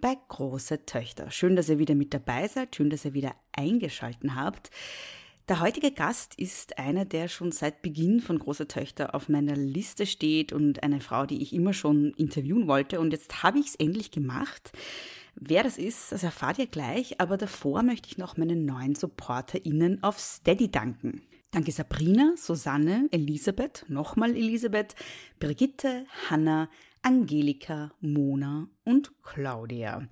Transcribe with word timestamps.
bei 0.00 0.16
Große 0.28 0.86
Töchter. 0.86 1.30
Schön, 1.30 1.56
dass 1.56 1.68
ihr 1.68 1.78
wieder 1.78 1.94
mit 1.94 2.12
dabei 2.12 2.48
seid, 2.48 2.76
schön, 2.76 2.90
dass 2.90 3.04
ihr 3.04 3.14
wieder 3.14 3.34
eingeschalten 3.52 4.34
habt. 4.34 4.70
Der 5.48 5.60
heutige 5.60 5.92
Gast 5.92 6.34
ist 6.36 6.76
einer, 6.78 7.04
der 7.04 7.28
schon 7.28 7.52
seit 7.52 7.80
Beginn 7.80 8.20
von 8.20 8.38
Große 8.38 8.66
Töchter 8.66 9.14
auf 9.14 9.28
meiner 9.28 9.54
Liste 9.54 10.04
steht 10.04 10.52
und 10.52 10.82
eine 10.82 11.00
Frau, 11.00 11.24
die 11.24 11.40
ich 11.40 11.52
immer 11.52 11.72
schon 11.72 12.12
interviewen 12.14 12.66
wollte. 12.66 12.98
Und 12.98 13.12
jetzt 13.12 13.44
habe 13.44 13.60
ich 13.60 13.66
es 13.68 13.74
endlich 13.76 14.10
gemacht. 14.10 14.72
Wer 15.36 15.62
das 15.62 15.78
ist, 15.78 16.10
das 16.12 16.22
erfahrt 16.22 16.58
ihr 16.58 16.66
gleich, 16.66 17.20
aber 17.20 17.36
davor 17.36 17.82
möchte 17.82 18.08
ich 18.08 18.18
noch 18.18 18.36
meinen 18.36 18.64
neuen 18.64 18.94
SupporterInnen 18.96 20.02
auf 20.02 20.18
Steady 20.18 20.68
danken. 20.68 21.22
Danke 21.52 21.70
Sabrina, 21.70 22.34
Susanne, 22.36 23.08
Elisabeth, 23.12 23.84
nochmal 23.88 24.30
Elisabeth, 24.30 24.96
Brigitte, 25.38 26.06
Hanna, 26.28 26.68
Angelika, 27.06 27.92
Mona 28.00 28.66
und 28.84 29.12
Claudia. 29.22 30.08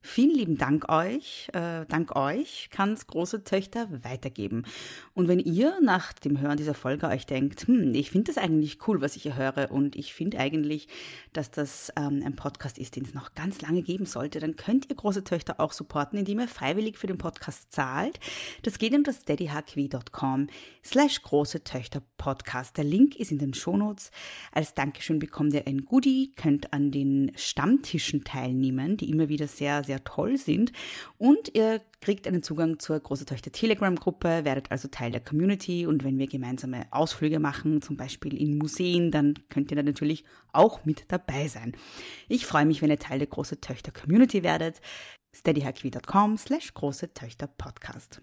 Vielen 0.00 0.34
lieben 0.34 0.58
Dank 0.58 0.88
euch. 0.88 1.48
Äh, 1.52 1.84
dank 1.86 2.14
euch 2.14 2.68
kann 2.70 2.92
es 2.92 3.08
große 3.08 3.42
Töchter 3.42 3.88
weitergeben. 4.04 4.64
Und 5.12 5.26
wenn 5.26 5.40
ihr 5.40 5.80
nach 5.82 6.12
dem 6.12 6.40
Hören 6.40 6.56
dieser 6.56 6.74
Folge 6.74 7.08
euch 7.08 7.26
denkt, 7.26 7.66
hm, 7.66 7.92
ich 7.94 8.12
finde 8.12 8.32
das 8.32 8.42
eigentlich 8.42 8.78
cool, 8.86 9.00
was 9.00 9.16
ich 9.16 9.24
hier 9.24 9.36
höre 9.36 9.72
und 9.72 9.96
ich 9.96 10.14
finde 10.14 10.38
eigentlich, 10.38 10.86
dass 11.32 11.50
das 11.50 11.92
ähm, 11.96 12.22
ein 12.24 12.36
Podcast 12.36 12.78
ist, 12.78 12.94
den 12.94 13.04
es 13.04 13.12
noch 13.12 13.34
ganz 13.34 13.60
lange 13.60 13.82
geben 13.82 14.06
sollte, 14.06 14.38
dann 14.38 14.54
könnt 14.54 14.88
ihr 14.88 14.94
große 14.94 15.24
Töchter 15.24 15.58
auch 15.58 15.72
supporten, 15.72 16.16
indem 16.16 16.38
ihr 16.38 16.48
freiwillig 16.48 16.96
für 16.96 17.08
den 17.08 17.18
Podcast 17.18 17.72
zahlt. 17.72 18.20
Das 18.62 18.78
geht 18.78 18.94
unter 18.94 19.12
steadyhq.com 19.12 20.46
slash 20.84 21.22
große 21.22 21.64
Töchter 21.64 22.02
Podcast. 22.18 22.76
Der 22.76 22.84
Link 22.84 23.16
ist 23.16 23.32
in 23.32 23.38
den 23.38 23.52
Shownotes. 23.52 24.12
Als 24.52 24.74
Dankeschön 24.74 25.18
bekommt 25.18 25.54
ihr 25.54 25.66
ein 25.66 25.84
Goodie, 25.84 26.32
könnt 26.36 26.72
an 26.72 26.92
den 26.92 27.32
Stammtischen 27.34 28.22
teilnehmen, 28.22 28.96
die 28.96 29.10
immer 29.10 29.28
wieder 29.28 29.48
sehr, 29.48 29.82
sehr 29.88 30.04
toll 30.04 30.36
sind. 30.36 30.70
Und 31.16 31.54
ihr 31.54 31.80
kriegt 32.00 32.28
einen 32.28 32.44
Zugang 32.44 32.78
zur 32.78 33.00
Große 33.00 33.26
Töchter 33.26 33.50
Telegram-Gruppe, 33.50 34.44
werdet 34.44 34.70
also 34.70 34.86
Teil 34.86 35.10
der 35.10 35.20
Community 35.20 35.86
und 35.86 36.04
wenn 36.04 36.18
wir 36.18 36.28
gemeinsame 36.28 36.86
Ausflüge 36.92 37.40
machen, 37.40 37.82
zum 37.82 37.96
Beispiel 37.96 38.40
in 38.40 38.56
Museen, 38.56 39.10
dann 39.10 39.34
könnt 39.48 39.72
ihr 39.72 39.76
da 39.76 39.82
natürlich 39.82 40.24
auch 40.52 40.84
mit 40.84 41.06
dabei 41.08 41.48
sein. 41.48 41.72
Ich 42.28 42.46
freue 42.46 42.66
mich, 42.66 42.80
wenn 42.82 42.90
ihr 42.90 42.98
Teil 42.98 43.18
der 43.18 43.28
Große 43.28 43.60
Töchter 43.60 43.90
Community 43.90 44.44
werdet. 44.44 44.80
steadyhq.com 45.34 46.38
slash 46.38 46.72
Große 46.74 47.12
Töchter 47.14 47.48
Podcast. 47.48 48.20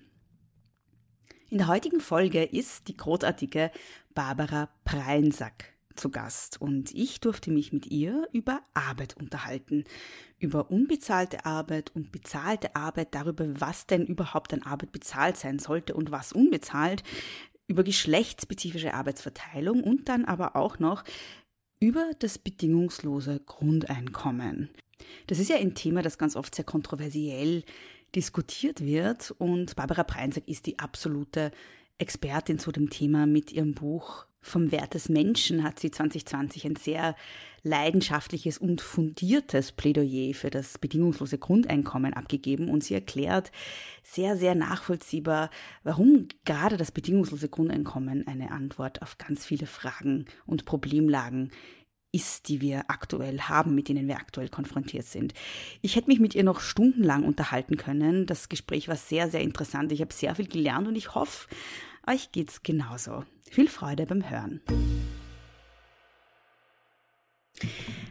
In 1.50 1.58
der 1.58 1.68
heutigen 1.68 2.00
Folge 2.00 2.44
ist 2.44 2.88
die 2.88 2.98
großartige 2.98 3.72
Barbara 4.14 4.70
Preinsack 4.84 5.75
zu 5.96 6.10
Gast 6.10 6.62
und 6.62 6.94
ich 6.94 7.20
durfte 7.20 7.52
mich 7.52 7.74
mit 7.74 7.88
ihr 7.88 8.28
über 8.32 8.62
Arbeit 8.74 9.16
unterhalten, 9.18 9.84
über 10.38 10.70
unbezahlte 10.72 11.46
Arbeit 11.46 11.92
und 11.96 12.12
bezahlte 12.12 12.76
Arbeit, 12.76 13.16
darüber, 13.16 13.46
was 13.60 13.88
denn 13.88 14.06
überhaupt 14.06 14.54
an 14.54 14.64
Arbeit 14.64 14.92
bezahlt 14.92 15.38
sein 15.38 15.60
sollte 15.60 15.94
und 15.94 16.12
was 16.12 16.34
unbezahlt, 16.34 17.04
über 17.68 17.84
geschlechtsspezifische 17.84 18.94
Arbeitsverteilung 18.94 19.84
und 19.84 20.08
dann 20.10 20.26
aber 20.26 20.56
auch 20.56 20.80
noch 20.80 21.04
über 21.80 22.12
das 22.20 22.38
bedingungslose 22.38 23.42
Grundeinkommen. 23.46 24.70
Das 25.28 25.40
ist 25.40 25.50
ja 25.50 25.58
ein 25.58 25.76
Thema, 25.76 26.02
das 26.02 26.18
ganz 26.18 26.36
oft 26.36 26.56
sehr 26.56 26.66
kontroversiell 26.66 27.64
diskutiert 28.16 28.82
wird 28.82 29.32
und 29.38 29.76
Barbara 29.76 30.04
Preinsack 30.04 30.48
ist 30.48 30.66
die 30.68 30.80
absolute 30.80 31.52
Expertin 31.98 32.60
zu 32.60 32.72
dem 32.72 32.90
Thema 32.90 33.26
mit 33.26 33.52
ihrem 33.52 33.74
Buch 33.74 34.26
vom 34.46 34.72
Wert 34.72 34.94
des 34.94 35.10
Menschen 35.10 35.64
hat 35.64 35.80
sie 35.80 35.90
2020 35.90 36.66
ein 36.66 36.76
sehr 36.76 37.16
leidenschaftliches 37.64 38.60
und 38.60 38.80
fundiertes 38.80 39.72
Plädoyer 39.72 40.36
für 40.36 40.52
das 40.52 40.78
bedingungslose 40.78 41.40
Grundeinkommen 41.40 42.14
abgegeben 42.14 42.70
und 42.70 42.84
sie 42.84 42.94
erklärt 42.94 43.52
sehr, 44.04 44.38
sehr 44.38 44.54
nachvollziehbar, 44.54 45.50
warum 45.84 46.28
gerade 46.46 46.78
das 46.78 46.92
bedingungslose 46.92 47.50
Grundeinkommen 47.50 48.28
eine 48.28 48.52
Antwort 48.52 49.02
auf 49.02 49.18
ganz 49.18 49.46
viele 49.46 49.66
Fragen 49.66 50.26
und 50.46 50.66
Problemlagen 50.66 51.50
ist, 52.12 52.48
die 52.48 52.62
wir 52.62 52.86
aktuell 52.88 53.42
haben, 53.42 53.76
mit 53.76 53.90
denen 53.90 54.08
wir 54.08 54.18
aktuell 54.18 54.48
konfrontiert 54.48 55.06
sind. 55.06 55.34
Ich 55.82 55.98
hätte 55.98 56.08
mich 56.08 56.20
mit 56.20 56.34
ihr 56.34 56.44
noch 56.44 56.62
stundenlang 56.62 57.26
unterhalten 57.26 57.76
können. 57.76 58.26
Das 58.26 58.48
Gespräch 58.48 58.88
war 58.88 58.96
sehr, 58.96 59.30
sehr 59.30 59.42
interessant. 59.42 59.92
Ich 59.92 60.00
habe 60.00 60.14
sehr 60.14 60.34
viel 60.36 60.48
gelernt 60.48 60.88
und 60.88 60.96
ich 60.96 61.14
hoffe, 61.14 61.48
euch 62.08 62.32
geht's 62.32 62.64
genauso. 62.64 63.24
Viel 63.50 63.68
Freude 63.68 64.06
beim 64.06 64.30
Hören. 64.30 64.62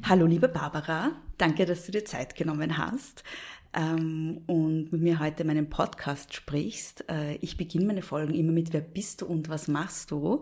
Hallo 0.02 0.26
liebe 0.26 0.48
Barbara, 0.48 1.12
danke, 1.38 1.66
dass 1.66 1.86
du 1.86 1.92
dir 1.92 2.04
Zeit 2.04 2.34
genommen 2.34 2.78
hast 2.78 3.24
ähm, 3.74 4.42
und 4.46 4.92
mit 4.92 5.00
mir 5.00 5.18
heute 5.18 5.44
meinen 5.44 5.68
Podcast 5.68 6.34
sprichst. 6.34 7.08
Äh, 7.10 7.36
ich 7.36 7.56
beginne 7.56 7.86
meine 7.86 8.02
Folgen 8.02 8.34
immer 8.34 8.52
mit 8.52 8.72
Wer 8.72 8.80
bist 8.80 9.22
du 9.22 9.26
und 9.26 9.48
was 9.48 9.68
machst 9.68 10.10
du? 10.10 10.40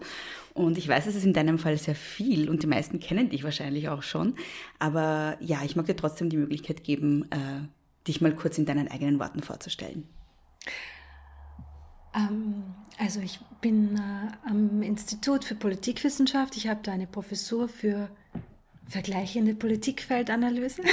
Und 0.55 0.79
ich 0.79 0.89
weiß, 0.89 1.07
es 1.07 1.17
ist 1.17 1.25
in 1.25 1.33
deinem 1.33 1.59
Fall 1.59 1.77
sehr 1.79 1.95
viel 1.95 2.49
und 2.49 2.63
die 2.63 2.67
meisten 2.67 3.01
kennen 3.01 3.31
dich 3.31 3.45
wahrscheinlich 3.45 3.89
auch 3.89 4.03
schon. 4.03 4.35
Aber 4.79 5.37
ja, 5.41 5.61
ich 5.65 5.77
mag 5.77 5.87
dir 5.87 5.97
trotzdem 5.97 6.29
die 6.29 6.37
Möglichkeit 6.37 6.85
geben, 6.85 7.31
äh, 7.31 8.07
dich 8.07 8.21
mal 8.21 8.35
kurz 8.35 8.59
in 8.59 8.67
deinen 8.67 8.89
eigenen 8.89 9.19
Worten 9.19 9.43
vorzustellen. 9.43 10.09
Ähm, 12.15 12.65
also 12.99 13.21
ich 13.21 13.41
bin 13.61 13.97
äh, 13.97 14.49
am 14.49 14.83
Institut 14.83 15.45
für 15.45 15.55
Politikwissenschaft. 15.55 16.57
Ich 16.57 16.69
habe 16.69 16.81
da 16.83 16.93
eine 16.93 17.07
Professur 17.07 17.69
für 17.69 18.11
vergleichende 18.89 19.55
Politikfeldanalyse. 19.55 20.83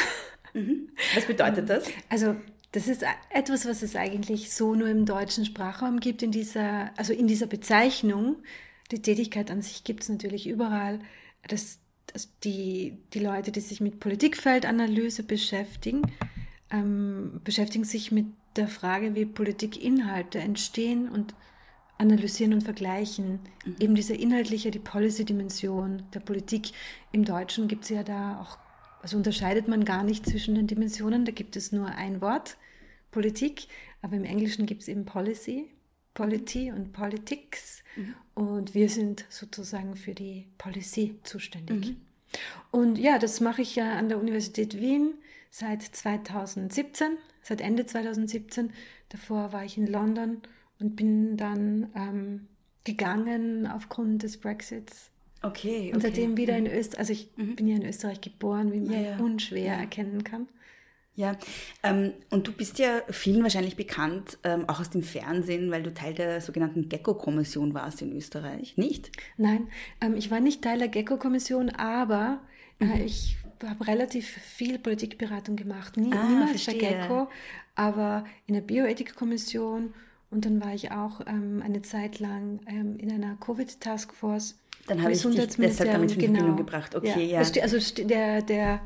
Mhm. 0.55 0.89
Was 1.13 1.25
bedeutet 1.25 1.69
das? 1.69 1.85
Also 2.09 2.35
das 2.71 2.87
ist 2.87 3.03
etwas, 3.29 3.67
was 3.67 3.83
es 3.83 3.95
eigentlich 3.95 4.51
so 4.51 4.73
nur 4.73 4.87
im 4.87 5.05
deutschen 5.05 5.45
Sprachraum 5.45 5.99
gibt, 5.99 6.23
in 6.23 6.31
dieser, 6.31 6.91
also 6.97 7.13
in 7.13 7.27
dieser 7.27 7.45
Bezeichnung. 7.45 8.37
Die 8.91 9.01
Tätigkeit 9.01 9.51
an 9.51 9.61
sich 9.61 9.83
gibt 9.83 10.01
es 10.01 10.09
natürlich 10.09 10.47
überall. 10.47 10.99
Das, 11.47 11.77
das, 12.07 12.29
die, 12.39 12.97
die 13.13 13.19
Leute, 13.19 13.51
die 13.51 13.59
sich 13.59 13.79
mit 13.79 13.99
Politikfeldanalyse 13.99 15.21
beschäftigen, 15.21 16.01
ähm, 16.71 17.41
beschäftigen 17.43 17.83
sich 17.83 18.11
mit 18.11 18.25
der 18.55 18.67
Frage, 18.67 19.15
wie 19.15 19.25
Politikinhalte 19.25 20.39
entstehen 20.39 21.09
und 21.09 21.33
analysieren 21.97 22.53
und 22.53 22.61
vergleichen. 22.61 23.39
Mhm. 23.65 23.75
Eben 23.79 23.95
diese 23.95 24.15
inhaltliche, 24.15 24.71
die 24.71 24.79
Policy-Dimension 24.79 26.03
der 26.13 26.21
Politik. 26.21 26.71
Im 27.11 27.25
Deutschen 27.25 27.67
gibt 27.67 27.83
es 27.83 27.89
ja 27.89 28.03
da 28.03 28.39
auch, 28.41 28.57
also 29.01 29.17
unterscheidet 29.17 29.67
man 29.67 29.85
gar 29.85 30.03
nicht 30.03 30.25
zwischen 30.25 30.55
den 30.55 30.67
Dimensionen, 30.67 31.25
da 31.25 31.31
gibt 31.31 31.55
es 31.55 31.71
nur 31.71 31.87
ein 31.87 32.21
Wort, 32.21 32.57
Politik, 33.11 33.67
aber 34.01 34.15
im 34.15 34.23
Englischen 34.23 34.65
gibt 34.65 34.81
es 34.81 34.87
eben 34.87 35.05
Policy, 35.05 35.69
Polity 36.13 36.71
und 36.71 36.93
Politics 36.93 37.83
mhm. 37.95 38.15
und 38.33 38.73
wir 38.73 38.89
sind 38.89 39.25
sozusagen 39.29 39.95
für 39.95 40.13
die 40.13 40.47
Policy 40.57 41.19
zuständig. 41.23 41.91
Mhm. 41.91 41.97
Und 42.71 42.97
ja, 42.97 43.19
das 43.19 43.39
mache 43.39 43.61
ich 43.61 43.75
ja 43.75 43.93
an 43.93 44.09
der 44.09 44.19
Universität 44.19 44.79
Wien 44.79 45.15
seit 45.49 45.81
2017, 45.81 47.17
seit 47.49 47.61
Ende 47.61 47.85
2017. 47.85 48.71
Davor 49.09 49.51
war 49.51 49.65
ich 49.65 49.77
in 49.77 49.87
London 49.87 50.37
und 50.79 50.95
bin 50.95 51.35
dann 51.35 51.89
ähm, 51.95 52.47
gegangen 52.85 53.67
aufgrund 53.67 54.23
des 54.23 54.37
Brexits. 54.37 55.09
Okay. 55.41 55.87
okay. 55.87 55.93
Und 55.93 56.01
seitdem 56.01 56.37
wieder 56.37 56.55
in 56.55 56.65
mhm. 56.65 56.71
Österreich, 56.71 56.99
also 56.99 57.13
ich 57.13 57.29
mhm. 57.35 57.55
bin 57.55 57.67
ja 57.67 57.75
in 57.75 57.85
Österreich 57.85 58.21
geboren, 58.21 58.71
wie 58.71 58.79
man 58.79 58.93
ja, 58.93 59.11
ja. 59.11 59.17
unschwer 59.17 59.65
ja. 59.65 59.73
erkennen 59.73 60.23
kann. 60.23 60.47
Ja, 61.15 61.35
ähm, 61.83 62.13
und 62.29 62.47
du 62.47 62.53
bist 62.53 62.79
ja 62.79 63.01
vielen 63.09 63.43
wahrscheinlich 63.43 63.75
bekannt, 63.75 64.37
ähm, 64.45 64.69
auch 64.69 64.79
aus 64.79 64.89
dem 64.89 65.03
Fernsehen, 65.03 65.69
weil 65.69 65.83
du 65.83 65.93
Teil 65.93 66.13
der 66.13 66.39
sogenannten 66.39 66.87
Gecko-Kommission 66.87 67.73
warst 67.73 68.01
in 68.01 68.15
Österreich, 68.15 68.77
nicht? 68.77 69.11
Nein, 69.35 69.67
ähm, 69.99 70.15
ich 70.15 70.31
war 70.31 70.39
nicht 70.39 70.61
Teil 70.61 70.79
der 70.79 70.87
Gecko-Kommission, 70.87 71.71
aber 71.71 72.39
äh, 72.79 72.85
mhm. 72.85 73.05
ich 73.05 73.35
habe 73.67 73.87
relativ 73.87 74.27
viel 74.27 74.79
Politikberatung 74.79 75.55
gemacht. 75.55 75.97
Nie, 75.97 76.13
ah, 76.13 76.23
niemals 76.23 76.65
der 76.65 76.75
Gecko, 76.75 77.29
aber 77.75 78.25
in 78.47 78.53
der 78.53 78.61
Bioethik-Kommission 78.61 79.93
und 80.31 80.45
dann 80.45 80.61
war 80.63 80.73
ich 80.73 80.91
auch 80.91 81.21
ähm, 81.25 81.61
eine 81.65 81.81
Zeit 81.81 82.19
lang 82.19 82.59
ähm, 82.67 82.97
in 82.97 83.11
einer 83.11 83.35
Covid-Taskforce. 83.37 84.59
Dann 84.87 85.01
habe 85.01 85.11
ich 85.11 85.21
dich 85.21 85.35
deshalb 85.57 85.91
damit 85.91 86.11
in 86.11 86.19
Verbindung 86.19 86.45
genau. 86.45 86.57
gebracht. 86.57 86.95
Okay, 86.95 87.25
ja. 87.25 87.41
ja. 87.41 87.61
Also 87.61 88.03
der, 88.03 88.41
der 88.41 88.81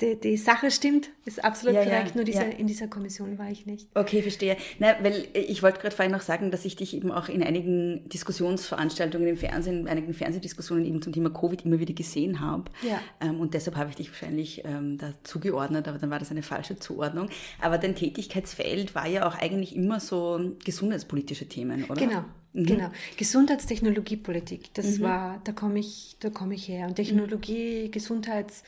die, 0.00 0.14
die 0.14 0.36
Sache 0.36 0.70
stimmt, 0.70 1.10
ist 1.24 1.44
absolut 1.44 1.74
ja, 1.74 1.84
korrekt, 1.84 2.10
ja, 2.10 2.14
nur 2.14 2.24
diese, 2.24 2.42
ja. 2.42 2.48
in 2.48 2.68
dieser 2.68 2.86
Kommission 2.86 3.36
war 3.36 3.50
ich 3.50 3.66
nicht. 3.66 3.88
Okay, 3.94 4.22
verstehe. 4.22 4.56
Na, 4.78 4.94
weil 5.02 5.26
ich 5.32 5.62
wollte 5.62 5.80
gerade 5.80 5.94
vorhin 5.94 6.12
noch 6.12 6.20
sagen, 6.20 6.50
dass 6.52 6.64
ich 6.64 6.76
dich 6.76 6.94
eben 6.94 7.10
auch 7.10 7.28
in 7.28 7.42
einigen 7.42 8.08
Diskussionsveranstaltungen 8.08 9.26
im 9.26 9.36
Fernsehen, 9.36 9.80
in 9.80 9.88
einigen 9.88 10.14
Fernsehdiskussionen 10.14 10.84
eben 10.84 11.02
zum 11.02 11.12
Thema 11.12 11.30
Covid 11.30 11.64
immer 11.64 11.80
wieder 11.80 11.94
gesehen 11.94 12.40
habe. 12.40 12.70
Ja. 12.88 13.00
Ähm, 13.20 13.40
und 13.40 13.54
deshalb 13.54 13.76
habe 13.76 13.90
ich 13.90 13.96
dich 13.96 14.08
wahrscheinlich 14.08 14.62
ähm, 14.64 14.98
da 14.98 15.14
zugeordnet, 15.24 15.88
aber 15.88 15.98
dann 15.98 16.10
war 16.10 16.20
das 16.20 16.30
eine 16.30 16.42
falsche 16.42 16.78
Zuordnung. 16.78 17.28
Aber 17.60 17.78
dein 17.78 17.96
Tätigkeitsfeld 17.96 18.94
war 18.94 19.08
ja 19.08 19.26
auch 19.28 19.34
eigentlich 19.34 19.74
immer 19.74 19.98
so 19.98 20.52
gesundheitspolitische 20.64 21.48
Themen, 21.48 21.84
oder? 21.84 22.06
Genau. 22.06 22.24
Mhm. 22.52 22.66
Genau. 22.66 22.90
Gesundheitstechnologiepolitik, 23.16 24.72
das 24.74 24.98
mhm. 24.98 25.02
war, 25.02 25.40
da 25.44 25.52
komme 25.52 25.80
ich, 25.80 26.16
da 26.20 26.30
komme 26.30 26.54
ich 26.54 26.68
her. 26.68 26.86
Und 26.86 26.94
Technologie, 26.94 27.86
mhm. 27.86 27.90
Gesundheits 27.90 28.62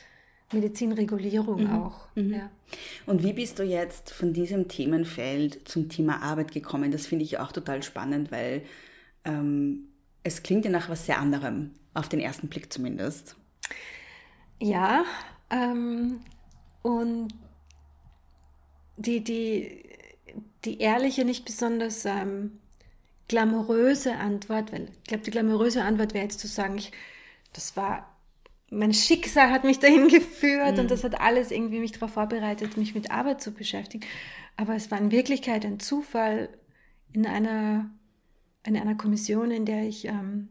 Medizinregulierung 0.53 1.65
mhm. 1.65 1.71
auch. 1.71 2.09
Mhm. 2.15 2.35
Ja. 2.35 2.51
Und 3.07 3.23
wie 3.23 3.33
bist 3.33 3.59
du 3.59 3.63
jetzt 3.63 4.11
von 4.11 4.33
diesem 4.33 4.69
Themenfeld 4.69 5.69
zum 5.69 5.89
Thema 5.89 6.23
Arbeit 6.23 6.53
gekommen? 6.53 6.91
Das 6.91 7.07
finde 7.07 7.25
ich 7.25 7.39
auch 7.39 7.53
total 7.53 7.83
spannend, 7.83 8.31
weil 8.31 8.63
ähm, 9.25 9.89
es 10.23 10.43
klingt 10.43 10.65
ja 10.65 10.71
nach 10.71 10.89
was 10.89 11.07
sehr 11.07 11.19
anderem, 11.19 11.71
auf 11.95 12.09
den 12.09 12.21
ersten 12.21 12.49
Blick 12.49 12.73
zumindest. 12.73 13.37
Ja, 14.61 15.05
ähm, 15.51 16.21
und 16.83 17.29
die, 18.97 19.25
die, 19.25 19.85
die 20.65 20.79
ehrliche, 20.79 21.25
nicht 21.25 21.45
besonders 21.45 22.05
ähm, 22.05 22.59
glamouröse 23.29 24.17
Antwort, 24.17 24.73
weil 24.73 24.89
ich 25.03 25.05
glaube, 25.05 25.25
die 25.25 25.31
glamouröse 25.31 25.83
Antwort 25.83 26.15
wäre 26.15 26.25
jetzt 26.25 26.41
zu 26.41 26.49
sagen, 26.49 26.77
ich, 26.77 26.93
das 27.53 27.77
war 27.77 28.10
mein 28.71 28.95
Schicksal 28.95 29.51
hat 29.51 29.65
mich 29.65 29.81
dahin 29.81 30.09
geführt 30.09 30.75
mhm. 30.75 30.81
und 30.81 30.91
das 30.91 31.05
hat 31.05 31.21
alles 31.21 31.51
irgendwie 31.51 31.81
mich 31.81 31.93
darauf 31.93 32.13
vorbereitet, 32.13 32.77
mich 32.77 32.95
mit 32.95 33.11
Arbeit 33.11 33.43
zu 33.43 33.53
beschäftigen. 33.53 34.07
Aber 34.57 34.75
es 34.75 34.91
war 34.91 34.99
in 34.99 35.11
Wirklichkeit 35.11 35.65
ein 35.65 35.81
Zufall 35.81 36.49
in 37.13 37.27
einer, 37.27 37.91
in 38.65 38.77
einer 38.77 38.95
Kommission, 38.95 39.51
in 39.51 39.65
der 39.65 39.83
ich 39.83 40.07
ähm, 40.07 40.49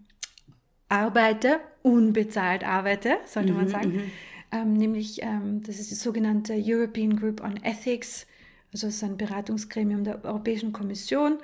arbeite, 0.89 1.59
unbezahlt 1.81 2.63
arbeite, 2.63 3.17
sollte 3.25 3.51
mhm, 3.51 3.57
man 3.57 3.67
sagen. 3.69 3.93
Mhm. 3.93 4.11
Ähm, 4.51 4.73
nämlich, 4.73 5.21
ähm, 5.21 5.61
das 5.65 5.79
ist 5.79 5.91
die 5.91 5.95
sogenannte 5.95 6.55
European 6.57 7.15
Group 7.15 7.41
on 7.41 7.57
Ethics, 7.63 8.25
also 8.73 8.87
es 8.87 8.95
ist 8.95 9.03
ein 9.03 9.17
Beratungsgremium 9.17 10.03
der 10.03 10.23
Europäischen 10.25 10.73
Kommission. 10.73 11.39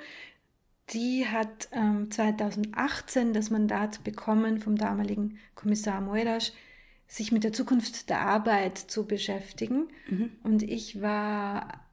Die 0.90 1.26
hat 1.26 1.68
ähm, 1.72 2.10
2018 2.10 3.32
das 3.32 3.50
Mandat 3.50 4.04
bekommen 4.04 4.60
vom 4.60 4.76
damaligen 4.76 5.38
Kommissar 5.56 6.00
Moedas, 6.00 6.52
sich 7.08 7.32
mit 7.32 7.44
der 7.44 7.52
Zukunft 7.52 8.10
der 8.10 8.20
Arbeit 8.20 8.78
zu 8.78 9.06
beschäftigen. 9.06 9.88
Mhm. 10.08 10.32
Und 10.42 10.62
ich 10.62 11.00
war 11.00 11.86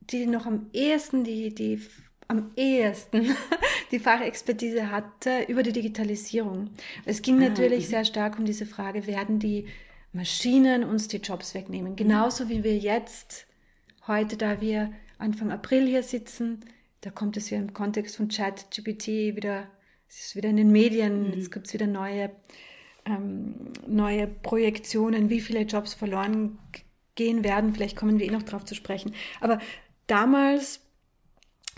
die 0.00 0.26
noch 0.26 0.46
am 0.46 0.66
ehesten, 0.72 1.24
die, 1.24 1.54
die 1.54 1.80
am 2.28 2.50
ehesten 2.56 3.34
die 3.90 3.98
Fachexpertise 3.98 4.90
hatte 4.90 5.44
über 5.48 5.62
die 5.62 5.72
Digitalisierung. 5.72 6.70
Es 7.04 7.22
ging 7.22 7.36
ah, 7.42 7.48
natürlich 7.48 7.86
mhm. 7.86 7.90
sehr 7.90 8.04
stark 8.04 8.38
um 8.38 8.44
diese 8.44 8.66
Frage, 8.66 9.06
werden 9.06 9.38
die 9.38 9.66
Maschinen 10.12 10.84
uns 10.84 11.08
die 11.08 11.18
Jobs 11.18 11.54
wegnehmen? 11.54 11.96
Genauso 11.96 12.48
wie 12.48 12.64
wir 12.64 12.76
jetzt, 12.76 13.46
heute, 14.06 14.36
da 14.36 14.60
wir 14.60 14.92
Anfang 15.18 15.50
April 15.50 15.86
hier 15.86 16.02
sitzen, 16.02 16.60
da 17.00 17.10
kommt 17.10 17.36
es 17.36 17.50
ja 17.50 17.58
im 17.58 17.72
Kontext 17.72 18.16
von 18.16 18.28
ChatGPT 18.28 19.36
wieder, 19.36 19.68
es 20.08 20.26
ist 20.26 20.36
wieder 20.36 20.50
in 20.50 20.56
den 20.56 20.70
Medien, 20.70 21.28
mhm. 21.28 21.32
jetzt 21.34 21.50
gibt 21.50 21.66
es 21.66 21.74
wieder 21.74 21.86
neue 21.86 22.30
ähm, 23.06 23.54
neue 23.86 24.26
Projektionen, 24.26 25.30
wie 25.30 25.40
viele 25.40 25.62
Jobs 25.62 25.94
verloren 25.94 26.58
gehen 27.14 27.44
werden. 27.44 27.74
Vielleicht 27.74 27.96
kommen 27.96 28.18
wir 28.18 28.26
eh 28.26 28.30
noch 28.30 28.42
darauf 28.42 28.64
zu 28.64 28.74
sprechen. 28.74 29.14
Aber 29.40 29.58
damals 30.06 30.80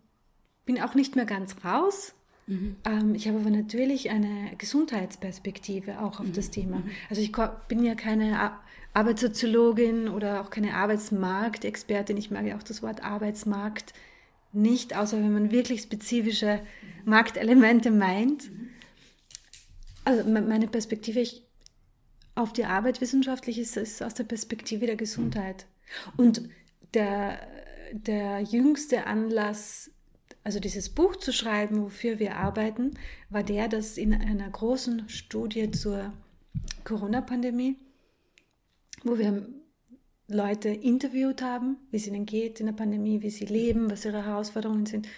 bin 0.70 0.80
auch 0.82 0.94
nicht 0.94 1.16
mehr 1.16 1.24
ganz 1.24 1.56
raus. 1.64 2.14
Mhm. 2.46 2.76
Ähm, 2.84 3.14
ich 3.16 3.26
habe 3.26 3.40
aber 3.40 3.50
natürlich 3.50 4.10
eine 4.10 4.54
Gesundheitsperspektive 4.56 6.00
auch 6.00 6.20
auf 6.20 6.26
mhm. 6.26 6.32
das 6.32 6.50
Thema. 6.50 6.78
Mhm. 6.78 6.90
Also 7.08 7.22
ich 7.22 7.32
bin 7.66 7.82
ja 7.82 7.96
keine 7.96 8.52
Arbeitssoziologin 8.94 10.08
oder 10.08 10.40
auch 10.40 10.50
keine 10.50 10.74
Arbeitsmarktexpertin. 10.74 12.16
Ich 12.16 12.30
mag 12.30 12.46
ja 12.46 12.56
auch 12.56 12.62
das 12.62 12.84
Wort 12.84 13.02
Arbeitsmarkt 13.02 13.94
nicht, 14.52 14.96
außer 14.96 15.16
wenn 15.16 15.32
man 15.32 15.50
wirklich 15.50 15.82
spezifische 15.82 16.60
Marktelemente 17.04 17.90
meint. 17.90 18.48
Mhm. 18.48 18.68
Also 20.04 20.30
meine 20.30 20.68
Perspektive 20.68 21.18
ich, 21.18 21.42
auf 22.36 22.52
die 22.52 22.64
Arbeit 22.64 23.00
wissenschaftlich 23.00 23.58
ist, 23.58 23.76
ist 23.76 24.04
aus 24.04 24.14
der 24.14 24.24
Perspektive 24.24 24.86
der 24.86 24.96
Gesundheit. 24.96 25.66
Und 26.16 26.42
der, 26.94 27.40
der 27.92 28.40
jüngste 28.40 29.06
Anlass, 29.06 29.90
also 30.42 30.60
dieses 30.60 30.88
Buch 30.88 31.16
zu 31.16 31.32
schreiben, 31.32 31.82
wofür 31.82 32.18
wir 32.18 32.36
arbeiten, 32.36 32.92
war 33.28 33.42
der, 33.42 33.68
dass 33.68 33.98
in 33.98 34.14
einer 34.14 34.48
großen 34.48 35.08
Studie 35.08 35.70
zur 35.70 36.12
Corona-Pandemie, 36.84 37.76
wo 39.04 39.18
wir 39.18 39.46
Leute 40.28 40.68
interviewt 40.68 41.42
haben, 41.42 41.76
wie 41.90 41.96
es 41.96 42.06
ihnen 42.06 42.24
geht 42.24 42.60
in 42.60 42.66
der 42.66 42.72
Pandemie, 42.72 43.22
wie 43.22 43.30
sie 43.30 43.46
leben, 43.46 43.90
was 43.90 44.04
ihre 44.04 44.24
Herausforderungen 44.24 44.86
sind, 44.86 45.08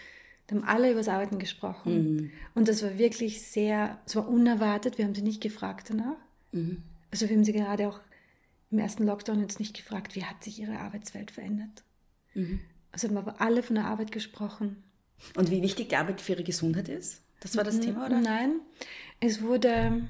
da 0.47 0.57
haben 0.57 0.65
alle 0.65 0.91
über 0.91 1.01
das 1.01 1.09
Arbeiten 1.09 1.39
gesprochen. 1.39 2.17
Mhm. 2.17 2.31
Und 2.55 2.69
das 2.69 2.83
war 2.83 2.99
wirklich 2.99 3.43
sehr, 3.43 3.99
es 4.07 4.17
war 4.17 4.29
unerwartet, 4.29 4.99
wir 4.99 5.05
haben 5.05 5.15
sie 5.15 5.23
nicht 5.23 5.41
gefragt 5.43 5.91
danach. 5.91 6.17
Mhm. 6.53 6.83
Also 7.11 7.29
wir 7.29 7.37
haben 7.37 7.45
sie 7.45 7.53
gerade 7.53 7.89
auch 7.89 8.01
im 8.71 8.79
ersten 8.79 9.05
Lockdown 9.05 9.41
jetzt 9.41 9.61
nicht 9.61 9.77
gefragt, 9.77 10.17
wie 10.17 10.25
hat 10.25 10.43
sich 10.43 10.59
ihre 10.59 10.79
Arbeitswelt 10.79 11.31
verändert. 11.31 11.85
Mhm. 12.35 12.61
Also 12.91 13.09
haben 13.09 13.17
aber 13.17 13.41
alle 13.41 13.63
von 13.63 13.77
der 13.77 13.87
Arbeit 13.87 14.13
gesprochen. 14.13 14.83
Und 15.37 15.51
wie 15.51 15.63
wichtig 15.63 15.91
die 15.91 15.97
Arbeit 15.97 16.21
für 16.21 16.33
ihre 16.33 16.45
Gesundheit 16.45 16.89
ist? 16.89 17.23
Das 17.41 17.57
war 17.57 17.65
das 17.65 17.81
Thema, 17.81 18.07
oder? 18.07 18.21
Nein, 18.21 18.61
es 19.21 19.43
wurde, 19.43 20.03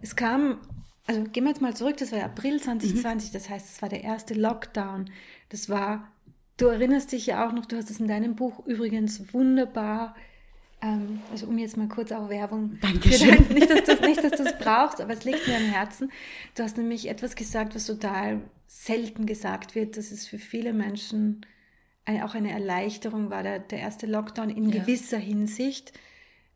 es 0.00 0.14
kam, 0.14 0.60
also 1.06 1.24
gehen 1.24 1.44
wir 1.44 1.50
jetzt 1.50 1.60
mal 1.60 1.74
zurück, 1.74 1.96
das 1.96 2.12
war 2.12 2.22
April 2.22 2.60
2020, 2.60 3.30
mhm. 3.30 3.32
das 3.32 3.48
heißt, 3.48 3.74
es 3.74 3.82
war 3.82 3.88
der 3.88 4.04
erste 4.04 4.34
Lockdown. 4.34 5.10
Das 5.48 5.68
war, 5.68 6.12
du 6.56 6.66
erinnerst 6.66 7.12
dich 7.12 7.26
ja 7.26 7.46
auch 7.46 7.52
noch, 7.52 7.66
du 7.66 7.76
hast 7.76 7.90
es 7.90 7.98
in 7.98 8.08
deinem 8.08 8.36
Buch 8.36 8.64
übrigens 8.66 9.32
wunderbar 9.32 10.14
ähm, 10.82 11.20
also 11.30 11.46
um 11.46 11.58
jetzt 11.58 11.76
mal 11.76 11.88
kurz 11.88 12.12
auch 12.12 12.28
Werbung. 12.28 12.78
Dankeschön. 12.80 13.30
Dein, 13.30 13.48
nicht, 13.54 13.70
dass 13.70 13.84
du 13.84 14.06
nicht, 14.06 14.22
dass 14.22 14.32
du 14.32 14.44
es 14.44 14.58
brauchst, 14.58 15.00
aber 15.00 15.12
es 15.12 15.24
liegt 15.24 15.46
mir 15.46 15.56
am 15.56 15.64
Herzen. 15.64 16.10
Du 16.54 16.62
hast 16.62 16.76
nämlich 16.76 17.08
etwas 17.08 17.34
gesagt, 17.34 17.74
was 17.74 17.86
total 17.86 18.42
selten 18.66 19.26
gesagt 19.26 19.74
wird. 19.74 19.96
Das 19.96 20.12
ist 20.12 20.28
für 20.28 20.38
viele 20.38 20.72
Menschen 20.72 21.46
auch 22.06 22.34
eine 22.34 22.52
Erleichterung 22.52 23.30
war, 23.30 23.42
der, 23.42 23.58
der 23.58 23.80
erste 23.80 24.06
Lockdown 24.06 24.50
in 24.50 24.70
ja. 24.70 24.80
gewisser 24.80 25.18
Hinsicht, 25.18 25.92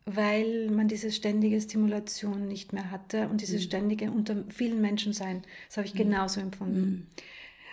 weil 0.06 0.70
man 0.70 0.88
diese 0.88 1.10
ständige 1.12 1.60
Stimulation 1.60 2.48
nicht 2.48 2.72
mehr 2.72 2.90
hatte 2.90 3.28
und 3.28 3.40
dieses 3.40 3.62
mhm. 3.62 3.66
ständige 3.66 4.10
unter 4.10 4.44
vielen 4.48 4.80
Menschen 4.80 5.12
sein. 5.12 5.42
Das 5.68 5.76
habe 5.76 5.86
ich 5.86 5.94
mhm. 5.94 5.98
genauso 5.98 6.40
empfunden. 6.40 6.80
Mhm. 6.80 7.06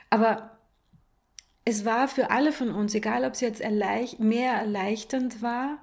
Aber 0.10 0.58
es 1.66 1.86
war 1.86 2.08
für 2.08 2.32
alle 2.32 2.52
von 2.52 2.72
uns, 2.72 2.96
egal 2.96 3.26
ob 3.26 3.34
es 3.34 3.42
jetzt 3.42 3.62
erleicht, 3.62 4.20
mehr 4.20 4.54
erleichternd 4.54 5.42
war 5.42 5.80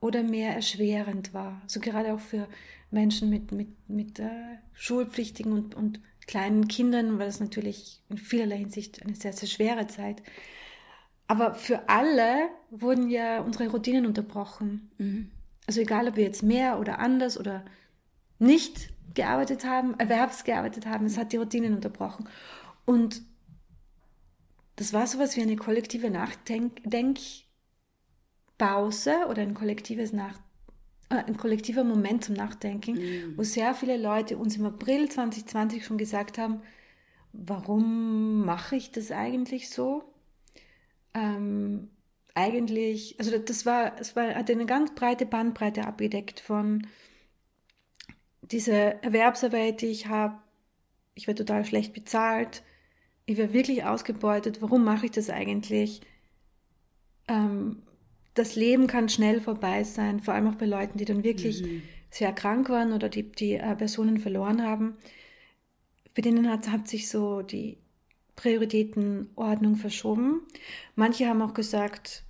oder 0.00 0.22
mehr 0.22 0.54
erschwerend 0.54 1.32
war. 1.32 1.62
So 1.66 1.80
gerade 1.80 2.12
auch 2.12 2.20
für 2.20 2.48
Menschen 2.90 3.30
mit, 3.30 3.52
mit, 3.52 3.68
mit 3.88 4.18
äh, 4.18 4.30
schulpflichtigen 4.72 5.52
und, 5.52 5.74
und 5.74 6.00
kleinen 6.26 6.68
Kindern 6.68 7.18
war 7.18 7.26
das 7.26 7.40
natürlich 7.40 8.02
in 8.08 8.18
vielerlei 8.18 8.58
Hinsicht 8.58 9.02
eine 9.02 9.14
sehr, 9.14 9.32
sehr 9.32 9.48
schwere 9.48 9.86
Zeit. 9.86 10.22
Aber 11.28 11.54
für 11.54 11.88
alle 11.88 12.48
wurden 12.70 13.10
ja 13.10 13.40
unsere 13.40 13.68
Routinen 13.68 14.06
unterbrochen. 14.06 14.90
Mhm. 14.98 15.30
Also 15.66 15.82
egal, 15.82 16.08
ob 16.08 16.16
wir 16.16 16.24
jetzt 16.24 16.42
mehr 16.42 16.80
oder 16.80 16.98
anders 16.98 17.38
oder 17.38 17.64
nicht 18.38 18.88
gearbeitet 19.14 19.64
haben, 19.64 19.98
erwerbsgearbeitet 19.98 20.86
haben. 20.86 21.06
Es 21.06 21.18
hat 21.18 21.32
die 21.32 21.36
Routinen 21.36 21.74
unterbrochen. 21.74 22.28
Und 22.86 23.22
das 24.76 24.92
war 24.92 25.06
sowas 25.06 25.36
wie 25.36 25.42
eine 25.42 25.56
kollektive 25.56 26.10
Nachdenkpause 26.10 27.44
oder 29.28 29.42
ein 29.42 29.54
kollektives 29.54 30.12
Nach 30.12 30.38
äh, 31.10 31.16
ein 31.16 31.36
kollektiver 31.36 31.84
Moment 31.84 32.24
zum 32.24 32.34
Nachdenken, 32.36 32.94
mhm. 32.94 33.36
wo 33.36 33.42
sehr 33.42 33.74
viele 33.74 33.96
Leute 33.96 34.38
uns 34.38 34.56
im 34.56 34.66
April 34.66 35.08
2020 35.08 35.84
schon 35.84 35.98
gesagt 35.98 36.38
haben, 36.38 36.62
warum 37.32 38.44
mache 38.44 38.76
ich 38.76 38.92
das 38.92 39.10
eigentlich 39.10 39.68
so? 39.68 40.04
Ähm, 41.14 41.90
eigentlich, 42.34 43.16
also 43.18 43.36
das 43.36 43.66
war, 43.66 44.00
es 44.00 44.14
war, 44.14 44.34
hat 44.34 44.50
eine 44.50 44.66
ganz 44.66 44.94
breite 44.94 45.26
Bandbreite 45.26 45.86
abgedeckt 45.86 46.40
von 46.40 46.86
dieser 48.42 49.02
Erwerbsarbeit, 49.02 49.82
die 49.82 49.86
ich 49.86 50.06
habe, 50.06 50.38
ich 51.14 51.26
werde 51.26 51.44
total 51.44 51.64
schlecht 51.64 51.92
bezahlt, 51.92 52.62
ich 53.26 53.36
werde 53.36 53.52
wirklich 53.52 53.84
ausgebeutet, 53.84 54.62
warum 54.62 54.84
mache 54.84 55.06
ich 55.06 55.12
das 55.12 55.30
eigentlich? 55.30 56.00
Ähm, 57.26 57.82
das 58.34 58.54
Leben 58.54 58.86
kann 58.86 59.08
schnell 59.08 59.40
vorbei 59.40 59.82
sein, 59.84 60.20
vor 60.20 60.34
allem 60.34 60.48
auch 60.48 60.54
bei 60.54 60.66
Leuten, 60.66 60.96
die 60.96 61.04
dann 61.04 61.24
wirklich 61.24 61.62
mhm. 61.62 61.82
sehr 62.08 62.32
krank 62.32 62.68
waren 62.70 62.92
oder 62.92 63.08
die, 63.08 63.30
die 63.32 63.54
äh, 63.54 63.74
Personen 63.74 64.18
verloren 64.18 64.62
haben. 64.62 64.96
Für 66.14 66.22
denen 66.22 66.48
hat, 66.48 66.70
hat 66.70 66.88
sich 66.88 67.08
so 67.08 67.42
die 67.42 67.78
Prioritätenordnung 68.38 69.74
verschoben. 69.74 70.42
Manche 70.94 71.26
haben 71.26 71.42
auch 71.42 71.54
gesagt, 71.54 72.22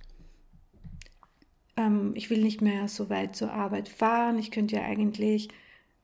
ähm, 1.77 2.13
ich 2.15 2.31
will 2.31 2.41
nicht 2.41 2.61
mehr 2.61 2.87
so 2.87 3.11
weit 3.11 3.35
zur 3.35 3.53
Arbeit 3.53 3.89
fahren, 3.89 4.39
ich 4.39 4.49
könnte 4.49 4.77
ja 4.77 4.81
eigentlich 4.81 5.49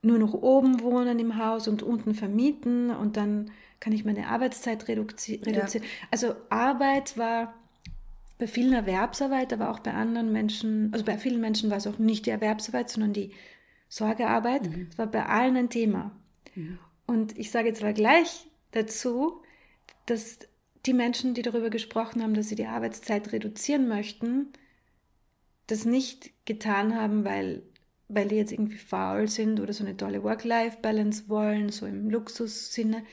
nur 0.04 0.20
noch 0.20 0.36
oben 0.36 0.82
wohnen 0.82 1.18
im 1.18 1.40
Haus 1.40 1.68
und 1.68 1.82
unten 1.82 2.14
vermieten 2.14 2.92
und 2.92 3.18
dann 3.18 3.50
kann 3.80 3.94
ich 3.94 4.06
meine 4.06 4.28
Arbeitszeit 4.28 4.88
reduzi 4.88 5.42
reduzieren. 5.44 5.84
Ja. 5.84 6.08
Also 6.12 6.36
Arbeit 6.50 7.18
war 7.18 7.56
bei 8.38 8.46
vielen 8.46 8.74
Erwerbsarbeit, 8.74 9.54
aber 9.54 9.72
auch 9.72 9.80
bei 9.80 9.94
anderen 9.94 10.32
Menschen, 10.32 10.94
also 10.94 11.04
bei 11.04 11.18
vielen 11.18 11.42
Menschen 11.42 11.72
war 11.72 11.78
es 11.78 11.88
auch 11.88 11.98
nicht 11.98 12.28
die 12.28 12.32
Erwerbsarbeit, 12.32 12.92
sondern 12.92 13.14
die 13.14 13.32
Sorgearbeit. 13.90 14.70
Mhm. 14.70 14.90
war 14.98 15.08
bei 15.08 15.26
allen 15.26 15.58
ein 15.58 15.70
Thema. 15.72 16.12
Mhm. 16.54 16.78
Und 17.08 17.38
ich 17.40 17.50
sage 17.50 17.70
jetzt 17.70 17.82
aber 17.82 17.94
gleich 17.94 18.48
dazu, 18.72 19.42
dass 20.06 20.40
die 20.86 20.94
Menschen, 20.94 21.34
die 21.34 21.42
darüber 21.42 21.70
gesprochen 21.70 22.22
haben, 22.22 22.34
dass 22.34 22.50
sie 22.50 22.56
die 22.56 22.68
Arbeitszeit 22.68 23.32
reduzieren 23.32 23.88
möchten, 23.88 24.50
das 25.68 25.86
nicht 25.86 26.32
getan 26.46 26.96
haben, 26.96 27.26
weil, 27.26 27.64
weil 28.08 28.28
die 28.28 28.36
jetzt 28.36 28.52
irgendwie 28.52 28.78
faul 28.78 29.28
sind 29.28 29.60
oder 29.60 29.74
so 29.74 29.84
eine 29.84 29.98
tolle 29.98 30.24
Work-Life-Balance 30.24 31.28
wollen, 31.28 31.70
so 31.70 31.86
im 31.88 32.10
Luxussinne, 32.10 33.04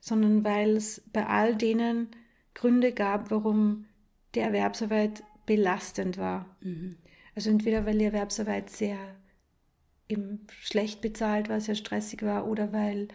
sondern 0.00 0.44
weil 0.44 0.76
es 0.76 1.02
bei 1.12 1.26
all 1.26 1.56
denen 1.56 2.08
Gründe 2.52 2.92
gab, 2.92 3.30
warum 3.30 3.86
die 4.34 4.40
Erwerbsarbeit 4.40 5.22
belastend 5.46 6.18
war. 6.18 6.56
Mhm. 6.60 6.96
Also 7.34 7.50
entweder 7.50 7.86
weil 7.86 7.98
die 7.98 8.04
Erwerbsarbeit 8.04 8.70
sehr 8.70 8.98
eben 10.08 10.46
schlecht 10.60 11.00
bezahlt 11.00 11.48
war, 11.48 11.60
sehr 11.60 11.74
stressig 11.74 12.22
war 12.22 12.46
oder 12.46 12.72
weil, 12.72 13.08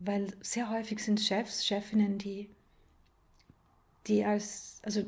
weil 0.00 0.32
sehr 0.40 0.70
häufig 0.70 0.98
sind 1.04 1.20
Chefs, 1.20 1.66
Chefinnen, 1.66 2.18
die, 2.18 2.48
die 4.06 4.24
als, 4.24 4.80
also 4.82 5.04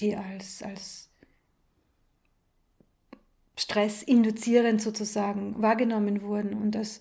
die 0.00 0.14
als, 0.14 0.62
als 0.62 1.08
stressinduzierend 3.58 4.80
sozusagen 4.80 5.60
wahrgenommen 5.60 6.22
wurden 6.22 6.54
und 6.54 6.72
das 6.72 7.00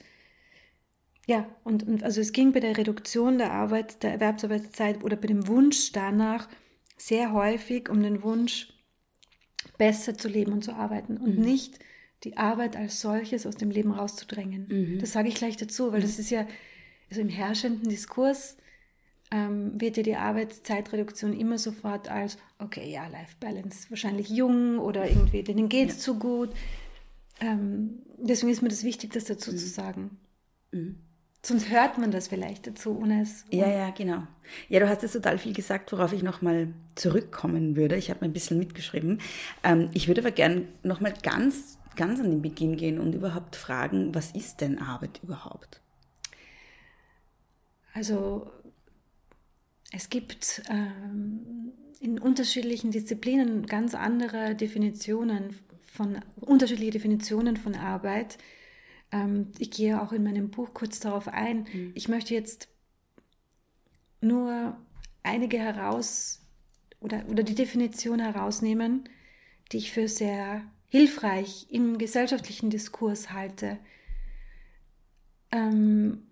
ja, 1.28 1.48
und, 1.64 1.88
und 1.88 2.04
also 2.04 2.20
es 2.20 2.34
ging 2.34 2.52
bei 2.52 2.60
der 2.60 2.78
Reduktion 2.78 3.38
der 3.38 3.54
Arbeit, 3.54 4.02
der 4.04 4.12
Erwerbsarbeitszeit 4.14 5.04
oder 5.04 5.16
bei 5.16 5.28
dem 5.28 5.48
Wunsch 5.48 5.92
danach 5.92 6.50
sehr 6.98 7.32
häufig 7.32 7.90
um 7.90 8.02
den 8.02 8.24
Wunsch, 8.24 8.74
besser 9.78 10.18
zu 10.18 10.28
leben 10.28 10.52
und 10.52 10.64
zu 10.64 10.74
arbeiten 10.74 11.18
und 11.18 11.38
mhm. 11.38 11.46
nicht 11.46 11.80
die 12.24 12.38
Arbeit 12.38 12.76
als 12.76 13.02
solches 13.02 13.46
aus 13.46 13.56
dem 13.56 13.72
Leben 13.72 13.92
rauszudrängen. 13.92 14.68
Mhm. 14.68 15.00
Das 15.00 15.12
sage 15.12 15.30
ich 15.30 15.36
gleich 15.36 15.58
dazu, 15.58 15.92
weil 15.92 16.00
mhm. 16.00 16.04
das 16.04 16.20
ist 16.20 16.30
ja 16.30 16.48
also 17.10 17.22
im 17.22 17.30
herrschenden 17.30 17.90
Diskurs 17.90 18.58
ähm, 19.32 19.80
wird 19.80 19.98
ja 19.98 20.04
die 20.04 20.16
Arbeitszeitreduktion 20.16 21.38
immer 21.38 21.58
sofort 21.58 22.10
als, 22.10 22.38
okay, 22.60 22.90
ja, 22.92 23.08
Life 23.08 23.36
Balance, 23.40 23.90
wahrscheinlich 23.90 24.30
jung 24.30 24.78
oder 24.78 25.10
irgendwie, 25.10 25.44
denen 25.44 25.70
geht 25.70 25.90
es 25.90 25.96
ja. 25.98 26.02
zu 26.02 26.20
gut. 26.20 26.52
Ähm, 27.40 28.00
deswegen 28.18 28.52
ist 28.52 28.62
mir 28.62 28.70
das 28.70 28.84
wichtig, 28.84 29.12
das 29.14 29.26
dazu 29.26 29.52
zu 29.52 29.66
mhm. 29.66 29.70
sagen. 29.70 30.18
Mhm. 30.72 30.98
Sonst 31.44 31.72
hört 31.72 31.98
man 31.98 32.12
das 32.12 32.28
vielleicht 32.28 32.68
dazu, 32.68 32.96
ohne 32.96 33.24
es. 33.24 33.46
Ja, 33.50 33.68
ja, 33.68 33.90
genau. 33.90 34.28
Ja, 34.70 34.80
du 34.80 34.88
hast 34.88 35.02
jetzt 35.02 35.14
total 35.14 35.40
viel 35.40 35.54
gesagt, 35.54 35.92
worauf 35.92 36.14
ich 36.14 36.22
nochmal 36.22 36.68
zurückkommen 36.94 37.76
würde. 37.76 37.96
Ich 37.96 38.12
habe 38.12 38.20
mir 38.22 38.30
ein 38.30 38.34
bisschen 38.34 38.60
mitgeschrieben. 38.60 39.20
Ähm, 39.64 39.90
ich 39.94 40.08
würde 40.08 40.22
aber 40.22 40.32
gerne 40.32 40.68
nochmal 40.84 41.14
ganz, 41.24 41.80
ganz 41.96 42.20
an 42.20 42.30
den 42.30 42.42
Beginn 42.42 42.78
gehen 42.78 43.00
und 43.00 43.14
überhaupt 43.14 43.56
fragen, 43.56 44.14
was 44.16 44.32
ist 44.32 44.62
denn 44.62 44.80
Arbeit 44.80 45.20
überhaupt? 45.24 45.82
Also, 47.94 48.50
es 49.92 50.10
gibt 50.10 50.64
ähm, 50.70 51.74
in 52.00 52.18
unterschiedlichen 52.18 52.92
Disziplinen 52.92 53.66
ganz 53.66 53.94
andere 53.94 54.56
Definitionen 54.56 55.56
von, 55.82 56.20
unterschiedliche 56.40 56.92
Definitionen 56.92 57.58
von 57.58 57.76
Arbeit. 57.76 58.38
Ähm, 59.12 59.52
ich 59.60 59.72
gehe 59.72 60.02
auch 60.02 60.14
in 60.14 60.24
meinem 60.24 60.50
Buch 60.50 60.74
kurz 60.74 61.00
darauf 61.00 61.28
ein. 61.28 61.68
Mhm. 61.72 61.92
Ich 61.96 62.08
möchte 62.08 62.34
jetzt 62.34 62.70
nur 64.22 64.78
einige 65.24 65.60
heraus 65.60 66.42
oder, 67.02 67.26
oder 67.28 67.44
die 67.44 67.56
Definition 67.56 68.20
herausnehmen, 68.20 69.10
die 69.72 69.78
ich 69.78 69.92
für 69.92 70.08
sehr 70.08 70.64
hilfreich 70.92 71.68
im 71.70 71.98
gesellschaftlichen 71.98 72.70
Diskurs 72.70 73.32
halte. 73.32 73.80
Ähm, 75.50 76.28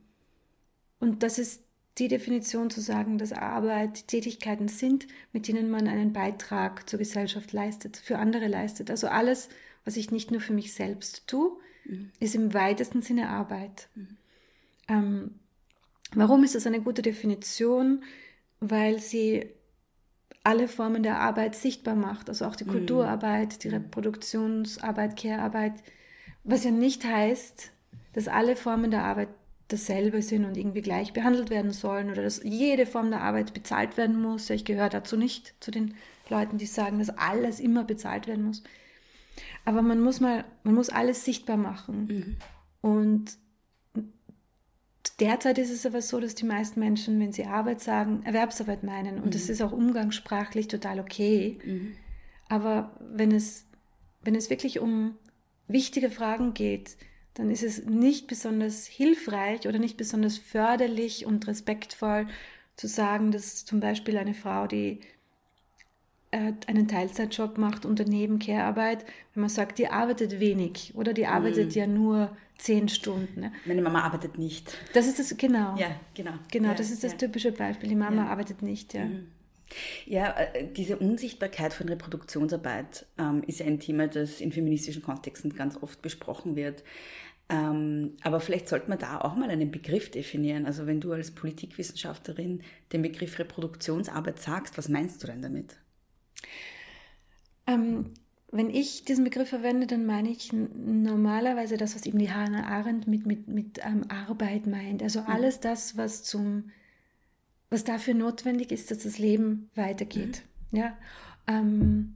und 0.99 1.23
das 1.23 1.39
ist 1.39 1.63
die 1.97 2.09
Definition 2.09 2.69
zu 2.69 2.81
sagen, 2.81 3.17
dass 3.17 3.31
Arbeit 3.31 4.09
Tätigkeiten 4.09 4.67
sind, 4.67 5.07
mit 5.31 5.47
denen 5.47 5.69
man 5.69 5.87
einen 5.87 6.11
Beitrag 6.11 6.89
zur 6.89 6.99
Gesellschaft 6.99 7.53
leistet, 7.53 7.95
für 7.95 8.17
andere 8.17 8.47
leistet. 8.47 8.91
Also 8.91 9.07
alles, 9.07 9.47
was 9.85 9.95
ich 9.95 10.11
nicht 10.11 10.29
nur 10.29 10.41
für 10.41 10.53
mich 10.53 10.73
selbst 10.73 11.25
tue, 11.27 11.57
mhm. 11.85 12.11
ist 12.19 12.35
im 12.35 12.53
weitesten 12.53 13.01
Sinne 13.01 13.29
Arbeit. 13.29 13.87
Mhm. 13.95 14.17
Ähm, 14.89 15.39
warum 16.13 16.43
ist 16.43 16.55
das 16.55 16.67
eine 16.67 16.81
gute 16.81 17.01
Definition? 17.01 18.03
Weil 18.59 18.99
sie 18.99 19.53
alle 20.43 20.67
Formen 20.67 21.03
der 21.03 21.19
Arbeit 21.19 21.55
sichtbar 21.55 21.95
macht, 21.95 22.29
also 22.29 22.45
auch 22.45 22.55
die 22.55 22.65
mhm. 22.65 22.71
Kulturarbeit, 22.71 23.63
die 23.63 23.69
Reproduktionsarbeit, 23.69 25.17
Care-Arbeit, 25.17 25.73
was 26.43 26.63
ja 26.63 26.71
nicht 26.71 27.05
heißt, 27.05 27.71
dass 28.13 28.27
alle 28.27 28.55
Formen 28.55 28.91
der 28.91 29.03
Arbeit 29.03 29.29
dasselbe 29.67 30.21
sind 30.21 30.45
und 30.45 30.57
irgendwie 30.57 30.81
gleich 30.81 31.13
behandelt 31.13 31.51
werden 31.51 31.71
sollen 31.71 32.09
oder 32.09 32.23
dass 32.23 32.41
jede 32.43 32.85
Form 32.85 33.11
der 33.11 33.21
Arbeit 33.21 33.53
bezahlt 33.53 33.97
werden 33.97 34.19
muss. 34.19 34.49
Ich 34.49 34.65
gehöre 34.65 34.89
dazu 34.89 35.15
nicht 35.15 35.53
zu 35.59 35.69
den 35.69 35.93
Leuten, 36.27 36.57
die 36.57 36.65
sagen, 36.65 36.99
dass 36.99 37.09
alles 37.09 37.59
immer 37.59 37.83
bezahlt 37.83 38.27
werden 38.27 38.45
muss. 38.45 38.63
Aber 39.65 39.81
man 39.81 39.99
muss 39.99 40.19
mal, 40.19 40.43
man 40.63 40.73
muss 40.73 40.89
alles 40.89 41.23
sichtbar 41.23 41.57
machen. 41.57 42.05
Mhm. 42.05 42.37
Und 42.81 43.37
derzeit 45.19 45.57
ist 45.57 45.71
es 45.71 45.85
aber 45.85 46.01
so, 46.01 46.19
dass 46.19 46.35
die 46.35 46.45
meisten 46.45 46.79
Menschen, 46.79 47.19
wenn 47.19 47.31
sie 47.31 47.45
Arbeit 47.45 47.81
sagen, 47.81 48.21
Erwerbsarbeit 48.23 48.83
meinen. 48.83 49.17
Und 49.17 49.27
mhm. 49.27 49.31
das 49.31 49.49
ist 49.49 49.61
auch 49.61 49.71
umgangssprachlich 49.71 50.67
total 50.67 50.99
okay. 50.99 51.59
Mhm. 51.63 51.95
Aber 52.47 52.91
wenn 52.99 53.31
es, 53.31 53.65
wenn 54.23 54.35
es 54.35 54.49
wirklich 54.49 54.79
um 54.79 55.15
wichtige 55.67 56.09
Fragen 56.09 56.53
geht, 56.53 56.97
dann 57.35 57.51
ist 57.51 57.63
es 57.63 57.85
nicht 57.85 58.27
besonders 58.27 58.85
hilfreich 58.85 59.67
oder 59.67 59.79
nicht 59.79 59.97
besonders 59.97 60.37
förderlich 60.37 61.25
und 61.25 61.47
respektvoll 61.47 62.27
zu 62.75 62.87
sagen, 62.87 63.31
dass 63.31 63.65
zum 63.65 63.79
Beispiel 63.79 64.17
eine 64.17 64.33
Frau, 64.33 64.67
die 64.67 64.99
äh, 66.31 66.53
einen 66.67 66.87
Teilzeitjob 66.87 67.57
macht 67.57 67.85
und 67.85 67.99
daneben 67.99 68.39
Care-Arbeit, 68.39 69.05
wenn 69.33 69.41
man 69.41 69.49
sagt, 69.49 69.77
die 69.77 69.87
arbeitet 69.87 70.39
wenig 70.39 70.93
oder 70.95 71.13
die 71.13 71.27
arbeitet 71.27 71.75
mm. 71.75 71.77
ja 71.77 71.87
nur 71.87 72.37
zehn 72.59 72.87
Stunden. 72.89 73.39
Ne? 73.39 73.51
Meine 73.65 73.81
Mama 73.81 74.01
arbeitet 74.01 74.37
nicht. 74.37 74.77
Das 74.93 75.07
ist 75.07 75.17
das, 75.17 75.35
genau. 75.35 75.75
Ja, 75.77 75.99
genau. 76.13 76.33
Genau, 76.51 76.69
ja, 76.69 76.75
das 76.75 76.91
ist 76.91 77.03
das 77.03 77.13
ja. 77.13 77.17
typische 77.17 77.51
Beispiel. 77.51 77.89
Die 77.89 77.95
Mama 77.95 78.25
ja. 78.25 78.27
arbeitet 78.27 78.61
nicht, 78.61 78.93
ja. 78.93 79.05
Mhm. 79.05 79.31
Ja, 80.05 80.35
äh, 80.35 80.67
diese 80.71 80.97
Unsichtbarkeit 80.97 81.73
von 81.73 81.87
Reproduktionsarbeit 81.89 83.05
ähm, 83.17 83.43
ist 83.45 83.61
ein 83.61 83.79
Thema, 83.79 84.07
das 84.07 84.41
in 84.41 84.51
feministischen 84.51 85.01
Kontexten 85.01 85.55
ganz 85.55 85.77
oft 85.81 86.01
besprochen 86.01 86.55
wird. 86.55 86.83
Ähm, 87.49 88.17
aber 88.21 88.39
vielleicht 88.39 88.67
sollte 88.67 88.89
man 88.89 88.99
da 88.99 89.21
auch 89.21 89.35
mal 89.35 89.49
einen 89.49 89.71
Begriff 89.71 90.11
definieren. 90.11 90.65
Also 90.65 90.85
wenn 90.85 91.01
du 91.01 91.13
als 91.13 91.31
Politikwissenschaftlerin 91.31 92.61
den 92.91 93.01
Begriff 93.01 93.39
Reproduktionsarbeit 93.39 94.39
sagst, 94.39 94.77
was 94.77 94.89
meinst 94.89 95.23
du 95.23 95.27
denn 95.27 95.41
damit? 95.41 95.77
Ähm, 97.65 98.13
wenn 98.51 98.69
ich 98.69 99.05
diesen 99.05 99.23
Begriff 99.23 99.49
verwende, 99.49 99.85
dann 99.85 100.05
meine 100.05 100.29
ich 100.29 100.51
normalerweise 100.51 101.77
das, 101.77 101.95
was 101.95 102.05
eben 102.05 102.17
die 102.17 102.31
Hannah 102.31 102.65
Arendt 102.65 103.07
mit, 103.07 103.25
mit, 103.25 103.47
mit 103.47 103.79
ähm, 103.85 104.05
Arbeit 104.09 104.65
meint. 104.65 105.03
Also 105.03 105.21
alles 105.21 105.59
das, 105.59 105.97
was 105.97 106.23
zum, 106.23 106.71
was 107.69 107.83
dafür 107.83 108.15
notwendig 108.15 108.71
ist, 108.71 108.89
dass 108.89 108.99
das 108.99 109.19
Leben 109.19 109.69
weitergeht. 109.75 110.43
Mhm. 110.71 110.77
Ja, 110.79 110.97
ähm, 111.47 112.15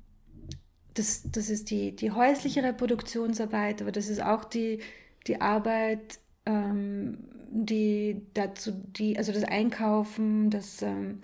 das, 0.96 1.24
das 1.32 1.50
ist 1.50 1.70
die, 1.70 1.96
die 1.96 2.12
häusliche 2.12 2.64
Reproduktionsarbeit, 2.64 3.82
aber 3.82 3.92
das 3.92 4.10
ist 4.10 4.22
auch 4.22 4.44
die, 4.44 4.80
die 5.28 5.40
Arbeit, 5.40 6.20
ähm, 6.46 7.18
die 7.52 8.22
dazu, 8.34 8.72
die, 8.72 9.18
also 9.18 9.32
das 9.32 9.44
Einkaufen, 9.44 10.50
das 10.50 10.82
ähm, 10.82 11.22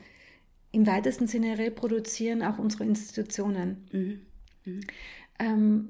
im 0.71 0.85
weitesten 0.85 1.25
Sinne 1.25 1.57
reproduzieren 1.57 2.43
auch 2.43 2.59
unsere 2.59 2.83
Institutionen. 2.83 3.87
Mhm. 3.91 4.21
Mhm. 4.69 4.81
Ähm, 5.39 5.89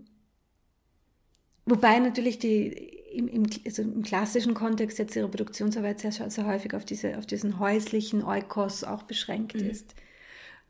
wobei 1.65 1.99
natürlich 1.99 2.39
die 2.39 2.67
im, 3.11 3.27
im, 3.27 3.45
also 3.65 3.81
im, 3.81 4.03
klassischen 4.03 4.53
Kontext 4.53 4.99
jetzt 4.99 5.15
die 5.15 5.19
Reproduktionsarbeit 5.19 5.99
sehr, 5.99 6.11
sehr 6.11 6.45
häufig 6.45 6.73
auf, 6.73 6.85
diese, 6.85 7.17
auf 7.17 7.25
diesen 7.25 7.59
häuslichen 7.59 8.23
Eukos 8.23 8.83
auch 8.83 9.03
beschränkt 9.03 9.55
mhm. 9.55 9.69
ist. 9.69 9.95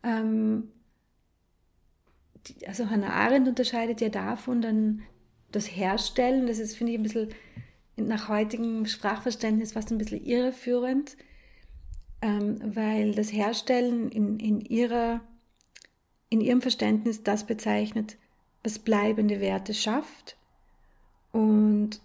Ähm, 0.03 0.69
die, 2.47 2.67
also 2.67 2.89
Hannah 2.89 3.13
Arendt 3.13 3.47
unterscheidet 3.47 4.01
ja 4.01 4.09
davon 4.09 4.61
dann 4.61 5.01
das 5.51 5.65
Herstellen, 5.65 6.47
das 6.47 6.59
ist, 6.59 6.77
finde 6.77 6.93
ich, 6.93 6.99
ein 6.99 7.03
bisschen 7.03 7.29
nach 7.97 8.29
heutigem 8.29 8.85
Sprachverständnis 8.85 9.73
fast 9.73 9.91
ein 9.91 9.97
bisschen 9.97 10.23
irreführend, 10.23 11.17
ähm, 12.21 12.59
weil 12.63 13.13
das 13.13 13.33
Herstellen 13.33 14.09
in, 14.09 14.39
in 14.39 14.61
ihrer 14.61 15.21
in 16.29 16.41
ihrem 16.41 16.61
Verständnis 16.61 17.23
das 17.23 17.45
bezeichnet, 17.45 18.17
was 18.63 18.79
bleibende 18.79 19.39
Werte 19.39 19.73
schafft 19.73 20.37
und 21.31 22.01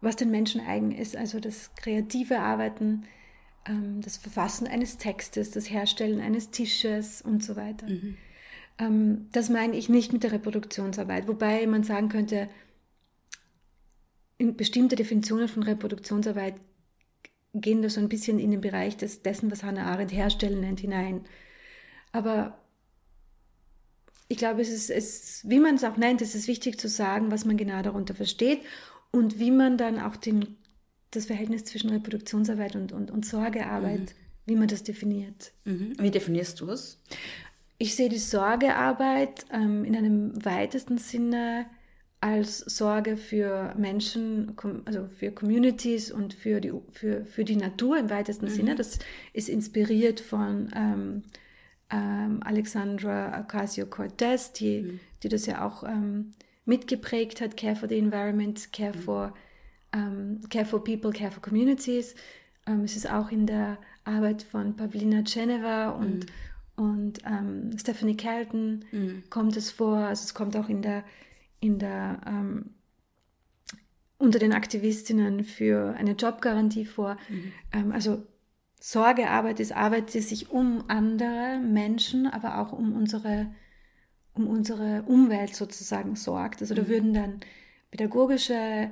was 0.00 0.16
den 0.16 0.30
Menschen 0.30 0.60
eigen 0.60 0.92
ist, 0.92 1.16
also 1.16 1.40
das 1.40 1.74
kreative 1.74 2.40
Arbeiten, 2.40 3.04
ähm, 3.66 4.00
das 4.02 4.16
Verfassen 4.16 4.66
eines 4.66 4.98
Textes, 4.98 5.50
das 5.50 5.70
Herstellen 5.70 6.20
eines 6.20 6.50
Tisches 6.50 7.22
und 7.22 7.42
so 7.42 7.56
weiter. 7.56 7.88
Mhm. 7.88 8.16
Ähm, 8.78 9.28
das 9.32 9.48
meine 9.48 9.76
ich 9.76 9.88
nicht 9.88 10.12
mit 10.12 10.22
der 10.22 10.32
Reproduktionsarbeit, 10.32 11.26
wobei 11.26 11.66
man 11.66 11.84
sagen 11.84 12.08
könnte, 12.08 12.48
in 14.36 14.56
bestimmte 14.56 14.96
Definitionen 14.96 15.48
von 15.48 15.62
Reproduktionsarbeit 15.62 16.56
gehen 17.54 17.82
da 17.82 17.88
so 17.88 18.00
ein 18.00 18.08
bisschen 18.08 18.38
in 18.38 18.50
den 18.50 18.60
Bereich 18.60 18.96
des, 18.96 19.22
dessen, 19.22 19.50
was 19.50 19.62
Hannah 19.62 19.86
Arendt 19.86 20.12
Herstellen 20.12 20.60
nennt, 20.60 20.80
hinein. 20.80 21.24
Aber 22.10 22.58
ich 24.28 24.38
glaube, 24.38 24.62
es 24.62 24.70
ist, 24.70 24.90
es, 24.90 25.42
wie 25.48 25.60
man 25.60 25.74
es 25.74 25.84
auch 25.84 25.96
nennt, 25.96 26.22
es 26.22 26.34
ist 26.34 26.48
wichtig 26.48 26.78
zu 26.78 26.88
sagen, 26.88 27.30
was 27.30 27.44
man 27.44 27.56
genau 27.56 27.82
darunter 27.82 28.14
versteht 28.14 28.60
und 29.10 29.38
wie 29.38 29.50
man 29.50 29.76
dann 29.76 30.00
auch 30.00 30.16
den, 30.16 30.56
das 31.10 31.26
Verhältnis 31.26 31.64
zwischen 31.64 31.90
Reproduktionsarbeit 31.90 32.74
und, 32.76 32.92
und, 32.92 33.10
und 33.10 33.26
Sorgearbeit, 33.26 34.00
mhm. 34.00 34.06
wie 34.46 34.56
man 34.56 34.68
das 34.68 34.82
definiert. 34.82 35.52
Mhm. 35.64 35.94
Wie 35.98 36.10
definierst 36.10 36.60
du 36.60 36.70
es? 36.70 37.00
Ich 37.78 37.96
sehe 37.96 38.08
die 38.08 38.18
Sorgearbeit 38.18 39.44
ähm, 39.52 39.84
in 39.84 39.96
einem 39.96 40.44
weitesten 40.44 40.98
Sinne 40.98 41.66
als 42.20 42.60
Sorge 42.60 43.18
für 43.18 43.74
Menschen, 43.76 44.56
also 44.86 45.06
für 45.08 45.30
Communities 45.30 46.10
und 46.10 46.32
für 46.32 46.62
die, 46.62 46.72
für, 46.90 47.26
für 47.26 47.44
die 47.44 47.56
Natur 47.56 47.98
im 47.98 48.08
weitesten 48.08 48.46
mhm. 48.46 48.50
Sinne. 48.50 48.74
Das 48.76 48.98
ist 49.34 49.50
inspiriert 49.50 50.20
von 50.20 50.72
ähm, 50.74 51.22
ähm, 51.94 52.40
Alexandra 52.42 53.40
Ocasio-Cortez, 53.40 54.52
die, 54.52 54.82
mhm. 54.82 55.00
die 55.22 55.28
das 55.28 55.46
ja 55.46 55.64
auch 55.64 55.84
ähm, 55.84 56.32
mitgeprägt 56.64 57.40
hat, 57.40 57.56
Care 57.56 57.76
for 57.76 57.88
the 57.88 57.98
Environment, 57.98 58.72
Care, 58.72 58.96
mhm. 58.96 59.00
for, 59.00 59.34
ähm, 59.92 60.40
care 60.50 60.64
for 60.64 60.82
People, 60.82 61.12
Care 61.12 61.30
for 61.30 61.42
Communities. 61.42 62.14
Ähm, 62.66 62.82
es 62.84 62.96
ist 62.96 63.08
auch 63.08 63.30
in 63.30 63.46
der 63.46 63.78
Arbeit 64.04 64.42
von 64.42 64.74
Pavlina 64.74 65.22
Geneva 65.22 65.90
und, 65.90 66.26
mhm. 66.76 66.84
und 66.84 67.18
ähm, 67.26 67.78
Stephanie 67.78 68.16
Kelton 68.16 68.84
mhm. 68.90 69.22
kommt 69.30 69.56
es 69.56 69.70
vor. 69.70 69.98
Also 69.98 70.24
es 70.24 70.34
kommt 70.34 70.56
auch 70.56 70.68
in 70.68 70.82
der, 70.82 71.04
in 71.60 71.78
der 71.78 72.20
ähm, 72.26 72.70
unter 74.18 74.38
den 74.38 74.52
Aktivistinnen 74.52 75.44
für 75.44 75.94
eine 75.96 76.12
Jobgarantie 76.12 76.86
vor. 76.86 77.18
Mhm. 77.28 77.92
also 77.92 78.26
Sorgearbeit 78.86 79.60
ist 79.60 79.72
Arbeit, 79.72 80.12
die 80.12 80.20
sich 80.20 80.50
um 80.50 80.84
andere 80.88 81.58
Menschen, 81.58 82.26
aber 82.26 82.58
auch 82.58 82.70
um 82.70 82.94
unsere, 82.94 83.46
um 84.34 84.46
unsere 84.46 85.04
Umwelt 85.06 85.56
sozusagen 85.56 86.16
sorgt. 86.16 86.60
Also 86.60 86.74
da 86.74 86.82
mhm. 86.82 86.88
würden 86.88 87.14
dann 87.14 87.40
pädagogische, 87.90 88.90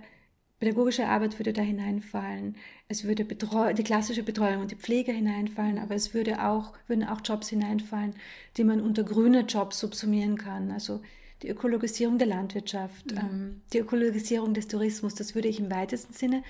pädagogische 0.60 1.06
Arbeit 1.08 1.38
würde 1.38 1.52
da 1.52 1.60
hineinfallen. 1.60 2.56
Es 2.88 3.04
würde 3.04 3.26
Betreu 3.26 3.74
die 3.74 3.84
klassische 3.84 4.22
Betreuung 4.22 4.62
und 4.62 4.70
die 4.70 4.76
Pflege 4.76 5.12
hineinfallen, 5.12 5.78
aber 5.78 5.94
es 5.94 6.14
würde 6.14 6.42
auch, 6.42 6.72
würden 6.86 7.04
auch 7.04 7.20
Jobs 7.22 7.50
hineinfallen, 7.50 8.14
die 8.56 8.64
man 8.64 8.80
unter 8.80 9.04
grüne 9.04 9.40
Jobs 9.40 9.78
subsumieren 9.78 10.38
kann. 10.38 10.70
Also 10.70 11.02
die 11.42 11.50
Ökologisierung 11.50 12.16
der 12.16 12.28
Landwirtschaft, 12.28 13.12
mhm. 13.12 13.18
ähm, 13.18 13.62
die 13.74 13.80
Ökologisierung 13.80 14.54
des 14.54 14.68
Tourismus, 14.68 15.14
das 15.16 15.34
würde 15.34 15.48
ich 15.48 15.60
im 15.60 15.70
weitesten 15.70 16.14
Sinne 16.14 16.42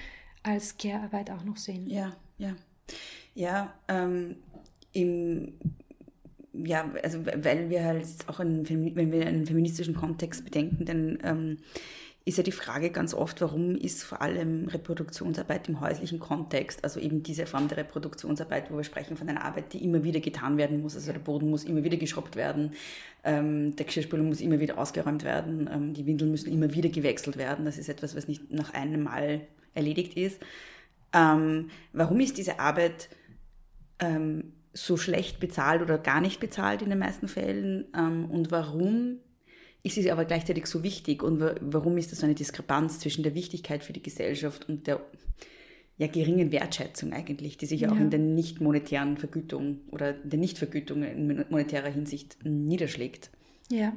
als 0.45 0.77
Care-Arbeit 0.77 1.33
auch 1.33 1.43
noch 1.43 1.57
sehen. 1.57 1.91
Ja, 1.91 2.15
ja. 2.39 2.55
Ja, 3.35 3.73
ähm, 3.89 4.37
im, 4.93 5.55
ja, 6.53 6.91
also 7.03 7.25
weil 7.25 7.71
wir 7.71 7.85
halt 7.85 8.07
auch 8.27 8.41
einen, 8.41 8.69
wenn 8.69 9.13
wir 9.13 9.27
einen 9.27 9.47
feministischen 9.47 9.95
Kontext 9.95 10.45
bedenken, 10.45 10.85
dann 10.85 11.19
ähm, 11.23 11.59
ist 12.25 12.39
ja 12.39 12.45
die 12.45 12.53
Frage 12.53 12.91
ganz 12.91 13.15
oft, 13.15 13.41
warum 13.41 13.75
ist 13.75 14.05
vor 14.05 14.23
allem 14.23 14.69
Reproduktionsarbeit 14.69 15.69
im 15.69 15.81
häuslichen 15.81 16.21
Kontext, 16.21 16.85
also 16.85 17.01
eben 17.01 17.23
diese 17.23 17.47
Form 17.47 17.67
der 17.67 17.79
Reproduktionsarbeit, 17.79 18.71
wo 18.71 18.77
wir 18.77 18.85
sprechen 18.85 19.17
von 19.17 19.29
einer 19.29 19.45
Arbeit, 19.45 19.73
die 19.73 19.83
immer 19.83 20.05
wieder 20.05 20.21
getan 20.21 20.57
werden 20.57 20.83
muss, 20.83 20.95
also 20.95 21.11
der 21.11 21.19
Boden 21.19 21.51
muss 21.51 21.65
immer 21.65 21.83
wieder 21.83 21.97
geschrubbt 21.97 22.37
werden, 22.37 22.73
ähm, 23.25 23.75
der 23.75 23.87
Geschirrspüler 23.87 24.23
muss 24.23 24.41
immer 24.41 24.61
wieder 24.61 24.79
ausgeräumt 24.79 25.25
werden, 25.25 25.69
ähm, 25.73 25.95
die 25.95 26.07
Windeln 26.07 26.31
müssen 26.31 26.53
immer 26.53 26.73
wieder 26.75 26.91
gewechselt 26.91 27.39
werden, 27.39 27.65
das 27.65 27.77
ist 27.77 27.89
etwas, 27.89 28.15
was 28.15 28.29
nicht 28.29 28.53
nach 28.53 28.73
einem 28.73 29.03
Mal 29.03 29.41
erledigt 29.75 30.17
ist. 30.17 30.41
Ähm, 31.13 31.71
warum 31.93 32.21
ist 32.21 32.39
diese 32.39 32.61
Arbeit 32.61 33.09
ähm, 34.03 34.53
so 34.75 34.97
schlecht 34.97 35.41
bezahlt 35.41 35.83
oder 35.83 35.99
gar 35.99 36.21
nicht 36.21 36.41
bezahlt 36.41 36.83
in 36.83 36.91
den 36.91 36.99
meisten 36.99 37.29
Fällen 37.29 37.87
ähm, 37.97 38.31
und 38.31 38.51
warum 38.51 39.19
ist 39.83 39.99
es 39.99 40.07
aber 40.07 40.25
gleichzeitig 40.25 40.67
so 40.67 40.83
wichtig 40.83 41.23
und 41.23 41.41
warum 41.61 41.99
ist 41.99 42.13
das 42.13 42.21
so 42.21 42.27
eine 42.27 42.35
Diskrepanz 42.35 43.01
zwischen 43.01 43.23
der 43.23 43.35
Wichtigkeit 43.35 43.83
für 43.83 43.93
die 43.93 44.03
Gesellschaft 44.03 44.69
und 44.69 44.87
der 44.87 45.01
ja, 45.99 46.07
geringen 46.07 46.53
Wertschätzung 46.53 47.13
eigentlich, 47.13 47.59
die 47.59 47.67
sich 47.67 47.83
ja 47.83 47.93
auch 47.93 47.97
in 47.97 48.11
der 48.11 48.19
nicht 48.19 48.61
monetären 48.61 49.19
Vergütung 49.19 49.81
oder 49.91 50.13
der 50.13 50.39
Nichtvergütung 50.39 51.03
in 51.03 51.45
monetärer 51.51 51.91
Hinsicht 51.91 52.39
niederschlägt. 52.45 53.31
Ja, 53.71 53.93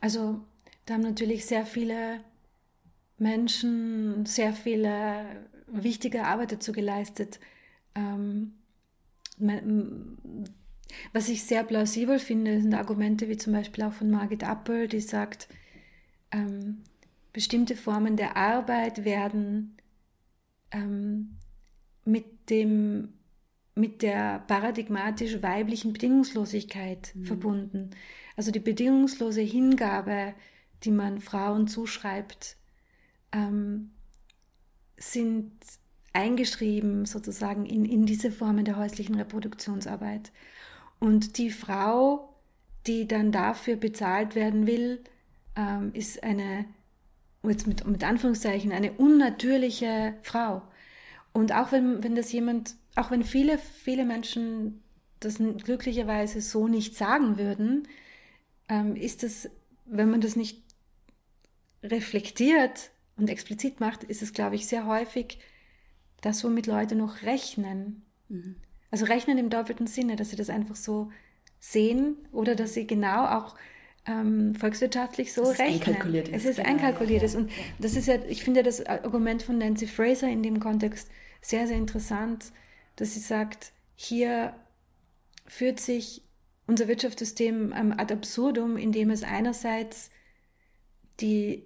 also 0.00 0.40
da 0.86 0.94
haben 0.94 1.02
natürlich 1.02 1.44
sehr 1.44 1.66
viele 1.66 2.20
Menschen 3.18 4.26
sehr 4.26 4.52
viele 4.52 5.26
wichtige 5.66 6.24
Arbeit 6.24 6.52
dazu 6.52 6.72
geleistet. 6.72 7.40
Ähm, 7.94 8.52
was 11.12 11.28
ich 11.28 11.44
sehr 11.44 11.64
plausibel 11.64 12.18
finde, 12.18 12.60
sind 12.60 12.74
Argumente 12.74 13.28
wie 13.28 13.36
zum 13.36 13.52
Beispiel 13.52 13.84
auch 13.84 13.92
von 13.92 14.10
Margit 14.10 14.44
Appel, 14.44 14.88
die 14.88 15.00
sagt, 15.00 15.48
ähm, 16.32 16.82
bestimmte 17.32 17.76
Formen 17.76 18.16
der 18.16 18.36
Arbeit 18.36 19.04
werden 19.04 19.76
ähm, 20.70 21.36
mit, 22.04 22.48
dem, 22.50 23.12
mit 23.74 24.02
der 24.02 24.40
paradigmatisch 24.46 25.42
weiblichen 25.42 25.92
Bedingungslosigkeit 25.92 27.12
mhm. 27.14 27.24
verbunden. 27.24 27.90
Also 28.36 28.50
die 28.50 28.60
bedingungslose 28.60 29.40
Hingabe, 29.42 30.34
die 30.84 30.90
man 30.90 31.20
Frauen 31.20 31.68
zuschreibt, 31.68 32.56
ähm, 33.32 33.90
sind 34.96 35.52
eingeschrieben 36.16 37.04
sozusagen 37.04 37.66
in, 37.66 37.84
in 37.84 38.06
diese 38.06 38.32
Formen 38.32 38.64
der 38.64 38.78
häuslichen 38.78 39.16
Reproduktionsarbeit. 39.16 40.32
Und 40.98 41.36
die 41.36 41.50
Frau, 41.50 42.34
die 42.86 43.06
dann 43.06 43.32
dafür 43.32 43.76
bezahlt 43.76 44.34
werden 44.34 44.66
will, 44.66 45.04
ähm, 45.56 45.90
ist 45.92 46.22
eine, 46.24 46.64
jetzt 47.42 47.66
mit, 47.66 47.86
mit 47.86 48.02
Anführungszeichen, 48.02 48.72
eine 48.72 48.92
unnatürliche 48.92 50.14
Frau. 50.22 50.62
Und 51.34 51.52
auch 51.52 51.70
wenn, 51.70 52.02
wenn 52.02 52.16
das 52.16 52.32
jemand, 52.32 52.76
auch 52.94 53.10
wenn 53.10 53.22
viele, 53.22 53.58
viele 53.58 54.06
Menschen 54.06 54.82
das 55.20 55.36
glücklicherweise 55.36 56.40
so 56.40 56.66
nicht 56.66 56.96
sagen 56.96 57.36
würden, 57.36 57.88
ähm, 58.70 58.96
ist 58.96 59.22
es, 59.22 59.50
wenn 59.84 60.10
man 60.10 60.22
das 60.22 60.34
nicht 60.34 60.62
reflektiert 61.82 62.90
und 63.18 63.28
explizit 63.28 63.80
macht, 63.80 64.02
ist 64.02 64.22
es, 64.22 64.32
glaube 64.32 64.56
ich, 64.56 64.66
sehr 64.66 64.86
häufig 64.86 65.38
das, 66.26 66.44
womit 66.44 66.66
Leute 66.66 66.94
noch 66.96 67.22
rechnen. 67.22 68.02
Mhm. 68.28 68.56
Also 68.90 69.06
rechnen 69.06 69.38
im 69.38 69.50
doppelten 69.50 69.86
Sinne, 69.86 70.16
dass 70.16 70.30
sie 70.30 70.36
das 70.36 70.50
einfach 70.50 70.76
so 70.76 71.10
sehen 71.58 72.16
oder 72.32 72.54
dass 72.54 72.74
sie 72.74 72.86
genau 72.86 73.26
auch 73.26 73.56
ähm, 74.06 74.54
volkswirtschaftlich 74.54 75.32
so 75.32 75.42
es 75.42 75.50
ist 75.50 75.58
rechnen. 75.58 75.82
Einkalkuliert 75.82 76.28
es 76.32 76.44
ist 76.44 76.56
genau, 76.56 76.68
einkalkuliert. 76.68 77.22
Ja, 77.22 77.28
ja. 77.28 77.38
Und 77.38 77.50
das 77.78 77.96
ist 77.96 78.06
ja, 78.06 78.16
ich 78.28 78.44
finde 78.44 78.62
das 78.62 78.84
Argument 78.86 79.42
von 79.42 79.58
Nancy 79.58 79.86
Fraser 79.86 80.28
in 80.28 80.42
dem 80.42 80.60
Kontext 80.60 81.10
sehr, 81.40 81.66
sehr 81.66 81.76
interessant, 81.76 82.52
dass 82.96 83.14
sie 83.14 83.20
sagt, 83.20 83.72
hier 83.94 84.54
führt 85.46 85.80
sich 85.80 86.22
unser 86.66 86.88
Wirtschaftssystem 86.88 87.72
ähm, 87.76 87.94
ad 87.96 88.12
absurdum, 88.12 88.76
indem 88.76 89.10
es 89.10 89.22
einerseits 89.22 90.10
die 91.20 91.64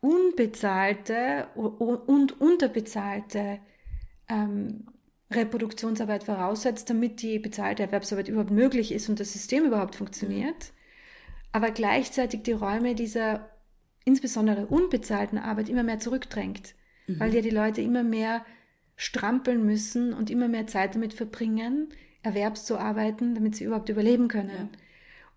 unbezahlte 0.00 1.48
und 1.54 2.40
unterbezahlte 2.40 3.58
ähm, 4.28 4.86
Reproduktionsarbeit 5.30 6.24
voraussetzt, 6.24 6.88
damit 6.90 7.22
die 7.22 7.38
bezahlte 7.38 7.82
Erwerbsarbeit 7.82 8.28
überhaupt 8.28 8.50
möglich 8.50 8.92
ist 8.92 9.08
und 9.08 9.20
das 9.20 9.32
System 9.32 9.64
überhaupt 9.64 9.96
funktioniert, 9.96 10.72
aber 11.52 11.70
gleichzeitig 11.70 12.42
die 12.42 12.52
Räume 12.52 12.94
dieser 12.94 13.50
insbesondere 14.04 14.66
unbezahlten 14.66 15.38
Arbeit 15.38 15.68
immer 15.68 15.82
mehr 15.82 15.98
zurückdrängt, 15.98 16.74
mhm. 17.06 17.20
weil 17.20 17.34
ja 17.34 17.40
die 17.40 17.50
Leute 17.50 17.80
immer 17.80 18.02
mehr 18.02 18.44
strampeln 18.96 19.64
müssen 19.64 20.12
und 20.12 20.30
immer 20.30 20.48
mehr 20.48 20.66
Zeit 20.66 20.94
damit 20.94 21.14
verbringen, 21.14 21.88
erwerbszuarbeiten, 22.22 23.34
damit 23.34 23.56
sie 23.56 23.64
überhaupt 23.64 23.88
überleben 23.88 24.28
können. 24.28 24.50
Ja. 24.50 24.68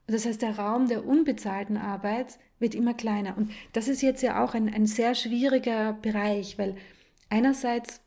Das 0.08 0.26
heißt, 0.26 0.42
der 0.42 0.58
Raum 0.58 0.88
der 0.88 1.06
unbezahlten 1.06 1.78
Arbeit 1.78 2.40
wird 2.60 2.76
immer 2.76 2.94
kleiner. 2.94 3.38
Und 3.38 3.52
das 3.74 3.88
ist 3.88 4.02
jetzt 4.02 4.22
ja 4.22 4.44
auch 4.44 4.54
ein, 4.54 4.74
ein 4.74 4.86
sehr 4.86 5.16
schwieriger 5.16 5.94
Bereich, 5.94 6.58
weil 6.58 6.76
einerseits 7.30 8.02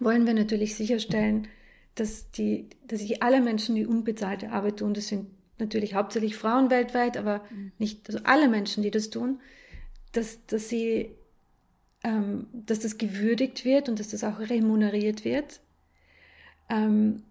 wollen 0.00 0.26
wir 0.26 0.34
natürlich 0.34 0.74
sicherstellen, 0.74 1.48
dass, 1.94 2.30
die, 2.30 2.68
dass 2.86 3.00
sich 3.00 3.22
alle 3.22 3.40
Menschen, 3.40 3.74
die 3.74 3.86
unbezahlte 3.86 4.50
Arbeit 4.50 4.78
tun, 4.78 4.94
das 4.94 5.08
sind 5.08 5.26
natürlich 5.58 5.94
hauptsächlich 5.94 6.36
Frauen 6.36 6.70
weltweit, 6.70 7.16
aber 7.16 7.42
mhm. 7.50 7.72
nicht, 7.78 8.08
also 8.08 8.20
alle 8.24 8.48
Menschen, 8.48 8.82
die 8.82 8.90
das 8.90 9.10
tun, 9.10 9.40
dass, 10.12 10.44
dass 10.46 10.68
sie, 10.68 11.10
ähm, 12.02 12.46
dass 12.52 12.80
das 12.80 12.98
gewürdigt 12.98 13.64
wird 13.64 13.88
und 13.88 14.00
dass 14.00 14.08
das 14.08 14.24
auch 14.24 14.38
remuneriert 14.38 15.24
wird. 15.24 15.60
Ähm, 16.68 17.22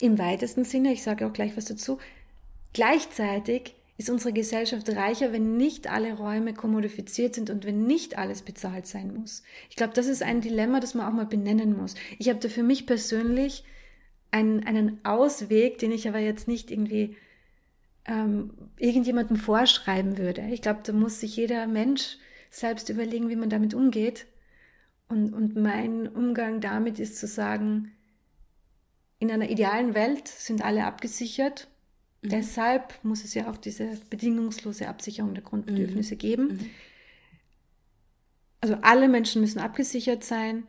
Im 0.00 0.18
weitesten 0.18 0.64
Sinne, 0.64 0.92
ich 0.92 1.02
sage 1.02 1.26
auch 1.26 1.32
gleich 1.32 1.56
was 1.56 1.66
dazu, 1.66 1.98
gleichzeitig 2.72 3.74
ist 3.98 4.10
unsere 4.10 4.32
Gesellschaft 4.32 4.88
reicher, 4.90 5.32
wenn 5.32 5.56
nicht 5.56 5.90
alle 5.90 6.14
Räume 6.14 6.54
kommodifiziert 6.54 7.34
sind 7.34 7.50
und 7.50 7.66
wenn 7.66 7.84
nicht 7.84 8.16
alles 8.16 8.42
bezahlt 8.42 8.86
sein 8.86 9.12
muss. 9.12 9.42
Ich 9.68 9.76
glaube, 9.76 9.92
das 9.92 10.06
ist 10.06 10.22
ein 10.22 10.40
Dilemma, 10.40 10.78
das 10.78 10.94
man 10.94 11.06
auch 11.06 11.12
mal 11.12 11.26
benennen 11.26 11.76
muss. 11.76 11.96
Ich 12.16 12.28
habe 12.28 12.38
da 12.38 12.48
für 12.48 12.62
mich 12.62 12.86
persönlich 12.86 13.64
einen, 14.30 14.64
einen 14.64 15.04
Ausweg, 15.04 15.78
den 15.78 15.90
ich 15.90 16.06
aber 16.06 16.20
jetzt 16.20 16.46
nicht 16.46 16.70
irgendwie 16.70 17.16
ähm, 18.04 18.52
irgendjemandem 18.76 19.36
vorschreiben 19.36 20.16
würde. 20.16 20.42
Ich 20.52 20.62
glaube, 20.62 20.80
da 20.84 20.92
muss 20.92 21.18
sich 21.18 21.34
jeder 21.36 21.66
Mensch 21.66 22.18
selbst 22.50 22.90
überlegen, 22.90 23.28
wie 23.28 23.36
man 23.36 23.50
damit 23.50 23.74
umgeht. 23.74 24.26
Und, 25.08 25.34
und 25.34 25.56
mein 25.56 26.06
Umgang 26.06 26.60
damit 26.60 27.00
ist 27.00 27.18
zu 27.18 27.26
sagen, 27.26 27.90
in 29.18 29.32
einer 29.32 29.50
idealen 29.50 29.94
Welt 29.94 30.28
sind 30.28 30.64
alle 30.64 30.84
abgesichert 30.84 31.66
Mhm. 32.22 32.28
Deshalb 32.30 33.02
muss 33.02 33.24
es 33.24 33.34
ja 33.34 33.50
auch 33.50 33.56
diese 33.56 33.98
bedingungslose 34.10 34.88
Absicherung 34.88 35.34
der 35.34 35.44
Grundbedürfnisse 35.44 36.14
mhm. 36.14 36.18
geben. 36.18 36.46
Mhm. 36.48 36.70
Also 38.60 38.76
alle 38.82 39.08
Menschen 39.08 39.40
müssen 39.40 39.60
abgesichert 39.60 40.24
sein. 40.24 40.64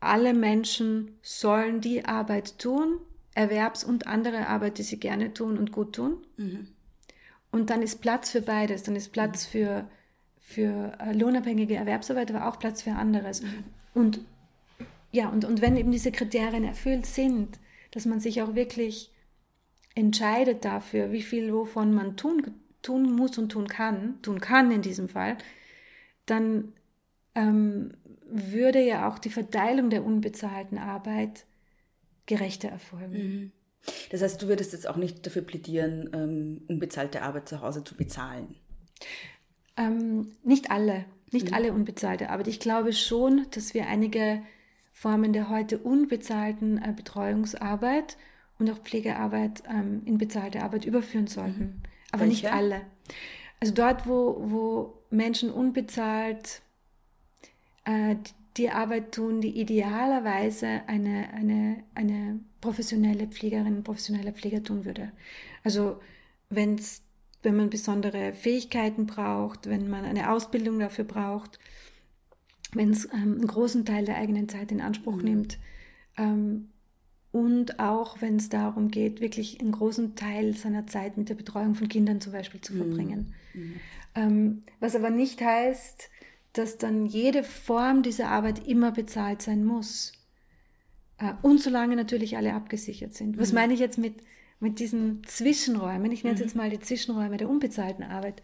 Alle 0.00 0.34
Menschen 0.34 1.18
sollen 1.22 1.80
die 1.80 2.04
Arbeit 2.04 2.58
tun, 2.58 2.98
Erwerbs- 3.34 3.84
und 3.84 4.06
andere 4.06 4.46
Arbeit, 4.46 4.78
die 4.78 4.82
sie 4.82 5.00
gerne 5.00 5.32
tun 5.32 5.58
und 5.58 5.72
gut 5.72 5.94
tun. 5.94 6.18
Mhm. 6.36 6.68
Und 7.50 7.70
dann 7.70 7.82
ist 7.82 8.00
Platz 8.00 8.30
für 8.30 8.42
beides. 8.42 8.82
Dann 8.82 8.96
ist 8.96 9.12
Platz 9.12 9.46
für, 9.46 9.88
für 10.36 10.96
äh, 11.00 11.12
lohnabhängige 11.12 11.74
Erwerbsarbeit, 11.74 12.30
aber 12.30 12.46
auch 12.48 12.58
Platz 12.58 12.82
für 12.82 12.92
anderes. 12.92 13.42
Und 13.94 14.20
ja, 15.10 15.28
und, 15.30 15.44
und 15.44 15.62
wenn 15.62 15.76
eben 15.76 15.90
diese 15.90 16.12
Kriterien 16.12 16.64
erfüllt 16.64 17.06
sind, 17.06 17.58
dass 17.92 18.04
man 18.04 18.20
sich 18.20 18.42
auch 18.42 18.54
wirklich 18.54 19.10
entscheidet 19.98 20.64
dafür, 20.64 21.12
wie 21.12 21.22
viel 21.22 21.52
wovon 21.52 21.92
man 21.92 22.16
tun, 22.16 22.54
tun 22.82 23.12
muss 23.12 23.36
und 23.36 23.50
tun 23.50 23.66
kann, 23.66 24.22
tun 24.22 24.40
kann 24.40 24.70
in 24.70 24.80
diesem 24.80 25.08
Fall, 25.08 25.36
dann 26.24 26.72
ähm, 27.34 27.92
würde 28.30 28.80
ja 28.80 29.08
auch 29.08 29.18
die 29.18 29.30
Verteilung 29.30 29.90
der 29.90 30.04
unbezahlten 30.04 30.78
Arbeit 30.78 31.46
gerechter 32.26 32.68
erfolgen. 32.68 33.12
Mhm. 33.12 33.52
Das 34.10 34.22
heißt, 34.22 34.40
du 34.40 34.48
würdest 34.48 34.72
jetzt 34.72 34.88
auch 34.88 34.96
nicht 34.96 35.26
dafür 35.26 35.42
plädieren, 35.42 36.10
ähm, 36.12 36.62
unbezahlte 36.68 37.22
Arbeit 37.22 37.48
zu 37.48 37.60
Hause 37.60 37.82
zu 37.82 37.96
bezahlen? 37.96 38.54
Ähm, 39.76 40.32
nicht 40.44 40.70
alle, 40.70 41.06
nicht 41.32 41.48
mhm. 41.48 41.54
alle 41.54 41.72
unbezahlte 41.72 42.30
Arbeit. 42.30 42.48
Ich 42.48 42.60
glaube 42.60 42.92
schon, 42.92 43.46
dass 43.52 43.74
wir 43.74 43.86
einige 43.86 44.42
Formen 44.92 45.32
der 45.32 45.48
heute 45.48 45.78
unbezahlten 45.78 46.78
äh, 46.78 46.92
Betreuungsarbeit 46.94 48.16
und 48.58 48.70
auch 48.70 48.78
Pflegearbeit 48.78 49.62
ähm, 49.68 50.02
in 50.04 50.18
bezahlte 50.18 50.62
Arbeit 50.62 50.84
überführen 50.84 51.26
sollten. 51.26 51.60
Mhm. 51.60 51.82
Aber 52.10 52.22
Welche? 52.22 52.46
nicht 52.46 52.52
alle. 52.52 52.82
Also 53.60 53.74
dort, 53.74 54.06
wo, 54.06 54.36
wo 54.50 55.02
Menschen 55.10 55.50
unbezahlt 55.50 56.62
äh, 57.84 58.16
die 58.56 58.70
Arbeit 58.70 59.12
tun, 59.12 59.40
die 59.40 59.60
idealerweise 59.60 60.82
eine, 60.86 61.28
eine, 61.32 61.84
eine 61.94 62.40
professionelle 62.60 63.28
Pflegerin, 63.28 63.84
professioneller 63.84 64.32
Pfleger 64.32 64.62
tun 64.62 64.84
würde. 64.84 65.12
Also 65.62 66.00
wenn's, 66.50 67.02
wenn 67.42 67.56
man 67.56 67.70
besondere 67.70 68.32
Fähigkeiten 68.32 69.06
braucht, 69.06 69.68
wenn 69.68 69.88
man 69.88 70.04
eine 70.04 70.30
Ausbildung 70.30 70.78
dafür 70.80 71.04
braucht, 71.04 71.58
wenn 72.72 72.90
es 72.90 73.06
ähm, 73.06 73.36
einen 73.36 73.46
großen 73.46 73.84
Teil 73.84 74.04
der 74.04 74.16
eigenen 74.16 74.48
Zeit 74.48 74.72
in 74.72 74.80
Anspruch 74.80 75.16
mhm. 75.16 75.24
nimmt, 75.24 75.58
ähm, 76.16 76.68
und 77.30 77.78
auch 77.78 78.20
wenn 78.20 78.36
es 78.36 78.48
darum 78.48 78.90
geht, 78.90 79.20
wirklich 79.20 79.60
einen 79.60 79.72
großen 79.72 80.14
Teil 80.16 80.56
seiner 80.56 80.86
Zeit 80.86 81.18
mit 81.18 81.28
der 81.28 81.34
Betreuung 81.34 81.74
von 81.74 81.88
Kindern 81.88 82.20
zum 82.20 82.32
Beispiel 82.32 82.60
zu 82.60 82.72
mhm. 82.72 82.78
verbringen. 82.78 83.34
Mhm. 83.54 83.80
Ähm, 84.14 84.62
was 84.80 84.96
aber 84.96 85.10
nicht 85.10 85.40
heißt, 85.40 86.08
dass 86.54 86.78
dann 86.78 87.04
jede 87.04 87.44
Form 87.44 88.02
dieser 88.02 88.30
Arbeit 88.30 88.66
immer 88.66 88.92
bezahlt 88.92 89.42
sein 89.42 89.64
muss. 89.64 90.12
Äh, 91.18 91.34
und 91.42 91.60
solange 91.60 91.96
natürlich 91.96 92.36
alle 92.38 92.54
abgesichert 92.54 93.14
sind. 93.14 93.38
Was 93.38 93.50
mhm. 93.50 93.56
meine 93.56 93.74
ich 93.74 93.80
jetzt 93.80 93.98
mit, 93.98 94.14
mit 94.58 94.78
diesen 94.78 95.22
Zwischenräumen? 95.24 96.10
Ich 96.10 96.24
nenne 96.24 96.34
es 96.34 96.40
mhm. 96.40 96.46
jetzt 96.46 96.56
mal 96.56 96.70
die 96.70 96.80
Zwischenräume 96.80 97.36
der 97.36 97.50
unbezahlten 97.50 98.04
Arbeit. 98.04 98.42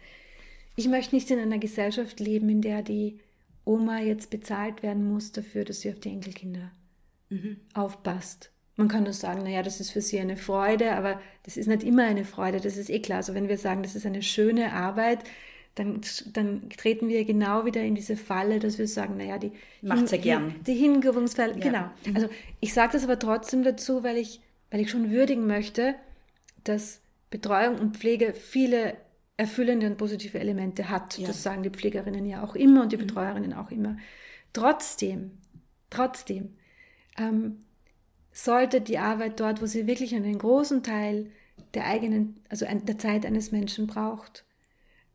Ich 0.75 0.87
möchte 0.87 1.15
nicht 1.15 1.31
in 1.31 1.39
einer 1.39 1.57
Gesellschaft 1.57 2.19
leben, 2.19 2.49
in 2.49 2.61
der 2.61 2.83
die 2.83 3.19
Oma 3.63 3.99
jetzt 3.99 4.29
bezahlt 4.29 4.83
werden 4.83 5.11
muss 5.11 5.31
dafür, 5.31 5.65
dass 5.65 5.81
sie 5.81 5.89
auf 5.89 5.99
die 5.99 6.09
Enkelkinder 6.09 6.71
mhm. 7.29 7.57
aufpasst 7.73 8.51
man 8.77 8.87
kann 8.87 9.03
nur 9.03 9.13
sagen, 9.13 9.43
naja, 9.43 9.63
das 9.63 9.79
ist 9.79 9.91
für 9.91 10.01
sie 10.01 10.19
eine 10.19 10.37
Freude, 10.37 10.93
aber 10.93 11.19
das 11.43 11.57
ist 11.57 11.67
nicht 11.67 11.83
immer 11.83 12.03
eine 12.03 12.25
Freude, 12.25 12.59
das 12.59 12.77
ist 12.77 12.89
eh 12.89 12.99
klar. 12.99 13.17
Also 13.17 13.33
wenn 13.33 13.47
wir 13.47 13.57
sagen, 13.57 13.83
das 13.83 13.95
ist 13.95 14.05
eine 14.05 14.21
schöne 14.21 14.73
Arbeit, 14.73 15.19
dann, 15.75 16.01
dann 16.33 16.69
treten 16.69 17.09
wir 17.09 17.25
genau 17.25 17.65
wieder 17.65 17.81
in 17.81 17.95
diese 17.95 18.15
Falle, 18.15 18.59
dass 18.59 18.77
wir 18.77 18.87
sagen, 18.87 19.17
naja, 19.17 19.37
die 19.37 19.51
macht 19.81 20.07
sehr 20.07 20.19
gern. 20.19 20.55
Die 20.65 20.73
Hingebungsfalle, 20.73 21.53
ja. 21.53 21.59
genau. 21.59 21.89
Mhm. 22.05 22.15
Also 22.15 22.29
ich 22.61 22.73
sage 22.73 22.93
das 22.93 23.03
aber 23.03 23.19
trotzdem 23.19 23.63
dazu, 23.63 24.03
weil 24.03 24.17
ich, 24.17 24.41
weil 24.71 24.79
ich 24.79 24.89
schon 24.89 25.11
würdigen 25.11 25.47
möchte, 25.47 25.95
dass 26.63 27.01
Betreuung 27.29 27.77
und 27.77 27.97
Pflege 27.97 28.33
viele 28.33 28.95
erfüllende 29.37 29.87
und 29.87 29.97
positive 29.97 30.39
Elemente 30.39 30.89
hat. 30.89 31.17
Ja. 31.17 31.27
Das 31.27 31.43
sagen 31.43 31.63
die 31.63 31.69
Pflegerinnen 31.69 32.25
ja 32.25 32.41
auch 32.41 32.55
immer 32.55 32.83
und 32.83 32.93
die 32.93 32.97
mhm. 32.97 33.01
Betreuerinnen 33.01 33.53
auch 33.53 33.71
immer. 33.71 33.97
Trotzdem, 34.53 35.31
trotzdem 35.89 36.55
ähm, 37.17 37.59
sollte 38.35 38.81
die 38.81 38.99
Arbeit 38.99 39.39
dort, 39.39 39.61
wo 39.61 39.65
sie 39.65 39.87
wirklich 39.87 40.13
einen 40.13 40.37
großen 40.37 40.83
Teil 40.83 41.31
der 41.73 41.87
eigenen, 41.87 42.41
also 42.49 42.65
der 42.65 42.97
Zeit 42.97 43.25
eines 43.25 43.51
Menschen 43.53 43.87
braucht, 43.87 44.43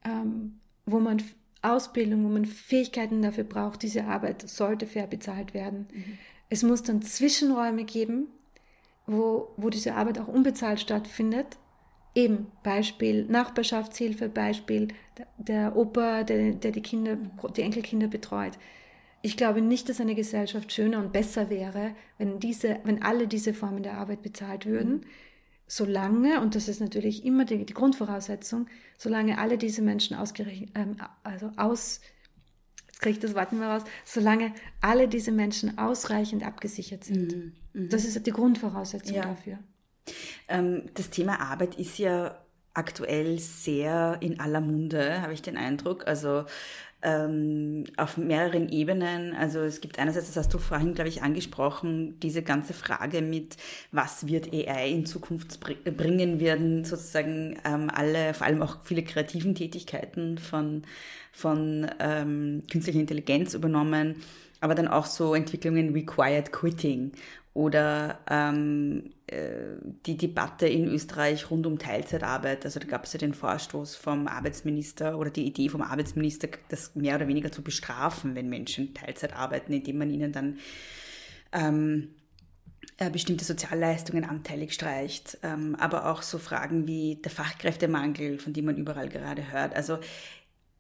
ähm, 0.05 0.59
wo 0.87 1.01
man 1.01 1.23
Ausbildung, 1.61 2.25
wo 2.25 2.29
man 2.29 2.47
Fähigkeiten 2.47 3.21
dafür 3.21 3.45
braucht, 3.45 3.83
diese 3.83 4.05
Arbeit 4.07 4.49
sollte 4.49 4.87
fair 4.87 5.07
bezahlt 5.07 5.53
werden. 5.53 5.87
Mhm. 5.93 6.19
Es 6.49 6.63
muss 6.63 6.83
dann 6.83 7.03
Zwischenräume 7.03 7.85
geben, 7.85 8.29
wo, 9.07 9.51
wo 9.59 9.69
diese 9.69 9.95
Arbeit 9.95 10.19
auch 10.19 10.29
unbezahlt 10.29 10.81
stattfindet. 10.81 11.59
Eben 12.15 12.47
Beispiel 12.63 13.27
Nachbarschaftshilfe, 13.27 14.31
Beispiel 14.31 14.89
der, 15.37 15.77
Opa, 15.77 16.25
der, 16.25 16.53
der 16.53 16.73
die 16.73 16.83
Kinder, 16.83 17.19
die 17.55 17.63
Enkelkinder 17.63 18.09
betreut. 18.09 18.59
Ich 19.23 19.37
glaube 19.37 19.61
nicht, 19.61 19.89
dass 19.89 20.01
eine 20.01 20.15
Gesellschaft 20.15 20.73
schöner 20.73 20.99
und 20.99 21.13
besser 21.13 21.51
wäre, 21.51 21.95
wenn, 22.19 22.41
diese, 22.41 22.79
wenn 22.85 23.03
alle 23.03 23.29
diese 23.29 23.53
Formen 23.53 23.83
der 23.83 23.99
Arbeit 23.99 24.23
bezahlt 24.23 24.65
würden, 24.67 24.93
mhm. 24.93 25.05
solange, 25.67 26.41
und 26.41 26.55
das 26.55 26.69
ist 26.69 26.81
natürlich 26.81 27.25
immer 27.25 27.45
die, 27.45 27.65
die 27.67 27.75
Grundvoraussetzung, 27.75 28.67
solange 28.97 29.39
alle 29.39 29.59
diese 29.59 29.83
Menschen 29.83 30.17
ausgerechnet, 30.17 30.71
ähm, 30.75 30.97
also 31.23 31.53
aus, 31.57 32.01
jetzt 32.87 33.01
kriege 33.01 33.15
ich 33.15 33.21
das 33.21 33.35
Wort 33.35 33.53
nicht 33.53 33.61
mehr 33.61 33.71
raus, 33.71 33.83
solange 34.05 34.55
alle 34.81 35.07
diese 35.07 35.33
Menschen 35.33 35.77
ausreichend 35.77 36.45
abgesichert 36.45 37.05
sind. 37.05 37.37
Mhm. 37.37 37.53
Mhm. 37.75 37.89
Das 37.91 38.05
ist 38.05 38.27
die 38.27 38.31
Grundvoraussetzung 38.31 39.17
ja. 39.17 39.23
dafür. 39.23 39.59
Ähm, 40.49 40.85
das 40.95 41.11
Thema 41.11 41.41
Arbeit 41.41 41.75
ist 41.79 41.99
ja 41.99 42.43
aktuell 42.73 43.39
sehr 43.39 44.19
in 44.21 44.41
aller 44.41 44.61
Munde, 44.61 45.23
habe 45.23 45.35
ich 45.35 45.43
den 45.43 45.57
Eindruck. 45.57 46.07
Also 46.07 46.45
ähm, 47.03 47.85
auf 47.97 48.17
mehreren 48.17 48.69
Ebenen. 48.69 49.35
Also 49.35 49.61
es 49.61 49.81
gibt 49.81 49.99
einerseits, 49.99 50.27
das 50.27 50.37
hast 50.37 50.55
du 50.55 50.59
vorhin, 50.59 50.95
glaube 50.95 51.09
ich, 51.09 51.23
angesprochen, 51.23 52.19
diese 52.21 52.43
ganze 52.43 52.75
Frage 52.75 53.23
mit, 53.23 53.57
was 53.93 54.27
wird 54.27 54.53
AI 54.53 54.91
in 54.91 55.07
Zukunft 55.07 55.61
bringen, 55.61 56.41
werden 56.41 56.85
sozusagen 56.85 57.59
ähm, 57.65 57.91
alle, 57.93 58.35
vor 58.35 58.47
allem 58.47 58.63
auch 58.63 58.79
viele 58.85 59.03
kreativen 59.03 59.55
Tätigkeiten 59.55 60.39
von, 60.39 60.83
von 61.33 61.91
ähm, 61.99 62.63
künstlicher 62.71 63.01
Intelligenz 63.01 63.55
übernommen, 63.55 64.17
aber 64.61 64.75
dann 64.75 64.89
auch 64.89 65.07
so 65.07 65.35
Entwicklungen 65.35 65.95
wie 65.95 66.05
Quiet 66.05 66.53
Quitting 66.53 67.13
oder 67.53 68.21
ähm, 68.29 69.11
äh, 69.27 69.77
die 70.07 70.17
Debatte 70.17 70.69
in 70.69 70.87
Österreich 70.87 71.51
rund 71.51 71.67
um 71.67 71.79
Teilzeitarbeit. 71.79 72.65
Also 72.65 72.79
da 72.79 72.87
gab 72.87 73.05
es 73.05 73.13
ja 73.13 73.19
den 73.19 73.35
Vorstoß 73.35 73.97
vom 73.97 74.29
Arbeitsminister 74.29 75.19
oder 75.19 75.31
die 75.31 75.47
Idee 75.47 75.69
vom 75.69 75.83
Arbeitsminister, 75.83 76.49
das 76.69 76.95
mehr 76.95 77.17
oder 77.17 77.27
weniger 77.27 77.51
zu 77.51 77.63
bestrafen, 77.63 78.37
wenn 78.37 78.49
Menschen 78.49 78.95
Teilzeit 78.95 79.35
arbeiten, 79.35 79.73
indem 79.73 79.99
man 79.99 80.11
ihnen 80.11 80.33
dann 80.33 80.59
ähm, 81.53 82.15
äh, 82.99 83.11
bestimmte 83.11 83.45
Sozialleistungen 83.45 84.25
anteilig 84.25 84.73
streicht. 84.73 85.39
Ähm, 85.43 85.75
aber 85.75 86.07
auch 86.07 86.23
so 86.23 86.39
Fragen 86.39 86.87
wie 86.87 87.17
der 87.17 87.33
Fachkräftemangel, 87.33 88.39
von 88.39 88.53
dem 88.53 88.67
man 88.67 88.77
überall 88.77 89.09
gerade 89.09 89.51
hört. 89.51 89.75
Also 89.75 89.99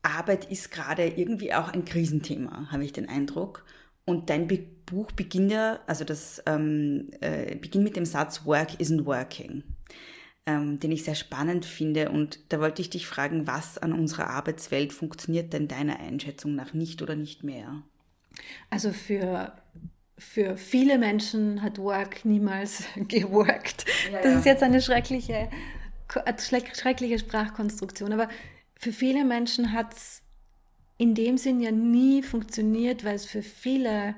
Arbeit 0.02 0.50
ist 0.50 0.70
gerade 0.70 1.06
irgendwie 1.06 1.52
auch 1.52 1.68
ein 1.68 1.84
Krisenthema, 1.84 2.70
habe 2.70 2.84
ich 2.84 2.92
den 2.92 3.08
Eindruck. 3.08 3.64
Und 4.10 4.28
dein 4.28 4.48
Buch 4.86 5.12
beginnt 5.12 5.52
ja, 5.52 5.78
also 5.86 6.04
das 6.04 6.42
ähm, 6.46 7.10
äh, 7.20 7.54
beginnt 7.54 7.84
mit 7.84 7.96
dem 7.96 8.04
Satz 8.04 8.44
Work 8.44 8.80
isn't 8.80 9.06
working, 9.06 9.62
ähm, 10.46 10.80
den 10.80 10.90
ich 10.90 11.04
sehr 11.04 11.14
spannend 11.14 11.64
finde. 11.64 12.10
Und 12.10 12.52
da 12.52 12.60
wollte 12.60 12.82
ich 12.82 12.90
dich 12.90 13.06
fragen, 13.06 13.46
was 13.46 13.78
an 13.78 13.92
unserer 13.92 14.28
Arbeitswelt 14.30 14.92
funktioniert 14.92 15.52
denn 15.52 15.68
deiner 15.68 16.00
Einschätzung 16.00 16.56
nach 16.56 16.74
nicht 16.74 17.02
oder 17.02 17.14
nicht 17.14 17.44
mehr? 17.44 17.82
Also 18.68 18.92
für 18.92 19.52
für 20.18 20.58
viele 20.58 20.98
Menschen 20.98 21.62
hat 21.62 21.78
Work 21.78 22.26
niemals 22.26 22.84
geworkt. 23.08 23.86
Ja, 24.12 24.20
das 24.20 24.32
ja. 24.32 24.38
ist 24.38 24.44
jetzt 24.44 24.62
eine 24.62 24.82
schreckliche, 24.82 25.48
schreckliche 26.74 27.18
Sprachkonstruktion. 27.18 28.12
Aber 28.12 28.28
für 28.76 28.92
viele 28.92 29.24
Menschen 29.24 29.72
hat 29.72 29.94
es 29.94 30.22
in 31.00 31.14
dem 31.14 31.38
Sinn 31.38 31.60
ja 31.60 31.70
nie 31.70 32.22
funktioniert, 32.22 33.04
weil 33.04 33.14
es 33.14 33.24
für 33.24 33.40
viele 33.42 34.14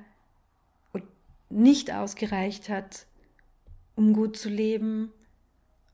nicht 1.48 1.92
ausgereicht 1.92 2.68
hat, 2.68 3.06
um 3.94 4.12
gut 4.12 4.36
zu 4.36 4.48
leben, 4.48 5.12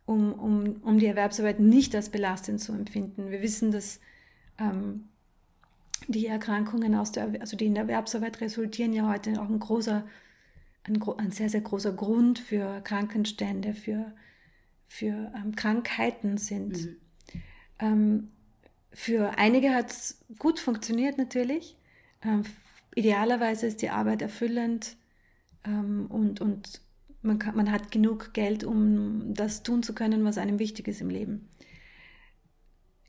um, 0.06 0.32
um, 0.32 0.80
um 0.82 0.98
die 0.98 1.04
Erwerbsarbeit 1.04 1.60
nicht 1.60 1.94
als 1.94 2.08
belastend 2.08 2.62
zu 2.62 2.72
empfinden. 2.72 3.30
Wir 3.30 3.42
wissen, 3.42 3.70
dass 3.70 4.00
ähm, 4.58 5.10
die 6.06 6.26
Erkrankungen 6.26 6.94
aus 6.94 7.12
der, 7.12 7.38
also 7.38 7.54
die 7.54 7.66
in 7.66 7.74
der 7.74 7.82
Erwerbsarbeit 7.82 8.40
resultieren, 8.40 8.94
ja 8.94 9.06
heute 9.10 9.38
auch 9.42 9.50
ein 9.50 9.58
großer, 9.58 10.06
ein, 10.84 11.02
ein 11.18 11.32
sehr, 11.32 11.50
sehr 11.50 11.60
großer 11.60 11.92
Grund 11.92 12.38
für 12.38 12.80
Krankenstände, 12.80 13.74
für, 13.74 14.14
für 14.86 15.30
ähm, 15.36 15.54
Krankheiten 15.54 16.38
sind. 16.38 16.82
Mhm. 16.82 16.96
Ähm, 17.78 18.28
für 18.92 19.38
einige 19.38 19.74
hat 19.74 19.90
es 19.90 20.24
gut 20.38 20.58
funktioniert 20.58 21.18
natürlich. 21.18 21.76
Ähm, 22.22 22.44
idealerweise 22.94 23.66
ist 23.66 23.82
die 23.82 23.90
Arbeit 23.90 24.22
erfüllend 24.22 24.96
ähm, 25.64 26.06
und, 26.08 26.40
und 26.40 26.80
man, 27.22 27.38
kann, 27.38 27.56
man 27.56 27.70
hat 27.70 27.90
genug 27.90 28.32
Geld, 28.32 28.64
um 28.64 29.34
das 29.34 29.62
tun 29.62 29.82
zu 29.82 29.94
können, 29.94 30.24
was 30.24 30.38
einem 30.38 30.58
wichtig 30.58 30.88
ist 30.88 31.00
im 31.00 31.10
Leben. 31.10 31.48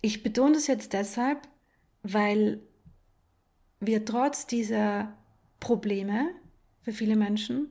Ich 0.01 0.23
betone 0.23 0.53
das 0.53 0.67
jetzt 0.67 0.93
deshalb, 0.93 1.47
weil 2.03 2.61
wir 3.79 4.05
trotz 4.05 4.47
dieser 4.47 5.13
Probleme 5.59 6.29
für 6.81 6.93
viele 6.93 7.15
Menschen 7.15 7.69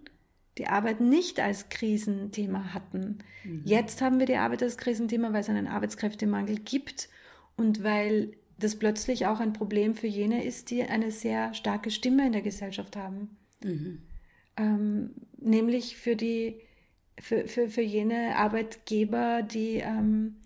die 0.59 0.67
Arbeit 0.67 1.01
nicht 1.01 1.39
als 1.39 1.69
Krisenthema 1.69 2.75
hatten. 2.75 3.19
Mhm. 3.45 3.63
Jetzt 3.65 4.03
haben 4.03 4.19
wir 4.19 4.27
die 4.27 4.37
Arbeit 4.37 4.63
als 4.63 4.77
Krisenthema, 4.77 5.33
weil 5.33 5.41
es 5.41 5.49
einen 5.49 5.69
Arbeitskräftemangel 5.69 6.59
gibt 6.59 7.09
und 7.59 7.85
weil 7.85 8.33
das 8.59 8.77
plötzlich 8.77 9.27
auch 9.27 9.41
ein 9.41 9.53
Problem 9.53 9.95
für 9.95 10.07
jene 10.07 10.45
ist, 10.45 10.71
die 10.71 10.83
eine 10.83 11.11
sehr 11.11 11.53
starke 11.53 11.91
Stimme 11.91 12.27
in 12.27 12.33
der 12.33 12.43
Gesellschaft 12.43 12.97
haben. 12.97 13.37
Mhm. 13.63 14.03
Ähm, 14.57 15.11
nämlich 15.39 15.97
für 15.97 16.17
die 16.17 16.61
für, 17.21 17.47
für, 17.49 17.69
für 17.69 17.83
jene 17.83 18.37
Arbeitgeber, 18.37 19.43
die, 19.43 19.77
ähm, 19.77 20.37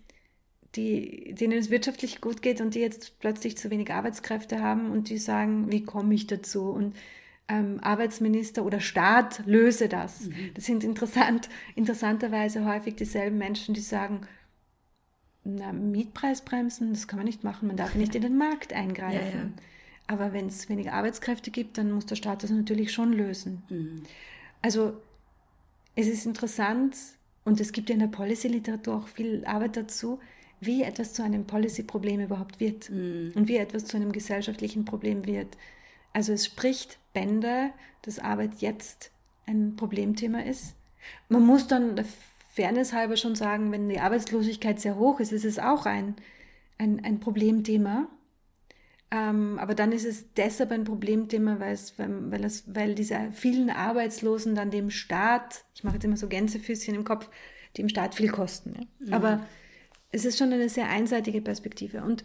die, 0.75 1.33
denen 1.35 1.57
es 1.57 1.69
wirtschaftlich 1.69 2.21
gut 2.21 2.41
geht 2.41 2.61
und 2.61 2.75
die 2.75 2.79
jetzt 2.79 3.19
plötzlich 3.19 3.57
zu 3.57 3.69
wenig 3.69 3.91
Arbeitskräfte 3.91 4.61
haben 4.61 4.91
und 4.91 5.09
die 5.09 5.17
sagen, 5.17 5.71
wie 5.71 5.83
komme 5.83 6.13
ich 6.15 6.27
dazu? 6.27 6.69
Und 6.69 6.95
ähm, 7.47 7.79
Arbeitsminister 7.81 8.65
oder 8.65 8.79
Staat 8.79 9.43
löse 9.45 9.87
das. 9.87 10.27
Mhm. 10.27 10.33
Das 10.55 10.65
sind 10.65 10.83
interessant, 10.83 11.49
interessanterweise 11.75 12.65
häufig 12.65 12.95
dieselben 12.95 13.37
Menschen, 13.37 13.73
die 13.73 13.81
sagen, 13.81 14.21
na, 15.43 15.73
Mietpreisbremsen, 15.73 16.93
das 16.93 17.07
kann 17.07 17.17
man 17.17 17.25
nicht 17.25 17.43
machen, 17.43 17.67
man 17.67 17.77
darf 17.77 17.95
nicht 17.95 18.15
in 18.15 18.21
den 18.21 18.37
Markt 18.37 18.73
eingreifen. 18.73 19.37
Ja, 19.37 19.43
ja. 19.45 19.49
Aber 20.07 20.33
wenn 20.33 20.47
es 20.47 20.69
weniger 20.69 20.93
Arbeitskräfte 20.93 21.51
gibt, 21.51 21.77
dann 21.77 21.91
muss 21.91 22.05
der 22.05 22.15
Staat 22.15 22.43
das 22.43 22.49
natürlich 22.49 22.91
schon 22.91 23.13
lösen. 23.13 23.63
Mhm. 23.69 24.03
Also 24.61 24.93
es 25.95 26.07
ist 26.07 26.25
interessant 26.25 26.95
und 27.45 27.59
es 27.59 27.71
gibt 27.71 27.89
ja 27.89 27.93
in 27.93 27.99
der 27.99 28.07
Policy-Literatur 28.07 28.95
auch 28.95 29.07
viel 29.07 29.45
Arbeit 29.45 29.77
dazu, 29.77 30.19
wie 30.59 30.83
etwas 30.83 31.13
zu 31.13 31.23
einem 31.23 31.45
Policy-Problem 31.45 32.21
überhaupt 32.21 32.59
wird 32.59 32.89
mhm. 32.89 33.31
und 33.35 33.47
wie 33.47 33.57
etwas 33.57 33.85
zu 33.85 33.97
einem 33.97 34.11
gesellschaftlichen 34.11 34.85
Problem 34.85 35.25
wird. 35.25 35.57
Also 36.13 36.33
es 36.33 36.45
spricht 36.45 36.99
Bände, 37.13 37.71
dass 38.03 38.19
Arbeit 38.19 38.55
jetzt 38.59 39.11
ein 39.45 39.75
Problemthema 39.75 40.39
ist. 40.39 40.75
Man 41.27 41.45
muss 41.45 41.67
dann 41.67 41.95
Fairness 42.53 42.93
halber 42.93 43.17
schon 43.17 43.33
sagen, 43.33 43.71
wenn 43.71 43.89
die 43.89 43.99
Arbeitslosigkeit 43.99 44.79
sehr 44.79 44.95
hoch 44.95 45.19
ist, 45.19 45.31
ist 45.31 45.43
es 45.43 45.57
auch 45.57 45.87
ein, 45.87 46.15
ein, 46.77 47.03
ein 47.03 47.19
Problemthema. 47.19 48.07
Ähm, 49.09 49.57
aber 49.57 49.73
dann 49.73 49.91
ist 49.91 50.05
es 50.05 50.31
deshalb 50.35 50.71
ein 50.71 50.83
Problemthema, 50.83 51.59
weil, 51.59 51.73
es, 51.73 51.95
weil, 51.97 52.43
es, 52.43 52.63
weil 52.67 52.93
diese 52.93 53.31
vielen 53.31 53.71
Arbeitslosen 53.71 54.53
dann 54.53 54.69
dem 54.69 54.91
Staat, 54.91 55.65
ich 55.73 55.83
mache 55.83 55.95
jetzt 55.95 56.03
immer 56.03 56.15
so 56.15 56.27
Gänsefüßchen 56.27 56.93
im 56.93 57.03
Kopf, 57.03 57.27
dem 57.77 57.89
Staat 57.89 58.13
viel 58.13 58.29
kosten. 58.29 58.73
Ja? 58.75 59.07
Mhm. 59.07 59.13
Aber 59.13 59.47
es 60.11 60.23
ist 60.23 60.37
schon 60.37 60.53
eine 60.53 60.69
sehr 60.69 60.89
einseitige 60.89 61.41
Perspektive. 61.41 62.03
Und 62.03 62.23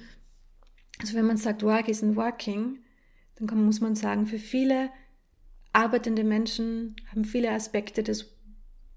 also 1.00 1.14
wenn 1.14 1.26
man 1.26 1.38
sagt, 1.38 1.62
Work 1.62 1.88
isn't 1.88 2.16
working, 2.16 2.80
dann 3.36 3.46
kann, 3.46 3.64
muss 3.64 3.80
man 3.80 3.94
sagen, 3.94 4.26
für 4.26 4.38
viele 4.38 4.90
arbeitende 5.72 6.22
Menschen 6.22 6.96
haben 7.10 7.24
viele 7.24 7.50
Aspekte 7.50 8.02
des, 8.02 8.37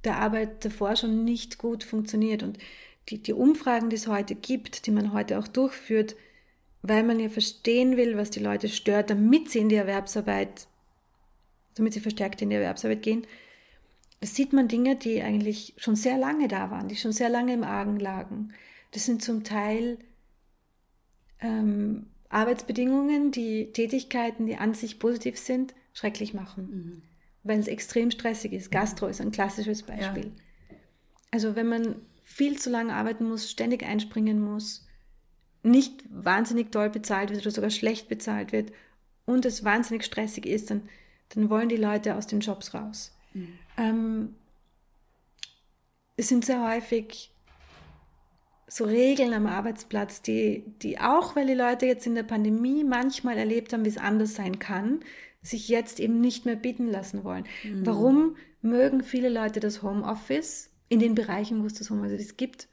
der 0.04 0.18
Arbeit 0.18 0.66
davor 0.66 0.96
schon 0.96 1.24
nicht 1.24 1.58
gut 1.58 1.84
funktioniert. 1.84 2.44
Und 2.44 2.58
die, 3.10 3.22
die 3.22 3.34
Umfragen, 3.34 3.90
die 3.90 3.96
es 3.96 4.08
heute 4.08 4.36
gibt, 4.36 4.86
die 4.86 4.92
man 4.92 5.14
heute 5.14 5.40
auch 5.40 5.48
durchführt, 5.48 6.16
weil 6.82 7.04
man 7.04 7.20
ja 7.20 7.30
verstehen 7.30 7.98
will, 7.98 8.18
was 8.18 8.30
die 8.30 8.40
Leute 8.40 8.70
stört, 8.70 9.10
damit 9.10 9.50
sie 9.50 9.60
in 9.60 9.70
die 9.70 9.76
Erwerbsarbeit, 9.76 10.68
damit 11.76 11.94
sie 11.94 12.00
verstärkt 12.00 12.42
in 12.42 12.50
die 12.50 12.56
Erwerbsarbeit 12.56 13.04
gehen. 13.04 13.28
Da 14.20 14.28
sieht 14.28 14.54
man 14.54 14.68
Dinge, 14.68 14.96
die 14.96 15.22
eigentlich 15.22 15.74
schon 15.78 15.96
sehr 15.96 16.18
lange 16.18 16.48
da 16.48 16.72
waren, 16.72 16.88
die 16.88 16.96
schon 16.96 17.12
sehr 17.12 17.30
lange 17.30 17.54
im 17.54 17.64
Argen 17.64 18.00
lagen. 18.00 18.54
Das 18.92 19.06
sind 19.06 19.24
zum 19.24 19.44
Teil 19.44 19.98
ähm, 21.40 22.08
Arbeitsbedingungen, 22.30 23.32
die 23.32 23.72
Tätigkeiten, 23.74 24.46
die 24.46 24.58
an 24.58 24.74
sich 24.74 25.00
positiv 25.00 25.38
sind, 25.38 25.74
schrecklich 25.94 26.34
machen, 26.34 26.70
mhm. 26.72 27.02
Weil 27.44 27.60
es 27.60 27.68
extrem 27.68 28.12
stressig 28.12 28.54
ist. 28.54 28.72
Gastro 28.72 29.08
ist 29.08 29.22
ein 29.22 29.32
klassisches 29.32 29.84
Beispiel. 29.84 30.26
Ja. 30.26 30.76
Also 31.32 31.56
wenn 31.56 31.68
man 31.68 31.96
viel 32.24 32.60
zu 32.60 32.70
lange 32.70 32.94
arbeiten 32.94 33.28
muss, 33.28 33.50
ständig 33.50 33.84
einspringen 33.84 34.42
muss, 34.42 34.88
nicht 35.64 36.04
wahnsinnig 36.10 36.72
toll 36.72 36.90
bezahlt 36.90 37.30
wird 37.30 37.42
oder 37.42 37.52
sogar 37.52 37.70
schlecht 37.70 38.10
bezahlt 38.10 38.52
wird 38.52 38.72
und 39.26 39.46
es 39.46 39.64
wahnsinnig 39.64 40.04
stressig 40.04 40.46
ist, 40.46 40.72
dann, 40.72 40.90
dann 41.30 41.50
wollen 41.50 41.70
die 41.70 41.78
Leute 41.78 42.16
aus 42.16 42.28
den 42.28 42.40
Jobs 42.40 42.74
raus. 42.74 43.14
Mhm. 43.34 43.60
Ähm, 43.78 44.36
es 46.18 46.28
sind 46.28 46.46
sehr 46.46 46.64
häufig 46.68 47.32
so 48.68 48.86
Regeln 48.86 49.34
am 49.34 49.48
Arbeitsplatz, 49.48 50.22
die, 50.22 50.64
die 50.82 51.00
auch, 51.00 51.36
weil 51.36 51.46
die 51.46 51.54
Leute 51.54 51.86
jetzt 51.86 52.08
in 52.08 52.16
der 52.16 52.24
Pandemie 52.24 52.86
manchmal 52.86 53.38
erlebt 53.38 53.74
haben, 53.74 53.84
wie 53.84 53.90
es 53.90 53.98
anders 53.98 54.36
sein 54.36 54.60
kann, 54.60 55.02
sich 55.42 55.70
jetzt 55.70 56.00
eben 56.00 56.22
nicht 56.22 56.46
mehr 56.46 56.56
bieten 56.56 56.88
lassen 56.88 57.24
wollen. 57.24 57.46
Mhm. 57.64 57.86
Warum 57.86 58.36
mögen 58.62 59.04
viele 59.04 59.30
Leute 59.30 59.60
das 59.60 59.82
Homeoffice 59.82 60.70
in 60.90 61.00
den 61.00 61.16
Bereichen, 61.16 61.62
wo 61.62 61.66
es 61.66 61.74
das 61.74 61.90
Homeoffice 61.90 62.38
gibt? 62.38 62.68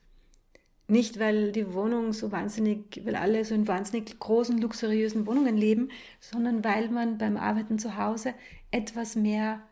Nicht, 0.87 1.19
weil 1.19 1.53
die 1.53 1.75
Wohnung 1.75 2.13
so 2.15 2.33
wahnsinnig, 2.33 3.03
weil 3.05 3.17
alle 3.17 3.45
so 3.45 3.55
in 3.55 3.69
wahnsinnig 3.69 4.19
großen, 4.19 4.59
luxuriösen 4.59 5.27
Wohnungen 5.27 5.57
leben, 5.57 5.91
sondern 6.19 6.65
weil 6.65 6.89
man 6.89 7.19
beim 7.19 7.37
Arbeiten 7.37 7.79
zu 7.79 7.99
Hause 7.99 8.33
etwas 8.71 9.15
mehr 9.15 9.63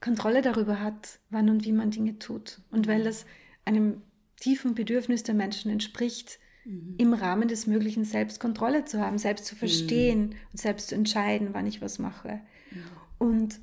Kontrolle 0.00 0.42
darüber 0.42 0.80
hat, 0.80 1.18
wann 1.30 1.50
und 1.50 1.64
wie 1.64 1.72
man 1.72 1.90
Dinge 1.90 2.18
tut. 2.18 2.60
Und 2.70 2.86
weil 2.86 3.02
das 3.02 3.26
einem 3.64 4.02
tiefen 4.36 4.74
Bedürfnis 4.74 5.24
der 5.24 5.34
Menschen 5.34 5.70
entspricht, 5.70 6.38
mhm. 6.66 6.94
im 6.98 7.14
Rahmen 7.14 7.48
des 7.48 7.66
Möglichen 7.66 8.04
selbst 8.04 8.40
Kontrolle 8.40 8.84
zu 8.84 9.00
haben, 9.00 9.18
selbst 9.18 9.46
zu 9.46 9.56
verstehen 9.56 10.20
mhm. 10.20 10.36
und 10.52 10.60
selbst 10.60 10.88
zu 10.88 10.94
entscheiden, 10.94 11.50
wann 11.52 11.66
ich 11.66 11.80
was 11.80 11.98
mache. 11.98 12.40
Mhm. 12.70 12.82
Und 13.18 13.60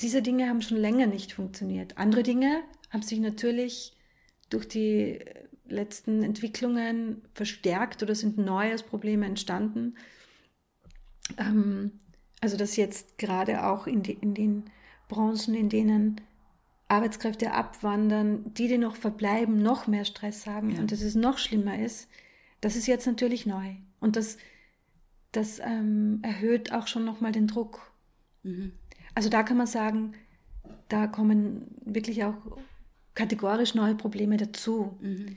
diese 0.00 0.22
Dinge 0.22 0.48
haben 0.48 0.62
schon 0.62 0.78
länger 0.78 1.06
nicht 1.06 1.32
funktioniert. 1.32 1.98
Andere 1.98 2.22
Dinge 2.22 2.62
haben 2.90 3.02
sich 3.02 3.18
natürlich 3.18 3.96
durch 4.48 4.68
die 4.68 5.18
letzten 5.66 6.22
Entwicklungen 6.22 7.22
verstärkt 7.34 8.02
oder 8.02 8.14
sind 8.14 8.38
neu 8.38 8.70
als 8.70 8.82
Probleme 8.82 9.26
entstanden. 9.26 9.96
Ähm, 11.36 11.92
also 12.40 12.56
dass 12.56 12.76
jetzt 12.76 13.18
gerade 13.18 13.66
auch 13.66 13.86
in, 13.86 14.02
die, 14.02 14.12
in 14.12 14.34
den 14.34 14.70
Branchen, 15.08 15.54
in 15.54 15.68
denen 15.68 16.20
Arbeitskräfte 16.86 17.52
abwandern, 17.52 18.54
die, 18.54 18.68
die 18.68 18.78
noch 18.78 18.96
verbleiben, 18.96 19.62
noch 19.62 19.86
mehr 19.86 20.04
Stress 20.04 20.46
haben 20.46 20.70
ja. 20.70 20.78
und 20.78 20.90
dass 20.90 21.02
es 21.02 21.14
noch 21.14 21.36
schlimmer 21.36 21.78
ist, 21.78 22.08
das 22.60 22.76
ist 22.76 22.86
jetzt 22.86 23.06
natürlich 23.06 23.46
neu. 23.46 23.74
Und 24.00 24.16
das, 24.16 24.38
das 25.32 25.60
ähm, 25.60 26.20
erhöht 26.22 26.72
auch 26.72 26.86
schon 26.86 27.04
nochmal 27.04 27.32
den 27.32 27.46
Druck. 27.46 27.92
Mhm. 28.42 28.72
Also 29.14 29.28
da 29.28 29.42
kann 29.42 29.56
man 29.56 29.66
sagen, 29.66 30.14
da 30.88 31.06
kommen 31.06 31.74
wirklich 31.84 32.24
auch 32.24 32.36
kategorisch 33.14 33.74
neue 33.74 33.94
Probleme 33.94 34.36
dazu. 34.36 34.96
Mhm. 35.00 35.36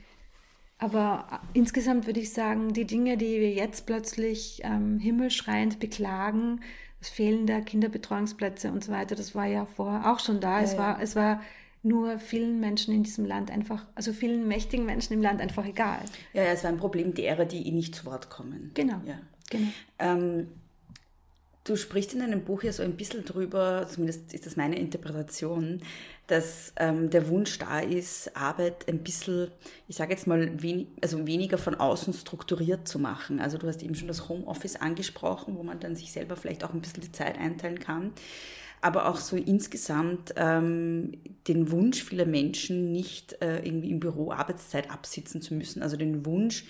Aber 0.78 1.40
insgesamt 1.52 2.06
würde 2.06 2.20
ich 2.20 2.32
sagen, 2.32 2.72
die 2.72 2.86
Dinge, 2.86 3.16
die 3.16 3.40
wir 3.40 3.52
jetzt 3.52 3.86
plötzlich 3.86 4.60
ähm, 4.64 4.98
himmelschreiend 4.98 5.78
beklagen, 5.78 6.60
das 6.98 7.08
Fehlen 7.08 7.46
der 7.46 7.62
Kinderbetreuungsplätze 7.62 8.70
und 8.72 8.82
so 8.82 8.92
weiter, 8.92 9.14
das 9.14 9.34
war 9.34 9.46
ja 9.46 9.64
vorher 9.64 10.12
auch 10.12 10.18
schon 10.18 10.40
da. 10.40 10.58
Ja, 10.58 10.64
es, 10.64 10.78
war, 10.78 10.96
ja. 10.96 11.02
es 11.02 11.16
war 11.16 11.40
nur 11.82 12.18
vielen 12.18 12.60
Menschen 12.60 12.94
in 12.94 13.02
diesem 13.02 13.24
Land 13.24 13.50
einfach, 13.50 13.86
also 13.94 14.12
vielen 14.12 14.46
mächtigen 14.46 14.86
Menschen 14.86 15.14
im 15.14 15.22
Land 15.22 15.40
einfach 15.40 15.66
egal. 15.66 16.00
Ja, 16.32 16.44
es 16.44 16.62
war 16.62 16.70
ein 16.70 16.78
Problem 16.78 17.14
derer, 17.14 17.44
die 17.44 17.66
eh 17.66 17.72
nicht 17.72 17.94
zu 17.94 18.06
Wort 18.06 18.30
kommen. 18.30 18.70
Genau. 18.74 19.00
Ja. 19.04 19.18
genau. 19.50 19.68
Ähm, 19.98 20.48
Du 21.64 21.76
sprichst 21.76 22.12
in 22.12 22.18
deinem 22.18 22.42
Buch 22.42 22.64
ja 22.64 22.72
so 22.72 22.82
ein 22.82 22.96
bisschen 22.96 23.24
drüber, 23.24 23.86
zumindest 23.88 24.34
ist 24.34 24.46
das 24.46 24.56
meine 24.56 24.76
Interpretation, 24.76 25.80
dass 26.26 26.72
ähm, 26.76 27.08
der 27.08 27.28
Wunsch 27.28 27.56
da 27.60 27.78
ist, 27.78 28.36
Arbeit 28.36 28.88
ein 28.88 29.04
bisschen, 29.04 29.48
ich 29.86 29.94
sage 29.94 30.10
jetzt 30.10 30.26
mal, 30.26 30.60
wen, 30.60 30.88
also 31.00 31.24
weniger 31.24 31.58
von 31.58 31.76
außen 31.76 32.14
strukturiert 32.14 32.88
zu 32.88 32.98
machen. 32.98 33.38
Also 33.38 33.58
du 33.58 33.68
hast 33.68 33.84
eben 33.84 33.94
schon 33.94 34.08
das 34.08 34.28
Homeoffice 34.28 34.74
angesprochen, 34.74 35.56
wo 35.56 35.62
man 35.62 35.78
dann 35.78 35.94
sich 35.94 36.10
selber 36.10 36.34
vielleicht 36.34 36.64
auch 36.64 36.74
ein 36.74 36.80
bisschen 36.80 37.02
die 37.02 37.12
Zeit 37.12 37.38
einteilen 37.38 37.78
kann. 37.78 38.12
Aber 38.82 39.08
auch 39.08 39.16
so 39.16 39.36
insgesamt 39.36 40.34
ähm, 40.36 41.12
den 41.48 41.70
Wunsch 41.70 42.02
vieler 42.02 42.26
Menschen, 42.26 42.92
nicht 42.92 43.40
äh, 43.40 43.64
irgendwie 43.64 43.90
im 43.90 44.00
Büro 44.00 44.32
Arbeitszeit 44.32 44.90
absitzen 44.90 45.40
zu 45.40 45.54
müssen. 45.54 45.82
Also 45.82 45.96
den 45.96 46.26
Wunsch, 46.26 46.64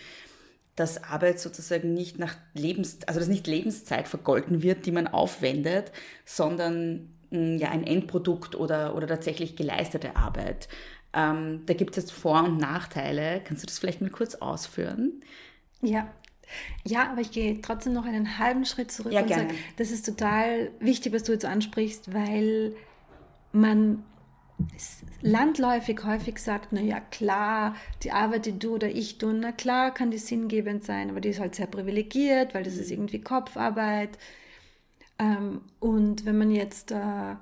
dass 0.76 1.02
Arbeit 1.02 1.40
sozusagen 1.40 1.92
nicht 1.92 2.18
nach 2.18 2.36
Lebens, 2.54 2.98
also 3.06 3.18
dass 3.18 3.28
nicht 3.28 3.46
Lebenszeit 3.46 4.08
vergolten 4.08 4.62
wird, 4.62 4.86
die 4.86 4.92
man 4.92 5.06
aufwendet, 5.06 5.90
sondern 6.24 7.08
mh, 7.30 7.38
mm, 7.38 7.56
ja 7.58 7.70
ein 7.70 7.84
Endprodukt 7.84 8.54
oder, 8.54 8.94
oder 8.94 9.06
tatsächlich 9.06 9.56
geleistete 9.56 10.14
Arbeit. 10.16 10.68
Ähm, 11.14 11.62
da 11.66 11.74
gibt 11.74 11.96
es 11.96 12.04
jetzt 12.04 12.12
Vor- 12.12 12.44
und 12.44 12.58
Nachteile. 12.58 13.40
Kannst 13.44 13.62
du 13.62 13.66
das 13.66 13.78
vielleicht 13.78 14.00
mal 14.00 14.10
kurz 14.10 14.34
ausführen? 14.36 15.22
Ja. 15.82 16.10
Ja, 16.84 17.10
aber 17.10 17.20
ich 17.20 17.30
gehe 17.30 17.60
trotzdem 17.60 17.92
noch 17.92 18.04
einen 18.04 18.38
halben 18.38 18.64
Schritt 18.64 18.90
zurück 18.90 19.12
ja, 19.12 19.22
und 19.22 19.28
sage, 19.28 19.54
das 19.76 19.90
ist 19.90 20.06
total 20.06 20.70
wichtig, 20.80 21.12
was 21.12 21.24
du 21.24 21.32
jetzt 21.32 21.44
ansprichst, 21.44 22.12
weil 22.12 22.74
man 23.52 24.04
landläufig 25.22 26.04
häufig 26.04 26.38
sagt, 26.38 26.68
na 26.72 26.80
ja, 26.80 27.00
klar, 27.00 27.76
die 28.02 28.12
Arbeit, 28.12 28.46
die 28.46 28.58
du 28.58 28.74
oder 28.74 28.88
ich 28.88 29.18
tun, 29.18 29.40
na 29.40 29.52
klar 29.52 29.92
kann 29.92 30.10
die 30.10 30.18
sinngebend 30.18 30.84
sein, 30.84 31.10
aber 31.10 31.20
die 31.20 31.30
ist 31.30 31.40
halt 31.40 31.54
sehr 31.54 31.66
privilegiert, 31.66 32.54
weil 32.54 32.64
das 32.64 32.76
ist 32.76 32.90
mhm. 32.90 32.98
irgendwie 32.98 33.20
Kopfarbeit. 33.20 34.18
Ähm, 35.18 35.62
und 35.80 36.24
wenn 36.24 36.38
man 36.38 36.50
jetzt 36.50 36.90
äh, 36.90 37.36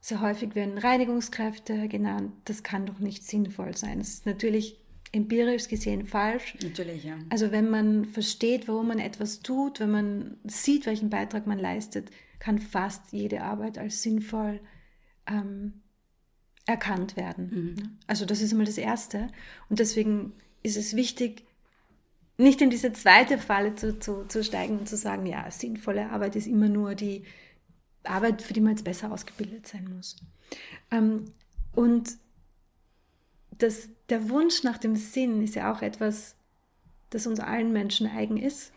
sehr 0.00 0.20
häufig 0.20 0.54
werden 0.54 0.78
Reinigungskräfte 0.78 1.88
genannt, 1.88 2.32
das 2.44 2.62
kann 2.62 2.86
doch 2.86 2.98
nicht 2.98 3.24
sinnvoll 3.24 3.76
sein. 3.76 3.98
Das 3.98 4.08
ist 4.08 4.26
natürlich 4.26 4.78
empirisch 5.14 5.68
gesehen 5.68 6.06
falsch. 6.06 6.56
Natürlich, 6.62 7.04
ja. 7.04 7.16
Also 7.30 7.52
wenn 7.52 7.70
man 7.70 8.04
versteht, 8.04 8.68
warum 8.68 8.88
man 8.88 8.98
etwas 8.98 9.40
tut, 9.40 9.80
wenn 9.80 9.90
man 9.90 10.36
sieht, 10.44 10.86
welchen 10.86 11.10
Beitrag 11.10 11.46
man 11.46 11.58
leistet, 11.58 12.10
kann 12.38 12.58
fast 12.58 13.12
jede 13.12 13.42
Arbeit 13.42 13.78
als 13.78 14.02
sinnvoll 14.02 14.60
ähm, 15.26 15.82
erkannt 16.66 17.16
werden. 17.16 17.50
Mhm. 17.50 17.98
Also 18.06 18.26
das 18.26 18.40
ist 18.40 18.52
einmal 18.52 18.66
das 18.66 18.78
Erste. 18.78 19.28
Und 19.68 19.78
deswegen 19.78 20.32
ist 20.62 20.76
es 20.76 20.96
wichtig, 20.96 21.44
nicht 22.36 22.60
in 22.60 22.70
diese 22.70 22.92
zweite 22.92 23.38
Falle 23.38 23.76
zu, 23.76 23.98
zu, 24.00 24.24
zu 24.26 24.42
steigen 24.42 24.80
und 24.80 24.88
zu 24.88 24.96
sagen, 24.96 25.26
ja, 25.26 25.48
sinnvolle 25.50 26.10
Arbeit 26.10 26.34
ist 26.34 26.48
immer 26.48 26.68
nur 26.68 26.96
die 26.96 27.22
Arbeit, 28.02 28.42
für 28.42 28.52
die 28.52 28.60
man 28.60 28.72
jetzt 28.72 28.84
besser 28.84 29.12
ausgebildet 29.12 29.68
sein 29.68 29.88
muss. 29.94 30.16
Ähm, 30.90 31.26
und 31.74 32.18
das, 33.58 33.88
der 34.08 34.28
Wunsch 34.28 34.62
nach 34.62 34.78
dem 34.78 34.96
Sinn 34.96 35.42
ist 35.42 35.54
ja 35.54 35.72
auch 35.72 35.82
etwas, 35.82 36.36
das 37.10 37.26
uns 37.26 37.40
allen 37.40 37.72
Menschen 37.72 38.06
eigen 38.06 38.36
ist. 38.36 38.72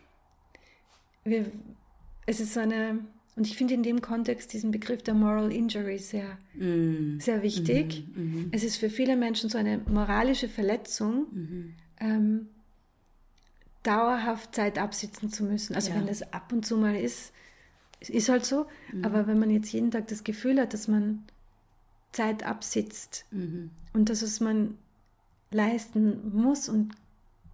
Wir, 1.23 1.45
es 2.25 2.39
ist 2.39 2.53
so 2.53 2.59
eine 2.59 2.99
und 3.35 3.45
ich 3.45 3.55
finde 3.55 3.75
in 3.75 3.83
dem 3.83 4.01
Kontext 4.01 4.51
diesen 4.51 4.71
Begriff 4.71 5.03
der 5.03 5.13
Moral 5.13 5.51
Injury 5.51 5.99
sehr, 5.99 6.39
mm. 6.55 7.19
sehr 7.19 7.43
wichtig. 7.43 8.03
Mm 8.15 8.19
-hmm. 8.19 8.47
Es 8.51 8.63
ist 8.63 8.77
für 8.77 8.89
viele 8.89 9.15
Menschen 9.15 9.51
so 9.51 9.59
eine 9.59 9.77
moralische 9.77 10.49
Verletzung, 10.49 11.27
-hmm. 11.31 11.69
ähm, 11.99 12.47
dauerhaft 13.83 14.55
Zeit 14.55 14.79
absitzen 14.79 15.31
zu 15.31 15.43
müssen. 15.43 15.75
Also 15.75 15.91
ja. 15.91 15.97
wenn 15.97 16.07
das 16.07 16.33
ab 16.33 16.51
und 16.51 16.65
zu 16.65 16.77
mal 16.77 16.95
ist, 16.95 17.31
ist 18.01 18.27
halt 18.27 18.43
so. 18.45 18.65
Mhm. 18.91 19.05
Aber 19.05 19.27
wenn 19.27 19.39
man 19.39 19.49
jetzt 19.49 19.71
jeden 19.71 19.91
Tag 19.91 20.07
das 20.07 20.23
Gefühl 20.23 20.59
hat, 20.59 20.73
dass 20.73 20.87
man 20.87 21.23
Zeit 22.11 22.43
absitzt 22.43 23.25
mhm. 23.31 23.69
und 23.93 24.09
dass 24.09 24.23
es 24.23 24.39
man 24.39 24.77
leisten 25.57 26.31
muss 26.33 26.69
und 26.69 26.93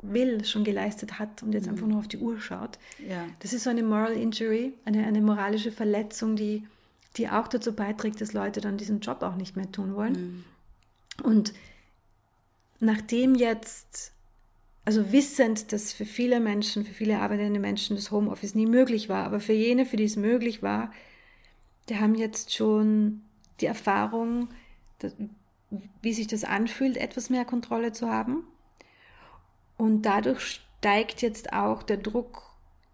will, 0.03 0.43
schon 0.45 0.63
geleistet 0.63 1.17
hat 1.17 1.41
und 1.43 1.53
jetzt 1.53 1.65
mhm. 1.65 1.71
einfach 1.71 1.87
nur 1.87 1.99
auf 1.99 2.07
die 2.07 2.17
Uhr 2.17 2.39
schaut. 2.39 2.77
Ja. 3.07 3.25
Das 3.39 3.53
ist 3.53 3.63
so 3.63 3.69
eine 3.69 3.83
Moral 3.83 4.13
Injury, 4.13 4.73
eine, 4.85 5.05
eine 5.05 5.21
moralische 5.21 5.71
Verletzung, 5.71 6.35
die, 6.35 6.63
die 7.17 7.29
auch 7.29 7.47
dazu 7.47 7.73
beiträgt, 7.73 8.21
dass 8.21 8.33
Leute 8.33 8.61
dann 8.61 8.77
diesen 8.77 8.99
Job 8.99 9.23
auch 9.23 9.35
nicht 9.35 9.55
mehr 9.55 9.71
tun 9.71 9.95
wollen. 9.95 10.13
Mhm. 10.13 10.43
Und 11.23 11.53
nachdem 12.79 13.35
jetzt, 13.35 14.11
also 14.83 15.11
wissend, 15.11 15.71
dass 15.71 15.93
für 15.93 16.05
viele 16.05 16.39
Menschen, 16.39 16.85
für 16.85 16.93
viele 16.93 17.19
arbeitende 17.19 17.59
Menschen 17.59 17.95
das 17.95 18.11
Homeoffice 18.11 18.55
nie 18.55 18.65
möglich 18.65 19.07
war, 19.07 19.25
aber 19.25 19.39
für 19.39 19.53
jene, 19.53 19.85
für 19.85 19.97
die 19.97 20.03
es 20.03 20.17
möglich 20.17 20.61
war, 20.61 20.91
die 21.89 21.97
haben 21.97 22.15
jetzt 22.15 22.53
schon 22.53 23.21
die 23.61 23.67
Erfahrung, 23.67 24.49
dass, 24.99 25.13
wie 26.01 26.13
sich 26.13 26.27
das 26.27 26.43
anfühlt, 26.43 26.97
etwas 26.97 27.29
mehr 27.29 27.45
Kontrolle 27.45 27.91
zu 27.91 28.09
haben 28.09 28.43
und 29.77 30.03
dadurch 30.03 30.61
steigt 30.79 31.21
jetzt 31.21 31.53
auch 31.53 31.83
der 31.83 31.97
Druck, 31.97 32.43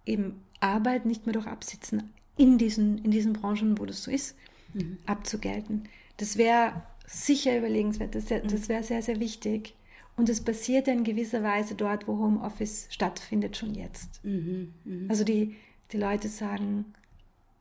eben 0.05 0.41
Arbeit 0.59 1.05
nicht 1.05 1.25
mehr 1.25 1.33
durch 1.33 1.47
Absitzen 1.47 2.13
in 2.37 2.57
diesen, 2.57 3.03
in 3.03 3.11
diesen 3.11 3.33
Branchen, 3.33 3.77
wo 3.79 3.85
das 3.85 4.03
so 4.03 4.11
ist, 4.11 4.35
mhm. 4.73 4.97
abzugelten. 5.05 5.87
Das 6.17 6.37
wäre 6.37 6.81
sicher 7.05 7.57
überlegenswert, 7.57 8.15
das, 8.15 8.29
mhm. 8.29 8.47
das 8.47 8.69
wäre 8.69 8.83
sehr, 8.83 9.01
sehr 9.01 9.19
wichtig. 9.19 9.75
Und 10.15 10.29
es 10.29 10.41
passiert 10.41 10.87
ja 10.87 10.93
in 10.93 11.03
gewisser 11.03 11.43
Weise 11.43 11.75
dort, 11.75 12.07
wo 12.07 12.17
Homeoffice 12.17 12.87
stattfindet, 12.89 13.55
schon 13.55 13.73
jetzt. 13.73 14.23
Mhm. 14.23 14.73
Mhm. 14.83 15.05
Also 15.09 15.23
die, 15.23 15.55
die 15.91 15.97
Leute 15.97 16.27
sagen, 16.27 16.93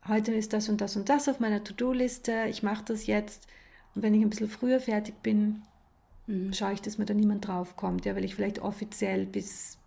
heute 0.07 0.33
ist 0.33 0.53
das 0.53 0.69
und 0.69 0.81
das 0.81 0.95
und 0.95 1.07
das 1.07 1.29
auf 1.29 1.39
meiner 1.39 1.63
To-Do-Liste, 1.63 2.45
ich 2.49 2.63
mache 2.63 2.83
das 2.85 3.07
jetzt. 3.07 3.47
Und 3.95 4.03
wenn 4.03 4.13
ich 4.13 4.21
ein 4.21 4.29
bisschen 4.29 4.49
früher 4.49 4.79
fertig 4.79 5.15
bin, 5.21 5.63
mhm. 6.27 6.53
schaue 6.53 6.73
ich, 6.73 6.81
dass 6.81 6.97
mir 6.97 7.05
da 7.05 7.13
niemand 7.13 7.47
draufkommt, 7.47 8.05
ja, 8.05 8.15
weil 8.15 8.25
ich 8.25 8.35
vielleicht 8.35 8.59
offiziell 8.59 9.25
bis 9.25 9.77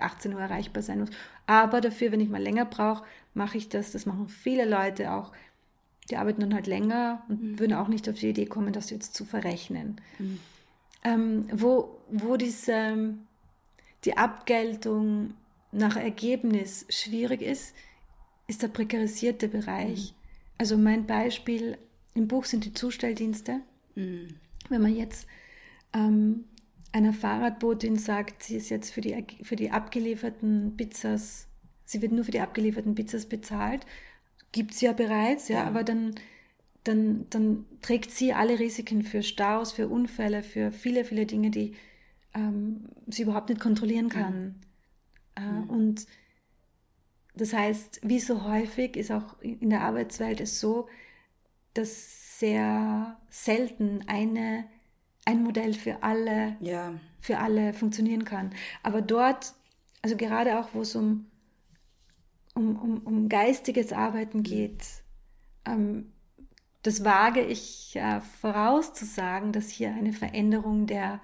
18 0.00 0.34
Uhr 0.34 0.40
erreichbar 0.40 0.82
sein 0.82 1.00
muss. 1.00 1.10
Aber 1.46 1.80
dafür, 1.80 2.12
wenn 2.12 2.20
ich 2.20 2.28
mal 2.28 2.42
länger 2.42 2.64
brauche, 2.64 3.04
mache 3.34 3.58
ich 3.58 3.68
das. 3.68 3.92
Das 3.92 4.06
machen 4.06 4.28
viele 4.28 4.64
Leute 4.64 5.12
auch. 5.12 5.32
Die 6.10 6.16
arbeiten 6.16 6.40
dann 6.40 6.54
halt 6.54 6.66
länger 6.66 7.22
und 7.28 7.42
mhm. 7.42 7.58
würden 7.58 7.74
auch 7.74 7.88
nicht 7.88 8.08
auf 8.08 8.16
die 8.16 8.30
Idee 8.30 8.46
kommen, 8.46 8.72
das 8.72 8.90
jetzt 8.90 9.14
zu 9.14 9.24
verrechnen. 9.24 10.00
Mhm. 10.18 10.40
Ähm, 11.04 11.46
wo, 11.52 11.98
wo 12.10 12.36
diese, 12.36 13.14
die 14.04 14.16
Abgeltung 14.16 15.34
nach 15.70 15.96
Ergebnis 15.96 16.86
schwierig 16.88 17.42
ist, 17.42 17.74
ist 18.46 18.62
der 18.62 18.68
prekarisierte 18.68 19.48
Bereich. 19.48 20.12
Mhm. 20.12 20.16
Also 20.58 20.76
mein 20.76 21.06
Beispiel 21.06 21.78
im 22.14 22.28
Buch 22.28 22.44
sind 22.44 22.64
die 22.64 22.72
Zustelldienste. 22.72 23.60
Mhm. 23.94 24.36
Wenn 24.68 24.82
man 24.82 24.94
jetzt 24.94 25.26
ähm, 25.92 26.44
einer 26.92 27.12
Fahrradbotin 27.12 27.96
sagt, 27.96 28.42
sie 28.42 28.56
ist 28.56 28.68
jetzt 28.68 28.92
für 28.92 29.00
die, 29.00 29.24
für 29.42 29.56
die 29.56 29.70
abgelieferten 29.70 30.76
Pizzas, 30.76 31.48
sie 31.84 32.02
wird 32.02 32.12
nur 32.12 32.24
für 32.24 32.30
die 32.30 32.40
abgelieferten 32.40 32.94
Pizzas 32.94 33.26
bezahlt. 33.26 33.86
Gibt 34.52 34.74
sie 34.74 34.86
ja 34.86 34.92
bereits, 34.92 35.48
ja, 35.48 35.60
ja. 35.60 35.66
aber 35.66 35.84
dann, 35.84 36.14
dann, 36.84 37.26
dann 37.30 37.64
trägt 37.80 38.10
sie 38.10 38.34
alle 38.34 38.58
Risiken 38.58 39.02
für 39.02 39.22
Staus, 39.22 39.72
für 39.72 39.88
Unfälle, 39.88 40.42
für 40.42 40.72
viele, 40.72 41.04
viele 41.04 41.24
Dinge, 41.24 41.50
die 41.50 41.74
ähm, 42.34 42.88
sie 43.06 43.22
überhaupt 43.22 43.48
nicht 43.48 43.60
kontrollieren 43.60 44.10
kann. 44.10 44.60
Mhm. 45.38 45.66
Äh, 45.68 45.72
und 45.72 46.06
das 47.34 47.54
heißt, 47.54 48.00
wie 48.02 48.20
so 48.20 48.44
häufig 48.44 48.96
ist 48.96 49.10
auch 49.10 49.40
in 49.40 49.70
der 49.70 49.80
Arbeitswelt 49.80 50.40
es 50.40 50.60
so, 50.60 50.88
dass 51.74 52.38
sehr 52.38 53.16
selten 53.30 54.04
eine, 54.06 54.64
ein 55.24 55.42
Modell 55.42 55.74
für 55.74 56.02
alle, 56.02 56.56
ja. 56.60 56.94
für 57.20 57.38
alle 57.38 57.72
funktionieren 57.72 58.24
kann. 58.24 58.50
Aber 58.82 59.00
dort, 59.00 59.54
also 60.02 60.16
gerade 60.16 60.58
auch, 60.58 60.70
wo 60.72 60.82
es 60.82 60.96
um, 60.96 61.26
um, 62.54 62.76
um, 62.76 62.98
um 62.98 63.28
geistiges 63.28 63.92
Arbeiten 63.92 64.38
mhm. 64.38 64.42
geht, 64.42 64.84
ähm, 65.64 66.12
das 66.82 67.04
wage 67.04 67.42
ich 67.42 67.94
äh, 67.94 68.20
vorauszusagen, 68.20 69.52
dass 69.52 69.68
hier 69.68 69.94
eine 69.94 70.12
Veränderung 70.12 70.86
der, 70.86 71.20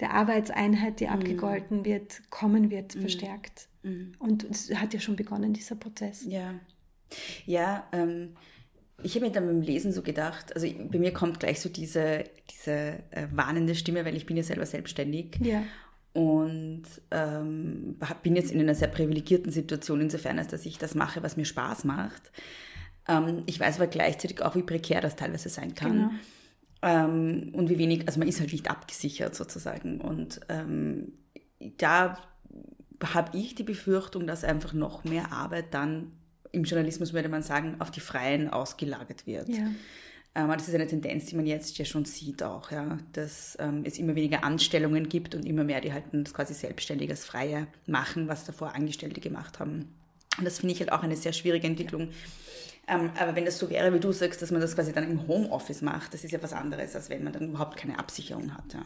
der 0.00 0.12
Arbeitseinheit, 0.12 1.00
die 1.00 1.06
mhm. 1.06 1.12
abgegolten 1.12 1.84
wird, 1.84 2.22
kommen 2.30 2.70
wird, 2.70 2.94
mhm. 2.94 3.00
verstärkt. 3.00 3.68
Mhm. 3.82 4.12
Und 4.18 4.44
es 4.44 4.74
hat 4.74 4.92
ja 4.92 5.00
schon 5.00 5.16
begonnen, 5.16 5.54
dieser 5.54 5.76
Prozess. 5.76 6.24
Ja. 6.26 6.54
Ja, 7.46 7.86
ähm, 7.92 8.36
ich 9.02 9.14
habe 9.14 9.26
mir 9.26 9.32
dann 9.32 9.46
beim 9.46 9.60
Lesen 9.60 9.92
so 9.92 10.02
gedacht, 10.02 10.54
also 10.54 10.66
bei 10.90 10.98
mir 10.98 11.12
kommt 11.12 11.40
gleich 11.40 11.60
so 11.60 11.68
diese, 11.68 12.24
diese 12.50 12.94
äh, 13.10 13.26
warnende 13.32 13.74
Stimme, 13.74 14.04
weil 14.04 14.16
ich 14.16 14.26
bin 14.26 14.36
ja 14.36 14.42
selber 14.42 14.66
selbstständig. 14.66 15.38
Ja. 15.40 15.62
Und 16.12 16.84
ähm, 17.10 17.98
bin 18.22 18.36
jetzt 18.36 18.50
in 18.50 18.58
einer 18.58 18.74
sehr 18.74 18.88
privilegierten 18.88 19.52
Situation, 19.52 20.00
insofern, 20.00 20.38
als 20.38 20.48
dass 20.48 20.64
ich 20.64 20.78
das 20.78 20.94
mache, 20.94 21.22
was 21.22 21.36
mir 21.36 21.44
Spaß 21.44 21.84
macht. 21.84 22.32
Ähm, 23.06 23.42
ich 23.44 23.60
weiß 23.60 23.76
aber 23.76 23.86
gleichzeitig 23.86 24.40
auch, 24.40 24.56
wie 24.56 24.62
prekär 24.62 25.02
das 25.02 25.16
teilweise 25.16 25.50
sein 25.50 25.74
kann. 25.74 25.92
Genau. 25.92 26.10
Ähm, 26.80 27.52
und 27.52 27.68
wie 27.68 27.76
wenig, 27.76 28.06
also 28.06 28.18
man 28.18 28.28
ist 28.28 28.40
halt 28.40 28.52
nicht 28.52 28.70
abgesichert 28.70 29.34
sozusagen. 29.34 30.00
Und 30.00 30.40
ähm, 30.48 31.12
da 31.76 32.16
habe 33.04 33.36
ich 33.36 33.54
die 33.54 33.62
Befürchtung, 33.62 34.26
dass 34.26 34.42
einfach 34.42 34.72
noch 34.72 35.04
mehr 35.04 35.32
Arbeit 35.32 35.74
dann 35.74 36.12
im 36.52 36.64
Journalismus, 36.64 37.12
würde 37.12 37.28
man 37.28 37.42
sagen, 37.42 37.76
auf 37.80 37.90
die 37.90 38.00
Freien 38.00 38.50
ausgelagert 38.50 39.26
wird. 39.26 39.48
Ja. 39.48 39.70
Ähm, 40.36 40.48
das 40.48 40.68
ist 40.68 40.74
eine 40.74 40.86
Tendenz, 40.86 41.26
die 41.26 41.36
man 41.36 41.46
jetzt 41.46 41.78
ja 41.78 41.84
schon 41.84 42.04
sieht 42.04 42.42
auch, 42.42 42.70
ja, 42.70 42.98
dass 43.12 43.56
ähm, 43.58 43.82
es 43.84 43.98
immer 43.98 44.14
weniger 44.14 44.44
Anstellungen 44.44 45.08
gibt 45.08 45.34
und 45.34 45.46
immer 45.46 45.64
mehr, 45.64 45.80
die 45.80 45.92
halt 45.92 46.04
das 46.12 46.34
quasi 46.34 46.52
selbstständig 46.52 47.08
als 47.10 47.24
Freie 47.24 47.66
machen, 47.86 48.28
was 48.28 48.44
davor 48.44 48.74
Angestellte 48.74 49.20
gemacht 49.20 49.58
haben. 49.58 49.94
Und 50.38 50.44
das 50.44 50.58
finde 50.58 50.74
ich 50.74 50.80
halt 50.80 50.92
auch 50.92 51.02
eine 51.02 51.16
sehr 51.16 51.32
schwierige 51.32 51.66
Entwicklung. 51.66 52.10
Ähm, 52.86 53.10
aber 53.18 53.34
wenn 53.34 53.46
das 53.46 53.58
so 53.58 53.70
wäre, 53.70 53.92
wie 53.94 53.98
du 53.98 54.12
sagst, 54.12 54.42
dass 54.42 54.50
man 54.50 54.60
das 54.60 54.74
quasi 54.74 54.92
dann 54.92 55.10
im 55.10 55.26
Homeoffice 55.26 55.82
macht, 55.82 56.14
das 56.14 56.22
ist 56.22 56.30
ja 56.30 56.42
was 56.42 56.52
anderes, 56.52 56.94
als 56.94 57.08
wenn 57.08 57.24
man 57.24 57.32
dann 57.32 57.48
überhaupt 57.48 57.76
keine 57.76 57.98
Absicherung 57.98 58.54
hat. 58.54 58.74
Ja. 58.74 58.82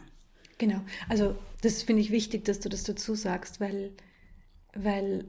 Genau, 0.57 0.81
also 1.09 1.35
das 1.61 1.83
finde 1.83 2.01
ich 2.01 2.11
wichtig, 2.11 2.45
dass 2.45 2.59
du 2.59 2.69
das 2.69 2.83
dazu 2.83 3.13
sagst, 3.13 3.59
weil, 3.59 3.91
weil 4.73 5.25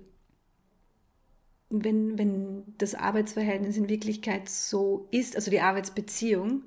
wenn, 1.72 2.18
wenn 2.18 2.64
das 2.78 2.94
Arbeitsverhältnis 2.94 3.76
in 3.76 3.88
Wirklichkeit 3.88 4.48
so 4.48 5.08
ist, 5.10 5.36
also 5.36 5.50
die 5.50 5.60
Arbeitsbeziehung 5.60 6.64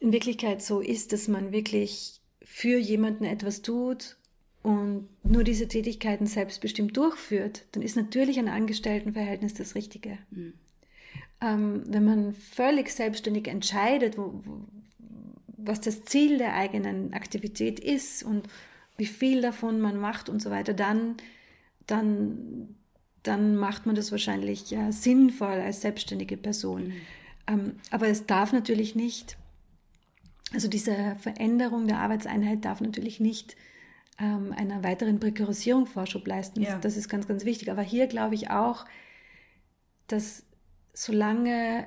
in 0.00 0.12
Wirklichkeit 0.12 0.62
so 0.62 0.80
ist, 0.80 1.12
dass 1.12 1.28
man 1.28 1.52
wirklich 1.52 2.20
für 2.42 2.78
jemanden 2.78 3.24
etwas 3.24 3.62
tut 3.62 4.16
und 4.62 5.08
nur 5.22 5.44
diese 5.44 5.68
Tätigkeiten 5.68 6.26
selbstbestimmt 6.26 6.96
durchführt, 6.96 7.66
dann 7.72 7.82
ist 7.82 7.96
natürlich 7.96 8.38
ein 8.38 8.48
Angestelltenverhältnis 8.48 9.54
das 9.54 9.74
Richtige. 9.74 10.18
Mhm. 10.30 10.54
Ähm, 11.40 11.82
wenn 11.86 12.04
man 12.04 12.34
völlig 12.34 12.90
selbstständig 12.90 13.48
entscheidet, 13.48 14.18
wo, 14.18 14.40
wo, 14.44 14.60
was 15.56 15.80
das 15.80 16.04
Ziel 16.04 16.38
der 16.38 16.54
eigenen 16.54 17.12
Aktivität 17.12 17.80
ist 17.80 18.22
und 18.22 18.48
wie 18.96 19.06
viel 19.06 19.42
davon 19.42 19.80
man 19.80 19.98
macht 19.98 20.28
und 20.28 20.42
so 20.42 20.50
weiter, 20.50 20.74
dann, 20.74 21.16
dann, 21.86 22.74
dann 23.22 23.56
macht 23.56 23.86
man 23.86 23.94
das 23.94 24.12
wahrscheinlich 24.12 24.70
ja, 24.70 24.92
sinnvoll 24.92 25.60
als 25.60 25.80
selbstständige 25.80 26.36
Person. 26.36 26.88
Mhm. 26.88 26.92
Ähm, 27.46 27.72
aber 27.90 28.08
es 28.08 28.26
darf 28.26 28.52
natürlich 28.52 28.94
nicht, 28.94 29.36
also 30.52 30.68
diese 30.68 31.16
Veränderung 31.18 31.86
der 31.86 31.98
Arbeitseinheit 31.98 32.64
darf 32.64 32.80
natürlich 32.80 33.20
nicht 33.20 33.56
ähm, 34.18 34.52
einer 34.56 34.82
weiteren 34.82 35.20
Prekarisierung 35.20 35.86
Vorschub 35.86 36.26
leisten. 36.26 36.62
Ja. 36.62 36.78
Das 36.78 36.96
ist 36.96 37.08
ganz, 37.08 37.26
ganz 37.26 37.44
wichtig. 37.44 37.70
Aber 37.70 37.82
hier 37.82 38.06
glaube 38.06 38.34
ich 38.34 38.50
auch, 38.50 38.84
dass 40.06 40.44
solange, 40.94 41.86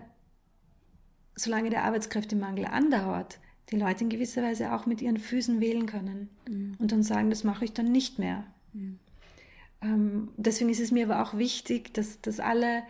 solange 1.36 1.70
der 1.70 1.84
Arbeitskräftemangel 1.84 2.66
andauert, 2.66 3.40
die 3.72 3.78
Leute 3.78 4.04
in 4.04 4.10
gewisser 4.10 4.44
Weise 4.44 4.74
auch 4.74 4.86
mit 4.86 5.02
ihren 5.02 5.18
Füßen 5.18 5.60
wählen 5.62 5.86
können 5.86 6.30
mhm. 6.48 6.76
und 6.78 6.92
dann 6.92 7.04
sagen, 7.04 7.30
das 7.30 7.44
mache 7.44 7.66
ich 7.66 7.74
dann 7.74 7.92
nicht 7.92 8.20
mehr. 8.20 8.46
Mhm. 8.74 9.00
Ähm, 9.82 10.30
deswegen 10.38 10.70
ist 10.70 10.80
es 10.80 10.92
mir 10.92 11.06
aber 11.06 11.22
auch 11.22 11.38
wichtig, 11.38 11.94
dass, 11.94 12.22
dass 12.22 12.40
alle 12.40 12.84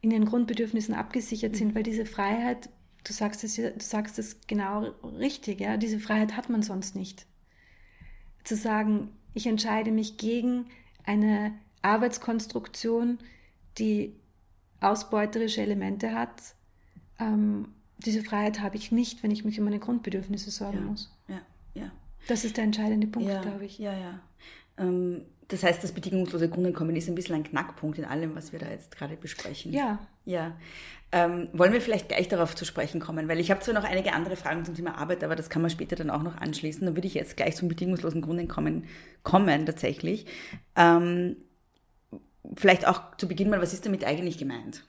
in 0.00 0.10
ihren 0.10 0.26
Grundbedürfnissen 0.26 0.94
abgesichert 0.94 1.52
mhm. 1.52 1.56
sind, 1.56 1.74
weil 1.74 1.82
diese 1.82 2.06
Freiheit, 2.06 2.68
du 3.04 3.12
sagst 3.12 3.44
es, 3.44 3.56
du 3.56 3.72
sagst 3.78 4.18
es 4.18 4.46
genau 4.46 4.92
richtig, 5.18 5.60
ja, 5.60 5.76
diese 5.76 5.98
Freiheit 5.98 6.36
hat 6.36 6.50
man 6.50 6.62
sonst 6.62 6.94
nicht 6.96 7.26
zu 8.44 8.56
sagen, 8.56 9.10
ich 9.32 9.46
entscheide 9.46 9.90
mich 9.90 10.16
gegen 10.16 10.66
eine 11.04 11.54
Arbeitskonstruktion, 11.82 13.18
die 13.78 14.14
ausbeuterische 14.80 15.62
Elemente 15.62 16.12
hat. 16.14 16.54
Ähm, 17.18 17.68
diese 17.98 18.22
Freiheit 18.22 18.60
habe 18.60 18.76
ich 18.76 18.92
nicht, 18.92 19.22
wenn 19.22 19.30
ich 19.30 19.44
mich 19.44 19.58
um 19.58 19.64
meine 19.64 19.78
Grundbedürfnisse 19.78 20.50
sorgen 20.50 20.78
ja, 20.78 20.84
muss. 20.84 21.16
Ja, 21.28 21.40
ja. 21.74 21.92
Das 22.28 22.44
ist 22.44 22.56
der 22.56 22.64
entscheidende 22.64 23.06
Punkt, 23.06 23.28
ja, 23.28 23.40
glaube 23.40 23.64
ich. 23.64 23.78
Ja, 23.78 23.94
ja. 23.94 24.20
Ähm, 24.76 25.22
das 25.48 25.62
heißt, 25.62 25.84
das 25.84 25.92
bedingungslose 25.92 26.48
Grundeinkommen 26.48 26.96
ist 26.96 27.08
ein 27.08 27.14
bisschen 27.14 27.34
ein 27.34 27.44
Knackpunkt 27.44 27.98
in 27.98 28.04
allem, 28.04 28.34
was 28.34 28.52
wir 28.52 28.58
da 28.58 28.70
jetzt 28.70 28.96
gerade 28.96 29.16
besprechen. 29.16 29.72
Ja. 29.72 29.98
Ja. 30.24 30.56
Ähm, 31.12 31.48
wollen 31.52 31.72
wir 31.72 31.80
vielleicht 31.80 32.08
gleich 32.08 32.28
darauf 32.28 32.56
zu 32.56 32.64
sprechen 32.64 32.98
kommen? 33.00 33.28
Weil 33.28 33.38
ich 33.38 33.50
habe 33.50 33.60
zwar 33.60 33.74
noch 33.74 33.84
einige 33.84 34.14
andere 34.14 34.36
Fragen 34.36 34.64
zum 34.64 34.74
Thema 34.74 34.96
Arbeit, 34.96 35.22
aber 35.22 35.36
das 35.36 35.50
kann 35.50 35.62
man 35.62 35.70
später 35.70 35.96
dann 35.96 36.10
auch 36.10 36.22
noch 36.22 36.36
anschließen. 36.36 36.84
Dann 36.84 36.96
würde 36.96 37.06
ich 37.06 37.14
jetzt 37.14 37.36
gleich 37.36 37.56
zum 37.56 37.68
bedingungslosen 37.68 38.22
Grundeinkommen 38.22 38.86
kommen, 39.22 39.66
tatsächlich. 39.66 40.26
Ähm, 40.76 41.36
vielleicht 42.56 42.86
auch 42.86 43.16
zu 43.16 43.28
Beginn 43.28 43.50
mal, 43.50 43.60
was 43.60 43.74
ist 43.74 43.86
damit 43.86 44.04
eigentlich 44.04 44.38
gemeint? 44.38 44.84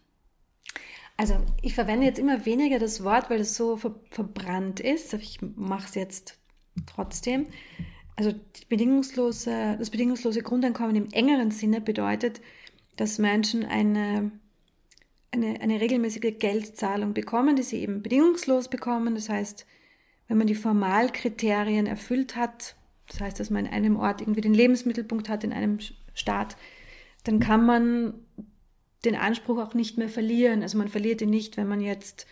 Also 1.18 1.38
ich 1.62 1.76
verwende 1.76 2.06
jetzt 2.06 2.20
immer 2.20 2.45
weniger 2.45 2.80
das 2.80 3.03
Wort, 3.03 3.30
weil 3.30 3.41
es 3.41 3.56
so 3.56 3.78
ver 3.78 3.95
verbrannt 4.10 4.80
ist. 4.80 5.14
Ich 5.14 5.39
mache 5.41 5.88
es 5.88 5.95
jetzt 5.95 6.38
trotzdem. 6.86 7.47
Also 8.16 8.34
bedingungslose, 8.70 9.76
das 9.78 9.89
bedingungslose 9.89 10.41
Grundeinkommen 10.41 10.95
im 10.95 11.11
engeren 11.11 11.51
Sinne 11.51 11.82
bedeutet, 11.82 12.41
dass 12.95 13.20
Menschen 13.20 13.66
eine, 13.66 14.32
eine, 15.32 15.59
eine 15.59 15.82
regelmäßige 15.82 16.39
Geldzahlung 16.39 17.13
bekommen, 17.13 17.55
die 17.55 17.63
sie 17.63 17.80
eben 17.82 18.01
bedingungslos 18.01 18.70
bekommen. 18.70 19.16
Das 19.16 19.28
heißt, 19.28 19.66
wenn 20.28 20.38
man 20.38 20.47
die 20.47 20.55
Formalkriterien 20.55 21.88
erfüllt 21.88 22.36
hat, 22.36 22.76
das 23.07 23.20
heißt, 23.20 23.39
dass 23.39 23.49
man 23.49 23.66
in 23.66 23.72
einem 23.72 23.97
Ort 23.97 24.22
irgendwie 24.22 24.41
den 24.41 24.53
Lebensmittelpunkt 24.53 25.30
hat, 25.30 25.43
in 25.43 25.53
einem 25.53 25.80
Staat, 26.13 26.57
dann 27.24 27.39
kann 27.39 27.66
man 27.66 28.13
den 29.03 29.16
Anspruch 29.16 29.59
auch 29.59 29.74
nicht 29.74 29.97
mehr 29.97 30.09
verlieren. 30.09 30.63
Also 30.63 30.78
man 30.78 30.88
verliert 30.88 31.22
ihn 31.22 31.30
nicht, 31.30 31.57
wenn 31.57 31.68
man 31.68 31.82
jetzt 31.82 32.26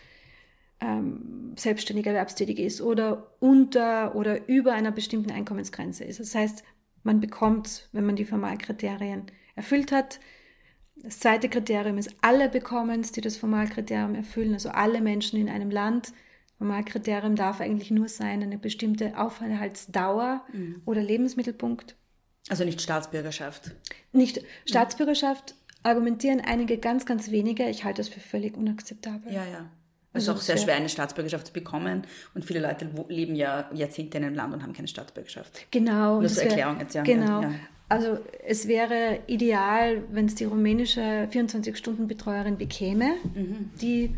ähm, 0.79 1.53
selbstständig 1.57 2.05
erwerbstätig 2.05 2.59
ist 2.59 2.81
oder 2.81 3.35
unter 3.39 4.15
oder 4.15 4.47
über 4.47 4.73
einer 4.73 4.91
bestimmten 4.91 5.31
Einkommensgrenze 5.31 6.03
ist. 6.03 6.19
Das 6.19 6.35
heißt, 6.35 6.63
man 7.03 7.19
bekommt, 7.19 7.89
wenn 7.91 8.05
man 8.05 8.15
die 8.15 8.25
Formalkriterien 8.25 9.25
erfüllt 9.55 9.91
hat. 9.91 10.19
Das 10.95 11.19
zweite 11.19 11.49
Kriterium 11.49 11.97
ist, 11.97 12.15
alle 12.21 12.49
bekommen 12.49 13.01
es, 13.01 13.11
die 13.11 13.21
das 13.21 13.37
Formalkriterium 13.37 14.15
erfüllen, 14.15 14.53
also 14.53 14.69
alle 14.69 15.01
Menschen 15.01 15.39
in 15.39 15.49
einem 15.49 15.69
Land. 15.69 16.13
Formalkriterium 16.57 17.35
darf 17.35 17.59
eigentlich 17.59 17.91
nur 17.91 18.07
sein, 18.07 18.41
eine 18.41 18.57
bestimmte 18.57 19.17
Aufenthaltsdauer 19.17 20.43
mhm. 20.53 20.81
oder 20.85 21.01
Lebensmittelpunkt. 21.01 21.95
Also 22.49 22.63
nicht 22.63 22.81
Staatsbürgerschaft. 22.81 23.71
Nicht 24.11 24.43
Staatsbürgerschaft 24.65 25.55
argumentieren 25.81 26.41
einige 26.41 26.77
ganz, 26.77 27.05
ganz 27.05 27.31
wenige. 27.31 27.69
Ich 27.69 27.83
halte 27.83 28.01
das 28.01 28.09
für 28.09 28.19
völlig 28.19 28.55
unakzeptabel. 28.55 29.33
Ja, 29.33 29.45
ja. 29.45 29.69
Es 30.13 30.23
ist 30.23 30.29
auch 30.29 30.37
sehr 30.37 30.57
schwer, 30.57 30.75
eine 30.75 30.89
Staatsbürgerschaft 30.89 31.47
zu 31.47 31.53
bekommen. 31.53 32.03
Und 32.35 32.45
viele 32.45 32.59
Leute 32.59 32.87
leben 33.09 33.35
ja 33.35 33.69
Jahrzehnte 33.73 34.19
in 34.19 34.25
einem 34.25 34.35
Land 34.35 34.53
und 34.53 34.63
haben 34.63 34.73
keine 34.73 34.87
Staatsbürgerschaft. 34.87 35.65
Genau. 35.71 36.19
Nur 36.19 36.29
zur 36.29 36.43
Erklärung 36.43 36.79
jetzt, 36.79 36.93
ja. 36.93 37.01
Genau. 37.01 37.41
Ja. 37.41 37.51
Also 37.89 38.19
es 38.45 38.67
wäre 38.67 39.19
ideal, 39.27 40.03
wenn 40.11 40.25
es 40.25 40.35
die 40.35 40.45
rumänische 40.45 41.27
24-Stunden-Betreuerin 41.31 42.57
bekäme, 42.57 43.15
mhm. 43.33 43.71
die 43.81 44.15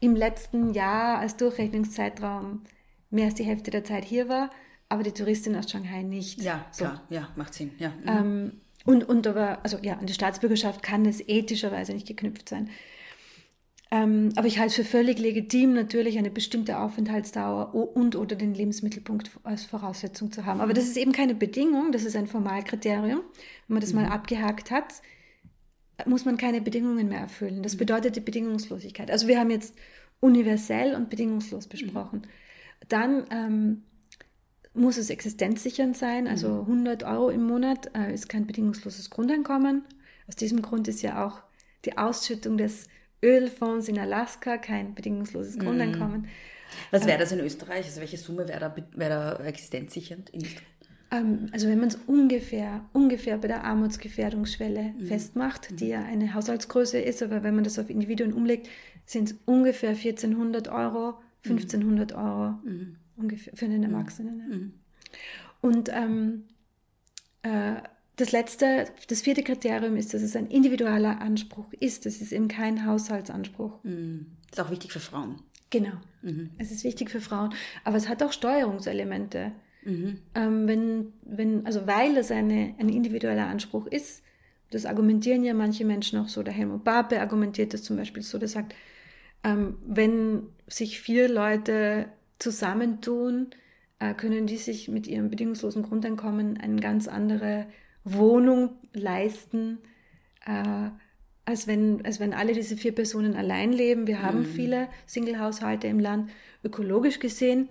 im 0.00 0.14
letzten 0.14 0.72
Jahr 0.74 1.18
als 1.18 1.36
Durchrechnungszeitraum 1.36 2.62
mehr 3.10 3.26
als 3.26 3.34
die 3.34 3.44
Hälfte 3.44 3.70
der 3.70 3.84
Zeit 3.84 4.04
hier 4.04 4.28
war, 4.28 4.50
aber 4.88 5.02
die 5.02 5.12
Touristin 5.12 5.56
aus 5.56 5.70
Shanghai 5.70 6.02
nicht. 6.02 6.40
Ja, 6.42 6.66
so. 6.70 6.84
klar, 6.84 7.02
ja, 7.10 7.28
macht 7.36 7.54
Sinn. 7.54 7.72
Ja. 7.78 7.88
Mhm. 7.88 8.06
Ähm, 8.06 8.52
und, 8.84 9.08
und 9.08 9.26
aber, 9.26 9.58
also 9.62 9.78
ja, 9.82 9.94
an 9.94 10.06
die 10.06 10.14
Staatsbürgerschaft 10.14 10.82
kann 10.82 11.04
es 11.04 11.20
ethischerweise 11.26 11.92
nicht 11.92 12.06
geknüpft 12.06 12.48
sein. 12.48 12.70
Ähm, 13.90 14.30
aber 14.36 14.46
ich 14.46 14.58
halte 14.58 14.68
es 14.68 14.76
für 14.76 14.84
völlig 14.84 15.18
legitim, 15.18 15.72
natürlich 15.72 16.18
eine 16.18 16.30
bestimmte 16.30 16.78
Aufenthaltsdauer 16.78 17.74
und 17.74 18.16
oder 18.16 18.36
den 18.36 18.52
Lebensmittelpunkt 18.52 19.30
als 19.44 19.64
Voraussetzung 19.64 20.30
zu 20.30 20.44
haben. 20.44 20.60
Aber 20.60 20.74
das 20.74 20.84
ist 20.84 20.98
eben 20.98 21.12
keine 21.12 21.34
Bedingung, 21.34 21.90
das 21.90 22.04
ist 22.04 22.14
ein 22.14 22.26
Formalkriterium. 22.26 23.20
Wenn 23.66 23.74
man 23.74 23.80
das 23.80 23.94
mhm. 23.94 24.02
mal 24.02 24.08
abgehakt 24.08 24.70
hat, 24.70 25.00
muss 26.04 26.26
man 26.26 26.36
keine 26.36 26.60
Bedingungen 26.60 27.08
mehr 27.08 27.20
erfüllen. 27.20 27.62
Das 27.62 27.74
mhm. 27.74 27.78
bedeutet 27.78 28.16
die 28.16 28.20
Bedingungslosigkeit. 28.20 29.10
Also 29.10 29.26
wir 29.26 29.40
haben 29.40 29.50
jetzt 29.50 29.74
universell 30.20 30.94
und 30.94 31.08
bedingungslos 31.08 31.66
mhm. 31.66 31.70
besprochen. 31.70 32.18
Mhm. 32.20 32.88
Dann 32.88 33.24
ähm, 33.30 33.82
muss 34.74 34.98
es 34.98 35.08
existenzsichernd 35.08 35.96
sein, 35.96 36.28
also 36.28 36.60
100 36.60 37.02
mhm. 37.02 37.08
Euro 37.08 37.30
im 37.30 37.46
Monat 37.46 37.90
äh, 37.96 38.12
ist 38.12 38.28
kein 38.28 38.46
bedingungsloses 38.46 39.08
Grundeinkommen. 39.08 39.82
Aus 40.28 40.36
diesem 40.36 40.60
Grund 40.60 40.88
ist 40.88 41.00
ja 41.00 41.26
auch 41.26 41.40
die 41.86 41.96
Ausschüttung 41.96 42.58
des 42.58 42.86
Ölfonds 43.22 43.88
in 43.88 43.98
Alaska, 43.98 44.58
kein 44.58 44.94
bedingungsloses 44.94 45.56
mhm. 45.56 45.60
Grundeinkommen. 45.60 46.28
Was 46.90 47.06
wäre 47.06 47.16
äh, 47.16 47.20
das 47.20 47.32
in 47.32 47.40
Österreich? 47.40 47.86
Also 47.86 48.00
welche 48.00 48.16
Summe 48.16 48.48
wäre 48.48 48.60
da, 48.60 48.74
wär 48.94 49.08
da 49.08 49.44
existenzsichernd? 49.44 50.30
Ähm, 51.10 51.46
also 51.52 51.68
wenn 51.68 51.78
man 51.78 51.88
es 51.88 51.98
ungefähr, 52.06 52.84
ungefähr 52.92 53.38
bei 53.38 53.48
der 53.48 53.64
Armutsgefährdungsschwelle 53.64 54.94
mhm. 54.98 55.06
festmacht, 55.06 55.80
die 55.80 55.88
ja 55.88 56.02
eine 56.02 56.34
Haushaltsgröße 56.34 56.98
ist, 57.00 57.22
aber 57.22 57.42
wenn 57.42 57.54
man 57.54 57.64
das 57.64 57.78
auf 57.78 57.90
Individuen 57.90 58.32
umlegt, 58.32 58.68
sind 59.06 59.30
es 59.30 59.36
ungefähr 59.46 59.90
1400 59.90 60.68
Euro, 60.68 61.18
1500 61.44 62.12
mhm. 62.12 62.18
Euro 62.18 62.50
mhm. 62.64 62.96
ungefähr 63.16 63.56
für 63.56 63.64
einen 63.64 63.84
Erwachsenen. 63.84 64.48
Mhm. 64.48 64.72
Und 65.60 65.88
ähm, 65.92 66.44
äh, 67.42 67.76
das 68.18 68.32
letzte, 68.32 68.86
das 69.08 69.22
vierte 69.22 69.42
Kriterium 69.42 69.96
ist, 69.96 70.12
dass 70.12 70.22
es 70.22 70.34
ein 70.34 70.48
individueller 70.48 71.20
Anspruch 71.20 71.72
ist. 71.78 72.04
Das 72.04 72.20
ist 72.20 72.32
eben 72.32 72.48
kein 72.48 72.84
Haushaltsanspruch. 72.84 73.82
Mhm. 73.84 74.26
Das 74.50 74.58
ist 74.58 74.64
auch 74.64 74.70
wichtig 74.70 74.92
für 74.92 75.00
Frauen. 75.00 75.40
Genau. 75.70 75.92
Mhm. 76.22 76.50
Es 76.58 76.72
ist 76.72 76.84
wichtig 76.84 77.10
für 77.10 77.20
Frauen. 77.20 77.54
Aber 77.84 77.96
es 77.96 78.08
hat 78.08 78.22
auch 78.22 78.32
Steuerungselemente. 78.32 79.52
Mhm. 79.84 80.18
Ähm, 80.34 80.66
wenn, 80.66 81.12
wenn, 81.22 81.64
also 81.64 81.86
weil 81.86 82.16
es 82.16 82.30
eine, 82.32 82.74
ein 82.78 82.88
individueller 82.88 83.46
Anspruch 83.46 83.86
ist, 83.86 84.22
das 84.70 84.84
argumentieren 84.84 85.44
ja 85.44 85.54
manche 85.54 85.84
Menschen 85.84 86.18
auch 86.18 86.28
so. 86.28 86.42
Der 86.42 86.52
Helmut 86.52 86.84
Barbe 86.84 87.20
argumentiert 87.20 87.72
das 87.72 87.84
zum 87.84 87.96
Beispiel 87.96 88.22
so, 88.22 88.38
der 88.38 88.48
sagt, 88.48 88.74
ähm, 89.44 89.78
wenn 89.86 90.48
sich 90.66 91.00
vier 91.00 91.28
Leute 91.28 92.06
zusammentun, 92.40 93.50
äh, 94.00 94.12
können 94.14 94.46
die 94.46 94.56
sich 94.56 94.88
mit 94.88 95.06
ihrem 95.06 95.30
bedingungslosen 95.30 95.82
Grundeinkommen 95.84 96.58
eine 96.58 96.80
ganz 96.80 97.06
andere 97.06 97.66
Wohnung 98.12 98.70
leisten, 98.92 99.78
äh, 100.46 100.90
als, 101.44 101.66
wenn, 101.66 102.04
als 102.04 102.20
wenn 102.20 102.34
alle 102.34 102.52
diese 102.52 102.76
vier 102.76 102.94
Personen 102.94 103.34
allein 103.34 103.72
leben. 103.72 104.06
Wir 104.06 104.22
haben 104.22 104.40
mhm. 104.40 104.44
viele 104.44 104.88
Single-Haushalte 105.06 105.86
im 105.86 105.98
Land. 105.98 106.30
Ökologisch 106.62 107.20
gesehen 107.20 107.68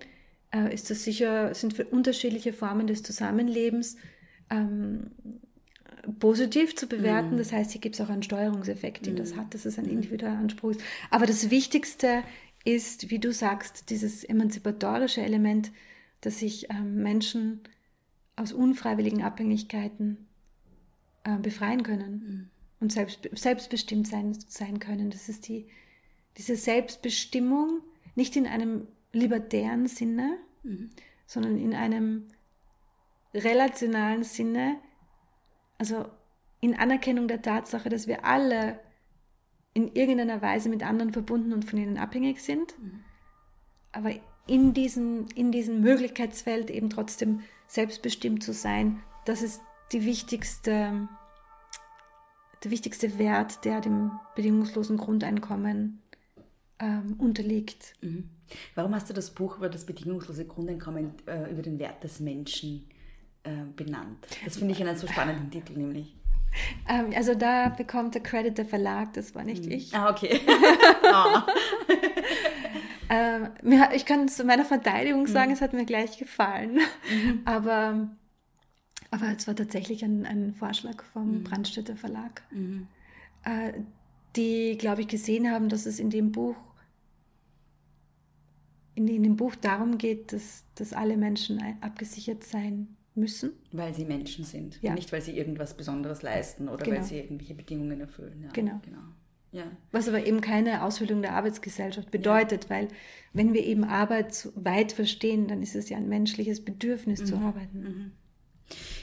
äh, 0.52 0.74
ist 0.74 0.90
das 0.90 1.04
sicher, 1.04 1.54
sind 1.54 1.74
für 1.74 1.84
unterschiedliche 1.84 2.52
Formen 2.52 2.86
des 2.86 3.02
Zusammenlebens 3.02 3.96
ähm, 4.50 5.12
positiv 6.18 6.74
zu 6.74 6.86
bewerten. 6.86 7.34
Mhm. 7.34 7.38
Das 7.38 7.52
heißt, 7.52 7.72
hier 7.72 7.80
gibt 7.80 7.94
es 7.94 8.00
auch 8.00 8.08
einen 8.08 8.22
Steuerungseffekt, 8.22 9.06
den 9.06 9.14
mhm. 9.14 9.18
das 9.18 9.36
hat, 9.36 9.54
dass 9.54 9.64
es 9.64 9.78
ein 9.78 9.84
mhm. 9.84 9.92
individueller 9.92 10.38
Anspruch 10.38 10.70
ist. 10.70 10.80
Aber 11.10 11.26
das 11.26 11.50
Wichtigste 11.50 12.22
ist, 12.64 13.10
wie 13.10 13.18
du 13.18 13.32
sagst, 13.32 13.90
dieses 13.90 14.24
emanzipatorische 14.24 15.22
Element, 15.22 15.70
dass 16.20 16.40
sich 16.40 16.70
ähm, 16.70 17.02
Menschen 17.02 17.60
aus 18.36 18.52
unfreiwilligen 18.52 19.22
Abhängigkeiten 19.22 20.27
äh, 21.28 21.38
befreien 21.38 21.82
können 21.82 22.12
mhm. 22.12 22.50
und 22.80 22.92
selbst, 22.92 23.28
selbstbestimmt 23.32 24.08
sein, 24.08 24.36
sein 24.48 24.78
können. 24.78 25.10
Das 25.10 25.28
ist 25.28 25.46
die, 25.48 25.68
diese 26.38 26.56
Selbstbestimmung, 26.56 27.82
nicht 28.14 28.34
in 28.36 28.46
einem 28.46 28.88
libertären 29.12 29.86
Sinne, 29.86 30.38
mhm. 30.62 30.88
sondern 31.26 31.58
in 31.58 31.74
einem 31.74 32.28
relationalen 33.34 34.24
Sinne, 34.24 34.76
also 35.76 36.06
in 36.60 36.74
Anerkennung 36.74 37.28
der 37.28 37.42
Tatsache, 37.42 37.90
dass 37.90 38.06
wir 38.06 38.24
alle 38.24 38.80
in 39.74 39.88
irgendeiner 39.88 40.40
Weise 40.40 40.70
mit 40.70 40.82
anderen 40.82 41.12
verbunden 41.12 41.52
und 41.52 41.66
von 41.66 41.78
ihnen 41.78 41.98
abhängig 41.98 42.42
sind, 42.42 42.78
mhm. 42.78 43.04
aber 43.92 44.12
in 44.46 44.72
diesem, 44.72 45.26
in 45.34 45.52
diesem 45.52 45.82
Möglichkeitsfeld 45.82 46.70
eben 46.70 46.88
trotzdem 46.88 47.42
selbstbestimmt 47.66 48.42
zu 48.42 48.54
sein, 48.54 49.02
das 49.26 49.42
ist 49.42 49.60
die 49.92 50.06
wichtigste, 50.06 51.08
der 52.64 52.70
wichtigste 52.70 53.18
Wert, 53.18 53.64
der 53.64 53.80
dem 53.80 54.12
bedingungslosen 54.34 54.96
Grundeinkommen 54.96 56.02
ähm, 56.78 57.16
unterliegt. 57.18 57.94
Mhm. 58.00 58.30
Warum 58.74 58.94
hast 58.94 59.10
du 59.10 59.14
das 59.14 59.30
Buch 59.30 59.58
über 59.58 59.68
das 59.68 59.84
bedingungslose 59.84 60.46
Grundeinkommen, 60.46 61.12
äh, 61.26 61.50
über 61.50 61.62
den 61.62 61.78
Wert 61.78 62.02
des 62.02 62.20
Menschen 62.20 62.88
äh, 63.44 63.50
benannt? 63.76 64.26
Das 64.44 64.56
finde 64.56 64.72
ich 64.72 64.80
einen 64.80 64.96
so 64.96 65.06
spannenden 65.06 65.50
Titel 65.50 65.74
nämlich. 65.74 66.14
Ähm, 66.88 67.12
also 67.14 67.34
da 67.34 67.68
bekommt 67.68 68.14
der 68.14 68.22
Credit 68.22 68.56
der 68.56 68.64
Verlag, 68.64 69.12
das 69.12 69.34
war 69.34 69.44
nicht 69.44 69.66
mhm. 69.66 69.72
ich. 69.72 69.94
Ah, 69.94 70.08
okay. 70.10 70.40
oh. 71.02 71.42
ähm, 73.10 73.50
ich 73.94 74.06
kann 74.06 74.28
zu 74.28 74.44
meiner 74.44 74.64
Verteidigung 74.64 75.26
sagen, 75.26 75.48
mhm. 75.48 75.54
es 75.54 75.60
hat 75.60 75.74
mir 75.74 75.84
gleich 75.84 76.16
gefallen. 76.16 76.80
Mhm. 77.12 77.42
Aber 77.44 78.08
aber 79.10 79.34
es 79.36 79.46
war 79.46 79.56
tatsächlich 79.56 80.04
ein, 80.04 80.26
ein 80.26 80.54
Vorschlag 80.54 81.02
vom 81.02 81.38
mhm. 81.38 81.44
Brandstätter 81.44 81.96
Verlag, 81.96 82.42
mhm. 82.50 82.86
äh, 83.44 83.72
die, 84.36 84.76
glaube 84.78 85.02
ich, 85.02 85.08
gesehen 85.08 85.50
haben, 85.50 85.68
dass 85.68 85.86
es 85.86 85.98
in 85.98 86.10
dem 86.10 86.32
Buch 86.32 86.56
in, 88.94 89.06
in 89.06 89.22
dem 89.22 89.36
Buch 89.36 89.54
darum 89.54 89.96
geht, 89.96 90.32
dass, 90.32 90.64
dass 90.74 90.92
alle 90.92 91.16
Menschen 91.16 91.62
abgesichert 91.80 92.42
sein 92.42 92.96
müssen. 93.14 93.52
Weil 93.72 93.94
sie 93.94 94.04
Menschen 94.04 94.44
sind, 94.44 94.82
ja. 94.82 94.94
nicht 94.94 95.12
weil 95.12 95.22
sie 95.22 95.36
irgendwas 95.36 95.76
Besonderes 95.76 96.22
leisten 96.22 96.68
oder 96.68 96.84
genau. 96.84 96.96
weil 96.96 97.04
sie 97.04 97.18
irgendwelche 97.18 97.54
Bedingungen 97.54 98.00
erfüllen. 98.00 98.42
Ja, 98.42 98.50
genau. 98.52 98.80
genau. 98.84 98.98
Ja. 99.50 99.64
Was 99.92 100.08
aber 100.08 100.26
eben 100.26 100.40
keine 100.40 100.82
Aushöhlung 100.82 101.22
der 101.22 101.32
Arbeitsgesellschaft 101.32 102.10
bedeutet, 102.10 102.64
ja. 102.64 102.70
weil 102.70 102.88
wenn 103.32 103.54
wir 103.54 103.64
eben 103.64 103.84
Arbeit 103.84 104.48
weit 104.56 104.92
verstehen, 104.92 105.48
dann 105.48 105.62
ist 105.62 105.74
es 105.74 105.88
ja 105.88 105.96
ein 105.96 106.08
menschliches 106.08 106.64
Bedürfnis 106.64 107.20
mhm. 107.20 107.26
zu 107.26 107.36
arbeiten. 107.36 107.80
Mhm. 107.80 108.12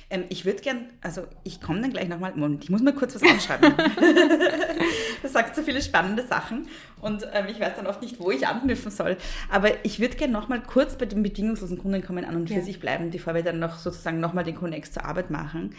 Ähm, 0.10 0.26
ich 0.30 0.46
würde 0.46 0.62
gern, 0.62 0.86
also 1.02 1.24
ich 1.44 1.62
komme 1.62 1.82
dann 1.82 1.92
gleich 1.92 2.08
nochmal, 2.08 2.34
Moment, 2.36 2.64
ich 2.64 2.70
muss 2.70 2.82
mal 2.82 2.94
kurz 2.94 3.16
was 3.16 3.24
anschreiben. 3.24 3.74
das 5.24 5.34
sagt 5.34 5.56
so 5.56 5.64
viele 5.64 5.82
spannende 5.82 6.26
Sachen 6.26 6.68
und 7.02 7.28
ähm, 7.34 7.46
ich 7.50 7.60
weiß 7.60 7.76
dann 7.76 7.88
oft 7.88 8.02
nicht, 8.02 8.20
wo 8.20 8.32
ich 8.32 8.48
anknüpfen 8.48 8.92
soll. 8.92 9.18
Aber 9.50 9.84
ich 9.84 10.00
würde 10.00 10.16
gern 10.16 10.32
nochmal 10.32 10.62
kurz 10.62 10.98
bei 10.98 11.06
dem 11.06 11.24
bedingungslosen 11.24 11.78
Grundeinkommen 11.78 12.26
an 12.26 12.36
und 12.36 12.48
für 12.48 12.56
ja. 12.56 12.62
sich 12.62 12.80
bleiben, 12.80 13.10
bevor 13.10 13.34
wir 13.34 13.44
dann 13.44 13.60
noch 13.60 13.78
sozusagen 13.80 14.20
nochmal 14.20 14.44
den 14.44 14.56
Konnex 14.56 14.92
zur 14.92 15.06
Arbeit 15.06 15.32
machen. 15.32 15.76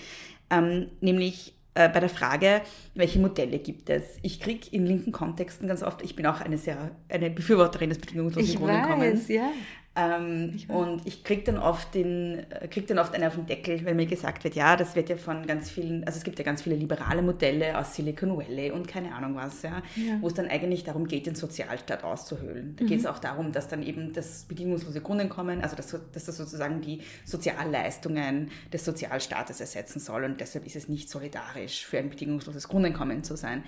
Ähm, 0.51 0.91
nämlich 1.01 1.57
äh, 1.75 1.91
bei 1.91 2.01
der 2.01 2.09
Frage, 2.09 2.63
welche 2.95 3.19
Modelle 3.19 3.59
gibt 3.59 3.91
es? 3.91 4.17
Ich 4.23 4.41
kriege 4.41 4.67
in 4.71 4.87
linken 4.87 5.13
Kontexten 5.13 5.69
ganz 5.69 5.83
oft, 5.83 6.03
ich 6.03 6.17
bin 6.17 6.27
auch 6.27 6.41
eine 6.41 6.57
sehr 6.57 6.91
eine 7.09 7.29
Befürworterin 7.29 7.91
des 7.91 7.99
bedingungslosen 7.99 8.51
ich 8.51 8.57
Grundeinkommens. 8.57 9.25
Weiß, 9.25 9.29
ja. 9.29 9.51
Ähm, 9.97 10.53
ich 10.55 10.69
und 10.69 11.07
ich 11.07 11.25
kriege 11.25 11.43
dann, 11.43 11.59
oft 11.59 11.95
den, 11.95 12.45
äh, 12.51 12.69
krieg 12.69 12.87
dann 12.87 12.99
oft 12.99 13.15
einen 13.15 13.25
auf 13.25 13.35
den 13.35 13.47
Deckel, 13.47 13.83
weil 13.87 13.95
mir 13.95 14.05
gesagt 14.05 14.45
wird, 14.45 14.55
ja, 14.55 14.77
das 14.77 14.95
wird 14.95 15.09
ja 15.09 15.17
von 15.17 15.47
ganz 15.47 15.71
vielen, 15.71 16.05
also 16.05 16.19
es 16.19 16.25
gibt 16.25 16.39
ja 16.39 16.45
ganz 16.45 16.61
viele 16.61 16.77
liberale 16.77 17.23
Modelle 17.23 17.79
aus 17.79 17.95
Silicon 17.95 18.37
Valley 18.37 18.71
und 18.71 18.87
keine 18.87 19.15
Ahnung 19.15 19.37
was, 19.37 19.63
ja, 19.63 19.83
ja. 19.97 20.19
wo 20.21 20.27
es 20.27 20.35
dann 20.35 20.49
eigentlich 20.49 20.85
darum 20.85 21.09
geht, 21.09 21.27
den 21.27 21.35
Sozialstaat 21.35 22.05
auszuhöhlen. 22.05 22.77
Da 22.77 22.85
mhm. 22.85 22.89
geht 22.89 23.01
es 23.01 23.07
auch 23.07 23.19
darum, 23.19 23.53
dass 23.53 23.69
dann 23.69 23.83
eben 23.83 24.13
das 24.13 24.45
bedingungslose 24.45 25.01
Grundeinkommen, 25.01 25.63
also 25.63 25.77
dass, 25.77 25.97
dass 26.13 26.25
das 26.27 26.37
sozusagen 26.37 26.83
die 26.83 27.01
Sozialleistungen 27.25 28.51
des 28.71 28.85
Sozialstaates 28.85 29.61
ersetzen 29.61 29.99
soll 29.99 30.25
und 30.25 30.41
deshalb 30.41 30.67
ist 30.67 30.77
es 30.77 30.91
nicht 30.91 31.09
solidarisch, 31.09 31.87
für 31.87 31.99
ein 31.99 32.11
bedingungsloses 32.11 32.69
Grundeinkommen 32.69 33.25
zu 33.25 33.35
sein. 33.35 33.65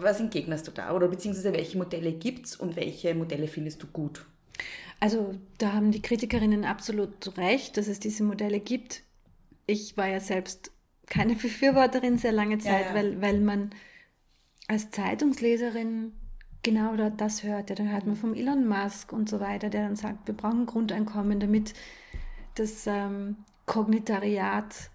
Was 0.00 0.18
entgegnest 0.18 0.66
du 0.66 0.72
da 0.72 0.92
oder 0.92 1.06
beziehungsweise 1.06 1.52
welche 1.52 1.78
Modelle 1.78 2.12
gibt 2.12 2.46
es 2.46 2.56
und 2.56 2.74
welche 2.74 3.14
Modelle 3.14 3.46
findest 3.46 3.80
du 3.80 3.86
gut? 3.86 4.26
Also 5.00 5.34
da 5.58 5.72
haben 5.72 5.92
die 5.92 6.02
Kritikerinnen 6.02 6.64
absolut 6.64 7.36
recht, 7.36 7.76
dass 7.76 7.88
es 7.88 8.00
diese 8.00 8.24
Modelle 8.24 8.60
gibt. 8.60 9.02
Ich 9.66 9.96
war 9.96 10.08
ja 10.08 10.20
selbst 10.20 10.70
keine 11.06 11.34
Befürworterin 11.34 12.18
sehr 12.18 12.32
lange 12.32 12.58
Zeit, 12.58 12.86
ja, 12.86 12.88
ja. 12.88 12.94
Weil, 12.94 13.20
weil 13.20 13.40
man 13.40 13.70
als 14.68 14.90
Zeitungsleserin 14.90 16.12
genau 16.62 16.96
das 17.10 17.42
hört. 17.42 17.70
Ja, 17.70 17.76
dann 17.76 17.92
hört 17.92 18.06
man 18.06 18.16
vom 18.16 18.34
Elon 18.34 18.66
Musk 18.66 19.12
und 19.12 19.28
so 19.28 19.38
weiter, 19.38 19.70
der 19.70 19.84
dann 19.84 19.96
sagt, 19.96 20.26
wir 20.26 20.34
brauchen 20.34 20.66
Grundeinkommen, 20.66 21.38
damit 21.38 21.74
das 22.54 22.86
ähm, 22.86 23.36
Kognitariat 23.66 24.90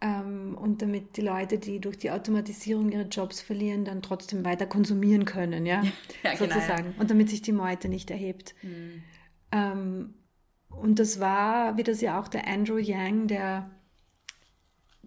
ähm, 0.00 0.56
und 0.60 0.82
damit 0.82 1.16
die 1.16 1.20
Leute, 1.20 1.58
die 1.58 1.78
durch 1.80 1.98
die 1.98 2.10
Automatisierung 2.10 2.90
ihre 2.90 3.04
Jobs 3.04 3.40
verlieren, 3.40 3.84
dann 3.84 4.02
trotzdem 4.02 4.44
weiter 4.44 4.66
konsumieren 4.66 5.24
können, 5.24 5.66
ja, 5.66 5.82
ja 6.22 6.34
genau, 6.34 6.54
sozusagen. 6.54 6.84
Genau, 6.84 7.00
und 7.00 7.10
damit 7.10 7.30
sich 7.30 7.42
die 7.42 7.52
Meute 7.52 7.88
nicht 7.88 8.10
erhebt. 8.10 8.54
Mhm. 8.62 9.02
Ähm, 9.52 10.14
und 10.68 10.98
das 10.98 11.20
war, 11.20 11.76
wie 11.76 11.84
das 11.84 12.00
ja 12.00 12.18
auch 12.18 12.28
der 12.28 12.48
Andrew 12.48 12.78
Yang, 12.78 13.28
der, 13.28 13.70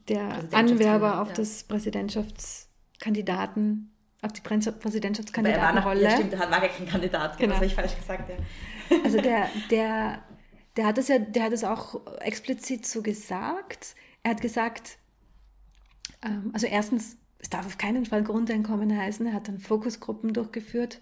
der 0.07 0.47
Anwerber 0.53 1.21
auf 1.21 1.29
ja. 1.29 1.35
das 1.35 1.63
Präsidentschaftskandidaten 1.63 3.95
auf 4.25 4.33
die 4.33 4.41
Präsidentschaftskandidatenrolle. 4.41 6.03
Ja, 6.03 6.11
stimmt, 6.11 6.33
er 6.33 6.39
war 6.39 6.49
gar 6.49 6.67
kein 6.67 6.87
Kandidat, 6.87 7.37
genau. 7.37 7.49
das 7.49 7.57
habe 7.57 7.65
ich 7.67 7.75
falsch 7.75 7.95
gesagt. 7.95 8.29
Ja. 8.29 8.97
Also 9.03 9.21
der, 9.21 9.49
der, 9.69 10.23
der 10.77 10.85
hat 10.85 10.97
es 10.97 11.07
ja, 11.07 11.19
der 11.19 11.43
hat 11.43 11.53
es 11.53 11.63
auch 11.63 12.17
explizit 12.17 12.85
so 12.85 13.01
gesagt. 13.01 13.95
Er 14.23 14.31
hat 14.31 14.41
gesagt, 14.41 14.97
ähm, 16.23 16.51
also 16.53 16.67
erstens, 16.67 17.17
es 17.39 17.49
darf 17.49 17.65
auf 17.65 17.77
keinen 17.77 18.05
Fall 18.05 18.23
Grundeinkommen 18.23 18.97
heißen. 18.97 19.27
Er 19.27 19.33
hat 19.33 19.47
dann 19.47 19.59
Fokusgruppen 19.59 20.33
durchgeführt 20.33 21.01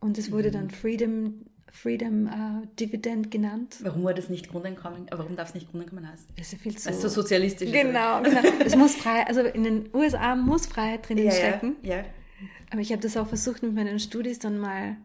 und 0.00 0.18
es 0.18 0.30
wurde 0.30 0.48
mhm. 0.48 0.52
dann 0.52 0.70
Freedom 0.70 1.46
Freedom 1.74 2.26
uh, 2.26 2.66
Dividend 2.78 3.32
genannt. 3.32 3.76
Warum 3.80 4.04
wurde 4.04 4.20
es 4.20 4.28
nicht 4.28 4.48
Grundeinkommen? 4.48 5.06
Warum 5.10 5.34
darf 5.34 5.48
es 5.48 5.54
nicht 5.54 5.70
Grundeinkommen 5.70 6.08
heißen? 6.08 6.26
Das 6.36 6.46
ist 6.46 6.52
ja 6.52 6.58
viel 6.58 6.78
zu. 6.78 6.88
Es 6.88 7.02
so 7.02 7.08
sozialistisch 7.08 7.72
genau. 7.72 8.22
Genau, 8.22 8.40
es 8.64 8.76
muss 8.76 8.94
frei, 8.94 9.26
also 9.26 9.40
in 9.40 9.64
den 9.64 9.90
USA 9.92 10.36
muss 10.36 10.66
Freiheit 10.66 11.08
drinnen 11.08 11.24
ja, 11.24 11.32
stecken. 11.32 11.76
Ja, 11.82 11.96
ja. 11.96 12.04
Aber 12.70 12.80
ich 12.80 12.92
habe 12.92 13.02
das 13.02 13.16
auch 13.16 13.26
versucht 13.26 13.64
mit 13.64 13.74
meinen 13.74 13.98
Studis 13.98 14.38
dann 14.38 14.58
mal 14.58 14.96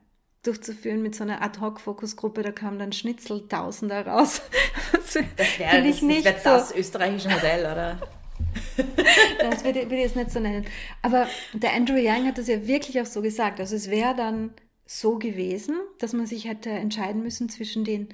durchzuführen 0.44 1.02
mit 1.02 1.16
so 1.16 1.24
einer 1.24 1.42
Ad-Hoc-Fokusgruppe, 1.42 2.44
da 2.44 2.52
kam 2.52 2.78
dann 2.78 2.94
Schnitzel 2.94 3.48
Tausender 3.48 4.06
raus. 4.06 4.44
das 4.92 5.16
wäre 5.16 5.84
das, 5.84 6.02
nicht 6.04 6.26
das, 6.26 6.46
wär 6.46 6.54
das 6.54 6.70
so. 6.70 6.76
österreichische 6.76 7.30
Modell, 7.30 7.62
oder? 7.62 8.00
das 9.40 9.64
würde, 9.64 9.82
würde 9.82 9.96
ich 9.96 10.04
jetzt 10.04 10.16
nicht 10.16 10.32
so 10.32 10.40
nennen. 10.40 10.66
Aber 11.02 11.28
der 11.54 11.74
Andrew 11.74 11.98
Young 11.98 12.28
hat 12.28 12.38
das 12.38 12.48
ja 12.48 12.66
wirklich 12.68 13.02
auch 13.02 13.08
so 13.08 13.22
gesagt. 13.22 13.60
Also 13.60 13.76
es 13.76 13.90
wäre 13.90 14.16
dann 14.16 14.52
so 14.92 15.20
gewesen, 15.20 15.76
dass 16.00 16.14
man 16.14 16.26
sich 16.26 16.46
hätte 16.46 16.72
entscheiden 16.72 17.22
müssen 17.22 17.48
zwischen 17.48 17.84
den 17.84 18.10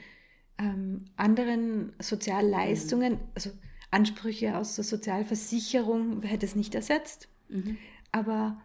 ähm, 0.57 1.05
anderen 1.15 1.93
Sozialleistungen, 1.99 3.13
mhm. 3.13 3.19
also 3.34 3.51
Ansprüche 3.91 4.57
aus 4.57 4.76
der 4.76 4.84
Sozialversicherung 4.84 6.21
hätte 6.23 6.45
es 6.45 6.53
nicht 6.53 6.76
ersetzt, 6.76 7.30
mhm. 7.47 7.78
aber 8.11 8.61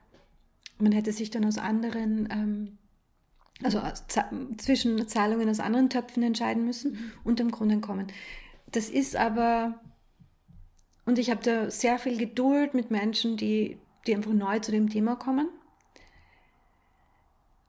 man 0.78 0.90
hätte 0.90 1.12
sich 1.12 1.30
dann 1.30 1.44
aus 1.44 1.56
anderen, 1.56 2.28
ähm, 2.32 2.78
also 3.62 3.78
aus, 3.78 4.04
zwischen 4.58 5.06
Zahlungen 5.06 5.48
aus 5.48 5.61
anderen 5.61 5.88
Töpfen 5.88 6.24
entscheiden 6.24 6.64
müssen 6.64 6.94
mhm. 6.94 7.12
und 7.22 7.38
dem 7.38 7.52
Grundeinkommen. 7.52 8.08
Das 8.72 8.90
ist 8.90 9.14
aber, 9.14 9.80
und 11.04 11.20
ich 11.20 11.30
habe 11.30 11.44
da 11.44 11.70
sehr 11.70 12.00
viel 12.00 12.18
Geduld 12.18 12.74
mit 12.74 12.90
Menschen, 12.90 13.36
die, 13.36 13.78
die 14.08 14.16
einfach 14.16 14.32
neu 14.32 14.58
zu 14.58 14.72
dem 14.72 14.90
Thema 14.90 15.14
kommen 15.14 15.48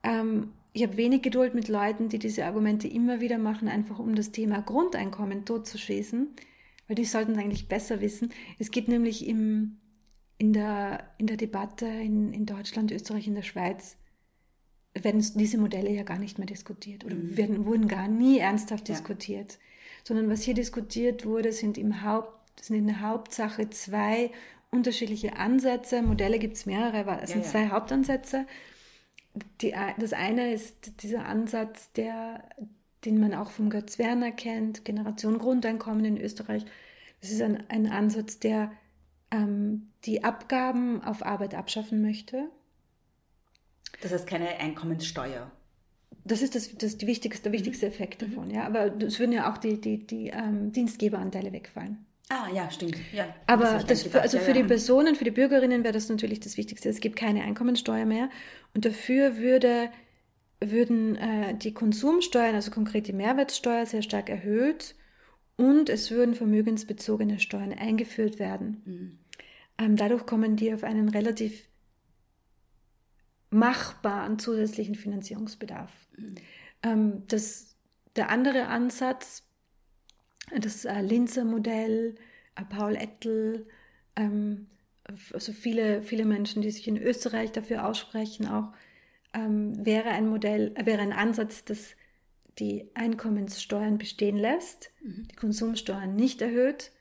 ähm, 0.03 0.51
ich 0.73 0.83
habe 0.83 0.97
wenig 0.97 1.21
Geduld 1.21 1.53
mit 1.53 1.67
Leuten, 1.67 2.09
die 2.09 2.19
diese 2.19 2.45
Argumente 2.45 2.87
immer 2.87 3.19
wieder 3.19 3.37
machen, 3.37 3.67
einfach 3.67 3.99
um 3.99 4.15
das 4.15 4.31
Thema 4.31 4.61
Grundeinkommen 4.61 5.43
totzuschießen, 5.43 6.27
weil 6.87 6.95
die 6.95 7.05
sollten 7.05 7.33
es 7.33 7.37
eigentlich 7.37 7.67
besser 7.67 7.99
wissen. 7.99 8.31
Es 8.57 8.71
gibt 8.71 8.87
nämlich 8.87 9.27
im, 9.27 9.77
in, 10.37 10.53
der, 10.53 11.11
in 11.17 11.27
der 11.27 11.37
Debatte 11.37 11.85
in, 11.85 12.31
in 12.31 12.45
Deutschland, 12.45 12.91
Österreich, 12.91 13.27
in 13.27 13.35
der 13.35 13.41
Schweiz, 13.41 13.97
werden 14.93 15.25
diese 15.35 15.57
Modelle 15.57 15.89
ja 15.91 16.03
gar 16.03 16.19
nicht 16.19 16.37
mehr 16.37 16.47
diskutiert 16.47 17.05
oder 17.05 17.15
mhm. 17.15 17.37
werden, 17.37 17.65
wurden 17.65 17.87
gar 17.87 18.07
nie 18.07 18.39
ernsthaft 18.39 18.87
ja. 18.87 18.95
diskutiert. 18.95 19.57
Sondern 20.03 20.29
was 20.29 20.41
hier 20.41 20.53
diskutiert 20.53 21.25
wurde, 21.25 21.51
sind 21.51 21.77
im 21.77 22.03
Haupt, 22.03 22.33
sind 22.61 22.77
in 22.77 22.87
der 22.87 23.01
Hauptsache 23.01 23.69
zwei 23.69 24.31
unterschiedliche 24.69 25.35
Ansätze. 25.37 26.01
Modelle 26.01 26.39
gibt 26.39 26.55
es 26.55 26.65
mehrere, 26.65 26.99
aber 26.99 27.21
es 27.21 27.29
ja, 27.29 27.35
sind 27.35 27.45
ja. 27.45 27.51
zwei 27.51 27.69
Hauptansätze 27.69 28.45
die, 29.61 29.73
das 29.97 30.13
eine 30.13 30.53
ist 30.53 31.03
dieser 31.03 31.25
Ansatz, 31.25 31.91
der, 31.93 32.43
den 33.05 33.19
man 33.19 33.33
auch 33.33 33.51
vom 33.51 33.69
Götz 33.69 33.97
Werner 33.97 34.31
kennt, 34.31 34.85
Generation 34.85 35.37
Grundeinkommen 35.37 36.05
in 36.05 36.17
Österreich. 36.17 36.65
Das 37.21 37.31
ist 37.31 37.41
ein, 37.41 37.63
ein 37.69 37.87
Ansatz, 37.87 38.39
der 38.39 38.71
ähm, 39.31 39.89
die 40.05 40.23
Abgaben 40.23 41.03
auf 41.03 41.25
Arbeit 41.25 41.55
abschaffen 41.55 42.01
möchte. 42.01 42.49
Das 44.01 44.11
heißt 44.11 44.27
keine 44.27 44.49
Einkommenssteuer. 44.59 45.51
Das 46.23 46.41
ist 46.41 46.55
das, 46.55 46.75
das 46.75 46.97
die 46.97 47.07
wichtigste, 47.07 47.43
der 47.43 47.51
wichtigste 47.53 47.87
Effekt 47.87 48.21
davon, 48.21 48.47
mhm. 48.49 48.53
ja. 48.53 48.65
Aber 48.65 48.95
es 49.01 49.19
würden 49.19 49.31
ja 49.31 49.51
auch 49.51 49.57
die, 49.57 49.79
die, 49.79 50.05
die 50.05 50.27
ähm, 50.27 50.71
Dienstgeberanteile 50.71 51.51
wegfallen. 51.51 52.05
Ah, 52.31 52.47
ja, 52.53 52.71
stimmt. 52.71 52.95
Ja, 53.11 53.35
Aber 53.45 53.83
das, 53.85 54.09
das 54.09 54.15
also 54.15 54.39
für 54.39 54.51
ja, 54.51 54.61
die 54.61 54.63
Personen, 54.63 55.15
für 55.15 55.25
die 55.25 55.31
Bürgerinnen 55.31 55.83
wäre 55.83 55.93
das 55.93 56.07
natürlich 56.07 56.39
das 56.39 56.55
Wichtigste. 56.55 56.87
Es 56.87 57.01
gibt 57.01 57.17
keine 57.17 57.43
Einkommensteuer 57.43 58.05
mehr 58.05 58.29
und 58.73 58.85
dafür 58.85 59.37
würde, 59.37 59.89
würden 60.61 61.17
äh, 61.17 61.55
die 61.55 61.73
Konsumsteuern, 61.73 62.55
also 62.55 62.71
konkret 62.71 63.09
die 63.09 63.13
Mehrwertsteuer, 63.13 63.85
sehr 63.85 64.01
stark 64.01 64.29
erhöht 64.29 64.95
und 65.57 65.89
es 65.89 66.09
würden 66.09 66.33
vermögensbezogene 66.33 67.37
Steuern 67.41 67.73
eingeführt 67.73 68.39
werden. 68.39 68.81
Mhm. 68.85 69.19
Ähm, 69.77 69.95
dadurch 69.97 70.25
kommen 70.25 70.55
die 70.55 70.73
auf 70.73 70.85
einen 70.85 71.09
relativ 71.09 71.67
machbaren 73.49 74.39
zusätzlichen 74.39 74.95
Finanzierungsbedarf. 74.95 75.91
Mhm. 76.15 76.35
Ähm, 76.81 77.23
das, 77.27 77.75
der 78.15 78.29
andere 78.29 78.67
Ansatz 78.67 79.43
das 80.59 80.85
äh, 80.85 81.01
Linzer 81.01 81.45
Modell, 81.45 82.15
äh, 82.55 82.63
Paul 82.65 82.95
Ettel, 82.95 83.67
ähm, 84.15 84.67
also 85.33 85.51
viele, 85.51 86.03
viele 86.03 86.25
Menschen, 86.25 86.61
die 86.61 86.71
sich 86.71 86.87
in 86.87 86.97
Österreich 86.97 87.51
dafür 87.51 87.85
aussprechen, 87.85 88.47
auch 88.47 88.71
ähm, 89.33 89.85
wäre 89.85 90.09
ein 90.09 90.27
Modell, 90.27 90.73
äh, 90.75 90.85
wäre 90.85 91.01
ein 91.01 91.13
Ansatz, 91.13 91.63
das 91.65 91.95
die 92.59 92.89
Einkommenssteuern 92.93 93.97
bestehen 93.97 94.37
lässt, 94.37 94.91
mhm. 95.01 95.27
die 95.31 95.35
Konsumsteuern 95.35 96.15
nicht 96.15 96.41
erhöht, 96.41 96.91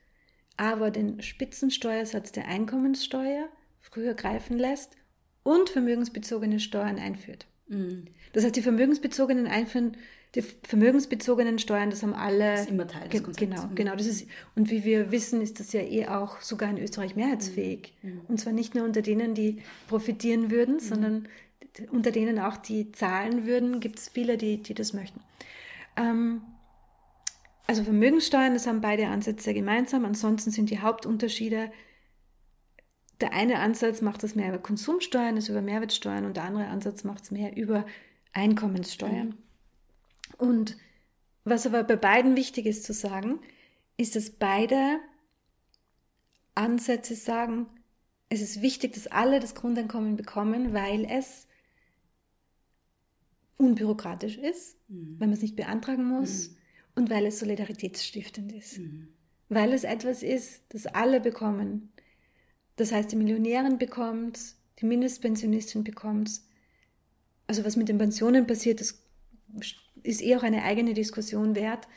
aber 0.57 0.91
den 0.91 1.23
Spitzensteuersatz 1.23 2.33
der 2.33 2.47
Einkommenssteuer 2.47 3.49
früher 3.81 4.15
greifen 4.15 4.59
lässt 4.59 4.97
und 5.43 5.71
vermögensbezogene 5.71 6.61
Steuern 6.61 6.99
einführt. 6.99 7.47
Mhm. 7.67 8.07
Das 8.33 8.45
heißt, 8.45 8.55
die 8.55 8.63
vermögensbezogenen 8.63 9.47
einführen 9.47 9.97
die 10.35 10.43
vermögensbezogenen 10.43 11.59
Steuern, 11.59 11.91
das 11.91 12.03
haben 12.03 12.15
alle. 12.15 12.53
Das 12.53 12.61
ist 12.63 12.71
immer 12.71 12.87
Teil 12.87 13.09
des 13.09 13.23
Konzepts. 13.23 13.39
Genau, 13.39 13.69
genau. 13.75 13.97
Das 13.97 14.07
ist, 14.07 14.29
und 14.55 14.71
wie 14.71 14.85
wir 14.85 15.11
wissen, 15.11 15.41
ist 15.41 15.59
das 15.59 15.73
ja 15.73 15.81
eh 15.81 16.07
auch 16.07 16.41
sogar 16.41 16.71
in 16.71 16.79
Österreich 16.79 17.17
mehrheitsfähig. 17.17 17.95
Mhm. 18.03 18.11
mhm. 18.11 18.21
Und 18.29 18.41
zwar 18.41 18.53
nicht 18.53 18.75
nur 18.75 18.85
unter 18.85 19.03
denen, 19.03 19.35
die 19.35 19.63
profitieren 19.89 20.51
würden, 20.51 20.75
mhm. 20.75 20.81
sondern 20.81 21.29
unter 21.91 22.13
denen 22.13 22.39
auch, 22.39 22.57
die 22.57 22.93
zahlen 22.93 23.47
würden, 23.47 23.81
gibt 23.81 23.99
es 23.99 24.09
viele, 24.09 24.37
die, 24.37 24.63
die 24.63 24.75
das 24.75 24.93
möchten. 24.93 25.21
Ähm, 25.97 26.43
also 27.67 27.85
Vermögenssteuern, 27.85 28.55
das 28.55 28.67
haben 28.67 28.81
beide 28.81 29.09
Ansätze 29.09 29.55
gemeinsam. 29.55 30.05
Ansonsten 30.05 30.51
sind 30.51 30.71
die 30.71 30.81
Hauptunterschiede, 30.81 31.71
der 33.21 33.33
eine 33.33 33.59
Ansatz 33.59 34.01
macht 34.01 34.23
das 34.23 34.35
mehr 34.35 34.49
über 34.49 34.59
Konsumsteuern, 34.59 35.35
also 35.35 35.53
über 35.53 35.63
Mehrwertsteuern 35.63 36.25
und 36.25 36.37
der 36.37 36.45
andere 36.45 36.67
Ansatz 36.69 37.05
macht 37.05 37.25
es 37.25 37.31
mehr 37.31 37.57
über 37.57 37.85
Einkommenssteuern. 38.33 39.29
Mhm. 39.29 39.50
Und 40.41 40.77
was 41.45 41.67
aber 41.67 41.85
bei 41.85 41.97
beiden 41.97 42.35
wichtig 42.35 42.67
ist 42.67 42.85
zu 42.85 42.93
sagen, 42.93 43.41
ist, 43.97 44.17
dass 44.17 44.31
beide 44.31 44.99
Ansätze 46.55 47.15
sagen, 47.15 47.67
es 48.31 48.41
ist 48.41 48.63
wichtig, 48.63 48.95
dass 48.95 49.07
alle 49.07 49.41
das 49.41 49.55
Grundeinkommen 49.55 50.17
bekommen, 50.17 50.73
weil 50.73 51.05
es 51.05 51.47
unbürokratisch 53.57 54.39
ist, 54.39 54.77
mhm. 54.89 55.17
weil 55.19 55.29
man 55.29 55.35
es 55.35 55.43
nicht 55.43 55.57
beantragen 55.57 56.05
muss 56.05 56.49
mhm. 56.49 56.57
und 56.95 57.11
weil 57.11 57.27
es 57.27 57.39
solidaritätsstiftend 57.41 58.53
ist. 58.53 58.79
Mhm. 58.79 59.09
Weil 59.49 59.73
es 59.73 59.85
etwas 59.85 60.23
ist, 60.23 60.63
das 60.71 60.87
alle 60.87 61.21
bekommen. 61.21 61.93
Das 62.77 62.93
heißt, 62.93 63.13
die 63.13 63.17
Millionärin 63.17 63.77
bekommt, 63.79 64.55
die 64.79 64.87
Mindestpensionistin 64.87 65.85
bekommt. 65.85 66.41
Also 67.47 67.65
was 67.65 67.77
mit 67.77 67.89
den 67.89 67.99
Pensionen 67.99 68.47
passiert, 68.47 68.81
das 68.81 69.03
ist 70.03 70.23
eh 70.23 70.37
auch 70.37 70.43
eine 70.43 70.63
eigene 70.63 70.95
Diskussion 70.95 71.55
wert. 71.55 71.89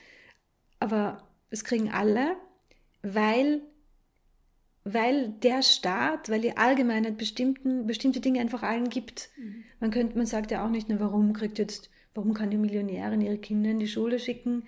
Aber 0.79 1.23
es 1.49 1.63
kriegen 1.63 1.91
alle, 1.91 2.35
weil, 3.01 3.61
weil 4.83 5.29
der 5.29 5.61
Staat, 5.61 6.29
weil 6.29 6.41
die 6.41 6.57
Allgemeinheit 6.57 7.17
bestimmten, 7.17 7.85
bestimmte 7.87 8.19
Dinge 8.19 8.41
einfach 8.41 8.63
allen 8.63 8.89
gibt. 8.89 9.29
Mhm. 9.37 9.63
Man 9.79 9.91
könnte, 9.91 10.17
man 10.17 10.25
sagt 10.25 10.51
ja 10.51 10.65
auch 10.65 10.69
nicht 10.69 10.89
nur, 10.89 10.99
warum 10.99 11.33
kriegt 11.33 11.59
jetzt, 11.59 11.89
warum 12.13 12.33
kann 12.33 12.49
die 12.49 12.57
Millionärin 12.57 13.21
ihre 13.21 13.37
Kinder 13.37 13.71
in 13.71 13.79
die 13.79 13.87
Schule 13.87 14.19
schicken? 14.19 14.63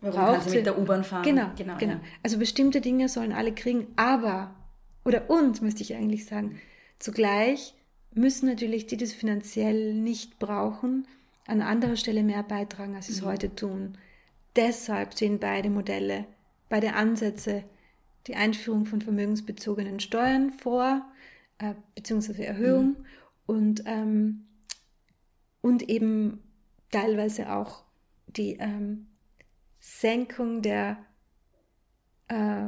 Warum 0.00 0.34
kann 0.34 0.48
sie 0.48 0.56
mit 0.56 0.66
der 0.66 0.78
U-Bahn 0.78 1.04
fahren? 1.04 1.24
Genau, 1.24 1.50
genau. 1.56 1.76
genau. 1.76 1.94
Ja. 1.94 2.00
Also 2.22 2.38
bestimmte 2.38 2.80
Dinge 2.80 3.08
sollen 3.08 3.32
alle 3.32 3.52
kriegen, 3.52 3.88
aber, 3.96 4.54
oder 5.04 5.28
und, 5.28 5.60
müsste 5.62 5.82
ich 5.82 5.94
eigentlich 5.94 6.24
sagen, 6.24 6.58
zugleich 6.98 7.74
müssen 8.14 8.46
natürlich 8.46 8.86
die, 8.86 8.96
die 8.96 9.04
das 9.04 9.12
finanziell 9.12 9.94
nicht 9.94 10.38
brauchen, 10.38 11.06
an 11.50 11.62
anderer 11.62 11.96
Stelle 11.96 12.22
mehr 12.22 12.42
beitragen, 12.42 12.94
als 12.94 13.06
sie 13.06 13.12
es 13.12 13.22
mhm. 13.22 13.26
heute 13.26 13.54
tun. 13.54 13.98
Deshalb 14.56 15.14
sehen 15.14 15.38
beide 15.38 15.68
Modelle, 15.68 16.26
beide 16.68 16.94
Ansätze 16.94 17.64
die 18.26 18.36
Einführung 18.36 18.86
von 18.86 19.00
vermögensbezogenen 19.00 20.00
Steuern 20.00 20.52
vor, 20.52 21.02
äh, 21.58 21.74
beziehungsweise 21.94 22.44
Erhöhung 22.44 22.86
mhm. 22.86 22.96
und, 23.46 23.82
ähm, 23.86 24.46
und 25.60 25.88
eben 25.88 26.42
teilweise 26.90 27.52
auch 27.52 27.84
die 28.26 28.56
ähm, 28.60 29.06
Senkung 29.80 30.62
der 30.62 30.98
äh, 32.28 32.66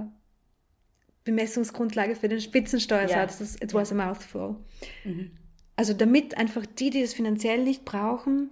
Bemessungsgrundlage 1.24 2.16
für 2.16 2.28
den 2.28 2.40
Spitzensteuersatz. 2.40 3.38
Ja. 3.38 3.44
Das, 3.44 3.54
it 3.56 3.74
was 3.74 3.92
a 3.92 3.94
mouthful. 3.94 4.56
Mhm. 5.04 5.30
also 5.76 5.92
damit 5.92 6.36
einfach 6.36 6.66
die, 6.66 6.90
die 6.90 7.02
es 7.02 7.14
finanziell 7.14 7.62
nicht 7.62 7.84
brauchen, 7.84 8.50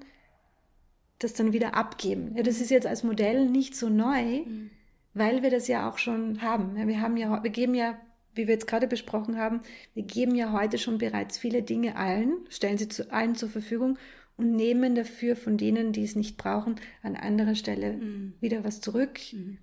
das 1.21 1.35
dann 1.35 1.53
wieder 1.53 1.75
abgeben. 1.75 2.33
Ja, 2.37 2.43
das 2.43 2.61
ist 2.61 2.71
jetzt 2.71 2.87
als 2.87 3.05
Modell 3.05 3.49
nicht 3.49 3.77
so 3.77 3.89
neu, 3.89 4.41
mhm. 4.41 4.71
weil 5.14 5.43
wir 5.43 5.51
das 5.51 5.68
ja 5.68 5.89
auch 5.89 5.99
schon 5.99 6.43
haben. 6.43 6.75
Wir 6.75 7.01
haben 7.01 7.16
ja, 7.16 7.43
wir 7.43 7.51
geben 7.51 7.75
ja, 7.75 7.99
wie 8.35 8.47
wir 8.47 8.55
jetzt 8.55 8.66
gerade 8.66 8.87
besprochen 8.87 9.37
haben, 9.37 9.61
wir 9.95 10.03
geben 10.03 10.35
ja 10.35 10.53
heute 10.53 10.79
schon 10.79 10.99
bereits 10.99 11.39
viele 11.39 11.62
Dinge 11.62 11.97
allen, 11.97 12.33
stellen 12.49 12.79
sie 12.79 12.89
zu 12.89 13.12
allen 13.12 13.35
zur 13.35 13.49
Verfügung 13.49 13.99
und 14.37 14.57
nehmen 14.57 14.95
dafür 14.95 15.37
von 15.37 15.57
denen, 15.59 15.93
die 15.93 16.05
es 16.05 16.16
nicht 16.16 16.37
brauchen, 16.37 16.77
an 17.03 17.16
anderer 17.16 17.55
Stelle 17.55 17.95
mhm. 17.95 18.35
wieder 18.41 18.64
was 18.64 18.81
zurück. 18.81 19.21
Mhm. 19.33 19.59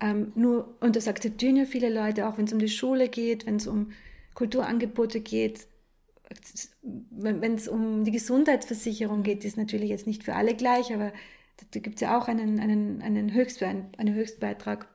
Ähm, 0.00 0.32
nur, 0.36 0.76
und 0.80 0.94
das 0.94 1.08
akzeptieren 1.08 1.56
ja 1.56 1.64
viele 1.64 1.92
Leute, 1.92 2.28
auch 2.28 2.38
wenn 2.38 2.44
es 2.44 2.52
um 2.52 2.60
die 2.60 2.68
Schule 2.68 3.08
geht, 3.08 3.46
wenn 3.46 3.56
es 3.56 3.66
um 3.66 3.90
Kulturangebote 4.34 5.20
geht, 5.20 5.66
wenn 6.82 7.54
es 7.54 7.68
um 7.68 8.04
die 8.04 8.10
Gesundheitsversicherung 8.10 9.22
geht, 9.22 9.44
ist 9.44 9.56
natürlich 9.56 9.90
jetzt 9.90 10.06
nicht 10.06 10.24
für 10.24 10.34
alle 10.34 10.54
gleich, 10.54 10.92
aber 10.92 11.12
da 11.70 11.80
gibt 11.80 11.96
es 11.96 12.00
ja 12.02 12.18
auch 12.18 12.28
einen, 12.28 12.60
einen, 12.60 13.02
einen, 13.02 13.32
Höchstbe 13.32 13.66
einen 13.66 14.14
Höchstbeitrag. 14.14 14.88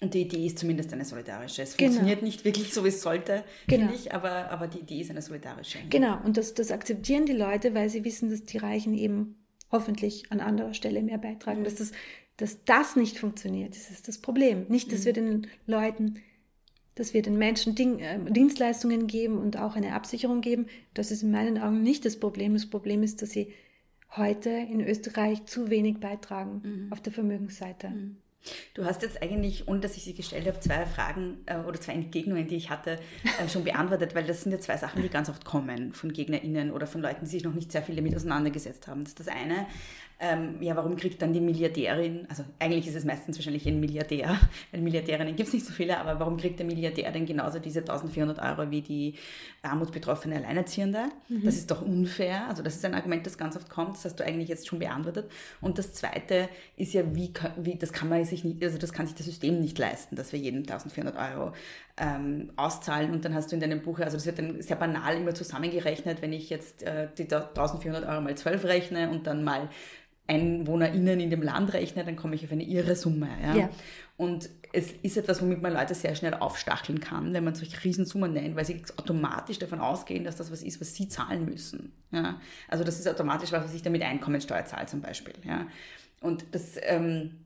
Und 0.00 0.14
die 0.14 0.22
Idee 0.22 0.46
ist 0.46 0.58
zumindest 0.58 0.92
eine 0.92 1.04
solidarische. 1.04 1.62
Es 1.62 1.76
genau. 1.76 1.92
funktioniert 1.92 2.22
nicht 2.22 2.44
wirklich 2.44 2.72
so, 2.72 2.84
wie 2.84 2.88
es 2.88 3.02
sollte, 3.02 3.44
genau. 3.66 3.86
finde 3.86 3.94
ich, 3.94 4.14
aber, 4.14 4.50
aber 4.50 4.68
die 4.68 4.80
Idee 4.80 5.00
ist 5.00 5.10
eine 5.10 5.22
solidarische. 5.22 5.78
Genau, 5.88 6.18
und 6.22 6.36
das, 6.36 6.54
das 6.54 6.70
akzeptieren 6.70 7.26
die 7.26 7.32
Leute, 7.32 7.74
weil 7.74 7.88
sie 7.88 8.04
wissen, 8.04 8.30
dass 8.30 8.44
die 8.44 8.58
Reichen 8.58 8.94
eben 8.94 9.36
hoffentlich 9.72 10.30
an 10.30 10.40
anderer 10.40 10.74
Stelle 10.74 11.02
mehr 11.02 11.18
beitragen. 11.18 11.60
Mhm. 11.60 11.64
Dass, 11.64 11.76
das, 11.76 11.92
dass 12.36 12.64
das 12.64 12.96
nicht 12.96 13.18
funktioniert, 13.18 13.74
das 13.74 13.90
ist 13.90 14.06
das 14.06 14.18
Problem. 14.18 14.66
Nicht, 14.68 14.92
dass 14.92 15.00
mhm. 15.00 15.04
wir 15.04 15.12
den 15.14 15.46
Leuten 15.66 16.22
dass 16.96 17.14
wir 17.14 17.22
den 17.22 17.38
Menschen 17.38 17.76
Ding, 17.76 18.00
äh, 18.00 18.18
Dienstleistungen 18.28 19.06
geben 19.06 19.38
und 19.38 19.56
auch 19.58 19.76
eine 19.76 19.94
Absicherung 19.94 20.40
geben. 20.40 20.66
Das 20.94 21.12
ist 21.12 21.22
in 21.22 21.30
meinen 21.30 21.58
Augen 21.58 21.82
nicht 21.82 22.04
das 22.04 22.18
Problem. 22.18 22.54
Das 22.54 22.66
Problem 22.66 23.04
ist, 23.04 23.22
dass 23.22 23.30
sie 23.30 23.52
heute 24.16 24.50
in 24.50 24.80
Österreich 24.80 25.44
zu 25.44 25.70
wenig 25.70 25.98
beitragen 25.98 26.62
mhm. 26.64 26.92
auf 26.92 27.00
der 27.00 27.12
Vermögensseite. 27.12 27.90
Mhm. 27.90 28.16
Du 28.74 28.84
hast 28.84 29.02
jetzt 29.02 29.20
eigentlich, 29.22 29.66
ohne 29.66 29.80
dass 29.80 29.96
ich 29.96 30.04
sie 30.04 30.14
gestellt 30.14 30.46
habe, 30.46 30.60
zwei 30.60 30.86
Fragen 30.86 31.38
äh, 31.46 31.58
oder 31.58 31.80
zwei 31.80 31.92
Entgegnungen, 31.92 32.46
die 32.46 32.56
ich 32.56 32.70
hatte, 32.70 32.98
äh, 33.42 33.48
schon 33.48 33.64
beantwortet, 33.64 34.14
weil 34.14 34.24
das 34.24 34.42
sind 34.42 34.52
ja 34.52 34.60
zwei 34.60 34.76
Sachen, 34.76 35.02
die 35.02 35.08
ganz 35.08 35.28
oft 35.28 35.44
kommen 35.44 35.92
von 35.92 36.12
GegnerInnen 36.12 36.70
oder 36.70 36.86
von 36.86 37.00
Leuten, 37.00 37.24
die 37.24 37.30
sich 37.30 37.44
noch 37.44 37.54
nicht 37.54 37.72
sehr 37.72 37.82
viel 37.82 37.96
damit 37.96 38.14
auseinandergesetzt 38.14 38.86
haben. 38.86 39.02
Das 39.02 39.10
ist 39.10 39.20
das 39.20 39.28
eine 39.28 39.66
ähm, 40.18 40.62
ja, 40.62 40.74
warum 40.76 40.96
kriegt 40.96 41.20
dann 41.20 41.34
die 41.34 41.40
Milliardärin, 41.40 42.26
also 42.30 42.42
eigentlich 42.58 42.86
ist 42.86 42.96
es 42.96 43.04
meistens 43.04 43.36
wahrscheinlich 43.36 43.66
ein 43.66 43.80
Milliardär, 43.80 44.38
weil 44.72 44.80
Milliardärinnen 44.80 45.36
gibt 45.36 45.48
es 45.48 45.54
nicht 45.54 45.66
so 45.66 45.74
viele, 45.74 45.98
aber 45.98 46.18
warum 46.18 46.38
kriegt 46.38 46.58
der 46.58 46.64
Milliardär 46.64 47.12
denn 47.12 47.26
genauso 47.26 47.58
diese 47.58 47.80
1400 47.80 48.38
Euro 48.38 48.70
wie 48.70 48.80
die 48.80 49.14
armutsbetroffene 49.60 50.36
Alleinerziehende? 50.36 51.10
Mhm. 51.28 51.44
Das 51.44 51.56
ist 51.56 51.70
doch 51.70 51.82
unfair. 51.82 52.48
Also 52.48 52.62
das 52.62 52.76
ist 52.76 52.84
ein 52.86 52.94
Argument, 52.94 53.26
das 53.26 53.36
ganz 53.36 53.56
oft 53.56 53.68
kommt, 53.68 53.96
das 53.96 54.06
hast 54.06 54.18
du 54.18 54.24
eigentlich 54.24 54.48
jetzt 54.48 54.66
schon 54.66 54.78
beantwortet. 54.78 55.30
Und 55.60 55.76
das 55.76 55.92
Zweite 55.92 56.48
ist 56.78 56.94
ja, 56.94 57.14
wie, 57.14 57.32
wie 57.58 57.76
das 57.76 57.92
kann 57.92 58.08
man 58.08 58.24
sich 58.24 58.42
nicht, 58.42 58.64
also 58.64 58.78
das 58.78 58.94
kann 58.94 59.06
sich 59.06 59.16
das 59.16 59.26
System 59.26 59.60
nicht 59.60 59.78
leisten, 59.78 60.16
dass 60.16 60.32
wir 60.32 60.38
jedem 60.38 60.60
1400 60.60 61.14
Euro 61.34 61.52
ähm, 61.98 62.52
auszahlen 62.56 63.10
und 63.10 63.24
dann 63.24 63.34
hast 63.34 63.52
du 63.52 63.56
in 63.56 63.60
deinem 63.60 63.82
Buch, 63.82 63.98
also 64.00 64.16
das 64.16 64.26
wird 64.26 64.38
dann 64.38 64.60
sehr 64.62 64.76
banal 64.76 65.16
immer 65.16 65.34
zusammengerechnet, 65.34 66.22
wenn 66.22 66.32
ich 66.32 66.50
jetzt 66.50 66.82
äh, 66.82 67.08
die 67.16 67.24
1400 67.24 68.06
Euro 68.06 68.20
mal 68.20 68.34
12 68.34 68.64
rechne 68.64 69.10
und 69.10 69.26
dann 69.26 69.44
mal 69.44 69.68
EinwohnerInnen 70.28 71.20
in 71.20 71.30
dem 71.30 71.42
Land 71.42 71.72
rechne, 71.72 72.04
dann 72.04 72.16
komme 72.16 72.34
ich 72.34 72.44
auf 72.44 72.52
eine 72.52 72.64
irre 72.64 72.96
Summe. 72.96 73.28
Ja? 73.42 73.54
ja? 73.54 73.70
Und 74.16 74.48
es 74.72 74.92
ist 75.02 75.16
etwas, 75.16 75.40
womit 75.40 75.62
man 75.62 75.72
Leute 75.72 75.94
sehr 75.94 76.14
schnell 76.14 76.34
aufstacheln 76.34 77.00
kann, 77.00 77.32
wenn 77.32 77.44
man 77.44 77.54
solche 77.54 77.82
Riesensummen 77.84 78.32
nennt, 78.32 78.56
weil 78.56 78.64
sie 78.64 78.82
automatisch 78.96 79.58
davon 79.58 79.80
ausgehen, 79.80 80.24
dass 80.24 80.36
das 80.36 80.50
was 80.50 80.62
ist, 80.62 80.80
was 80.80 80.94
sie 80.94 81.08
zahlen 81.08 81.44
müssen. 81.44 81.92
Ja? 82.10 82.40
Also 82.68 82.82
das 82.82 82.98
ist 82.98 83.08
automatisch 83.08 83.52
was, 83.52 83.64
was 83.64 83.74
ich 83.74 83.82
damit 83.82 84.02
Einkommensteuer 84.02 84.64
zahle 84.64 84.86
zum 84.86 85.00
Beispiel. 85.00 85.34
Ja? 85.44 85.66
Und 86.20 86.44
das 86.52 86.76
ähm, 86.82 87.36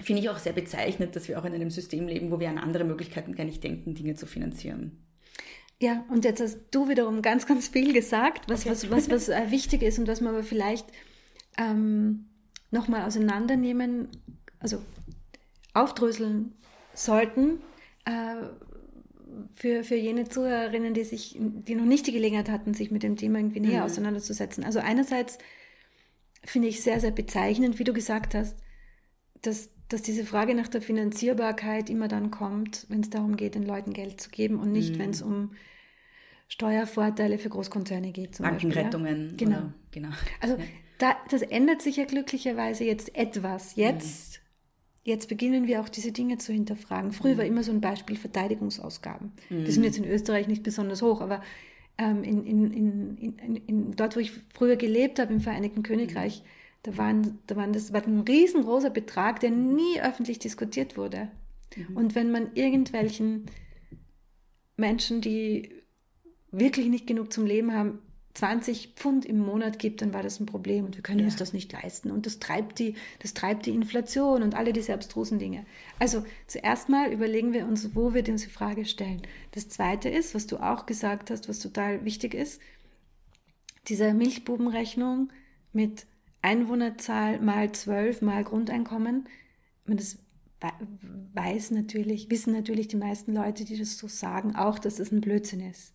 finde 0.00 0.22
ich 0.22 0.30
auch 0.30 0.38
sehr 0.38 0.52
bezeichnend, 0.52 1.16
dass 1.16 1.28
wir 1.28 1.38
auch 1.38 1.44
in 1.44 1.54
einem 1.54 1.70
System 1.70 2.06
leben, 2.06 2.30
wo 2.30 2.40
wir 2.40 2.48
an 2.48 2.58
andere 2.58 2.84
Möglichkeiten 2.84 3.34
gar 3.34 3.44
nicht 3.44 3.62
denken, 3.62 3.94
Dinge 3.94 4.14
zu 4.14 4.26
finanzieren. 4.26 5.04
Ja, 5.82 6.04
und 6.10 6.24
jetzt 6.24 6.40
hast 6.40 6.58
du 6.70 6.88
wiederum 6.88 7.22
ganz, 7.22 7.46
ganz 7.46 7.68
viel 7.68 7.92
gesagt, 7.92 8.48
was, 8.48 8.60
okay. 8.60 8.70
was, 8.70 8.90
was, 8.90 9.10
was 9.10 9.28
äh, 9.28 9.50
wichtig 9.50 9.82
ist 9.82 9.98
und 9.98 10.08
was 10.08 10.20
man 10.20 10.34
aber 10.34 10.44
vielleicht 10.44 10.86
ähm, 11.56 12.26
nochmal 12.70 13.04
auseinandernehmen, 13.04 14.08
also 14.58 14.82
aufdröseln 15.74 16.54
sollten 16.94 17.60
äh, 18.04 18.36
für, 19.54 19.84
für 19.84 19.94
jene 19.94 20.28
Zuhörerinnen, 20.28 20.94
die 20.94 21.04
sich, 21.04 21.36
die 21.38 21.74
noch 21.74 21.84
nicht 21.84 22.06
die 22.06 22.12
Gelegenheit 22.12 22.48
hatten, 22.48 22.74
sich 22.74 22.90
mit 22.90 23.02
dem 23.02 23.16
Thema 23.16 23.38
irgendwie 23.38 23.60
näher 23.60 23.80
mhm. 23.80 23.86
auseinanderzusetzen. 23.86 24.64
Also 24.64 24.80
einerseits 24.80 25.38
finde 26.44 26.68
ich 26.68 26.82
sehr, 26.82 27.00
sehr 27.00 27.10
bezeichnend, 27.10 27.78
wie 27.78 27.84
du 27.84 27.92
gesagt 27.92 28.34
hast, 28.34 28.56
dass, 29.42 29.70
dass 29.88 30.02
diese 30.02 30.24
Frage 30.24 30.54
nach 30.54 30.68
der 30.68 30.82
Finanzierbarkeit 30.82 31.90
immer 31.90 32.08
dann 32.08 32.30
kommt, 32.30 32.86
wenn 32.88 33.00
es 33.00 33.10
darum 33.10 33.36
geht, 33.36 33.54
den 33.54 33.64
Leuten 33.64 33.92
Geld 33.92 34.20
zu 34.20 34.30
geben 34.30 34.58
und 34.58 34.72
nicht, 34.72 34.94
mhm. 34.94 34.98
wenn 34.98 35.10
es 35.10 35.22
um 35.22 35.52
Steuervorteile 36.48 37.38
für 37.38 37.48
Großkonzerne 37.48 38.10
geht. 38.10 38.34
Zum 38.34 38.44
Bankenrettungen. 38.44 39.30
Ja? 39.30 39.36
Genau. 39.36 39.62
genau. 39.92 40.08
Also 40.40 40.56
ja 40.56 40.64
da, 41.00 41.16
das 41.30 41.42
ändert 41.42 41.80
sich 41.80 41.96
ja 41.96 42.04
glücklicherweise 42.04 42.84
jetzt 42.84 43.16
etwas. 43.16 43.74
Jetzt, 43.74 44.34
mhm. 44.34 45.10
jetzt 45.10 45.28
beginnen 45.28 45.66
wir 45.66 45.80
auch 45.80 45.88
diese 45.88 46.12
Dinge 46.12 46.38
zu 46.38 46.52
hinterfragen. 46.52 47.12
Früher 47.12 47.34
mhm. 47.34 47.38
war 47.38 47.44
immer 47.46 47.62
so 47.62 47.72
ein 47.72 47.80
Beispiel 47.80 48.16
Verteidigungsausgaben. 48.16 49.32
Mhm. 49.48 49.64
Die 49.64 49.72
sind 49.72 49.84
jetzt 49.84 49.98
in 49.98 50.04
Österreich 50.04 50.46
nicht 50.46 50.62
besonders 50.62 51.00
hoch, 51.00 51.22
aber 51.22 51.42
ähm, 51.96 52.22
in, 52.22 52.44
in, 52.44 53.16
in, 53.16 53.56
in, 53.66 53.96
dort, 53.96 54.14
wo 54.14 54.20
ich 54.20 54.32
früher 54.54 54.76
gelebt 54.76 55.18
habe, 55.18 55.32
im 55.32 55.40
Vereinigten 55.40 55.82
Königreich, 55.82 56.42
mhm. 56.42 56.46
da, 56.82 56.96
waren, 56.98 57.38
da 57.46 57.56
waren 57.56 57.72
das 57.72 57.94
war 57.94 58.06
ein 58.06 58.20
riesengroßer 58.20 58.90
Betrag, 58.90 59.40
der 59.40 59.50
nie 59.50 60.00
öffentlich 60.02 60.38
diskutiert 60.38 60.98
wurde. 60.98 61.30
Mhm. 61.74 61.96
Und 61.96 62.14
wenn 62.14 62.30
man 62.30 62.54
irgendwelchen 62.54 63.46
Menschen, 64.76 65.22
die 65.22 65.70
wirklich 66.50 66.88
nicht 66.88 67.06
genug 67.06 67.32
zum 67.32 67.46
Leben 67.46 67.72
haben, 67.72 68.00
20 68.34 68.92
Pfund 68.94 69.24
im 69.24 69.38
Monat 69.38 69.78
gibt, 69.78 70.02
dann 70.02 70.14
war 70.14 70.22
das 70.22 70.38
ein 70.38 70.46
Problem 70.46 70.84
und 70.84 70.96
wir 70.96 71.02
können 71.02 71.20
ja. 71.20 71.24
uns 71.24 71.36
das 71.36 71.52
nicht 71.52 71.72
leisten. 71.72 72.10
Und 72.10 72.26
das 72.26 72.38
treibt, 72.38 72.78
die, 72.78 72.94
das 73.18 73.34
treibt 73.34 73.66
die 73.66 73.74
Inflation 73.74 74.42
und 74.42 74.54
alle 74.54 74.72
diese 74.72 74.94
abstrusen 74.94 75.38
Dinge. 75.38 75.66
Also 75.98 76.24
zuerst 76.46 76.88
mal 76.88 77.12
überlegen 77.12 77.52
wir 77.52 77.66
uns, 77.66 77.94
wo 77.94 78.14
wir 78.14 78.22
diese 78.22 78.48
Frage 78.48 78.84
stellen. 78.84 79.22
Das 79.50 79.68
Zweite 79.68 80.08
ist, 80.08 80.34
was 80.34 80.46
du 80.46 80.58
auch 80.58 80.86
gesagt 80.86 81.30
hast, 81.30 81.48
was 81.48 81.58
total 81.58 82.04
wichtig 82.04 82.34
ist, 82.34 82.60
diese 83.88 84.14
Milchbubenrechnung 84.14 85.30
mit 85.72 86.06
Einwohnerzahl 86.42 87.40
mal 87.40 87.72
12 87.72 88.22
mal 88.22 88.44
Grundeinkommen. 88.44 89.28
Das 89.86 90.18
weiß 91.34 91.72
natürlich, 91.72 92.30
wissen 92.30 92.52
natürlich 92.52 92.86
die 92.86 92.96
meisten 92.96 93.34
Leute, 93.34 93.64
die 93.64 93.76
das 93.76 93.98
so 93.98 94.06
sagen, 94.06 94.54
auch, 94.54 94.78
dass 94.78 94.96
das 94.96 95.10
ein 95.10 95.20
Blödsinn 95.20 95.60
ist 95.60 95.94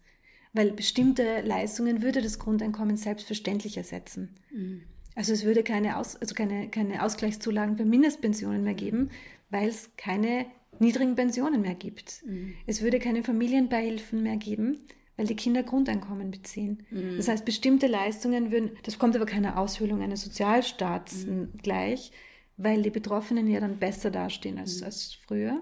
weil 0.56 0.72
bestimmte 0.72 1.42
Leistungen 1.42 2.02
würde 2.02 2.22
das 2.22 2.40
Grundeinkommen 2.40 2.96
selbstverständlich 2.96 3.76
ersetzen. 3.76 4.30
Mhm. 4.52 4.84
Also 5.14 5.34
es 5.34 5.44
würde 5.44 5.64
keine, 5.64 5.98
Aus, 5.98 6.16
also 6.16 6.34
keine, 6.34 6.70
keine 6.70 7.04
Ausgleichszulagen 7.04 7.78
für 7.78 7.84
Mindestpensionen 7.84 8.64
mehr 8.64 8.74
geben, 8.74 9.12
weil 9.50 9.68
es 9.68 9.90
keine 9.98 10.46
niedrigen 10.80 11.16
Pensionen 11.16 11.62
mehr 11.62 11.76
gibt. 11.76 12.24
Mhm. 12.26 12.54
Es 12.66 12.82
würde 12.82 13.00
keine 13.00 13.24
Familienbeihilfen 13.24 14.24
mehr 14.24 14.38
geben, 14.38 14.80
weil 15.18 15.28
die 15.28 15.36
Kinder 15.36 15.62
Grundeinkommen 15.62 16.32
beziehen. 16.32 16.86
Mhm. 16.90 17.18
Das 17.18 17.28
heißt, 17.28 17.44
bestimmte 17.44 17.88
Leistungen 17.88 18.52
würden, 18.52 18.72
das 18.84 18.98
kommt 18.98 19.16
aber 19.18 19.26
keiner 19.26 19.60
Aushöhlung 19.60 20.02
eines 20.02 20.22
Sozialstaats 20.22 21.26
mhm. 21.26 21.50
gleich, 21.62 22.14
weil 22.56 22.82
die 22.82 22.92
Betroffenen 22.92 23.48
ja 23.50 23.60
dann 23.60 23.78
besser 23.78 24.10
dastehen 24.10 24.58
als, 24.58 24.80
mhm. 24.80 24.86
als 24.86 25.14
früher. 25.14 25.62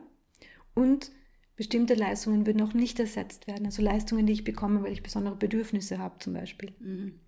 Und 0.75 1.11
Bestimmte 1.55 1.93
Leistungen 1.93 2.47
würden 2.47 2.61
auch 2.61 2.73
nicht 2.73 2.99
ersetzt 2.99 3.47
werden. 3.47 3.65
Also 3.65 3.81
Leistungen, 3.81 4.25
die 4.25 4.33
ich 4.33 4.43
bekomme, 4.43 4.83
weil 4.83 4.91
ich 4.91 5.03
besondere 5.03 5.35
Bedürfnisse 5.35 5.99
habe 5.99 6.17
zum 6.19 6.33
Beispiel. 6.33 6.73
Mhm. 6.79 7.19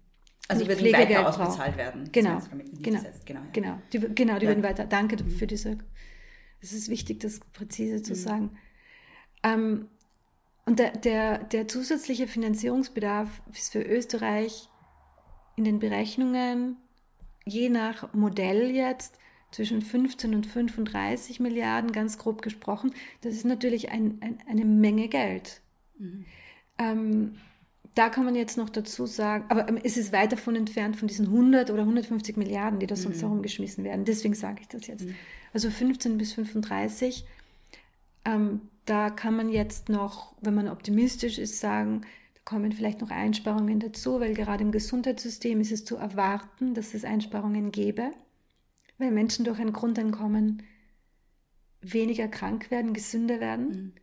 Also 0.47 0.63
die 0.63 0.69
würden 0.69 0.93
weiter 0.93 1.27
ausbezahlt 1.27 1.77
werden. 1.77 2.09
Genau, 2.11 2.39
genau, 2.81 2.99
genau, 3.25 3.39
ja. 3.39 3.47
genau. 3.51 3.81
Die, 3.93 3.99
genau, 3.99 4.39
die 4.39 4.45
ja. 4.45 4.51
würden 4.51 4.63
weiter. 4.63 4.85
Danke 4.85 5.23
mhm. 5.23 5.29
für 5.29 5.47
diese. 5.47 5.77
Es 6.61 6.73
ist 6.73 6.89
wichtig, 6.89 7.19
das 7.19 7.39
präzise 7.39 8.01
zu 8.01 8.13
mhm. 8.13 8.17
sagen. 8.17 8.57
Ähm, 9.43 9.89
und 10.65 10.79
der, 10.79 10.91
der, 10.91 11.43
der 11.43 11.67
zusätzliche 11.67 12.27
Finanzierungsbedarf 12.27 13.29
ist 13.53 13.71
für 13.71 13.81
Österreich 13.81 14.69
in 15.55 15.63
den 15.63 15.79
Berechnungen 15.79 16.77
je 17.45 17.69
nach 17.69 18.13
Modell 18.13 18.71
jetzt 18.71 19.17
zwischen 19.51 19.81
15 19.81 20.35
und 20.35 20.45
35 20.45 21.39
Milliarden, 21.39 21.91
ganz 21.91 22.17
grob 22.17 22.41
gesprochen. 22.41 22.93
Das 23.21 23.33
ist 23.33 23.45
natürlich 23.45 23.89
ein, 23.89 24.17
ein, 24.21 24.37
eine 24.49 24.65
Menge 24.65 25.07
Geld. 25.07 25.61
Mhm. 25.97 26.25
Ähm, 26.77 27.35
da 27.95 28.09
kann 28.09 28.25
man 28.25 28.35
jetzt 28.35 28.57
noch 28.57 28.69
dazu 28.69 29.05
sagen, 29.05 29.45
aber 29.47 29.69
ähm, 29.69 29.79
es 29.81 29.95
ist 29.95 30.11
weit 30.11 30.33
davon 30.33 30.55
entfernt 30.55 30.97
von 30.97 31.07
diesen 31.07 31.27
100 31.27 31.71
oder 31.71 31.83
150 31.83 32.35
Milliarden, 32.35 32.79
die 32.79 32.87
da 32.87 32.95
sonst 32.95 33.17
mhm. 33.17 33.27
herumgeschmissen 33.27 33.83
werden. 33.85 34.03
Deswegen 34.03 34.35
sage 34.35 34.61
ich 34.61 34.67
das 34.67 34.87
jetzt. 34.87 35.05
Mhm. 35.05 35.15
Also 35.53 35.69
15 35.69 36.17
bis 36.17 36.33
35, 36.33 37.25
ähm, 38.25 38.61
da 38.85 39.09
kann 39.09 39.35
man 39.35 39.49
jetzt 39.49 39.87
noch, 39.87 40.33
wenn 40.41 40.53
man 40.53 40.67
optimistisch 40.67 41.39
ist, 41.39 41.59
sagen, 41.59 42.01
da 42.33 42.41
kommen 42.43 42.73
vielleicht 42.73 42.99
noch 43.01 43.09
Einsparungen 43.09 43.79
dazu, 43.79 44.19
weil 44.19 44.33
gerade 44.33 44.63
im 44.63 44.71
Gesundheitssystem 44.71 45.61
ist 45.61 45.71
es 45.71 45.85
zu 45.85 45.95
erwarten, 45.95 46.73
dass 46.73 46.93
es 46.93 47.05
Einsparungen 47.05 47.71
gäbe, 47.71 48.11
weil 48.97 49.11
Menschen 49.11 49.45
durch 49.45 49.59
ein 49.59 49.73
Grundeinkommen 49.73 50.63
weniger 51.81 52.27
krank 52.27 52.71
werden, 52.71 52.93
gesünder 52.93 53.39
werden. 53.39 53.67
Mhm. 53.67 53.93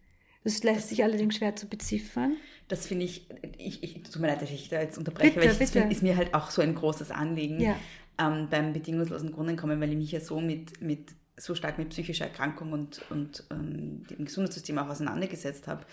Das 0.44 0.62
lässt 0.64 0.88
sich 0.88 1.04
allerdings 1.04 1.36
schwer 1.36 1.54
zu 1.54 1.68
beziffern. 1.68 2.36
Das 2.68 2.86
finde 2.86 3.04
ich, 3.04 3.28
ich, 3.58 3.82
ich, 3.82 4.02
tut 4.02 4.20
mir 4.20 4.28
leid, 4.28 4.42
dass 4.42 4.50
ich 4.50 4.68
da 4.68 4.80
jetzt 4.80 4.98
unterbreche, 4.98 5.34
bitte, 5.34 5.60
weil 5.60 5.84
das 5.88 5.92
ist 5.92 6.02
mir 6.02 6.16
halt 6.16 6.34
auch 6.34 6.50
so 6.50 6.62
ein 6.62 6.74
großes 6.74 7.10
Anliegen 7.10 7.60
ja. 7.60 7.76
ähm, 8.18 8.48
beim 8.50 8.72
bedingungslosen 8.72 9.32
Grundeinkommen, 9.32 9.80
weil 9.80 9.90
ich 9.90 9.96
mich 9.96 10.12
ja 10.12 10.20
so 10.20 10.40
mit, 10.40 10.80
mit 10.80 11.10
so 11.36 11.54
stark 11.54 11.78
mit 11.78 11.90
psychischer 11.90 12.26
Erkrankung 12.26 12.72
und, 12.72 13.02
und 13.10 13.44
ähm, 13.50 14.04
dem 14.08 14.24
Gesundheitssystem 14.24 14.78
auch 14.78 14.88
auseinandergesetzt 14.88 15.68
habe. 15.68 15.84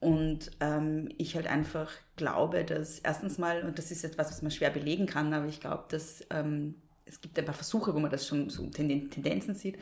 Und 0.00 0.52
ähm, 0.60 1.08
ich 1.18 1.34
halt 1.34 1.48
einfach 1.48 1.90
glaube, 2.16 2.64
dass 2.64 3.00
erstens 3.00 3.38
mal, 3.38 3.64
und 3.64 3.78
das 3.78 3.90
ist 3.90 4.04
etwas, 4.04 4.30
was 4.30 4.42
man 4.42 4.52
schwer 4.52 4.70
belegen 4.70 5.06
kann, 5.06 5.32
aber 5.32 5.46
ich 5.46 5.60
glaube, 5.60 5.86
dass 5.88 6.24
ähm, 6.30 6.76
es 7.08 7.20
gibt 7.20 7.38
ein 7.38 7.44
paar 7.44 7.54
Versuche, 7.54 7.94
wo 7.94 7.98
man 7.98 8.10
das 8.10 8.26
schon 8.26 8.50
so 8.50 8.66
Tendenzen 8.66 9.54
sieht, 9.54 9.78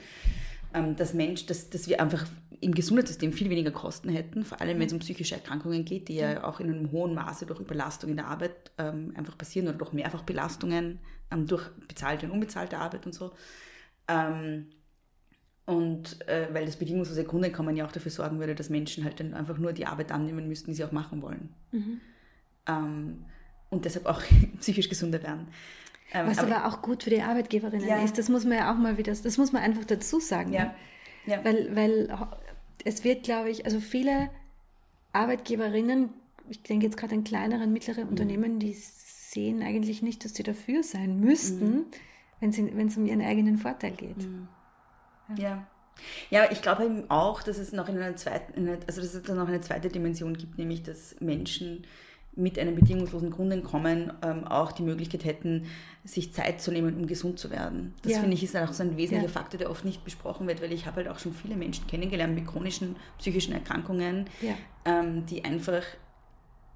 ähm, 0.74 0.96
dass 0.96 1.14
Mensch, 1.14 1.46
dass, 1.46 1.70
dass 1.70 1.88
wir 1.88 2.00
einfach 2.00 2.26
im 2.60 2.74
Gesundheitssystem 2.74 3.32
viel 3.32 3.50
weniger 3.50 3.70
Kosten 3.70 4.08
hätten, 4.08 4.44
vor 4.44 4.60
allem 4.60 4.78
wenn 4.78 4.86
es 4.86 4.92
um 4.92 5.00
psychische 5.00 5.34
Erkrankungen 5.34 5.84
geht, 5.84 6.08
die 6.08 6.16
ja 6.16 6.44
auch 6.44 6.60
in 6.60 6.70
einem 6.70 6.90
hohen 6.90 7.14
Maße 7.14 7.44
durch 7.46 7.60
Überlastung 7.60 8.10
in 8.10 8.16
der 8.16 8.28
Arbeit 8.28 8.70
ähm, 8.78 9.12
einfach 9.16 9.36
passieren 9.36 9.68
oder 9.68 9.76
durch 9.76 9.92
Mehrfachbelastungen 9.92 10.98
ähm, 11.30 11.46
durch 11.46 11.68
bezahlte 11.88 12.26
und 12.26 12.32
unbezahlte 12.32 12.78
Arbeit 12.78 13.04
und 13.04 13.14
so. 13.14 13.32
Und 15.66 16.28
äh, 16.28 16.48
weil 16.52 16.64
das 16.64 16.76
bedingungslose 16.76 17.24
Grundeinkommen 17.24 17.76
ja 17.76 17.84
auch 17.84 17.92
dafür 17.92 18.12
sorgen 18.12 18.38
würde, 18.38 18.54
dass 18.54 18.70
Menschen 18.70 19.02
halt 19.02 19.18
dann 19.18 19.34
einfach 19.34 19.58
nur 19.58 19.72
die 19.72 19.84
Arbeit 19.84 20.12
annehmen 20.12 20.46
müssten, 20.46 20.70
die 20.70 20.76
sie 20.76 20.84
auch 20.84 20.92
machen 20.92 21.22
wollen. 21.22 21.48
Mhm. 21.72 22.00
Ähm, 22.68 23.24
und 23.68 23.84
deshalb 23.84 24.06
auch 24.06 24.22
psychisch 24.60 24.88
gesünder 24.88 25.22
werden. 25.24 25.48
Ähm, 26.12 26.26
Was 26.28 26.38
aber, 26.38 26.56
aber, 26.56 26.66
auch 26.66 26.82
gut 26.82 27.02
für 27.02 27.10
die 27.10 27.22
Arbeitgeberinnen 27.22 27.88
ja. 27.88 28.02
ist, 28.02 28.18
das 28.18 28.28
muss 28.28 28.44
man 28.44 28.58
ja 28.58 28.72
auch 28.72 28.78
mal 28.78 28.96
wieder, 28.96 29.12
das 29.12 29.38
muss 29.38 29.52
man 29.52 29.62
einfach 29.62 29.84
dazu 29.84 30.20
sagen. 30.20 30.52
Ja. 30.52 30.64
Ne? 30.64 30.74
ja. 31.26 31.44
Weil, 31.44 31.74
weil 31.74 32.16
es 32.84 33.04
wird, 33.04 33.24
glaube 33.24 33.50
ich, 33.50 33.64
also 33.64 33.80
viele 33.80 34.30
Arbeitgeberinnen, 35.12 36.10
ich 36.48 36.62
denke 36.62 36.86
jetzt 36.86 36.96
gerade 36.96 37.14
an 37.14 37.24
kleinere, 37.24 37.66
mittlere 37.66 38.04
mhm. 38.04 38.10
Unternehmen, 38.10 38.58
die 38.58 38.74
sehen 38.74 39.62
eigentlich 39.62 40.02
nicht, 40.02 40.24
dass 40.24 40.34
sie 40.34 40.42
dafür 40.42 40.82
sein 40.82 41.18
müssten, 41.20 41.86
mhm. 42.40 42.70
wenn 42.74 42.86
es 42.86 42.96
um 42.96 43.06
ihren 43.06 43.22
eigenen 43.22 43.58
Vorteil 43.58 43.92
geht. 43.92 44.18
Mhm. 44.18 44.48
Ja. 45.36 45.66
Ja, 46.28 46.50
ich 46.50 46.60
glaube 46.60 46.84
eben 46.84 47.10
auch, 47.10 47.42
dass 47.42 47.56
es 47.58 47.72
noch 47.72 47.88
in 47.88 47.96
einer 47.96 48.16
zweiten, 48.16 48.68
also 48.86 49.00
dass 49.00 49.14
es 49.14 49.22
dann 49.22 49.38
noch 49.38 49.48
eine 49.48 49.62
zweite 49.62 49.88
Dimension 49.88 50.36
gibt, 50.36 50.58
nämlich 50.58 50.82
dass 50.82 51.16
Menschen 51.20 51.86
mit 52.36 52.58
einem 52.58 52.74
bedingungslosen 52.74 53.30
Grundeinkommen 53.30 54.12
ähm, 54.22 54.44
auch 54.44 54.72
die 54.72 54.82
Möglichkeit 54.82 55.24
hätten, 55.24 55.64
sich 56.04 56.34
Zeit 56.34 56.60
zu 56.60 56.70
nehmen, 56.70 56.94
um 56.94 57.06
gesund 57.06 57.38
zu 57.38 57.50
werden. 57.50 57.94
Das 58.02 58.12
ja. 58.12 58.20
finde 58.20 58.34
ich 58.34 58.44
ist 58.44 58.54
auch 58.56 58.72
so 58.72 58.82
ein 58.82 58.98
wesentlicher 58.98 59.32
ja. 59.32 59.40
Faktor, 59.40 59.58
der 59.58 59.70
oft 59.70 59.84
nicht 59.86 60.04
besprochen 60.04 60.46
wird, 60.46 60.62
weil 60.62 60.72
ich 60.72 60.86
habe 60.86 60.96
halt 60.96 61.08
auch 61.08 61.18
schon 61.18 61.32
viele 61.32 61.56
Menschen 61.56 61.86
kennengelernt 61.86 62.34
mit 62.34 62.46
chronischen 62.46 62.96
psychischen 63.18 63.54
Erkrankungen, 63.54 64.26
ja. 64.42 64.54
ähm, 64.84 65.24
die 65.26 65.44
einfach 65.44 65.82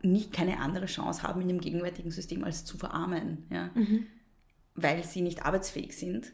nicht 0.02 0.32
keine 0.32 0.60
andere 0.60 0.86
Chance 0.86 1.22
haben 1.22 1.42
in 1.42 1.48
dem 1.48 1.60
gegenwärtigen 1.60 2.10
System 2.10 2.42
als 2.42 2.64
zu 2.64 2.78
verarmen, 2.78 3.46
ja? 3.50 3.70
Mhm. 3.74 4.06
weil 4.74 5.04
sie 5.04 5.20
nicht 5.20 5.44
arbeitsfähig 5.44 5.94
sind, 5.94 6.32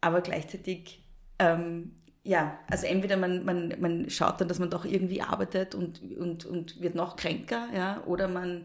aber 0.00 0.20
gleichzeitig 0.20 1.04
ähm, 1.40 1.96
ja, 2.24 2.58
also 2.68 2.86
entweder 2.86 3.16
man, 3.16 3.44
man, 3.44 3.74
man 3.80 4.10
schaut 4.10 4.40
dann, 4.40 4.48
dass 4.48 4.58
man 4.58 4.70
doch 4.70 4.84
irgendwie 4.84 5.22
arbeitet 5.22 5.74
und, 5.74 6.00
und, 6.16 6.44
und 6.44 6.80
wird 6.80 6.94
noch 6.94 7.16
kränker, 7.16 7.68
ja, 7.74 8.02
oder 8.06 8.28
man 8.28 8.64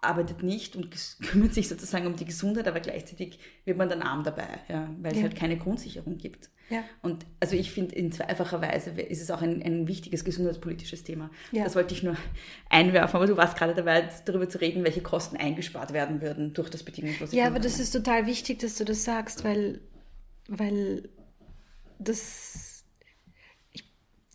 arbeitet 0.00 0.42
nicht 0.42 0.74
und 0.74 0.90
kümmert 1.22 1.54
sich 1.54 1.68
sozusagen 1.68 2.06
um 2.06 2.16
die 2.16 2.24
Gesundheit, 2.24 2.66
aber 2.66 2.80
gleichzeitig 2.80 3.38
wird 3.64 3.78
man 3.78 3.88
dann 3.88 4.02
arm 4.02 4.24
dabei, 4.24 4.48
ja, 4.68 4.90
weil 5.00 5.12
ja. 5.12 5.18
es 5.18 5.22
halt 5.22 5.36
keine 5.36 5.56
Grundsicherung 5.56 6.18
gibt. 6.18 6.50
Ja. 6.70 6.82
Und 7.02 7.24
also 7.38 7.54
ich 7.54 7.70
finde, 7.70 7.94
in 7.94 8.10
zweifacher 8.12 8.60
Weise 8.62 8.90
ist 8.90 9.20
es 9.20 9.30
auch 9.30 9.42
ein, 9.42 9.62
ein 9.62 9.86
wichtiges 9.86 10.24
gesundheitspolitisches 10.24 11.04
Thema. 11.04 11.30
Ja. 11.52 11.64
Das 11.64 11.76
wollte 11.76 11.94
ich 11.94 12.02
nur 12.02 12.16
einwerfen, 12.68 13.16
aber 13.16 13.26
du 13.26 13.36
warst 13.36 13.56
gerade 13.56 13.74
dabei, 13.74 14.08
darüber 14.24 14.48
zu 14.48 14.60
reden, 14.60 14.82
welche 14.82 15.02
Kosten 15.02 15.36
eingespart 15.36 15.92
werden 15.92 16.20
würden 16.20 16.52
durch 16.52 16.70
das 16.70 16.82
bedingungslose 16.82 17.36
Ja, 17.36 17.46
aber 17.46 17.60
das 17.60 17.78
ist 17.78 17.92
total 17.92 18.26
wichtig, 18.26 18.58
dass 18.58 18.76
du 18.76 18.84
das 18.84 19.04
sagst, 19.04 19.44
weil, 19.44 19.80
weil 20.48 21.08
das, 21.98 22.71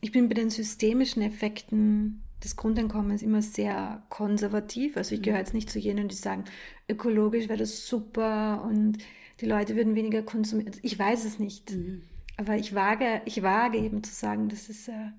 ich, 0.01 0.11
bin 0.11 0.27
bei 0.27 0.33
den 0.33 0.49
systemischen 0.49 1.21
Effekten 1.21 2.23
des 2.43 2.55
Grundeinkommens 2.55 3.21
immer 3.21 3.41
sehr 3.41 4.03
konservativ. 4.09 4.97
Also 4.97 5.15
ich 5.15 5.21
gehöre 5.21 5.39
jetzt 5.39 5.53
nicht 5.53 5.69
zu 5.69 5.79
jenen, 5.79 6.07
die 6.07 6.15
sagen, 6.15 6.45
ökologisch 6.89 7.49
wäre 7.49 7.59
das 7.59 7.87
super 7.87 8.63
und 8.63 8.99
die 9.41 9.45
Leute 9.45 9.75
würden 9.75 9.95
weniger 9.95 10.23
konsumieren. 10.23 10.73
Ich 10.81 10.97
weiß 10.97 11.25
es 11.25 11.39
nicht. 11.39 11.71
Mhm. 11.71 12.03
Aber 12.37 12.55
ich 12.55 12.75
wage, 12.75 13.21
ich 13.25 13.41
wage 13.41 13.79
eben 13.79 14.03
zu 14.03 14.13
sagen, 14.13 14.49
dass 14.49 14.69
es 14.69 14.87
äh, 14.87 15.11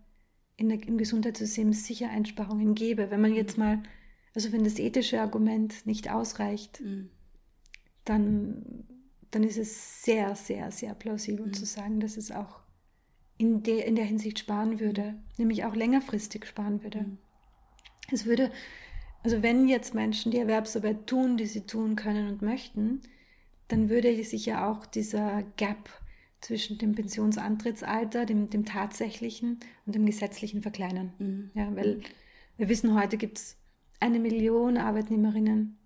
in 0.57 0.69
der, 0.69 0.87
im 0.87 0.99
Gesundheitssystem 0.99 1.73
sicher 1.73 2.11
Einsparungen 2.11 2.75
gäbe. 2.75 3.11
Wenn 3.11 3.21
man 3.21 3.35
jetzt 3.35 3.59
mal, 3.59 3.83
also 4.35 4.53
wenn 4.53 4.63
das 4.63 4.79
ethische 4.79 5.21
Argument 5.21 5.87
nicht 5.87 6.11
ausreicht, 6.11 6.81
mhm. 6.81 7.11
dann 8.05 8.87
dann 9.31 9.43
ist 9.43 9.59
es 9.59 10.03
sehr, 10.03 10.35
sehr, 10.35 10.71
sehr 10.71 10.95
plausibel 10.95 11.47
mhm. 11.47 11.55
zu 11.55 11.67
sagen, 11.67 12.01
dass 12.01 12.17
es 12.17 12.31
auch 12.31 12.61
in 13.39 13.63
der, 13.63 13.87
in 13.87 13.97
der 13.97 14.05
Hinsicht 14.05 14.39
sparen 14.39 14.81
würde, 14.81 15.15
nämlich 15.37 15.65
auch 15.65 15.75
längerfristig 15.75 16.45
sparen 16.47 16.83
würde. 16.83 17.01
Mhm. 17.01 17.19
Es 18.11 18.27
würde, 18.27 18.51
also 19.23 19.43
wenn 19.43 19.69
jetzt 19.69 19.95
Menschen 19.95 20.33
die 20.33 20.39
Erwerbsarbeit 20.39 21.07
tun, 21.07 21.37
die 21.37 21.47
sie 21.47 21.67
tun 21.67 21.97
können 21.97 22.29
und 22.29 22.43
möchten, 22.43 23.01
dann 23.69 23.89
würde 23.89 24.23
sich 24.25 24.47
ja 24.47 24.71
auch 24.71 24.87
dieser 24.87 25.43
Gap 25.57 25.89
zwischen 26.41 26.79
dem 26.79 26.95
Pensionsantrittsalter, 26.95 28.27
dem, 28.27 28.49
dem 28.51 28.65
tatsächlichen 28.65 29.59
und 29.87 29.95
dem 29.95 30.07
gesetzlichen 30.07 30.63
verkleinern. 30.63 31.13
Mhm. 31.19 31.51
Ja, 31.55 31.75
weil 31.75 32.01
wir 32.57 32.69
wissen, 32.69 32.95
heute 32.95 33.17
gibt 33.17 33.39
es 33.39 33.57
eine 34.01 34.19
Million 34.19 34.77
Arbeitnehmerinnen, 34.77 35.77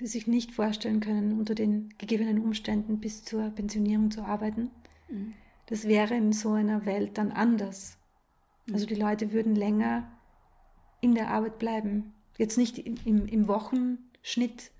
die 0.00 0.06
sich 0.06 0.26
nicht 0.26 0.52
vorstellen 0.52 1.00
können, 1.00 1.38
unter 1.38 1.54
den 1.54 1.94
gegebenen 1.98 2.40
Umständen 2.40 3.00
bis 3.00 3.24
zur 3.24 3.50
Pensionierung 3.50 4.10
zu 4.10 4.22
arbeiten. 4.22 4.70
Mhm. 5.08 5.34
Das 5.66 5.86
wäre 5.86 6.14
in 6.14 6.32
so 6.32 6.52
einer 6.52 6.86
Welt 6.86 7.18
dann 7.18 7.32
anders. 7.32 7.98
Mhm. 8.66 8.74
Also 8.74 8.86
die 8.86 8.94
Leute 8.94 9.32
würden 9.32 9.54
länger 9.54 10.10
in 11.00 11.14
der 11.14 11.30
Arbeit 11.30 11.58
bleiben. 11.58 12.14
Jetzt 12.38 12.58
nicht 12.58 12.78
im, 12.78 13.26
im 13.26 13.48
Wochenschnitt, 13.48 14.70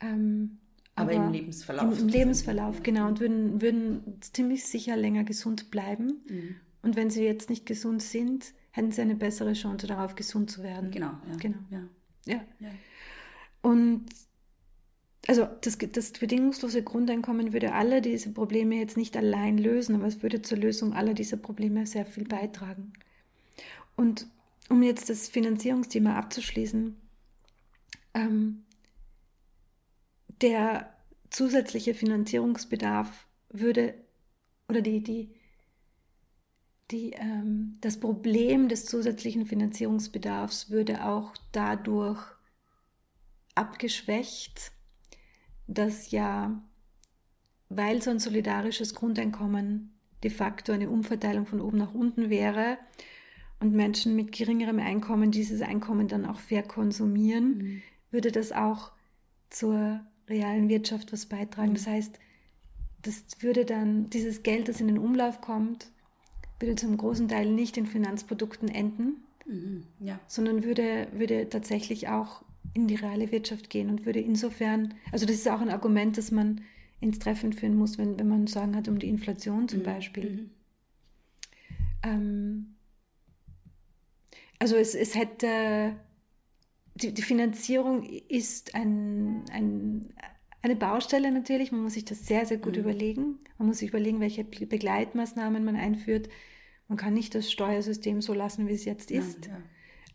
ähm, 0.00 0.58
aber, 0.94 1.12
aber, 1.12 1.26
im 1.26 1.32
Lebensverlauf. 1.32 1.98
Im, 1.98 2.04
im 2.04 2.08
Lebensverlauf, 2.08 2.82
genau. 2.82 3.08
Und 3.08 3.20
würden, 3.20 3.62
würden 3.62 4.20
ziemlich 4.20 4.64
sicher 4.66 4.96
länger 4.96 5.24
gesund 5.24 5.70
bleiben. 5.70 6.22
Mhm. 6.28 6.56
Und 6.82 6.96
wenn 6.96 7.10
sie 7.10 7.24
jetzt 7.24 7.48
nicht 7.48 7.64
gesund 7.64 8.02
sind, 8.02 8.52
hätten 8.72 8.90
sie 8.90 9.00
eine 9.00 9.14
bessere 9.14 9.54
Chance 9.54 9.86
darauf, 9.86 10.14
gesund 10.14 10.50
zu 10.50 10.62
werden. 10.62 10.90
Genau. 10.90 11.12
Ja. 11.30 11.36
genau. 11.38 11.58
Ja. 11.70 11.82
ja. 12.26 12.40
ja. 12.60 12.68
Und 13.62 14.04
also 15.28 15.48
das, 15.60 15.78
das 15.78 16.12
bedingungslose 16.12 16.82
Grundeinkommen 16.82 17.52
würde 17.52 17.74
alle 17.74 18.02
diese 18.02 18.32
Probleme 18.32 18.76
jetzt 18.76 18.96
nicht 18.96 19.16
allein 19.16 19.56
lösen, 19.56 19.94
aber 19.94 20.06
es 20.06 20.22
würde 20.22 20.42
zur 20.42 20.58
Lösung 20.58 20.94
aller 20.94 21.14
dieser 21.14 21.36
Probleme 21.36 21.86
sehr 21.86 22.04
viel 22.04 22.24
beitragen. 22.24 22.92
Und 23.96 24.26
um 24.68 24.82
jetzt 24.82 25.10
das 25.10 25.28
Finanzierungsthema 25.28 26.16
abzuschließen, 26.16 26.96
ähm, 28.14 28.64
der 30.40 30.92
zusätzliche 31.30 31.94
Finanzierungsbedarf 31.94 33.26
würde 33.48 33.94
oder 34.68 34.82
die, 34.82 35.02
die, 35.02 35.30
die, 36.90 37.12
ähm, 37.12 37.78
das 37.80 38.00
Problem 38.00 38.68
des 38.68 38.86
zusätzlichen 38.86 39.46
Finanzierungsbedarfs 39.46 40.70
würde 40.70 41.04
auch 41.04 41.34
dadurch 41.52 42.20
abgeschwächt, 43.54 44.72
dass 45.74 46.10
ja, 46.10 46.62
weil 47.68 48.02
so 48.02 48.10
ein 48.10 48.18
solidarisches 48.18 48.94
Grundeinkommen 48.94 49.92
de 50.22 50.30
facto 50.30 50.72
eine 50.72 50.90
Umverteilung 50.90 51.46
von 51.46 51.60
oben 51.60 51.78
nach 51.78 51.94
unten 51.94 52.30
wäre 52.30 52.78
und 53.60 53.72
Menschen 53.72 54.14
mit 54.16 54.32
geringerem 54.32 54.78
Einkommen 54.78 55.30
dieses 55.30 55.62
Einkommen 55.62 56.08
dann 56.08 56.26
auch 56.26 56.38
fair 56.38 56.62
konsumieren, 56.62 57.58
mhm. 57.58 57.82
würde 58.10 58.32
das 58.32 58.52
auch 58.52 58.92
zur 59.50 60.00
realen 60.28 60.68
Wirtschaft 60.68 61.12
was 61.12 61.26
beitragen. 61.26 61.70
Mhm. 61.70 61.74
Das 61.74 61.86
heißt, 61.86 62.18
das 63.02 63.24
würde 63.40 63.64
dann, 63.64 64.10
dieses 64.10 64.42
Geld, 64.42 64.68
das 64.68 64.80
in 64.80 64.88
den 64.88 64.98
Umlauf 64.98 65.40
kommt, 65.40 65.90
würde 66.60 66.76
zum 66.76 66.96
großen 66.96 67.28
Teil 67.28 67.50
nicht 67.50 67.76
in 67.76 67.86
Finanzprodukten 67.86 68.68
enden, 68.68 69.24
mhm. 69.46 69.84
ja. 70.00 70.20
sondern 70.26 70.64
würde, 70.64 71.08
würde 71.12 71.48
tatsächlich 71.48 72.08
auch 72.08 72.42
in 72.74 72.88
die 72.88 72.94
reale 72.94 73.30
Wirtschaft 73.32 73.70
gehen 73.70 73.90
und 73.90 74.06
würde 74.06 74.20
insofern, 74.20 74.94
also 75.10 75.26
das 75.26 75.36
ist 75.36 75.48
auch 75.48 75.60
ein 75.60 75.70
Argument, 75.70 76.16
das 76.16 76.30
man 76.30 76.62
ins 77.00 77.18
Treffen 77.18 77.52
führen 77.52 77.76
muss, 77.76 77.98
wenn, 77.98 78.18
wenn 78.18 78.28
man 78.28 78.46
Sorgen 78.46 78.76
hat 78.76 78.88
um 78.88 78.98
die 78.98 79.08
Inflation 79.08 79.68
zum 79.68 79.80
mhm. 79.80 79.84
Beispiel. 79.84 80.30
Mhm. 80.30 80.50
Ähm, 82.02 82.74
also 84.58 84.76
es, 84.76 84.94
es 84.94 85.14
hätte, 85.14 85.96
die, 86.94 87.12
die 87.12 87.22
Finanzierung 87.22 88.04
ist 88.04 88.74
ein, 88.74 89.44
ein, 89.50 90.12
eine 90.62 90.76
Baustelle 90.76 91.32
natürlich. 91.32 91.72
Man 91.72 91.82
muss 91.82 91.94
sich 91.94 92.04
das 92.04 92.26
sehr, 92.26 92.46
sehr 92.46 92.58
gut 92.58 92.74
mhm. 92.74 92.82
überlegen. 92.82 93.38
Man 93.58 93.68
muss 93.68 93.78
sich 93.78 93.88
überlegen, 93.88 94.20
welche 94.20 94.44
Begleitmaßnahmen 94.44 95.64
man 95.64 95.76
einführt. 95.76 96.28
Man 96.88 96.96
kann 96.96 97.14
nicht 97.14 97.34
das 97.34 97.50
Steuersystem 97.50 98.22
so 98.22 98.34
lassen, 98.34 98.68
wie 98.68 98.74
es 98.74 98.84
jetzt 98.84 99.10
ist. 99.10 99.46
Ja, 99.46 99.52
ja. 99.52 99.62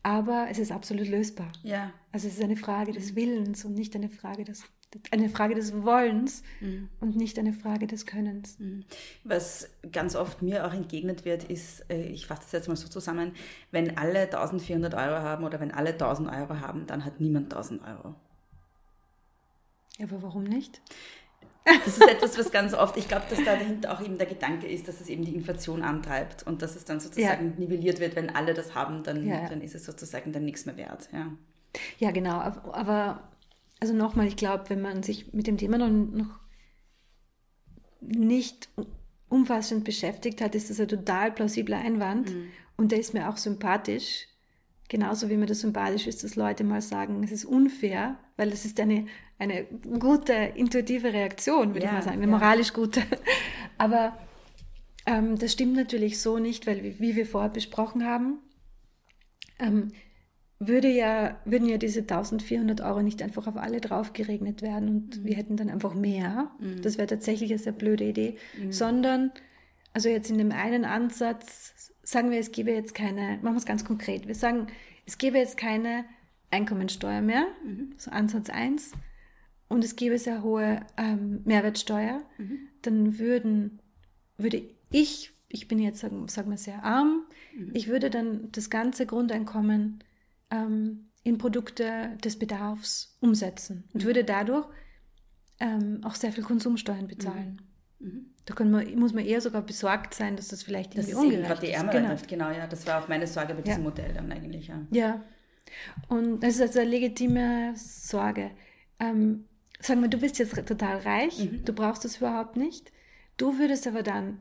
Aber 0.08 0.48
es 0.50 0.58
ist 0.58 0.72
absolut 0.72 1.10
lösbar. 1.10 1.52
Ja. 1.64 1.92
Also 2.14 2.30
es 2.30 2.36
ist 2.36 2.42
eine 2.42 2.56
Frage 2.56 2.94
des 2.94 3.14
Willens 3.18 3.66
und 3.66 3.74
nicht 3.74 3.94
eine 3.94 4.08
Frage 4.08 4.46
des 4.46 4.64
eine 5.12 5.28
Frage 5.28 5.54
des 5.54 5.84
Wollens 5.84 6.44
mhm. 6.62 6.88
und 7.02 7.18
nicht 7.18 7.38
eine 7.38 7.52
Frage 7.52 7.88
des 7.88 8.06
Könnens. 8.06 8.58
Mhm. 8.58 8.86
Was 9.26 9.70
ganz 9.92 10.16
oft 10.16 10.42
mir 10.42 10.66
auch 10.66 10.74
entgegnet 10.74 11.26
wird, 11.26 11.44
ist, 11.44 11.84
äh, 11.92 12.04
ich 12.04 12.26
fasse 12.26 12.44
das 12.44 12.52
jetzt 12.54 12.68
mal 12.70 12.78
so 12.78 12.88
zusammen, 12.88 13.34
wenn 13.72 13.98
alle 13.98 14.22
1400 14.22 14.94
Euro 14.94 15.22
haben 15.22 15.44
oder 15.44 15.60
wenn 15.60 15.72
alle 15.72 15.90
1000 15.90 16.30
Euro 16.30 16.62
haben, 16.62 16.88
dann 16.88 17.04
hat 17.04 17.20
niemand 17.20 17.54
1000 17.54 17.82
Euro. 17.82 18.16
Ja, 19.98 20.06
aber 20.06 20.22
warum 20.22 20.44
nicht? 20.44 20.80
Das 21.86 21.98
ist 21.98 22.08
etwas, 22.08 22.38
was 22.38 22.52
ganz 22.52 22.74
oft, 22.74 22.96
ich 22.98 23.08
glaube, 23.08 23.26
dass 23.30 23.40
da 23.40 23.56
dahinter 23.56 23.94
auch 23.94 24.02
eben 24.02 24.18
der 24.18 24.28
Gedanke 24.28 24.68
ist, 24.68 24.88
dass 24.88 25.02
es 25.02 25.10
eben 25.10 25.26
die 25.26 25.36
Inflation 25.36 25.82
antreibt 25.82 26.48
und 26.48 26.62
dass 26.62 26.76
es 26.76 26.86
dann 26.86 27.00
sozusagen 27.00 27.50
ja. 27.52 27.60
nivelliert 27.60 28.00
wird, 28.00 28.16
wenn 28.16 28.30
alle 28.30 28.54
das 28.54 28.74
haben, 28.74 29.04
dann, 29.04 29.28
ja. 29.28 29.48
dann 29.50 29.62
ist 29.62 29.76
es 29.76 29.86
sozusagen 29.86 30.32
dann 30.32 30.46
nichts 30.46 30.66
mehr 30.66 30.78
wert. 30.78 31.10
Ja, 31.12 31.32
ja 32.00 32.12
genau. 32.12 32.40
Aber 32.40 33.30
also 33.80 33.94
nochmal, 33.94 34.28
ich 34.28 34.38
glaube, 34.38 34.70
wenn 34.70 34.82
man 34.82 35.04
sich 35.04 35.34
mit 35.34 35.48
dem 35.48 35.58
Thema 35.58 35.78
noch, 35.78 35.90
noch 35.90 36.40
nicht 38.02 38.70
umfassend 39.30 39.84
beschäftigt 39.84 40.42
hat, 40.42 40.56
ist 40.56 40.70
das 40.70 40.80
ein 40.80 40.88
total 40.88 41.32
plausibler 41.32 41.78
Einwand 41.78 42.34
mhm. 42.34 42.50
und 42.78 42.92
der 42.92 43.00
ist 43.00 43.14
mir 43.14 43.30
auch 43.30 43.38
sympathisch. 43.38 44.28
Genauso 44.90 45.30
wie 45.30 45.38
mir 45.38 45.48
das 45.48 45.62
sympathisch 45.62 46.08
ist, 46.08 46.24
dass 46.24 46.36
Leute 46.36 46.64
mal 46.64 46.82
sagen, 46.82 47.22
es 47.24 47.32
ist 47.32 47.46
unfair, 47.46 48.18
weil 48.38 48.50
es 48.54 48.64
ist 48.64 48.80
eine 48.80 49.06
eine 49.40 49.66
gute, 50.00 50.34
intuitive 50.34 51.14
Reaktion, 51.14 51.74
würde 51.74 51.86
ja, 51.86 51.86
ich 51.86 51.92
mal 51.94 52.02
sagen, 52.02 52.18
eine 52.18 52.32
ja. 52.32 52.38
moralisch 52.38 52.74
gute. 52.74 53.02
Aber 53.78 54.18
ähm, 55.06 55.38
das 55.38 55.52
stimmt 55.54 55.76
natürlich 55.76 56.20
so 56.20 56.40
nicht, 56.40 56.66
weil 56.68 56.84
wie, 56.84 57.00
wie 57.00 57.16
wir 57.16 57.26
vorher 57.26 57.50
besprochen 57.50 58.06
haben, 58.06 58.40
ähm, 59.60 59.92
würde 60.60 60.88
ja, 60.88 61.40
würden 61.46 61.70
ja 61.70 61.78
diese 61.78 62.00
1400 62.00 62.82
Euro 62.82 63.04
nicht 63.04 63.22
einfach 63.22 63.46
auf 63.46 63.58
alle 63.58 63.80
draufgeregnet 63.80 64.64
werden 64.64 64.90
und 64.90 65.20
mhm. 65.20 65.24
wir 65.26 65.36
hätten 65.36 65.56
dann 65.56 65.70
einfach 65.70 65.94
mehr. 65.94 66.50
Mhm. 66.60 66.82
Das 66.82 66.98
wäre 66.98 67.08
tatsächlich 67.08 67.52
eine 67.52 67.60
sehr 67.60 67.74
blöde 67.74 68.06
Idee. 68.06 68.38
Mhm. 68.60 68.72
Sondern, 68.72 69.32
also 69.94 70.10
jetzt 70.10 70.32
in 70.32 70.40
dem 70.40 70.52
einen 70.52 70.84
Ansatz, 70.84 71.94
sagen 72.08 72.32
wir, 72.32 72.40
es 72.40 72.54
gäbe 72.54 72.72
jetzt 72.72 72.96
keine, 72.96 73.38
machen 73.42 73.56
wir 73.56 73.58
es 73.58 73.66
ganz 73.66 73.84
konkret, 73.84 74.28
wir 74.28 74.36
sagen, 74.36 74.68
es 75.06 75.18
gäbe 75.18 75.38
jetzt 75.38 75.58
keine 75.58 76.06
Einkommensteuer 76.52 77.20
mehr, 77.20 77.48
mhm. 77.66 77.96
so 77.98 78.12
Ansatz 78.12 78.50
1, 78.50 78.94
und 79.68 79.84
es 79.84 79.98
gäbe 79.98 80.18
sehr 80.18 80.42
hohe 80.42 80.86
ähm, 80.96 81.42
Mehrwertsteuer, 81.44 82.22
mhm. 82.38 82.60
dann 82.82 83.20
würden, 83.20 83.80
würde 84.38 84.64
ich, 84.90 85.32
ich 85.50 85.68
bin 85.68 85.80
jetzt, 85.80 86.00
sagen, 86.00 86.30
sagen 86.30 86.50
wir, 86.50 86.58
sehr 86.58 86.82
arm, 86.86 87.26
mhm. 87.54 87.72
ich 87.74 87.90
würde 87.90 88.10
dann 88.10 88.54
das 88.54 88.70
ganze 88.70 89.06
Grundeinkommen 89.06 90.02
ähm, 90.50 91.10
in 91.24 91.38
Produkte 91.38 92.18
des 92.24 92.40
Bedarfs 92.40 93.18
umsetzen 93.20 93.84
und 93.92 94.04
mhm. 94.04 94.08
würde 94.08 94.24
dadurch 94.24 94.70
ähm, 95.60 96.00
auch 96.06 96.16
sehr 96.16 96.32
viel 96.32 96.46
Konsumsteuern 96.46 97.08
bezahlen. 97.08 97.62
Mhm. 98.00 98.28
Da 98.48 98.64
man, 98.64 98.96
muss 98.96 99.14
man 99.14 99.26
eher 99.26 99.42
sogar 99.42 99.62
besorgt 99.62 100.14
sein, 100.14 100.38
dass 100.38 100.48
das 100.48 100.64
vielleicht 100.64 100.96
irgendwie 100.96 101.12
das 101.12 101.20
ungerecht 101.20 101.52
ist. 101.52 101.62
die 101.64 101.72
Ärmere 101.72 101.98
genau. 101.98 102.10
trifft, 102.10 102.28
genau, 102.30 102.50
ja. 102.50 102.66
Das 102.66 102.88
war 102.88 103.04
auch 103.04 103.08
meine 103.10 103.28
Sorge 103.28 103.54
bei 103.54 103.62
diesem 103.62 103.84
ja. 103.84 103.90
Modell 103.90 104.14
dann 104.14 104.32
eigentlich, 104.32 104.68
ja. 104.68 104.82
Ja. 104.90 105.24
Und 106.08 106.40
das 106.40 106.56
ist 106.56 106.62
also 106.62 106.80
eine 106.80 106.90
legitime 106.90 107.74
Sorge. 107.76 108.52
Ähm, 109.00 109.46
sagen 109.82 110.02
wir, 110.02 110.08
du 110.08 110.18
bist 110.18 110.40
jetzt 110.40 110.56
total 110.66 110.98
reich, 111.00 111.38
mhm. 111.40 111.66
du 111.66 111.74
brauchst 111.74 112.06
das 112.06 112.18
überhaupt 112.18 112.56
nicht. 112.56 112.92
Du 113.36 113.60
würdest 113.60 113.86
aber 113.86 114.02
dann, 114.02 114.40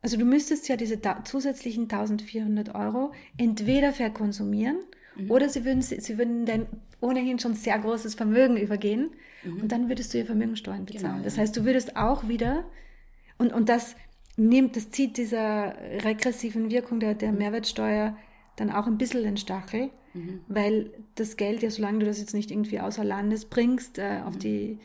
also 0.00 0.16
du 0.16 0.24
müsstest 0.24 0.68
ja 0.68 0.76
diese 0.76 1.00
zusätzlichen 1.24 1.84
1400 1.84 2.74
Euro 2.76 3.12
entweder 3.36 3.92
verkonsumieren 3.92 4.78
mhm. 5.16 5.30
oder 5.30 5.48
sie 5.48 5.64
würden, 5.64 5.82
sie 5.82 6.16
würden 6.16 6.46
dein 6.46 6.66
ohnehin 7.00 7.38
schon 7.38 7.54
sehr 7.54 7.78
großes 7.78 8.14
Vermögen 8.14 8.56
übergehen 8.56 9.10
mhm. 9.42 9.62
und 9.62 9.72
dann 9.72 9.88
würdest 9.88 10.14
du 10.14 10.18
ihr 10.18 10.26
Vermögensteuern 10.26 10.86
bezahlen. 10.86 11.14
Genau, 11.14 11.24
das 11.24 11.36
heißt, 11.36 11.56
du 11.56 11.64
würdest 11.64 11.96
auch 11.96 12.28
wieder, 12.28 12.64
und, 13.42 13.52
und 13.52 13.68
das 13.68 13.96
nimmt, 14.36 14.76
das 14.76 14.90
zieht 14.90 15.18
dieser 15.18 15.74
regressiven 16.04 16.70
Wirkung 16.70 17.00
der, 17.00 17.14
der. 17.14 17.32
Mehrwertsteuer 17.32 18.16
dann 18.56 18.70
auch 18.70 18.86
ein 18.86 18.98
bisschen 18.98 19.22
den 19.22 19.36
Stachel 19.36 19.90
Mhm. 20.14 20.40
Weil 20.48 20.90
das 21.14 21.36
Geld 21.36 21.62
ja, 21.62 21.70
solange 21.70 22.00
du 22.00 22.06
das 22.06 22.20
jetzt 22.20 22.34
nicht 22.34 22.50
irgendwie 22.50 22.80
außer 22.80 23.04
Landes 23.04 23.46
bringst, 23.46 23.98
äh, 23.98 24.20
auf, 24.24 24.34
mhm. 24.34 24.38
die, 24.40 24.78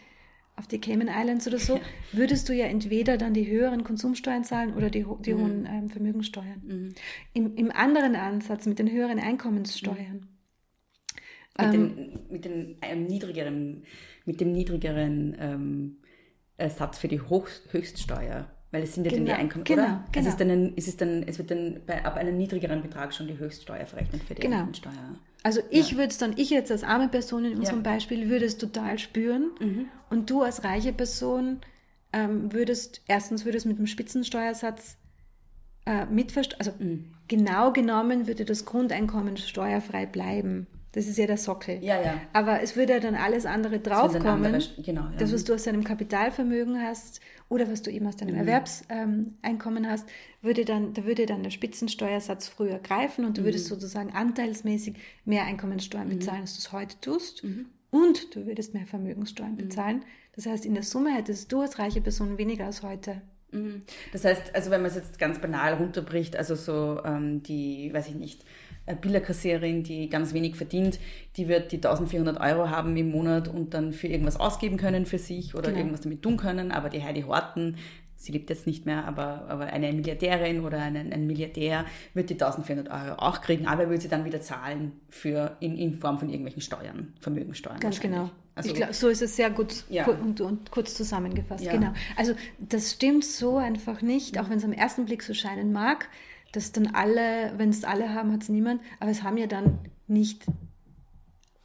auf 0.55 0.67
die 0.67 0.79
Cayman 0.79 1.09
Islands 1.09 1.47
oder 1.47 1.59
so, 1.59 1.79
würdest 2.11 2.47
du 2.49 2.53
ja 2.53 2.65
entweder 2.65 3.17
dann 3.17 3.33
die 3.33 3.47
höheren 3.47 3.83
Konsumsteuern 3.83 4.43
zahlen 4.43 4.73
oder 4.73 4.89
die, 4.89 5.05
die 5.19 5.33
mhm. 5.33 5.39
hohen 5.39 5.67
ähm, 5.69 5.89
Vermögenssteuern. 5.89 6.61
Mhm. 6.65 6.95
Im, 7.33 7.55
Im 7.55 7.71
anderen 7.71 8.15
Ansatz 8.15 8.65
mit 8.65 8.79
den 8.79 8.91
höheren 8.91 9.19
Einkommenssteuern. 9.19 10.27
Mit, 11.59 11.67
ähm, 11.67 11.71
dem, 11.71 12.19
mit, 12.29 12.45
dem, 12.45 12.75
ähm, 12.81 13.05
niedrigeren, 13.05 13.83
mit 14.25 14.39
dem 14.39 14.51
niedrigeren 14.51 15.97
ähm, 16.57 16.69
Satz 16.69 16.97
für 16.97 17.07
die 17.07 17.21
Hoch, 17.21 17.47
Höchststeuer 17.71 18.47
weil 18.71 18.83
es 18.83 18.93
sind 18.93 19.05
ja 19.05 19.11
genau, 19.11 19.19
dann 19.19 19.25
die 19.25 19.31
genau, 19.31 19.43
Einkommen, 19.43 19.63
genau, 19.63 19.83
oder? 19.83 20.03
Genau. 20.11 20.27
Es, 20.27 20.33
ist 20.33 20.39
dann, 20.39 20.73
es, 20.75 20.87
ist 20.87 21.01
dann, 21.01 21.23
es 21.23 21.37
wird 21.37 21.51
dann 21.51 21.81
bei, 21.85 22.03
ab 22.03 22.17
einem 22.17 22.37
niedrigeren 22.37 22.81
Betrag 22.81 23.13
schon 23.13 23.27
die 23.27 23.37
Höchststeuer 23.37 23.85
verrechnet 23.85 24.23
für 24.23 24.35
die 24.35 24.41
genau. 24.41 24.57
Einkommensteuer. 24.57 25.15
Also 25.43 25.61
ich 25.69 25.91
ja. 25.91 25.97
würde 25.97 26.09
es 26.09 26.17
dann, 26.17 26.33
ich 26.35 26.49
jetzt 26.49 26.71
als 26.71 26.83
arme 26.83 27.07
Person 27.07 27.45
in 27.45 27.57
unserem 27.57 27.83
ja. 27.83 27.93
Beispiel, 27.93 28.29
würde 28.29 28.45
es 28.45 28.57
total 28.57 28.99
spüren. 28.99 29.51
Mhm. 29.61 29.85
Und 30.09 30.29
du 30.29 30.41
als 30.41 30.65
reiche 30.65 30.91
Person 30.91 31.61
ähm, 32.11 32.51
würdest, 32.51 33.01
erstens 33.07 33.45
würdest 33.45 33.65
mit 33.65 33.77
dem 33.77 33.87
Spitzensteuersatz 33.87 34.97
äh, 35.85 36.05
mitversteuern, 36.05 36.59
also 36.59 36.71
mhm. 36.77 37.13
genau 37.29 37.71
genommen 37.71 38.27
würde 38.27 38.43
das 38.43 38.65
Grundeinkommen 38.65 39.37
steuerfrei 39.37 40.05
bleiben. 40.05 40.67
Das 40.97 41.05
ist 41.05 41.19
ja 41.19 41.27
der 41.27 41.37
Sockel. 41.37 41.77
Ja, 41.83 42.01
ja. 42.01 42.19
Aber 42.33 42.63
es 42.63 42.75
würde 42.75 42.93
ja 42.93 42.99
dann 42.99 43.13
alles 43.13 43.45
andere 43.45 43.77
draufkommen. 43.77 44.45
Andere, 44.45 44.63
genau, 44.81 45.01
ja. 45.03 45.11
Das, 45.19 45.31
was 45.31 45.43
du 45.43 45.53
aus 45.53 45.61
deinem 45.61 45.83
Kapitalvermögen 45.83 46.81
hast 46.81 47.21
oder 47.49 47.69
was 47.69 47.83
du 47.83 47.91
eben 47.91 48.07
aus 48.07 48.15
deinem 48.15 48.33
mhm. 48.33 48.39
Erwerbseinkommen 48.39 49.87
hast, 49.87 50.09
würde 50.41 50.65
dann, 50.65 50.95
da 50.95 51.05
würde 51.05 51.27
dann 51.27 51.43
der 51.43 51.51
Spitzensteuersatz 51.51 52.47
früher 52.47 52.79
greifen 52.79 53.25
und 53.25 53.37
du 53.37 53.43
würdest 53.43 53.65
mhm. 53.65 53.75
sozusagen 53.75 54.09
anteilsmäßig 54.11 54.95
mehr 55.23 55.43
Einkommensteuern 55.43 56.07
mhm. 56.07 56.17
bezahlen, 56.17 56.41
als 56.41 56.55
du 56.55 56.61
es 56.61 56.71
heute 56.71 56.99
tust. 56.99 57.43
Mhm. 57.43 57.67
Und 57.91 58.35
du 58.35 58.47
würdest 58.47 58.73
mehr 58.73 58.87
Vermögenssteuern 58.87 59.51
mhm. 59.51 59.57
bezahlen. 59.57 60.05
Das 60.35 60.47
heißt, 60.47 60.65
in 60.65 60.73
der 60.73 60.81
Summe 60.81 61.13
hättest 61.13 61.51
du 61.51 61.61
als 61.61 61.77
reiche 61.77 62.01
Person 62.01 62.39
weniger 62.39 62.65
als 62.65 62.81
heute. 62.81 63.21
Mhm. 63.51 63.83
Das 64.13 64.25
heißt, 64.25 64.55
also 64.55 64.71
wenn 64.71 64.81
man 64.81 64.89
es 64.89 64.95
jetzt 64.95 65.19
ganz 65.19 65.39
banal 65.39 65.75
runterbricht, 65.75 66.35
also 66.35 66.55
so 66.55 67.03
ähm, 67.05 67.43
die, 67.43 67.93
weiß 67.93 68.07
ich 68.07 68.15
nicht, 68.15 68.45
Billerkassiererin, 68.95 69.83
die 69.83 70.09
ganz 70.09 70.33
wenig 70.33 70.55
verdient, 70.55 70.99
die 71.35 71.47
wird 71.47 71.71
die 71.71 71.77
1400 71.77 72.39
Euro 72.39 72.69
haben 72.69 72.95
im 72.95 73.11
Monat 73.11 73.47
und 73.47 73.73
dann 73.73 73.93
für 73.93 74.07
irgendwas 74.07 74.39
ausgeben 74.39 74.77
können 74.77 75.05
für 75.05 75.19
sich 75.19 75.55
oder 75.55 75.69
genau. 75.69 75.79
irgendwas 75.79 76.01
damit 76.01 76.21
tun 76.21 76.37
können. 76.37 76.71
Aber 76.71 76.89
die 76.89 77.03
Heidi 77.03 77.21
Horten, 77.21 77.75
sie 78.15 78.31
lebt 78.31 78.49
jetzt 78.49 78.65
nicht 78.65 78.85
mehr, 78.85 79.05
aber, 79.05 79.45
aber 79.49 79.65
eine 79.65 79.91
Milliardärin 79.93 80.61
oder 80.63 80.79
ein, 80.81 80.95
ein 80.95 81.27
Milliardär 81.27 81.85
wird 82.13 82.29
die 82.29 82.33
1400 82.33 82.89
Euro 82.89 83.19
auch 83.19 83.41
kriegen, 83.41 83.67
aber 83.67 83.89
wird 83.89 84.01
sie 84.01 84.07
dann 84.07 84.25
wieder 84.25 84.41
zahlen 84.41 84.93
für, 85.09 85.57
in, 85.59 85.77
in 85.77 85.95
Form 85.95 86.17
von 86.17 86.29
irgendwelchen 86.29 86.61
Steuern, 86.61 87.13
Vermögensteuern. 87.19 87.79
Ganz 87.79 87.99
genau. 87.99 88.29
Also, 88.55 88.69
ich 88.69 88.75
glaube, 88.75 88.93
so 88.93 89.07
ist 89.07 89.21
es 89.21 89.35
sehr 89.35 89.51
gut 89.51 89.83
ja. 89.87 90.07
und, 90.07 90.41
und, 90.41 90.71
kurz 90.71 90.95
zusammengefasst. 90.95 91.63
Ja. 91.63 91.73
Genau. 91.73 91.93
Also 92.15 92.33
das 92.57 92.93
stimmt 92.93 93.23
so 93.23 93.57
einfach 93.57 94.01
nicht, 94.01 94.39
auch 94.39 94.49
wenn 94.49 94.57
es 94.57 94.63
am 94.63 94.73
ersten 94.73 95.05
Blick 95.05 95.21
so 95.21 95.35
scheinen 95.35 95.71
mag 95.71 96.09
dass 96.51 96.71
dann 96.71 96.87
alle, 96.87 97.53
wenn 97.57 97.69
es 97.69 97.83
alle 97.83 98.13
haben, 98.13 98.31
hat 98.31 98.43
es 98.43 98.49
niemand. 98.49 98.81
Aber 98.99 99.11
es 99.11 99.23
haben 99.23 99.37
ja 99.37 99.47
dann 99.47 99.79
nicht 100.07 100.45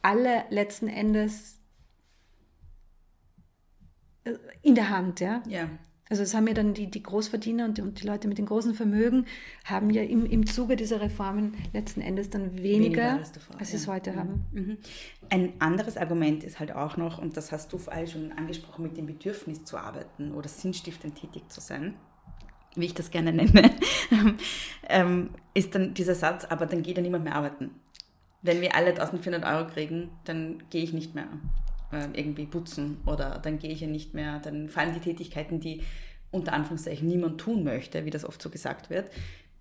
alle 0.01 0.43
letzten 0.49 0.87
Endes 0.87 1.59
äh, 4.25 4.33
in 4.61 4.75
der 4.75 4.89
Hand, 4.89 5.19
ja. 5.19 5.41
Ja. 5.47 5.69
Also 6.09 6.21
es 6.21 6.35
haben 6.35 6.45
ja 6.47 6.53
dann 6.53 6.73
die, 6.73 6.91
die 6.91 7.01
Großverdiener 7.01 7.65
und 7.65 7.77
die, 7.77 7.81
und 7.81 8.01
die 8.03 8.05
Leute 8.05 8.27
mit 8.27 8.37
den 8.37 8.45
großen 8.45 8.75
Vermögen 8.75 9.25
haben 9.63 9.89
ja 9.89 10.03
im, 10.03 10.25
im 10.25 10.45
Zuge 10.45 10.75
dieser 10.75 11.01
Reformen 11.01 11.55
letzten 11.71 12.01
Endes 12.01 12.29
dann 12.29 12.57
weniger, 12.57 12.73
weniger 12.73 13.13
als, 13.13 13.31
davor, 13.31 13.59
als 13.59 13.71
sie 13.71 13.77
es 13.77 13.87
heute 13.87 14.11
mhm. 14.11 14.15
haben. 14.17 14.45
Mhm. 14.51 14.77
Ein 15.29 15.53
anderes 15.59 15.97
Argument 15.97 16.43
ist 16.43 16.59
halt 16.59 16.73
auch 16.73 16.97
noch, 16.97 17.17
und 17.19 17.35
das 17.35 17.51
hast 17.51 17.73
du 17.73 17.77
vorhin 17.77 18.07
schon 18.07 18.31
angesprochen, 18.33 18.83
mit 18.83 18.97
dem 18.97 19.07
Bedürfnis 19.07 19.63
zu 19.63 19.77
arbeiten 19.77 20.33
oder 20.33 20.49
sinnstiftend 20.49 21.15
tätig 21.15 21.49
zu 21.49 21.61
sein 21.61 21.95
wie 22.75 22.85
ich 22.85 22.93
das 22.93 23.11
gerne 23.11 23.33
nenne, 23.33 23.71
ähm, 24.89 25.29
ist 25.53 25.75
dann 25.75 25.93
dieser 25.93 26.15
Satz, 26.15 26.45
aber 26.45 26.65
dann 26.65 26.83
geht 26.83 26.97
ja 26.97 27.03
niemand 27.03 27.23
mehr 27.23 27.35
arbeiten. 27.35 27.71
Wenn 28.41 28.61
wir 28.61 28.75
alle 28.75 28.89
1400 28.89 29.45
Euro 29.45 29.67
kriegen, 29.67 30.09
dann 30.25 30.63
gehe 30.69 30.83
ich 30.83 30.93
nicht 30.93 31.15
mehr 31.15 31.27
äh, 31.91 32.07
irgendwie 32.13 32.45
putzen 32.45 32.97
oder 33.05 33.39
dann 33.39 33.59
gehe 33.59 33.71
ich 33.71 33.81
ja 33.81 33.87
nicht 33.87 34.13
mehr, 34.13 34.39
dann 34.39 34.69
fallen 34.69 34.93
die 34.93 34.99
Tätigkeiten, 34.99 35.59
die 35.59 35.83
unter 36.31 36.53
Anführungszeichen 36.53 37.07
niemand 37.07 37.39
tun 37.39 37.63
möchte, 37.63 38.05
wie 38.05 38.09
das 38.09 38.25
oft 38.25 38.41
so 38.41 38.49
gesagt 38.49 38.89
wird, 38.89 39.09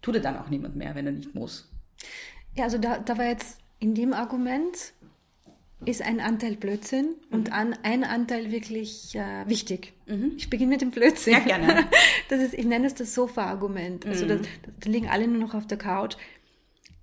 tut 0.01 0.17
er 0.17 0.21
dann 0.23 0.39
auch 0.39 0.49
niemand 0.49 0.75
mehr, 0.75 0.95
wenn 0.95 1.07
er 1.07 1.13
nicht 1.13 1.35
muss. 1.35 1.71
Ja, 2.57 2.65
also 2.65 2.79
da, 2.79 2.99
da 2.99 3.19
war 3.19 3.27
jetzt 3.27 3.61
in 3.79 3.95
dem 3.95 4.13
Argument 4.13 4.95
ist 5.85 6.03
ein 6.03 6.21
Anteil 6.21 6.57
Blödsinn 6.57 7.15
und 7.31 7.49
Mhm. 7.49 7.53
an, 7.55 7.75
ein 7.83 8.05
Anteil 8.05 8.53
wirklich 8.53 9.15
äh, 9.17 9.49
wichtig. 9.49 9.93
Ich 10.37 10.51
beginne 10.51 10.71
mit 10.73 10.81
dem 10.83 10.91
Blödsinn. 10.91 11.33
Ja, 11.35 11.39
gerne. 11.41 11.85
Das 12.29 12.41
ist, 12.41 12.55
ich 12.55 12.65
nenne 12.67 12.87
es 12.87 12.95
das 12.95 13.15
Sofa-Argument. 13.15 14.07
Also 14.07 14.27
da, 14.27 14.37
da 14.37 14.91
liegen 14.91 15.09
alle 15.09 15.27
nur 15.29 15.39
noch 15.39 15.55
auf 15.55 15.67
der 15.67 15.79
Couch. 15.79 16.17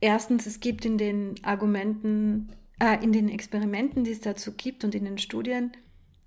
Erstens, 0.01 0.45
es 0.45 0.59
gibt 0.59 0.85
in 0.85 0.97
den 0.97 1.35
Argumenten, 1.43 2.49
äh, 2.79 3.03
in 3.03 3.11
den 3.11 3.29
Experimenten, 3.29 4.03
die 4.03 4.11
es 4.11 4.21
dazu 4.21 4.53
gibt 4.53 4.83
und 4.83 4.95
in 4.95 5.05
den 5.05 5.17
Studien, 5.17 5.71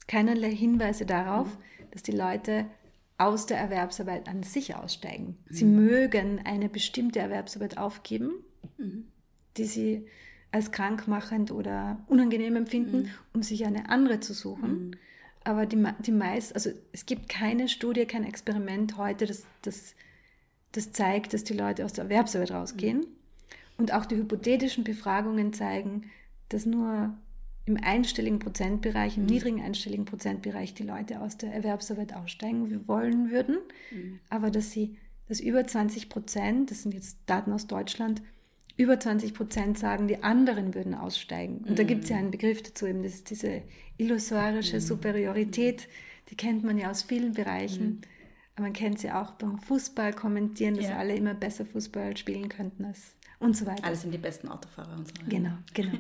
keinerlei 0.09 0.51
Hinweise 0.55 1.07
darauf, 1.07 1.49
dass 1.93 2.03
die 2.03 2.13
Leute 2.13 2.67
aus 3.19 3.47
der 3.47 3.59
Erwerbsarbeit 3.59 4.29
an 4.29 4.43
sich 4.43 4.75
aussteigen. 4.75 5.37
Sie 5.49 5.65
mögen 5.65 6.41
eine 6.45 6.69
bestimmte 6.69 7.21
Erwerbsarbeit 7.21 7.79
aufgeben, 7.79 8.33
die 9.57 9.65
sie 9.65 10.07
als 10.53 10.71
krankmachend 10.71 11.51
oder 11.51 11.99
unangenehm 12.07 12.57
empfinden, 12.57 13.11
um 13.33 13.43
sich 13.43 13.65
eine 13.67 13.89
andere 13.89 14.21
zu 14.21 14.35
suchen. 14.35 14.97
Aber 15.45 15.67
die, 15.67 15.83
die 16.01 16.13
meist, 16.13 16.55
also 16.55 16.71
es 16.93 17.07
gibt 17.07 17.29
keine 17.29 17.69
Studie, 17.69 18.05
kein 18.05 18.25
Experiment 18.25 18.97
heute, 18.97 19.27
das, 19.27 19.45
das, 19.63 19.95
das 20.73 20.93
zeigt, 20.93 21.33
dass 21.35 21.43
die 21.43 21.55
Leute 21.55 21.85
aus 21.85 21.95
der 21.95 22.05
Erwerbsarbeit 22.05 22.53
rausgehen. 22.53 23.07
Und 23.79 23.93
auch 23.93 24.05
die 24.05 24.17
hypothetischen 24.17 24.85
Befragungen 24.85 25.53
zeigen, 25.53 26.11
dass 26.51 26.67
nur 26.67 27.15
im 27.65 27.79
einstelligen 27.83 28.39
Prozentbereich, 28.39 29.17
im 29.17 29.27
niedrigen 29.27 29.63
einstelligen 29.63 30.05
Prozentbereich 30.05 30.75
die 30.75 30.83
Leute 30.83 31.21
aus 31.21 31.39
der 31.39 31.53
Erwerbsarbeit 31.53 32.15
aussteigen 32.15 32.87
wollen 32.87 33.31
würden. 33.31 33.59
Aber 34.29 34.51
dass 34.51 34.71
sie, 34.71 34.99
dass 35.29 35.41
über 35.41 35.67
20 35.67 36.09
Prozent, 36.09 36.71
das 36.71 36.83
sind 36.83 36.93
jetzt 36.93 37.19
Daten 37.27 37.53
aus 37.53 37.67
Deutschland, 37.67 38.23
über 38.83 38.99
20 38.99 39.35
Prozent 39.35 39.79
sagen, 39.79 40.09
die 40.09 40.23
anderen 40.23 40.75
würden 40.75 40.95
aussteigen. 40.95 41.65
Und 41.67 41.79
da 41.79 41.85
gibt 41.85 42.05
es 42.05 42.11
ja 42.11 42.17
einen 42.17 42.31
Begriff 42.31 42.63
dazu, 42.63 42.87
eben 42.87 43.03
das 43.03 43.15
ist 43.15 43.31
diese 43.31 43.63
illusorische 43.97 44.81
Superiorität, 44.81 45.89
die 46.29 46.37
kennt 46.37 46.65
man 46.65 46.79
ja 46.79 46.91
aus 46.91 47.03
vielen 47.03 47.33
Bereichen. 47.33 48.03
Aber 48.55 48.65
man 48.65 48.73
kennt 48.73 48.99
sie 48.99 49.11
auch 49.11 49.33
beim 49.35 49.59
Fußball 49.59 50.13
kommentieren, 50.13 50.75
dass 50.75 50.87
Ja. 50.87 50.99
alle 50.99 51.15
immer 51.17 51.35
besser 51.35 51.65
Fußball 51.65 52.17
spielen 52.17 52.49
könnten 52.49 52.85
als 52.85 53.17
und 53.39 53.57
so 53.57 53.67
weiter. 53.67 53.85
Alle 53.85 53.97
sind 53.97 54.13
die 54.13 54.19
besten 54.19 54.49
Autofahrer 54.49 54.97
und 54.97 55.09
so. 55.09 55.15
Genau, 55.29 55.55
genau. 55.75 55.99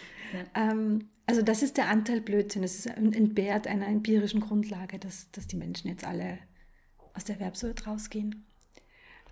ähm, 0.54 1.08
also 1.26 1.42
das 1.42 1.62
ist 1.62 1.76
der 1.76 1.88
Anteil 1.88 2.20
Blödsinn. 2.20 2.64
Es 2.64 2.84
entbehrt 2.86 3.66
einer 3.68 3.86
empirischen 3.86 4.40
Grundlage, 4.40 4.98
dass, 4.98 5.30
dass 5.30 5.46
die 5.46 5.56
Menschen 5.56 5.88
jetzt 5.88 6.04
alle 6.04 6.38
aus 7.14 7.24
der 7.24 7.36
Erwerbsarbeit 7.36 7.86
rausgehen. 7.86 8.44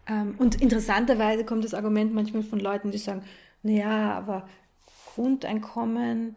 Ähm, 0.09 0.35
und 0.39 0.61
interessanterweise 0.61 1.45
kommt 1.45 1.65
das 1.65 1.75
Argument 1.75 2.15
manchmal 2.15 2.43
von 2.43 2.59
Leuten, 2.59 2.91
die 2.91 2.99
sagen, 2.99 3.23
naja, 3.63 4.13
aber 4.13 4.49
Grundeinkommen, 5.15 6.37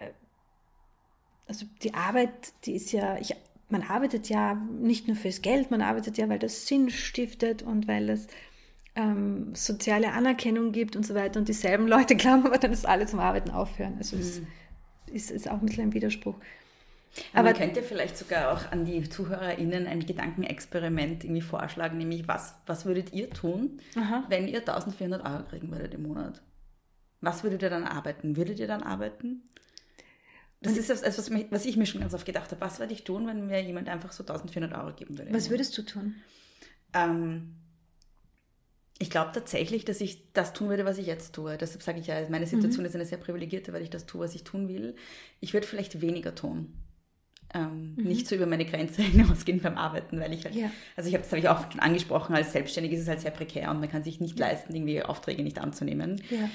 äh, 0.00 0.06
also 1.46 1.66
die 1.82 1.94
Arbeit, 1.94 2.52
die 2.64 2.74
ist 2.74 2.92
ja, 2.92 3.18
ich, 3.18 3.34
man 3.68 3.82
arbeitet 3.82 4.28
ja 4.28 4.54
nicht 4.54 5.06
nur 5.06 5.16
fürs 5.16 5.42
Geld, 5.42 5.70
man 5.70 5.82
arbeitet 5.82 6.18
ja, 6.18 6.28
weil 6.28 6.38
das 6.38 6.66
Sinn 6.66 6.90
stiftet 6.90 7.62
und 7.62 7.86
weil 7.86 8.08
es 8.10 8.26
ähm, 8.96 9.54
soziale 9.54 10.12
Anerkennung 10.12 10.72
gibt 10.72 10.96
und 10.96 11.06
so 11.06 11.14
weiter. 11.14 11.38
Und 11.38 11.48
dieselben 11.48 11.86
Leute 11.86 12.16
glauben 12.16 12.46
aber 12.46 12.58
dann, 12.58 12.72
dass 12.72 12.84
alle 12.84 13.06
zum 13.06 13.20
Arbeiten 13.20 13.50
aufhören. 13.50 13.94
Also 13.98 14.16
es 14.16 14.42
ist, 15.12 15.30
ist 15.30 15.50
auch 15.50 15.60
ein 15.60 15.66
bisschen 15.66 15.84
ein 15.84 15.94
Widerspruch. 15.94 16.34
Aber 17.32 17.44
man 17.44 17.54
könnte 17.54 17.82
vielleicht 17.82 18.16
sogar 18.16 18.52
auch 18.52 18.70
an 18.72 18.84
die 18.84 19.08
ZuhörerInnen 19.08 19.86
ein 19.86 20.04
Gedankenexperiment 20.06 21.24
irgendwie 21.24 21.42
vorschlagen, 21.42 21.98
nämlich 21.98 22.28
was, 22.28 22.54
was 22.66 22.84
würdet 22.86 23.12
ihr 23.12 23.30
tun, 23.30 23.80
wenn 24.28 24.48
ihr 24.48 24.58
1400 24.60 25.24
Euro 25.24 25.44
kriegen 25.44 25.70
würdet 25.70 25.94
im 25.94 26.02
Monat? 26.02 26.42
Was 27.20 27.42
würdet 27.42 27.62
ihr 27.62 27.70
dann 27.70 27.84
arbeiten? 27.84 28.36
Würdet 28.36 28.58
ihr 28.60 28.66
dann 28.68 28.82
arbeiten? 28.82 29.42
Das 30.60 30.76
ist 30.76 30.90
das, 30.90 31.02
was, 31.02 31.30
mich- 31.30 31.46
was 31.50 31.64
ich 31.66 31.76
mir 31.76 31.86
schon 31.86 32.00
ganz 32.00 32.14
oft 32.14 32.26
gedacht 32.26 32.50
habe. 32.50 32.60
Was 32.60 32.80
würde 32.80 32.92
ich 32.92 33.04
tun, 33.04 33.26
wenn 33.26 33.46
mir 33.46 33.62
jemand 33.62 33.88
einfach 33.88 34.10
so 34.12 34.22
1400 34.24 34.72
Euro 34.76 34.92
geben 34.94 35.16
würde? 35.18 35.32
Was 35.32 35.50
würdest 35.50 35.76
du 35.78 35.82
tun? 35.82 36.14
Ähm, 36.94 37.54
ich 39.00 39.10
glaube 39.10 39.30
tatsächlich, 39.32 39.84
dass 39.84 40.00
ich 40.00 40.32
das 40.32 40.52
tun 40.52 40.68
würde, 40.68 40.84
was 40.84 40.98
ich 40.98 41.06
jetzt 41.06 41.32
tue. 41.34 41.56
Deshalb 41.56 41.82
sage 41.82 42.00
ich 42.00 42.08
ja, 42.08 42.16
meine 42.28 42.46
Situation 42.46 42.84
ist 42.84 42.94
eine 42.96 43.06
sehr 43.06 43.18
privilegierte, 43.18 43.72
weil 43.72 43.82
ich 43.82 43.90
das 43.90 44.06
tue, 44.06 44.20
was 44.24 44.34
ich 44.34 44.42
tun 44.42 44.66
will. 44.68 44.96
Ich 45.40 45.52
würde 45.54 45.66
vielleicht 45.66 46.00
weniger 46.00 46.34
tun. 46.34 46.74
Ähm, 47.54 47.94
Nicht 47.96 48.26
so 48.26 48.34
über 48.34 48.46
meine 48.46 48.66
Grenze 48.66 49.00
hinausgehen 49.02 49.60
beim 49.60 49.78
Arbeiten, 49.78 50.20
weil 50.20 50.32
ich 50.34 50.44
halt, 50.44 50.54
Ja. 50.54 50.70
also 50.96 51.08
ich 51.08 51.14
habe 51.14 51.22
das 51.24 51.32
habe 51.32 51.40
ich 51.40 51.48
auch 51.48 51.70
schon 51.70 51.80
angesprochen, 51.80 52.34
als 52.34 52.52
Selbstständig 52.52 52.92
ist 52.92 53.00
es 53.00 53.08
halt 53.08 53.20
sehr 53.20 53.30
prekär 53.30 53.70
und 53.70 53.80
man 53.80 53.88
kann 53.88 54.02
sich 54.02 54.20
nicht 54.20 54.38
leisten, 54.38 54.74
irgendwie 54.74 55.02
Aufträge 55.02 55.42
nicht 55.42 55.58
anzunehmen. 55.58 56.20
Ja. 56.30 56.50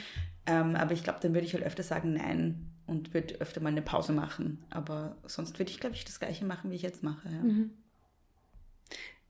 Ähm, 0.46 0.76
aber 0.76 0.92
ich 0.94 1.04
glaube, 1.04 1.20
dann 1.22 1.34
würde 1.34 1.48
ich 1.48 1.54
halt 1.54 1.64
öfter 1.64 1.82
sagen 1.84 2.14
Nein 2.14 2.70
und 2.86 3.14
würde 3.14 3.36
öfter 3.42 3.62
mal 3.62 3.70
eine 3.70 3.82
Pause 3.82 4.12
machen. 4.14 4.64
Aber 4.70 5.18
sonst 5.26 5.58
würde 5.58 5.72
ich, 5.72 5.80
glaube 5.80 5.96
ich, 5.96 6.06
das 6.06 6.20
Gleiche 6.20 6.46
machen, 6.46 6.70
wie 6.70 6.76
ich 6.76 6.82
jetzt 6.84 7.02
mache. 7.02 7.28
Ja. 7.30 7.42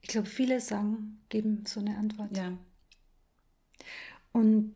Ich 0.02 0.10
glaube, 0.10 0.28
viele 0.28 0.60
sagen, 0.60 1.20
geben 1.30 1.64
so 1.66 1.80
eine 1.80 1.98
Antwort. 1.98 2.36
ja. 2.36 2.52
Und 4.32 4.76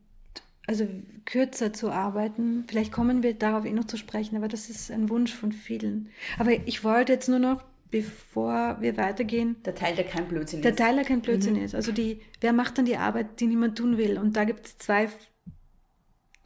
also 0.68 0.86
kürzer 1.26 1.72
zu 1.74 1.90
arbeiten, 1.90 2.66
vielleicht 2.68 2.92
kommen 2.92 3.24
wir 3.24 3.34
darauf 3.34 3.66
eh 3.66 3.72
noch 3.72 3.86
zu 3.86 3.98
sprechen, 3.98 4.36
aber 4.36 4.50
das 4.50 4.70
ist 4.70 4.92
ein 4.92 5.10
Wunsch 5.10 5.34
von 5.34 5.54
vielen. 5.54 6.10
Aber 6.38 6.52
ich 6.52 6.84
wollte 6.84 7.14
jetzt 7.14 7.30
nur 7.30 7.40
noch, 7.40 7.64
bevor 7.90 8.78
wir 8.82 8.98
weitergehen, 8.98 9.56
Der 9.64 9.76
Teil, 9.76 9.96
der 9.96 10.06
kein 10.06 10.28
Blödsinn 10.28 10.62
der 10.62 10.72
ist. 10.72 10.78
Teil, 10.78 10.96
der 10.96 11.06
kein 11.06 11.22
Blödsinn 11.22 11.56
ist. 11.56 11.74
Also 11.74 11.94
die, 11.94 12.20
wer 12.42 12.52
macht 12.52 12.78
dann 12.78 12.86
die 12.86 12.98
Arbeit, 12.98 13.40
die 13.40 13.48
niemand 13.48 13.78
tun 13.78 13.98
will? 13.98 14.18
Und 14.20 14.36
da 14.36 14.44
gibt 14.44 14.68
es 14.68 14.78
zwei 14.78 15.08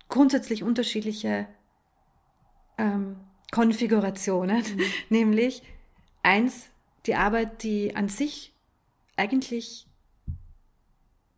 grundsätzlich 0.08 0.62
unterschiedliche 0.62 1.48
ähm, 2.78 3.18
Konfigurationen. 3.52 4.64
Nämlich 5.10 5.64
eins, 6.22 6.70
die 7.08 7.16
Arbeit, 7.16 7.64
die 7.64 7.96
an 7.96 8.08
sich 8.08 8.54
eigentlich 9.16 9.88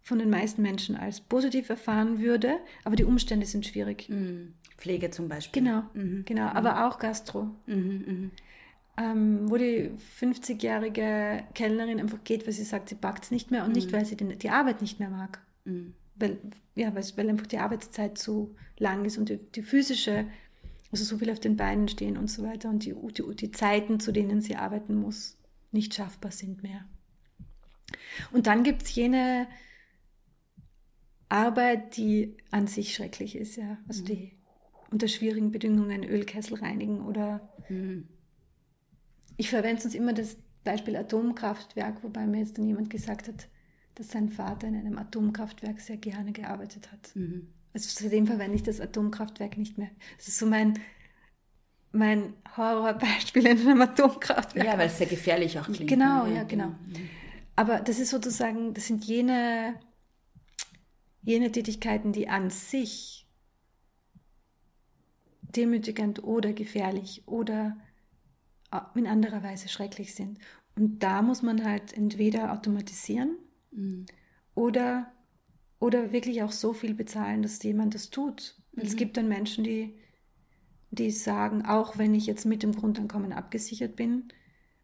von 0.03 0.19
den 0.19 0.29
meisten 0.29 0.61
Menschen 0.61 0.97
als 0.97 1.21
positiv 1.21 1.69
erfahren 1.69 2.19
würde, 2.19 2.57
aber 2.83 2.97
die 2.97 3.05
Umstände 3.05 3.45
sind 3.45 3.65
schwierig. 3.65 4.09
Mhm. 4.09 4.53
Pflege 4.77 5.09
zum 5.11 5.29
Beispiel. 5.29 5.63
Genau, 5.63 5.83
Mhm. 5.93 6.25
genau, 6.25 6.47
aber 6.47 6.85
auch 6.85 6.99
Gastro. 6.99 7.49
Mhm, 7.65 8.03
mhm. 8.05 8.31
Ähm, 8.97 9.49
wo 9.49 9.57
die 9.57 9.91
50-jährige 10.19 11.43
Kellnerin 11.55 11.99
einfach 11.99 12.23
geht, 12.23 12.45
weil 12.45 12.53
sie 12.53 12.65
sagt, 12.65 12.89
sie 12.89 12.95
packt 12.95 13.23
es 13.23 13.31
nicht 13.31 13.49
mehr 13.49 13.63
und 13.65 13.73
nicht, 13.73 13.91
weil 13.91 14.05
sie 14.05 14.17
den, 14.17 14.37
die 14.37 14.49
Arbeit 14.49 14.81
nicht 14.81 14.99
mehr 14.99 15.09
mag. 15.09 15.41
Mhm. 15.63 15.93
Weil, 16.15 16.37
ja, 16.75 16.93
weil, 16.93 17.03
weil 17.15 17.29
einfach 17.29 17.47
die 17.47 17.57
Arbeitszeit 17.57 18.17
zu 18.17 18.55
lang 18.77 19.05
ist 19.05 19.17
und 19.17 19.29
die, 19.29 19.37
die 19.37 19.63
physische, 19.63 20.25
also 20.91 21.05
so 21.05 21.17
viel 21.17 21.31
auf 21.31 21.39
den 21.39 21.55
Beinen 21.55 21.87
stehen 21.87 22.17
und 22.17 22.29
so 22.29 22.43
weiter 22.43 22.69
und 22.69 22.85
die, 22.85 22.93
die, 22.93 23.35
die 23.35 23.51
Zeiten, 23.51 23.99
zu 23.99 24.11
denen 24.11 24.41
sie 24.41 24.57
arbeiten 24.57 24.95
muss, 24.95 25.37
nicht 25.71 25.93
schaffbar 25.95 26.31
sind 26.31 26.61
mehr. 26.61 26.85
Und 28.31 28.47
dann 28.47 28.63
gibt 28.63 28.83
es 28.83 28.93
jene 28.93 29.47
Arbeit, 31.33 31.97
die 31.97 32.37
an 32.51 32.67
sich 32.67 32.93
schrecklich 32.93 33.35
ist, 33.35 33.55
ja. 33.55 33.77
Also 33.87 34.03
die 34.03 34.33
unter 34.91 35.07
schwierigen 35.07 35.51
Bedingungen 35.51 36.03
Ölkessel 36.03 36.59
reinigen 36.59 37.01
oder 37.01 37.49
Mhm. 37.69 38.07
ich 39.37 39.49
verwende 39.49 39.81
sonst 39.81 39.95
immer 39.95 40.13
das 40.13 40.37
Beispiel 40.63 40.95
Atomkraftwerk, 40.95 42.03
wobei 42.03 42.27
mir 42.27 42.39
jetzt 42.39 42.57
dann 42.57 42.67
jemand 42.67 42.89
gesagt 42.89 43.27
hat, 43.27 43.47
dass 43.95 44.09
sein 44.11 44.29
Vater 44.29 44.67
in 44.67 44.75
einem 44.75 44.97
Atomkraftwerk 44.97 45.79
sehr 45.79 45.97
gerne 45.97 46.31
gearbeitet 46.33 46.91
hat. 46.91 47.15
Mhm. 47.15 47.47
Also 47.73 47.89
seitdem 47.89 48.27
verwende 48.27 48.55
ich 48.55 48.63
das 48.63 48.79
Atomkraftwerk 48.79 49.57
nicht 49.57 49.77
mehr. 49.77 49.89
Das 50.17 50.27
ist 50.27 50.37
so 50.37 50.45
mein, 50.45 50.79
mein 51.91 52.33
Horrorbeispiel 52.55 53.47
in 53.47 53.59
einem 53.59 53.81
Atomkraftwerk. 53.81 54.67
Ja, 54.67 54.77
weil 54.77 54.87
es 54.87 54.97
sehr 54.97 55.07
gefährlich 55.07 55.59
auch 55.59 55.65
klingt. 55.65 55.89
Genau, 55.89 56.25
ne? 56.25 56.35
ja, 56.35 56.43
genau. 56.43 56.73
Aber 57.55 57.79
das 57.79 57.99
ist 57.99 58.09
sozusagen, 58.09 58.73
das 58.73 58.87
sind 58.87 59.03
jene, 59.05 59.75
jene 61.23 61.51
Tätigkeiten, 61.51 62.11
die 62.11 62.29
an 62.29 62.49
sich 62.49 63.27
demütigend 65.41 66.23
oder 66.23 66.53
gefährlich 66.53 67.23
oder 67.27 67.77
in 68.95 69.07
anderer 69.07 69.43
Weise 69.43 69.69
schrecklich 69.69 70.15
sind. 70.15 70.39
Und 70.75 71.03
da 71.03 71.21
muss 71.21 71.41
man 71.41 71.63
halt 71.63 71.93
entweder 71.93 72.51
automatisieren 72.51 73.37
Mhm. 73.75 74.05
oder, 74.53 75.11
oder 75.79 76.11
wirklich 76.11 76.43
auch 76.43 76.51
so 76.51 76.73
viel 76.73 76.93
bezahlen, 76.93 77.41
dass 77.41 77.61
jemand 77.63 77.95
das 77.95 78.11
tut. 78.11 78.55
Weil 78.73 78.85
Es 78.85 78.95
gibt 78.95 79.17
dann 79.17 79.27
Menschen, 79.27 79.63
die, 79.63 79.95
die 80.91 81.09
sagen, 81.09 81.65
auch 81.65 81.97
wenn 81.97 82.13
ich 82.13 82.27
jetzt 82.27 82.45
mit 82.45 82.61
dem 82.61 82.73
Grundeinkommen 82.73 83.33
abgesichert 83.33 83.95
bin, 83.95 84.25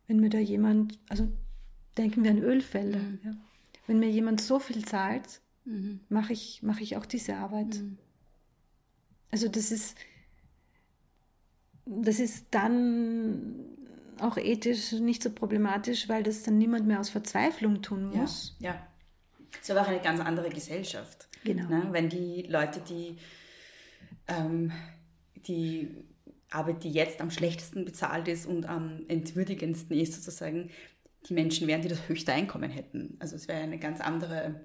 wenn 0.08 0.20
mir 0.20 0.30
da 0.30 0.40
jemand, 0.40 1.00
also 1.08 1.28
denken 1.98 2.24
wir 2.24 2.32
an 2.32 2.42
Ölfelder, 2.42 3.02
ja. 3.24 3.32
wenn 3.86 4.00
mir 4.00 4.10
jemand 4.10 4.42
so 4.42 4.58
viel 4.58 4.84
zahlt, 4.84 5.42
Mhm. 5.70 6.00
mache 6.10 6.34
ich, 6.34 6.64
mache 6.64 6.82
ich 6.82 6.98
auch 6.98 7.06
diese 7.06 7.36
Arbeit. 7.36 7.82
Also 9.32 9.48
das 9.48 9.72
ist, 9.72 9.96
das 11.86 12.20
ist 12.20 12.48
dann 12.52 13.56
auch 14.20 14.38
ethisch 14.38 14.92
nicht 14.94 15.22
so 15.24 15.30
problematisch, 15.32 16.10
weil 16.10 16.24
das 16.24 16.44
dann 16.44 16.58
niemand 16.58 16.88
mehr 16.88 17.00
aus 17.00 17.10
Verzweiflung 17.10 17.82
tun 17.82 18.12
Ja, 18.14 18.22
muss. 18.22 18.56
ja. 18.60 18.88
Es 19.54 19.62
ist 19.62 19.72
aber 19.72 19.82
auch 19.82 19.88
eine 19.88 20.02
ganz 20.02 20.20
andere 20.20 20.50
Gesellschaft. 20.50 21.28
Genau. 21.44 21.70
Ne? 21.70 21.88
Wenn 21.92 22.10
die 22.10 22.44
Leute, 22.44 22.82
die, 22.82 23.18
ähm, 24.28 24.72
die 25.48 26.06
Arbeit, 26.50 26.84
die 26.84 26.92
jetzt 26.92 27.22
am 27.22 27.32
schlechtesten 27.32 27.86
bezahlt 27.86 28.28
ist 28.28 28.46
und 28.46 28.66
am 28.66 29.06
entwürdigendsten 29.08 29.96
ist, 29.98 30.14
sozusagen, 30.14 30.70
die 31.28 31.34
Menschen 31.34 31.68
wären, 31.68 31.82
die 31.82 31.88
das 31.90 32.08
höchste 32.08 32.34
Einkommen 32.34 32.70
hätten. 32.70 33.16
Also 33.20 33.36
es 33.36 33.48
wäre 33.48 33.60
eine 33.62 33.78
ganz 33.80 34.02
andere, 34.02 34.62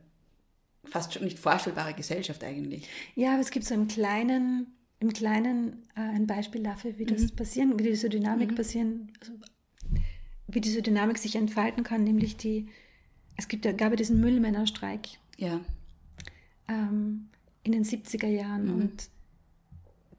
fast 0.87 1.13
schon 1.15 1.25
nicht 1.25 1.39
vorstellbare 1.39 1.95
Gesellschaft 1.95 2.43
eigentlich. 2.45 2.89
Ja, 3.15 3.33
aber 3.33 3.41
es 3.41 3.51
gibt 3.51 3.65
so 3.67 3.75
im 3.75 3.89
Kleinen, 3.89 4.67
im 5.01 5.13
Kleinen 5.13 5.83
äh, 5.97 6.01
ein 6.01 6.27
Beispiel 6.27 6.63
dafür, 6.63 6.99
wie 6.99 7.05
das 7.07 7.23
Mhm. 7.23 7.37
passieren, 7.37 7.79
wie 7.79 7.83
diese 7.85 8.09
Dynamik 8.09 8.55
passieren, 8.55 9.13
also, 9.21 9.33
wie 10.49 10.61
diese 10.61 10.83
Dynamik 10.83 11.19
sich 11.19 11.37
entfalten 11.37 11.85
kann, 11.85 12.05
nämlich 12.05 12.37
die, 12.37 12.69
es 13.37 13.49
gibt 13.49 13.65
gab 13.65 13.91
ja 13.91 13.97
diesen 13.97 14.21
Müllmännerstreik 14.21 15.09
Ja. 15.39 15.61
ähm, 16.69 17.29
in 17.63 17.73
den 17.73 17.85
70er 17.85 18.29
Jahren 18.29 18.67
Mhm. 18.67 18.75
und 18.83 19.09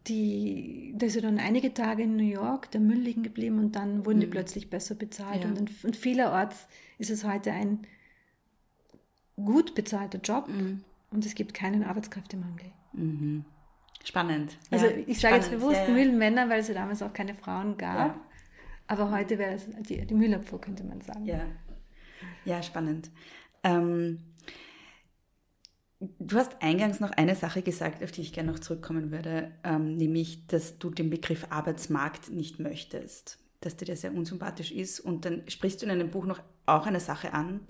die, 0.07 0.93
da 0.97 1.07
ist 1.07 1.15
ja 1.15 1.21
dann 1.21 1.39
einige 1.39 1.73
Tage 1.73 2.03
in 2.03 2.15
New 2.15 2.23
York 2.23 2.69
der 2.71 2.81
Müll 2.81 2.99
liegen 2.99 3.23
geblieben 3.23 3.57
und 3.57 3.75
dann 3.75 4.05
wurden 4.05 4.19
die 4.19 4.27
plötzlich 4.27 4.69
besser 4.69 4.93
bezahlt. 4.93 5.37
Mhm. 5.43 5.53
Ja. 5.55 5.59
Und, 5.61 5.69
in- 5.69 5.75
und 5.87 5.95
vielerorts 5.95 6.67
ist 6.99 7.09
es 7.09 7.23
heute 7.23 7.51
ein 7.51 7.79
gut 9.35 9.75
bezahlter 9.75 10.19
Job 10.19 10.47
Mhm. 10.47 10.83
und 11.11 11.25
es 11.25 11.35
gibt 11.35 11.53
keinen 11.53 11.83
Arbeitskräftemangel. 11.83 12.71
Spannend. 14.03 14.55
Also 14.71 14.85
ja, 14.85 14.91
ich 15.07 15.19
sage 15.19 15.35
jetzt 15.35 15.51
bewusst 15.51 15.77
ja, 15.77 15.87
ja. 15.87 15.93
Müllmänner, 15.93 16.49
weil 16.49 16.61
es 16.61 16.67
ja 16.67 16.73
damals 16.75 17.01
auch 17.01 17.13
keine 17.13 17.35
Frauen 17.35 17.77
gab. 17.77 18.19
Aber 18.87 19.11
heute 19.11 19.37
wäre 19.39 19.55
es 19.55 19.67
die, 19.89 20.05
die 20.05 20.13
Müllabfuhr, 20.13 20.61
könnte 20.61 20.83
man 20.83 21.01
sagen. 21.01 21.25
Ja, 21.25 21.41
ja 22.45 22.61
spannend. 22.61 23.09
Ähm, 23.63 24.19
du 25.99 26.37
hast 26.37 26.61
eingangs 26.61 26.99
noch 26.99 27.11
eine 27.11 27.35
Sache 27.35 27.63
gesagt, 27.63 28.03
auf 28.03 28.11
die 28.11 28.21
ich 28.21 28.31
gerne 28.31 28.51
noch 28.51 28.59
zurückkommen 28.59 29.11
würde, 29.11 29.51
ähm, 29.63 29.97
nämlich, 29.97 30.45
dass 30.47 30.77
du 30.77 30.91
den 30.91 31.09
Begriff 31.09 31.47
Arbeitsmarkt 31.49 32.29
nicht 32.29 32.59
möchtest, 32.59 33.39
dass 33.61 33.75
dir 33.75 33.85
der 33.85 33.97
sehr 33.97 34.13
unsympathisch 34.13 34.71
ist. 34.71 34.99
Und 34.99 35.25
dann 35.25 35.41
sprichst 35.47 35.81
du 35.81 35.87
in 35.87 35.91
einem 35.91 36.11
Buch 36.11 36.25
noch 36.25 36.41
auch 36.67 36.85
eine 36.85 36.99
Sache 36.99 37.33
an. 37.33 37.61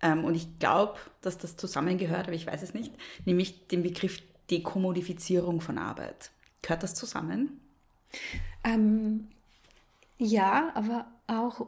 Ähm, 0.00 0.24
und 0.24 0.34
ich 0.34 0.58
glaube, 0.58 0.98
dass 1.22 1.38
das 1.38 1.56
zusammengehört, 1.56 2.26
aber 2.26 2.34
ich 2.34 2.46
weiß 2.46 2.62
es 2.62 2.74
nicht, 2.74 2.92
nämlich 3.24 3.66
den 3.68 3.82
Begriff 3.82 4.22
Dekommodifizierung 4.50 5.60
von 5.60 5.78
Arbeit. 5.78 6.30
Gehört 6.62 6.82
das 6.82 6.94
zusammen? 6.94 7.60
Ähm, 8.64 9.28
ja, 10.18 10.70
aber 10.74 11.06
auch 11.26 11.66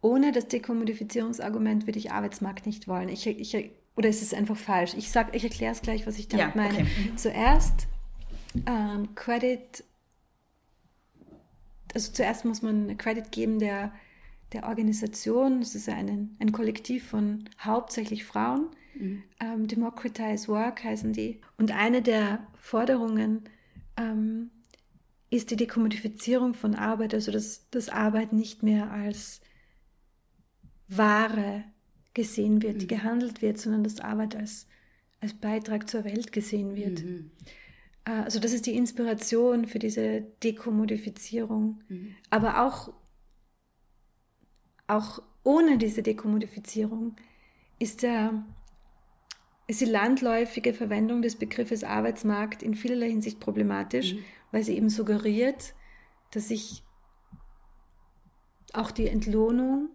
ohne 0.00 0.32
das 0.32 0.48
Dekommodifizierungsargument 0.48 1.86
würde 1.86 1.98
ich 1.98 2.10
Arbeitsmarkt 2.10 2.66
nicht 2.66 2.88
wollen. 2.88 3.08
Ich, 3.08 3.26
ich, 3.26 3.70
oder 3.96 4.08
ist 4.08 4.22
es 4.22 4.34
einfach 4.34 4.56
falsch? 4.56 4.94
Ich, 4.94 5.10
sag, 5.10 5.34
ich 5.34 5.44
erkläre 5.44 5.72
es 5.72 5.82
gleich, 5.82 6.06
was 6.06 6.18
ich 6.18 6.28
damit 6.28 6.54
Ja, 6.54 6.62
meine. 6.62 6.78
okay. 6.78 7.12
Zuerst 7.16 7.86
ähm, 8.66 9.14
Credit, 9.14 9.84
also 11.94 12.12
zuerst 12.12 12.44
muss 12.44 12.62
man 12.62 12.96
Credit 12.98 13.30
geben 13.30 13.58
der, 13.60 13.92
der 14.52 14.64
Organisation. 14.68 15.60
Es 15.62 15.74
ist 15.74 15.86
ja 15.86 15.94
ein, 15.94 16.36
ein 16.38 16.52
Kollektiv 16.52 17.06
von 17.08 17.48
hauptsächlich 17.60 18.24
Frauen. 18.24 18.68
Ähm, 19.40 19.66
Democratize 19.68 20.48
Work 20.48 20.84
heißen 20.84 21.12
die. 21.12 21.40
Und 21.56 21.72
eine 21.72 22.02
der 22.02 22.46
Forderungen 22.58 23.44
ähm, 23.96 24.50
ist 25.30 25.50
die 25.50 25.56
Dekommodifizierung 25.56 26.54
von 26.54 26.74
Arbeit, 26.74 27.14
also 27.14 27.32
dass, 27.32 27.68
dass 27.70 27.88
Arbeit 27.88 28.32
nicht 28.34 28.62
mehr 28.62 28.90
als 28.90 29.40
Ware 30.88 31.64
gesehen 32.14 32.60
wird, 32.62 32.82
die 32.82 32.86
gehandelt 32.86 33.40
wird, 33.40 33.56
sondern 33.58 33.82
dass 33.82 34.00
Arbeit 34.00 34.36
als, 34.36 34.66
als 35.20 35.32
Beitrag 35.32 35.88
zur 35.88 36.04
Welt 36.04 36.30
gesehen 36.32 36.76
wird. 36.76 37.00
Äh, 38.04 38.10
Also 38.24 38.40
das 38.40 38.52
ist 38.52 38.66
die 38.66 38.76
Inspiration 38.76 39.64
für 39.66 39.78
diese 39.78 40.20
Dekommodifizierung. 40.42 41.80
Aber 42.28 42.66
auch, 42.66 42.92
auch 44.92 45.22
ohne 45.44 45.78
diese 45.78 46.02
Dekommodifizierung 46.02 47.16
ist, 47.78 48.02
der, 48.02 48.44
ist 49.66 49.80
die 49.80 49.86
landläufige 49.86 50.72
Verwendung 50.72 51.22
des 51.22 51.36
Begriffes 51.36 51.84
Arbeitsmarkt 51.84 52.62
in 52.62 52.74
vielerlei 52.74 53.08
Hinsicht 53.10 53.40
problematisch, 53.40 54.14
weil 54.52 54.62
sie 54.62 54.76
eben 54.76 54.90
suggeriert, 54.90 55.74
dass 56.30 56.48
sich 56.48 56.84
auch 58.72 58.90
die 58.90 59.08
Entlohnung 59.08 59.88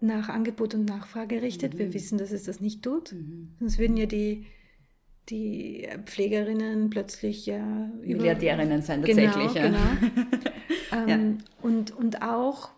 nach 0.00 0.28
Angebot 0.28 0.74
und 0.74 0.86
Nachfrage 0.86 1.42
richtet. 1.42 1.76
Wir 1.78 1.92
wissen, 1.92 2.16
dass 2.18 2.30
es 2.30 2.44
das 2.44 2.60
nicht 2.60 2.82
tut. 2.82 3.14
Sonst 3.58 3.78
würden 3.78 3.96
ja 3.96 4.06
die, 4.06 4.46
die 5.28 5.86
Pflegerinnen 6.06 6.88
plötzlich 6.90 7.44
ja 7.44 7.62
Milliardärinnen 8.02 8.82
sein 8.82 9.02
Genau, 9.02 9.30
tatsächlich. 9.32 9.54
ja. 9.54 9.66
genau. 9.66 11.06
ähm, 11.06 11.38
und, 11.60 11.90
und 11.90 12.22
auch, 12.22 12.70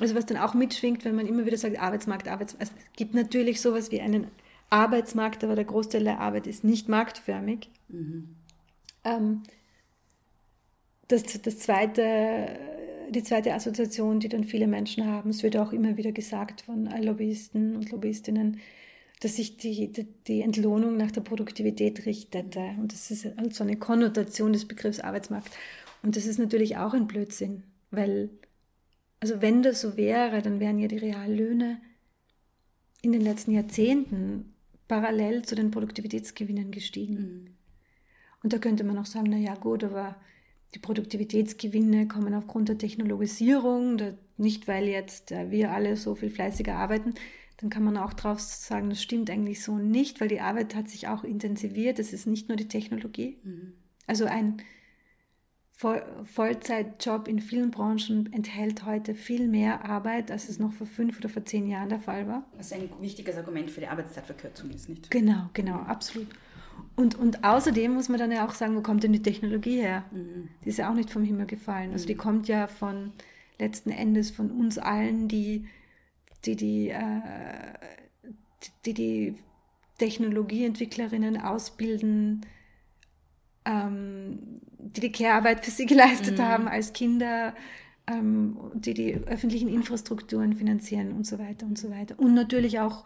also 0.00 0.14
was 0.14 0.26
dann 0.26 0.38
auch 0.38 0.54
mitschwingt, 0.54 1.04
wenn 1.04 1.14
man 1.14 1.26
immer 1.26 1.46
wieder 1.46 1.56
sagt, 1.56 1.78
Arbeitsmarkt, 1.78 2.28
Arbeitsmarkt. 2.28 2.72
Also 2.72 2.72
es 2.76 2.96
gibt 2.96 3.14
natürlich 3.14 3.60
sowas 3.60 3.90
wie 3.90 4.00
einen 4.00 4.26
Arbeitsmarkt, 4.70 5.44
aber 5.44 5.54
der 5.54 5.64
Großteil 5.64 6.04
der 6.04 6.20
Arbeit 6.20 6.46
ist 6.46 6.64
nicht 6.64 6.88
marktförmig. 6.88 7.68
Ähm, 9.04 9.42
das, 11.08 11.22
das 11.42 11.58
zweite, 11.58 12.58
die 13.10 13.22
zweite 13.22 13.54
Assoziation, 13.54 14.20
die 14.20 14.28
dann 14.28 14.44
viele 14.44 14.66
Menschen 14.66 15.06
haben, 15.06 15.30
es 15.30 15.42
wird 15.42 15.56
auch 15.56 15.72
immer 15.72 15.96
wieder 15.96 16.12
gesagt 16.12 16.62
von 16.62 16.86
Lobbyisten 16.86 17.76
und 17.76 17.90
Lobbyistinnen, 17.90 18.60
dass 19.20 19.36
sich 19.36 19.56
die, 19.56 19.92
die, 19.92 20.06
die 20.26 20.42
Entlohnung 20.42 20.96
nach 20.96 21.10
der 21.10 21.20
Produktivität 21.20 22.04
richtete. 22.04 22.60
Und 22.78 22.92
das 22.92 23.10
ist 23.10 23.26
also 23.38 23.64
eine 23.64 23.76
Konnotation 23.76 24.52
des 24.52 24.66
Begriffs 24.66 25.00
Arbeitsmarkt. 25.00 25.50
Und 26.02 26.16
das 26.16 26.26
ist 26.26 26.38
natürlich 26.38 26.76
auch 26.76 26.94
ein 26.94 27.06
Blödsinn, 27.06 27.62
weil, 27.90 28.28
also 29.24 29.40
wenn 29.40 29.62
das 29.62 29.80
so 29.80 29.96
wäre, 29.96 30.42
dann 30.42 30.60
wären 30.60 30.78
ja 30.78 30.86
die 30.86 30.98
Reallöhne 30.98 31.80
in 33.00 33.10
den 33.10 33.22
letzten 33.22 33.52
Jahrzehnten 33.52 34.52
parallel 34.86 35.46
zu 35.46 35.54
den 35.54 35.70
Produktivitätsgewinnen 35.70 36.70
gestiegen. 36.70 37.56
Und 38.42 38.52
da 38.52 38.58
könnte 38.58 38.84
man 38.84 38.98
auch 38.98 39.06
sagen, 39.06 39.28
na 39.30 39.38
ja, 39.38 39.54
gut, 39.54 39.82
aber 39.82 40.16
die 40.74 40.78
Produktivitätsgewinne 40.78 42.06
kommen 42.06 42.34
aufgrund 42.34 42.68
der 42.68 42.76
Technologisierung, 42.76 43.96
der, 43.96 44.18
nicht 44.36 44.68
weil 44.68 44.88
jetzt 44.88 45.32
äh, 45.32 45.50
wir 45.50 45.72
alle 45.72 45.96
so 45.96 46.14
viel 46.14 46.28
fleißiger 46.28 46.74
arbeiten. 46.74 47.14
Dann 47.56 47.70
kann 47.70 47.82
man 47.82 47.96
auch 47.96 48.12
drauf 48.12 48.40
sagen, 48.40 48.90
das 48.90 49.02
stimmt 49.02 49.30
eigentlich 49.30 49.62
so 49.62 49.78
nicht, 49.78 50.20
weil 50.20 50.28
die 50.28 50.42
Arbeit 50.42 50.74
hat 50.74 50.90
sich 50.90 51.08
auch 51.08 51.24
intensiviert. 51.24 51.98
Es 51.98 52.12
ist 52.12 52.26
nicht 52.26 52.48
nur 52.48 52.58
die 52.58 52.68
Technologie. 52.68 53.38
Also 54.06 54.26
ein 54.26 54.58
Vollzeitjob 55.76 57.26
in 57.26 57.40
vielen 57.40 57.72
Branchen 57.72 58.32
enthält 58.32 58.84
heute 58.84 59.14
viel 59.14 59.48
mehr 59.48 59.84
Arbeit, 59.84 60.30
als 60.30 60.48
es 60.48 60.60
noch 60.60 60.72
vor 60.72 60.86
fünf 60.86 61.18
oder 61.18 61.28
vor 61.28 61.44
zehn 61.44 61.66
Jahren 61.66 61.88
der 61.88 61.98
Fall 61.98 62.28
war. 62.28 62.44
Was 62.56 62.72
ein 62.72 62.88
wichtiges 63.00 63.36
Argument 63.36 63.70
für 63.70 63.80
die 63.80 63.88
Arbeitszeitverkürzung 63.88 64.70
ist, 64.70 64.88
nicht? 64.88 65.10
Genau, 65.10 65.50
genau, 65.52 65.76
absolut. 65.80 66.28
Und, 66.96 67.16
und 67.16 67.42
außerdem 67.42 67.92
muss 67.92 68.08
man 68.08 68.18
dann 68.18 68.30
ja 68.30 68.46
auch 68.46 68.54
sagen, 68.54 68.76
wo 68.76 68.82
kommt 68.82 69.02
denn 69.02 69.12
die 69.12 69.22
Technologie 69.22 69.80
her? 69.80 70.04
Die 70.64 70.68
ist 70.68 70.78
ja 70.78 70.90
auch 70.90 70.94
nicht 70.94 71.10
vom 71.10 71.24
Himmel 71.24 71.46
gefallen. 71.46 71.92
Also 71.92 72.06
die 72.06 72.14
kommt 72.14 72.46
ja 72.46 72.68
von 72.68 73.12
letzten 73.58 73.90
Endes 73.90 74.30
von 74.30 74.50
uns 74.50 74.78
allen, 74.78 75.26
die 75.28 75.66
die, 76.46 76.56
die, 76.56 76.90
äh, 76.90 77.22
die, 78.84 78.94
die 78.94 79.34
Technologieentwicklerinnen 79.98 81.40
ausbilden, 81.40 82.46
ähm, 83.64 84.60
die 84.84 85.00
die 85.00 85.12
Care-Arbeit 85.12 85.64
für 85.64 85.70
sie 85.70 85.86
geleistet 85.94 86.38
haben 86.40 86.68
als 86.68 86.92
Kinder, 86.92 87.54
ähm, 88.06 88.56
die 88.74 88.94
die 88.94 89.14
öffentlichen 89.14 89.68
Infrastrukturen 89.68 90.54
finanzieren 90.54 91.12
und 91.12 91.26
so 91.26 91.38
weiter 91.38 91.66
und 91.66 91.78
so 91.78 91.90
weiter. 91.90 92.18
Und 92.18 92.34
natürlich 92.34 92.80
auch 92.80 93.04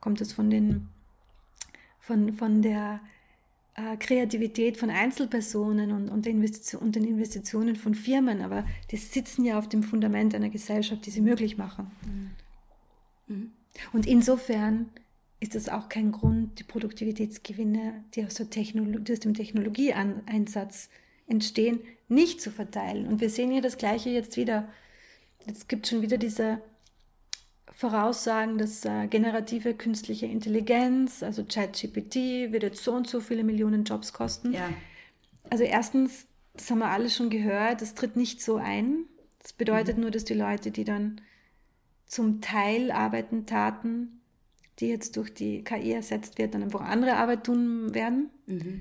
kommt 0.00 0.20
es 0.20 0.32
von 0.32 0.50
den 0.50 0.88
von, 2.00 2.34
von 2.34 2.62
der 2.62 3.00
äh, 3.76 3.96
Kreativität 3.96 4.76
von 4.76 4.90
Einzelpersonen 4.90 5.92
und, 5.92 6.08
und, 6.08 6.26
und 6.26 6.96
den 6.96 7.04
Investitionen 7.04 7.76
von 7.76 7.94
Firmen, 7.94 8.42
aber 8.42 8.64
die 8.90 8.96
sitzen 8.96 9.44
ja 9.44 9.58
auf 9.58 9.68
dem 9.68 9.82
Fundament 9.82 10.34
einer 10.34 10.50
Gesellschaft, 10.50 11.06
die 11.06 11.10
sie 11.10 11.20
möglich 11.20 11.56
machen. 11.56 11.90
Und 13.92 14.06
insofern 14.06 14.88
ist 15.38 15.54
das 15.54 15.68
auch 15.68 15.88
kein 15.88 16.10
Grund, 16.10 16.58
die 16.58 16.64
Produktivitätsgewinne, 16.64 18.04
die 18.14 18.24
aus, 18.24 18.34
der 18.34 18.50
Technolo 18.50 18.98
die 18.98 19.12
aus 19.12 19.20
dem 19.20 19.34
Technologieeinsatz 19.34 20.90
entstehen, 21.30 21.80
nicht 22.08 22.40
zu 22.40 22.50
verteilen. 22.50 23.06
Und 23.06 23.20
wir 23.20 23.30
sehen 23.30 23.50
hier 23.50 23.62
das 23.62 23.78
Gleiche 23.78 24.10
jetzt 24.10 24.36
wieder. 24.36 24.68
Jetzt 25.46 25.68
gibt 25.68 25.86
schon 25.86 26.02
wieder 26.02 26.18
diese 26.18 26.60
Voraussagen, 27.72 28.58
dass 28.58 28.84
äh, 28.84 29.06
generative 29.06 29.74
künstliche 29.74 30.26
Intelligenz, 30.26 31.22
also 31.22 31.44
ChatGPT, 31.44 32.52
wird 32.52 32.62
jetzt 32.62 32.84
so 32.84 32.92
und 32.92 33.08
so 33.08 33.20
viele 33.20 33.44
Millionen 33.44 33.84
Jobs 33.84 34.12
kosten. 34.12 34.52
Ja. 34.52 34.68
Also 35.48 35.64
erstens, 35.64 36.26
das 36.54 36.70
haben 36.70 36.80
wir 36.80 36.90
alle 36.90 37.08
schon 37.08 37.30
gehört, 37.30 37.80
das 37.80 37.94
tritt 37.94 38.16
nicht 38.16 38.42
so 38.42 38.56
ein. 38.56 39.04
Das 39.42 39.54
bedeutet 39.54 39.96
nur, 39.96 40.10
dass 40.10 40.24
die 40.24 40.34
Leute, 40.34 40.70
die 40.70 40.84
dann 40.84 41.20
zum 42.06 42.40
Teil 42.40 42.90
arbeiten 42.90 43.46
taten, 43.46 44.20
die 44.80 44.88
jetzt 44.88 45.16
durch 45.16 45.32
die 45.32 45.62
KI 45.62 45.92
ersetzt 45.92 46.38
wird, 46.38 46.54
dann 46.54 46.62
einfach 46.62 46.82
andere 46.82 47.16
Arbeit 47.16 47.44
tun 47.44 47.94
werden. 47.94 48.30
Äh, 48.46 48.80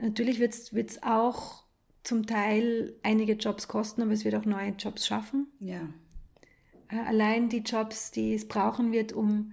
natürlich 0.00 0.38
wird 0.38 0.54
es 0.54 1.02
auch 1.02 1.64
zum 2.02 2.26
Teil 2.26 2.94
einige 3.02 3.32
Jobs 3.34 3.68
kosten, 3.68 4.02
aber 4.02 4.12
es 4.12 4.24
wird 4.24 4.34
auch 4.36 4.44
neue 4.44 4.70
Jobs 4.78 5.06
schaffen. 5.06 5.48
Ja. 5.60 5.88
Äh, 6.88 6.98
allein 7.00 7.48
die 7.48 7.58
Jobs, 7.58 8.10
die 8.12 8.34
es 8.34 8.46
brauchen 8.46 8.92
wird, 8.92 9.12
um 9.12 9.52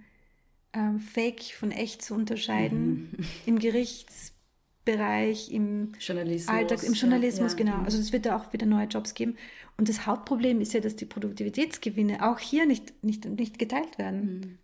ähm, 0.72 1.00
Fake 1.00 1.42
von 1.58 1.70
echt 1.72 2.02
zu 2.02 2.14
unterscheiden, 2.14 3.10
Mhm. 3.16 3.24
im 3.46 3.58
Gerichtsbereich, 3.58 5.50
im 5.50 5.92
Journalismus. 5.98 6.54
Alltag, 6.54 6.82
im 6.84 6.92
Journalismus, 6.94 7.52
ja, 7.52 7.58
genau. 7.58 7.72
ja. 7.72 7.82
Also 7.84 7.98
es 7.98 8.12
wird 8.12 8.26
da 8.26 8.36
auch 8.36 8.52
wieder 8.52 8.66
neue 8.66 8.86
Jobs 8.86 9.14
geben. 9.14 9.36
Und 9.76 9.88
das 9.88 10.06
Hauptproblem 10.06 10.60
ist 10.60 10.72
ja, 10.74 10.80
dass 10.80 10.94
die 10.96 11.06
Produktivitätsgewinne 11.06 12.24
auch 12.28 12.38
hier 12.38 12.66
nicht, 12.66 13.02
nicht, 13.02 13.24
nicht 13.24 13.58
geteilt 13.58 13.98
werden. 13.98 14.20
Mhm. 14.40 14.58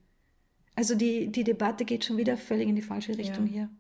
Also 0.76 0.94
die, 0.94 1.26
die 1.32 1.44
Debatte 1.44 1.84
geht 1.84 2.04
schon 2.04 2.16
wieder 2.16 2.36
völlig 2.36 2.68
in 2.68 2.76
die 2.76 2.82
falsche 2.82 3.18
Richtung 3.18 3.46
Ja. 3.46 3.52
hier. 3.52 3.70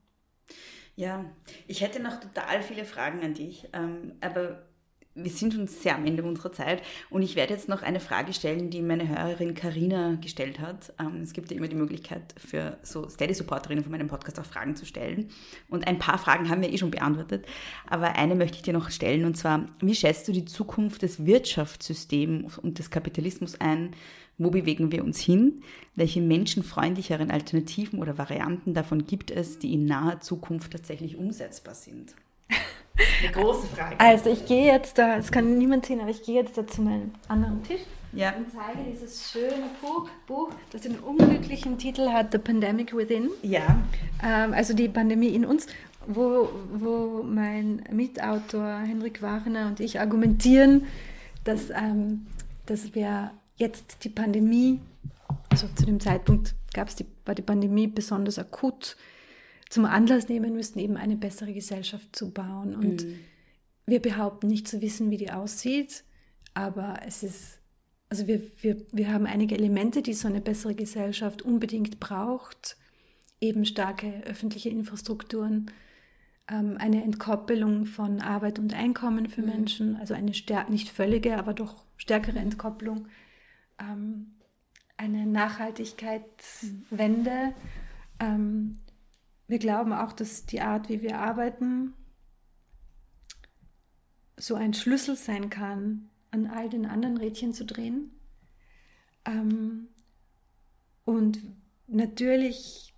Ja, 1.00 1.24
ich 1.66 1.80
hätte 1.80 1.98
noch 1.98 2.20
total 2.20 2.62
viele 2.62 2.84
Fragen 2.84 3.24
an 3.24 3.32
dich, 3.32 3.66
ähm, 3.72 4.12
aber 4.20 4.66
wir 5.14 5.30
sind 5.30 5.54
schon 5.54 5.66
sehr 5.66 5.96
am 5.96 6.06
Ende 6.06 6.22
unserer 6.22 6.52
Zeit 6.52 6.82
und 7.10 7.22
ich 7.22 7.34
werde 7.34 7.52
jetzt 7.52 7.68
noch 7.68 7.82
eine 7.82 8.00
Frage 8.00 8.32
stellen, 8.32 8.70
die 8.70 8.80
meine 8.80 9.08
Hörerin 9.08 9.54
Karina 9.54 10.16
gestellt 10.20 10.60
hat. 10.60 10.92
Ähm, 11.00 11.22
es 11.22 11.32
gibt 11.32 11.50
ja 11.50 11.56
immer 11.56 11.68
die 11.68 11.76
Möglichkeit 11.76 12.34
für 12.36 12.78
so 12.82 13.08
Steady-Supporterinnen 13.08 13.82
von 13.82 13.92
meinem 13.92 14.08
Podcast 14.08 14.38
auch 14.38 14.44
Fragen 14.44 14.76
zu 14.76 14.86
stellen 14.86 15.28
und 15.68 15.86
ein 15.86 15.98
paar 15.98 16.18
Fragen 16.18 16.48
haben 16.48 16.62
wir 16.62 16.72
eh 16.72 16.78
schon 16.78 16.92
beantwortet, 16.92 17.46
aber 17.86 18.16
eine 18.16 18.36
möchte 18.36 18.56
ich 18.56 18.62
dir 18.62 18.72
noch 18.72 18.90
stellen 18.90 19.24
und 19.24 19.36
zwar, 19.36 19.66
wie 19.80 19.94
schätzt 19.94 20.28
du 20.28 20.32
die 20.32 20.44
Zukunft 20.44 21.02
des 21.02 21.26
Wirtschaftssystems 21.26 22.58
und 22.58 22.78
des 22.78 22.90
Kapitalismus 22.90 23.60
ein? 23.60 23.94
Wo 24.38 24.50
bewegen 24.50 24.90
wir 24.90 25.04
uns 25.04 25.20
hin? 25.20 25.62
Welche 25.94 26.22
menschenfreundlicheren 26.22 27.30
Alternativen 27.30 27.98
oder 27.98 28.16
Varianten 28.16 28.72
davon 28.72 29.04
gibt 29.04 29.30
es, 29.30 29.58
die 29.58 29.74
in 29.74 29.84
naher 29.84 30.20
Zukunft 30.20 30.72
tatsächlich 30.72 31.16
umsetzbar 31.16 31.74
sind? 31.74 32.14
Eine 33.22 33.32
große 33.32 33.66
Frage. 33.68 33.98
Also 33.98 34.30
ich 34.30 34.46
gehe 34.46 34.66
jetzt 34.66 34.98
da, 34.98 35.16
das 35.16 35.30
kann 35.32 35.58
niemand 35.58 35.86
sehen, 35.86 36.00
aber 36.00 36.10
ich 36.10 36.22
gehe 36.22 36.42
jetzt 36.42 36.56
da 36.58 36.66
zu 36.66 36.82
meinem 36.82 37.12
anderen 37.28 37.62
Tisch 37.62 37.80
Ja. 38.12 38.32
und 38.36 38.46
zeige 38.50 38.90
dieses 38.90 39.30
schöne 39.30 39.68
Buch, 39.80 40.08
Buch 40.26 40.50
das 40.72 40.82
den 40.82 40.98
unglücklichen 40.98 41.78
Titel 41.78 42.08
hat, 42.10 42.32
The 42.32 42.38
Pandemic 42.38 42.96
Within. 42.96 43.30
Ja. 43.42 43.78
Ähm, 44.24 44.52
also 44.52 44.74
die 44.74 44.88
Pandemie 44.88 45.28
in 45.28 45.44
uns, 45.44 45.66
wo, 46.06 46.48
wo 46.72 47.22
mein 47.22 47.82
Mitautor 47.92 48.78
Henrik 48.80 49.22
Warner 49.22 49.66
und 49.68 49.80
ich 49.80 50.00
argumentieren, 50.00 50.86
dass, 51.44 51.70
ähm, 51.70 52.26
dass 52.66 52.94
wir 52.94 53.30
jetzt 53.56 54.04
die 54.04 54.08
Pandemie, 54.08 54.80
also 55.50 55.66
zu 55.74 55.84
dem 55.86 56.00
Zeitpunkt 56.00 56.54
gab's 56.72 56.96
die, 56.96 57.06
war 57.26 57.34
die 57.34 57.42
Pandemie 57.42 57.86
besonders 57.86 58.38
akut, 58.38 58.96
zum 59.70 59.86
Anlass 59.86 60.28
nehmen 60.28 60.52
müssten, 60.52 60.78
eben 60.78 60.96
eine 60.96 61.16
bessere 61.16 61.54
Gesellschaft 61.54 62.14
zu 62.14 62.30
bauen. 62.30 62.74
Und 62.74 63.06
wir 63.86 64.02
behaupten 64.02 64.48
nicht 64.48 64.68
zu 64.68 64.82
wissen, 64.82 65.10
wie 65.10 65.16
die 65.16 65.30
aussieht, 65.30 66.04
aber 66.52 67.00
es 67.06 67.22
ist, 67.22 67.60
also 68.10 68.26
wir, 68.26 68.42
wir, 68.60 68.84
wir 68.92 69.12
haben 69.12 69.26
einige 69.26 69.54
Elemente, 69.54 70.02
die 70.02 70.12
so 70.12 70.28
eine 70.28 70.42
bessere 70.42 70.74
Gesellschaft 70.74 71.40
unbedingt 71.40 72.00
braucht 72.00 72.76
eben 73.40 73.64
starke 73.64 74.22
öffentliche 74.26 74.68
Infrastrukturen, 74.68 75.70
ähm, 76.48 76.76
eine 76.78 77.02
Entkoppelung 77.02 77.86
von 77.86 78.20
Arbeit 78.20 78.58
und 78.58 78.74
Einkommen 78.74 79.28
für 79.28 79.40
Menschen, 79.42 79.96
also 79.96 80.14
eine 80.14 80.32
nicht 80.68 80.90
völlige, 80.90 81.38
aber 81.38 81.54
doch 81.54 81.86
stärkere 81.96 82.38
Entkopplung, 82.38 83.08
ähm, 83.80 84.34
eine 84.96 85.26
Nachhaltigkeitswende. 85.26 87.54
Ähm, 88.18 88.78
wir 89.50 89.58
glauben 89.58 89.92
auch, 89.92 90.12
dass 90.12 90.46
die 90.46 90.60
Art, 90.60 90.88
wie 90.88 91.02
wir 91.02 91.18
arbeiten, 91.18 91.92
so 94.36 94.54
ein 94.54 94.74
Schlüssel 94.74 95.16
sein 95.16 95.50
kann, 95.50 96.08
an 96.30 96.46
all 96.46 96.68
den 96.68 96.86
anderen 96.86 97.16
Rädchen 97.16 97.52
zu 97.52 97.64
drehen. 97.64 98.12
Ähm, 99.24 99.88
und 101.04 101.40
natürlich 101.88 102.94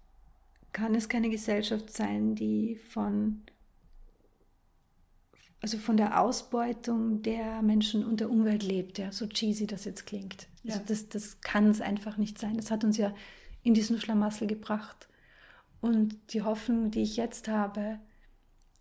kann 0.75 0.95
es 0.95 1.09
keine 1.09 1.31
Gesellschaft 1.31 1.91
sein, 1.91 2.35
die 2.35 2.77
von, 2.77 3.41
also 5.63 5.79
von 5.79 5.97
der 5.97 6.21
Ausbeutung 6.21 7.23
der 7.23 7.63
Menschen 7.63 8.05
und 8.05 8.21
der 8.21 8.31
Umwelt 8.31 8.63
lebt, 8.63 8.99
ja, 8.99 9.11
so 9.11 9.27
cheesy 9.27 9.67
das 9.67 9.87
jetzt 9.87 10.05
klingt. 10.05 10.49
Also 10.67 10.81
Ja. 10.81 10.85
das, 10.87 11.09
das 11.09 11.41
kann 11.41 11.71
es 11.71 11.81
einfach 11.81 12.19
nicht 12.19 12.39
sein. 12.39 12.57
Das 12.59 12.71
hat 12.71 12.85
uns 12.85 12.99
ja 12.99 13.15
in 13.63 13.73
diesen 13.73 13.99
Schlamassel 13.99 14.47
gebracht. 14.47 15.09
Und 15.83 16.17
die 16.33 16.43
Hoffnung, 16.43 16.91
die 16.91 17.03
ich 17.03 17.17
jetzt 17.17 17.49
habe, 17.49 17.99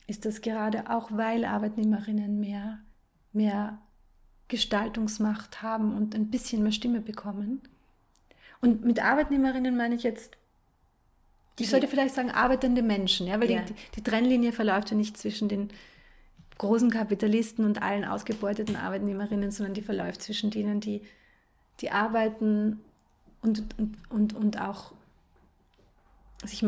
ist, 0.07 0.23
dass 0.23 0.41
gerade 0.41 0.89
auch 0.89 1.11
weil 1.11 1.43
Arbeitnehmerinnen 1.43 2.39
mehr, 2.39 2.79
mehr 3.33 3.79
Gestaltungsmacht 4.47 5.61
haben 5.61 5.95
und 5.97 6.15
ein 6.15 6.29
bisschen 6.29 6.61
mehr 6.63 6.71
Stimme 6.71 7.01
bekommen. 7.01 7.61
Und 8.61 8.85
mit 8.85 9.03
Arbeitnehmerinnen 9.03 9.75
meine 9.75 9.95
ich 9.95 10.03
jetzt, 10.03 10.37
ich 11.57 11.69
sollte 11.69 11.87
vielleicht 11.87 12.15
sagen, 12.15 12.31
arbeitende 12.31 12.81
Menschen, 12.83 13.27
ja, 13.27 13.39
weil 13.41 13.49
Ja. 13.51 13.61
die, 13.61 13.73
die 13.95 14.03
Trennlinie 14.03 14.51
verläuft 14.51 14.91
ja 14.91 14.97
nicht 14.97 15.17
zwischen 15.17 15.49
den 15.49 15.69
großen 16.59 16.91
Kapitalisten 16.91 17.65
und 17.65 17.81
allen 17.81 18.05
ausgebeuteten 18.05 18.75
Arbeitnehmerinnen, 18.75 19.49
sondern 19.51 19.73
die 19.73 19.81
verläuft 19.81 20.21
zwischen 20.21 20.51
denen, 20.51 20.79
die, 20.79 21.01
die 21.79 21.89
arbeiten 21.89 22.79
und, 23.41 23.63
und, 23.79 23.97
und, 24.09 24.33
und 24.33 24.61
auch 24.61 24.93
sich 26.45 26.63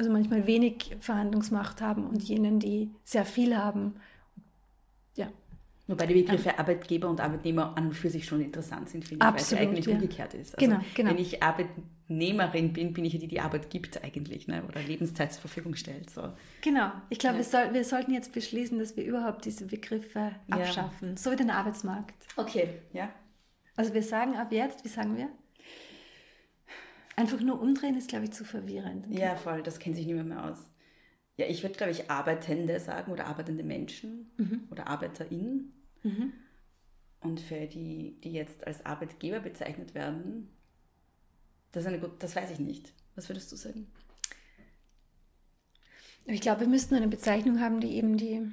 also 0.00 0.10
manchmal 0.10 0.46
wenig 0.46 0.96
Verhandlungsmacht 1.00 1.82
haben 1.82 2.06
und 2.06 2.22
jenen, 2.22 2.58
die 2.58 2.90
sehr 3.04 3.26
viel 3.26 3.54
haben. 3.54 3.96
Ja, 5.14 5.28
Wobei 5.86 6.06
die 6.06 6.22
Begriffe 6.22 6.58
Arbeitgeber 6.58 7.10
und 7.10 7.20
Arbeitnehmer 7.20 7.76
an 7.76 7.88
und 7.88 7.92
für 7.94 8.08
sich 8.08 8.24
schon 8.24 8.40
interessant 8.40 8.88
sind, 8.88 9.04
finde 9.04 9.26
ich, 9.26 9.30
weil 9.30 9.36
es 9.36 9.42
Absolut, 9.42 9.62
ja 9.62 9.68
eigentlich 9.68 9.86
ja. 9.86 9.92
umgekehrt 9.92 10.32
ist. 10.32 10.56
Also 10.56 10.66
Genau, 10.66 10.80
genau. 10.94 11.10
Wenn 11.10 11.18
ich 11.18 11.42
Arbeitnehmerin 11.42 12.72
bin, 12.72 12.94
bin 12.94 13.04
ich 13.04 13.12
ja 13.12 13.18
die, 13.18 13.28
die 13.28 13.40
Arbeit 13.40 13.68
gibt 13.68 14.02
eigentlich, 14.02 14.48
ne? 14.48 14.62
oder 14.66 14.80
Lebenszeit 14.80 15.34
zur 15.34 15.42
Verfügung 15.42 15.74
stellt. 15.74 16.08
So. 16.08 16.32
genau. 16.62 16.92
Ich 17.10 17.18
glaube, 17.18 17.34
Ja. 17.34 17.40
wir, 17.40 17.44
soll, 17.44 17.74
wir 17.74 17.84
sollten 17.84 18.14
jetzt 18.14 18.32
beschließen, 18.32 18.78
dass 18.78 18.96
wir 18.96 19.04
überhaupt 19.04 19.44
diese 19.44 19.66
Begriffe 19.66 20.30
Ja. 20.48 20.56
abschaffen, 20.56 21.18
so 21.18 21.30
wie 21.30 21.36
den 21.36 21.50
Arbeitsmarkt. 21.50 22.14
Okay, 22.38 22.68
ja. 22.94 23.10
Also 23.76 23.92
wir 23.92 24.02
sagen 24.02 24.34
ab 24.36 24.50
jetzt, 24.50 24.82
wie 24.82 24.88
sagen 24.88 25.14
wir? 25.18 25.28
Einfach 27.20 27.40
nur 27.40 27.60
umdrehen 27.60 27.96
ist, 27.96 28.08
glaube 28.08 28.24
ich, 28.24 28.30
zu 28.32 28.44
verwirrend. 28.44 29.06
Ja, 29.10 29.36
voll, 29.36 29.62
das 29.62 29.78
kennt 29.78 29.96
sich 29.96 30.06
niemand 30.06 30.28
mehr 30.30 30.44
aus. 30.44 30.58
Ja, 31.36 31.46
ich 31.46 31.62
würde, 31.62 31.74
glaube 31.76 31.92
ich, 31.92 32.10
Arbeitende 32.10 32.80
sagen 32.80 33.12
oder 33.12 33.26
arbeitende 33.26 33.62
Menschen 33.62 34.30
oder 34.70 34.86
ArbeiterInnen. 34.86 35.72
Und 37.20 37.40
für 37.40 37.66
die, 37.66 38.18
die 38.24 38.32
jetzt 38.32 38.66
als 38.66 38.84
Arbeitgeber 38.86 39.40
bezeichnet 39.40 39.94
werden, 39.94 40.48
das, 41.72 41.82
ist 41.82 41.88
eine 41.88 42.00
gut, 42.00 42.12
das 42.22 42.34
weiß 42.36 42.50
ich 42.52 42.58
nicht. 42.58 42.92
Was 43.16 43.28
würdest 43.28 43.52
du 43.52 43.56
sagen? 43.56 43.86
Ich 46.26 46.40
glaube, 46.40 46.60
wir 46.60 46.68
müssten 46.68 46.94
eine 46.94 47.08
Bezeichnung 47.08 47.60
haben, 47.60 47.80
die 47.80 47.94
eben 47.96 48.16
die, 48.16 48.50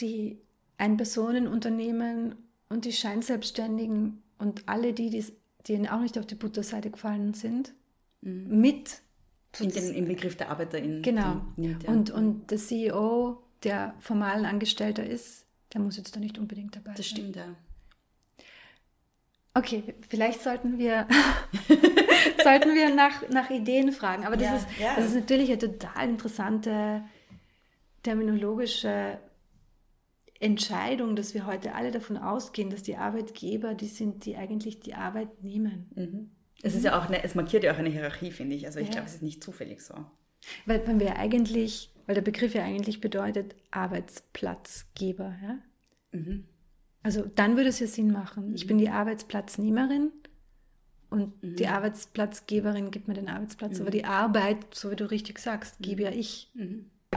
die 0.00 0.40
Ein-Personen-Unternehmen 0.78 2.34
und 2.68 2.84
die 2.84 2.92
Scheinselbstständigen 2.92 4.22
und 4.38 4.68
alle 4.68 4.92
die, 4.92 5.10
die's- 5.10 5.32
denen 5.68 5.86
auch 5.88 6.00
nicht 6.00 6.18
auf 6.18 6.26
die 6.26 6.34
Butterseite 6.34 6.90
gefallen 6.90 7.34
sind, 7.34 7.74
mit 8.20 9.02
In 9.60 9.70
den, 9.70 9.94
Im 9.94 10.04
Begriff 10.06 10.36
der 10.36 10.50
ArbeiterInnen. 10.50 11.02
Genau. 11.02 11.42
Nimmt, 11.56 11.82
ja. 11.84 11.90
Und, 11.90 12.10
und 12.10 12.50
der 12.50 12.58
CEO, 12.58 13.42
der 13.62 13.94
formal 14.00 14.36
ein 14.38 14.44
Angestellter 14.46 15.04
ist, 15.04 15.44
der 15.72 15.80
muss 15.80 15.96
jetzt 15.96 16.14
da 16.14 16.20
nicht 16.20 16.38
unbedingt 16.38 16.76
dabei 16.76 16.92
das 16.94 17.08
sein. 17.08 17.18
stimmt, 17.18 17.36
ja. 17.36 17.54
Okay, 19.54 19.94
vielleicht 20.08 20.42
sollten 20.42 20.76
wir, 20.78 21.06
sollten 22.44 22.74
wir 22.74 22.94
nach, 22.94 23.26
nach 23.30 23.48
Ideen 23.48 23.90
fragen. 23.92 24.26
Aber 24.26 24.36
das, 24.36 24.46
Ja, 24.48 24.56
ist, 24.56 24.66
ja. 24.78 24.96
das 24.96 25.06
ist 25.06 25.14
natürlich 25.14 25.48
eine 25.48 25.58
total 25.58 26.08
interessante 26.10 27.02
terminologische 28.02 29.18
Entscheidung, 30.40 31.16
dass 31.16 31.34
wir 31.34 31.46
heute 31.46 31.74
alle 31.74 31.90
davon 31.90 32.16
ausgehen, 32.16 32.70
dass 32.70 32.82
die 32.82 32.96
Arbeitgeber 32.96 33.74
die 33.74 33.86
sind, 33.86 34.24
die 34.26 34.36
eigentlich 34.36 34.80
die 34.80 34.94
Arbeit 34.94 35.42
nehmen. 35.42 36.30
Es 36.62 36.74
ist 36.74 36.84
ja 36.84 36.98
auch 36.98 37.06
eine, 37.06 37.22
es 37.24 37.34
markiert 37.34 37.64
ja 37.64 37.72
auch 37.72 37.78
eine 37.78 37.88
Hierarchie, 37.88 38.30
finde 38.30 38.56
ich. 38.56 38.66
Also 38.66 38.78
ich 38.80 38.86
Ja. 38.88 38.92
glaube, 38.92 39.06
es 39.08 39.14
ist 39.14 39.22
nicht 39.22 39.42
zufällig 39.42 39.80
so. 39.82 39.94
Weil, 40.66 40.86
weil 40.86 41.00
wir 41.00 41.16
eigentlich, 41.16 41.90
weil 42.06 42.14
der 42.14 42.22
Begriff 42.22 42.54
ja 42.54 42.64
eigentlich 42.64 43.00
bedeutet 43.00 43.54
Arbeitsplatzgeber. 43.70 45.34
Ja? 45.42 45.58
Also 47.02 47.24
dann 47.34 47.56
würde 47.56 47.68
es 47.68 47.80
ja 47.80 47.86
Sinn 47.86 48.10
machen. 48.10 48.54
Ich 48.54 48.66
bin 48.66 48.78
die 48.78 48.88
Arbeitsplatznehmerin 48.88 50.12
und 51.10 51.32
die 51.42 51.66
Arbeitsplatzgeberin 51.68 52.90
gibt 52.90 53.06
mir 53.08 53.14
den 53.14 53.28
Arbeitsplatz. 53.28 53.80
Aber 53.80 53.90
die 53.90 54.04
Arbeit, 54.04 54.74
so 54.74 54.90
wie 54.90 54.96
du 54.96 55.10
richtig 55.10 55.38
sagst, 55.38 55.76
gebe 55.80 56.02
ja 56.02 56.10
ich. 56.10 56.52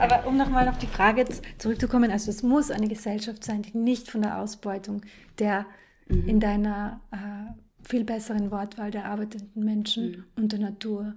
Aber 0.00 0.26
um 0.26 0.38
nochmal 0.38 0.66
auf 0.66 0.78
die 0.78 0.86
Frage 0.86 1.26
zurückzukommen, 1.58 2.10
also 2.10 2.30
es 2.30 2.42
muss 2.42 2.70
eine 2.70 2.88
Gesellschaft 2.88 3.44
sein, 3.44 3.60
die 3.60 3.76
nicht 3.76 4.10
von 4.10 4.22
der 4.22 4.38
Ausbeutung 4.38 5.02
der 5.38 5.66
in 6.08 6.40
deiner 6.40 7.00
äh, 7.12 7.86
viel 7.86 8.04
besseren 8.04 8.50
Wortwahl 8.50 8.90
der 8.90 9.04
arbeitenden 9.04 9.64
Menschen 9.64 10.24
und 10.36 10.52
der 10.52 10.58
Natur, 10.58 11.14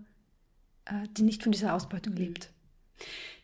äh, 0.85 1.07
die 1.17 1.23
nicht 1.23 1.43
von 1.43 1.51
dieser 1.51 1.73
Ausbeutung 1.73 2.13
lebt. 2.13 2.49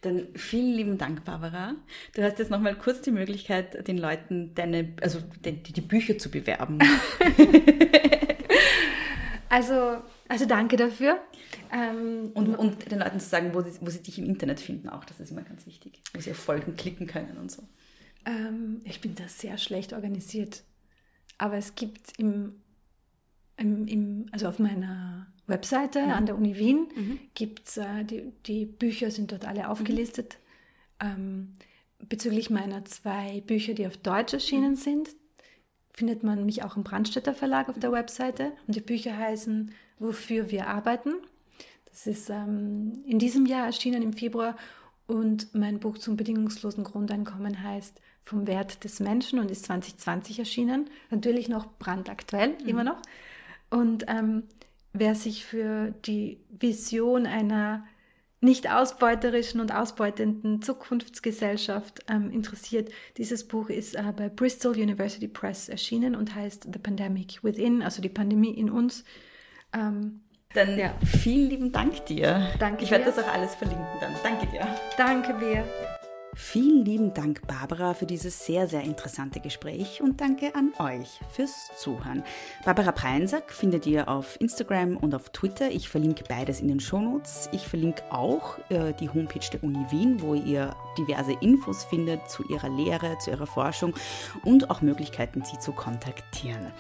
Dann 0.02 0.28
vielen 0.36 0.74
lieben 0.74 0.98
Dank, 0.98 1.26
Barbara. 1.26 1.76
Du 2.14 2.22
hast 2.22 2.40
jetzt 2.40 2.52
nochmal 2.52 2.76
kurz 2.76 3.02
die 3.02 3.12
Möglichkeit, 3.12 3.88
den 3.88 3.98
Leuten 3.98 4.54
deine, 4.56 4.94
also 5.02 5.20
die, 5.44 5.64
die 5.64 5.82
Bücher 5.82 6.18
zu 6.18 6.30
bewerben. 6.30 6.80
also, 9.50 9.98
also 10.30 10.46
danke 10.46 10.78
dafür. 10.78 11.20
Ähm, 11.72 12.32
und, 12.36 12.56
und, 12.56 12.90
den 12.90 13.00
Leuten 13.00 13.20
zu 13.20 13.28
sagen, 13.28 13.54
wo 13.54 13.62
sie, 13.62 13.80
wo 13.82 13.90
sie 13.90 14.02
dich 14.02 14.20
im 14.20 14.26
Internet 14.26 14.60
finden, 14.60 14.88
auch, 14.88 15.04
das 15.04 15.20
ist 15.20 15.32
immer 15.32 15.42
ganz 15.42 15.66
wichtig. 15.66 16.02
Wo 16.14 16.22
sie 16.22 16.32
auf 16.32 16.38
Folgen 16.38 16.76
klicken 16.76 17.08
können 17.08 17.38
und 17.38 17.52
so. 17.52 17.64
Ähm, 18.26 18.80
ich 18.84 19.02
bin 19.02 19.16
da 19.16 19.28
sehr 19.28 19.58
schlecht 19.58 19.92
organisiert. 19.92 20.64
Aber 21.40 21.56
es 21.58 21.74
gibt 21.74 22.20
im, 22.20 22.62
im, 23.58 23.88
im 23.88 24.26
also 24.32 24.48
auf 24.48 24.60
meiner 24.60 25.28
Webseite 25.48 26.04
mhm. 26.04 26.12
an 26.12 26.26
der 26.28 26.38
Uni 26.38 26.56
Wien 26.58 26.88
mhm. 26.96 27.20
gibt 27.34 27.76
äh, 27.78 28.04
die, 28.04 28.32
die 28.46 28.66
Bücher 28.66 29.10
sind 29.10 29.32
dort 29.32 29.46
alle 29.46 29.68
aufgelistet. 29.68 30.38
Mhm. 31.02 31.08
Ähm, 31.08 31.54
bezüglich 32.08 32.52
meiner 32.52 32.86
zwei 32.86 33.42
Bücher, 33.42 33.74
die 33.74 33.88
auf 33.88 33.98
Deutsch 33.98 34.34
erschienen 34.34 34.72
mhm. 34.72 34.76
sind, 34.76 35.10
findet 35.92 36.24
man 36.24 36.46
mich 36.46 36.64
auch 36.64 36.78
im 36.78 36.84
Brandstätter 36.84 37.34
Verlag 37.34 37.68
auf 37.68 37.80
der 37.80 37.92
Webseite. 37.92 38.52
Und 38.68 38.76
die 38.76 38.82
Bücher 38.82 39.18
heißen 39.18 39.74
Wofür 40.00 40.50
wir 40.50 40.68
arbeiten. 40.68 41.14
Das 41.86 42.08
ist 42.08 42.30
ähm, 42.30 43.04
in 43.06 43.20
diesem 43.20 43.46
Jahr 43.46 43.66
erschienen 43.66 44.02
im 44.02 44.14
Februar. 44.14 44.56
Und 45.08 45.54
mein 45.56 45.80
Buch 45.80 45.98
zum 45.98 46.18
bedingungslosen 46.18 46.84
Grundeinkommen 46.84 47.64
heißt 47.64 48.00
Vom 48.24 48.48
Wert 48.48 48.84
des 48.84 49.00
Menschen 49.00 49.40
und 49.40 49.50
ist 49.50 49.66
2020 49.66 50.40
erschienen. 50.40 50.90
Natürlich 51.10 51.50
noch 51.50 51.66
brandaktuell, 51.80 52.56
mhm. 52.62 52.68
immer 52.68 52.84
noch. 52.84 53.02
Und 53.70 54.06
ähm, 54.08 54.44
wer 54.94 55.16
sich 55.16 55.46
für 55.46 55.94
die 56.06 56.40
Vision 56.50 57.26
einer 57.26 57.84
nicht 58.42 58.72
ausbeuterischen 58.72 59.60
und 59.60 59.74
ausbeutenden 59.74 60.62
Zukunftsgesellschaft 60.62 62.06
ähm, 62.08 62.32
interessiert. 62.32 62.90
Dieses 63.18 63.46
Buch 63.46 63.70
ist 63.70 63.96
äh, 63.96 64.14
bei 64.16 64.30
Bristol 64.30 64.78
University 64.78 65.28
Press 65.28 65.68
erschienen 65.68 66.16
und 66.16 66.36
heißt 66.36 66.70
The 66.72 66.80
Pandemic 66.80 67.44
Within, 67.44 67.82
also 67.82 68.02
die 68.02 68.10
Pandemie 68.10 68.54
in 68.54 68.70
uns. 68.70 69.04
Ähm, 69.74 70.22
dann 70.54 70.78
ja. 70.78 70.94
vielen 71.06 71.50
lieben 71.50 71.72
Dank 71.72 72.06
dir. 72.08 72.48
Danke 72.58 72.84
ich 72.84 72.92
werde 72.92 73.06
das 73.06 73.20
auch 73.20 73.28
alles 73.32 73.54
verlinken 73.56 73.86
dann. 74.02 74.14
Danke 74.24 74.48
dir. 74.48 74.68
Danke 74.98 75.34
dir. 75.38 75.64
Vielen 76.36 76.86
lieben 76.86 77.14
Dank, 77.14 77.46
Barbara, 77.48 77.94
für 77.94 78.06
dieses 78.06 78.46
sehr, 78.46 78.68
sehr 78.68 78.82
interessante 78.84 79.40
Gespräch 79.40 80.02
und 80.02 80.22
danke 80.22 80.54
an 80.56 80.72
euch 80.80 81.20
fürs 81.32 81.70
Zuhören. 81.78 82.24
Barbara 82.64 82.92
Preinsack 82.92 83.52
findet 83.52 83.86
ihr 83.86 84.08
auf 84.08 84.40
Instagram 84.40 84.96
und 84.96 85.14
auf 85.14 85.32
Twitter. 85.32 85.70
Ich 85.70 85.90
verlinke 85.90 86.24
beides 86.30 86.62
in 86.62 86.68
den 86.68 86.80
Shownotes. 86.80 87.50
Ich 87.52 87.68
verlinke 87.68 88.04
auch 88.10 88.58
äh, 88.70 88.94
die 88.94 89.10
Homepage 89.10 89.46
der 89.52 89.64
Uni 89.64 89.86
Wien, 89.90 90.22
wo 90.22 90.34
ihr 90.34 90.76
diverse 90.98 91.34
Infos 91.42 91.84
findet 91.84 92.30
zu 92.30 92.48
ihrer 92.48 92.70
Lehre, 92.70 93.18
zu 93.18 93.32
ihrer 93.32 93.48
Forschung 93.48 93.94
und 94.46 94.70
auch 94.70 94.82
Möglichkeiten, 94.82 95.44
sie 95.44 95.60
zu 95.60 95.74
kontaktieren. 95.74 96.72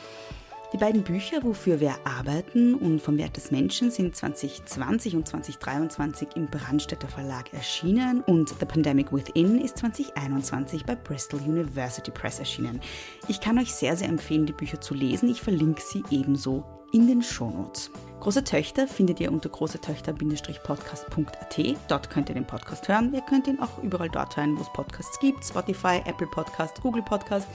Die 0.72 0.78
beiden 0.78 1.02
Bücher, 1.02 1.44
wofür 1.44 1.80
wir 1.80 1.96
arbeiten 2.04 2.76
und 2.76 3.02
vom 3.02 3.18
Wert 3.18 3.36
des 3.36 3.50
Menschen, 3.50 3.90
sind 3.90 4.16
2020 4.16 5.16
und 5.16 5.28
2023 5.28 6.36
im 6.36 6.46
Brandstätter 6.46 7.08
Verlag 7.08 7.52
erschienen 7.54 8.22
und 8.22 8.50
The 8.50 8.66
Pandemic 8.66 9.12
Within 9.12 9.60
ist 9.60 9.80
2021 9.80 10.86
bei 10.86 10.94
Bristol 10.94 11.40
University 11.40 12.12
Press 12.12 12.38
erschienen. 12.38 12.82
Ich 13.28 13.42
kann 13.42 13.58
euch 13.58 13.74
sehr, 13.74 13.96
sehr 13.98 14.10
empfehlen, 14.10 14.46
die 14.46 14.54
Bücher 14.54 14.80
zu 14.80 14.94
lesen. 14.94 15.30
Ich 15.30 15.42
verlinke 15.42 15.82
sie 15.82 16.04
ebenso 16.12 16.64
in 16.92 17.08
den 17.08 17.22
Shownotes. 17.22 17.92
Große 18.20 18.44
Töchter 18.44 18.88
findet 18.88 19.22
ihr 19.22 19.32
unter 19.32 19.50
großetöchter-podcast.at. 19.50 21.78
Dort 21.88 22.10
könnt 22.10 22.28
ihr 22.28 22.36
den 22.36 22.46
Podcast 22.46 22.90
hören. 22.90 23.14
Ihr 23.14 23.22
könnt 23.22 23.48
ihn 23.48 23.62
auch 23.62 23.82
überall 23.82 24.10
dort 24.10 24.36
hören, 24.36 24.58
wo 24.58 24.62
es 24.62 24.74
Podcasts 24.74 25.18
gibt. 25.20 25.46
Spotify, 25.46 26.02
Apple 26.06 26.28
Podcast, 26.28 26.82
Google 26.82 27.04
Podcast, 27.04 27.48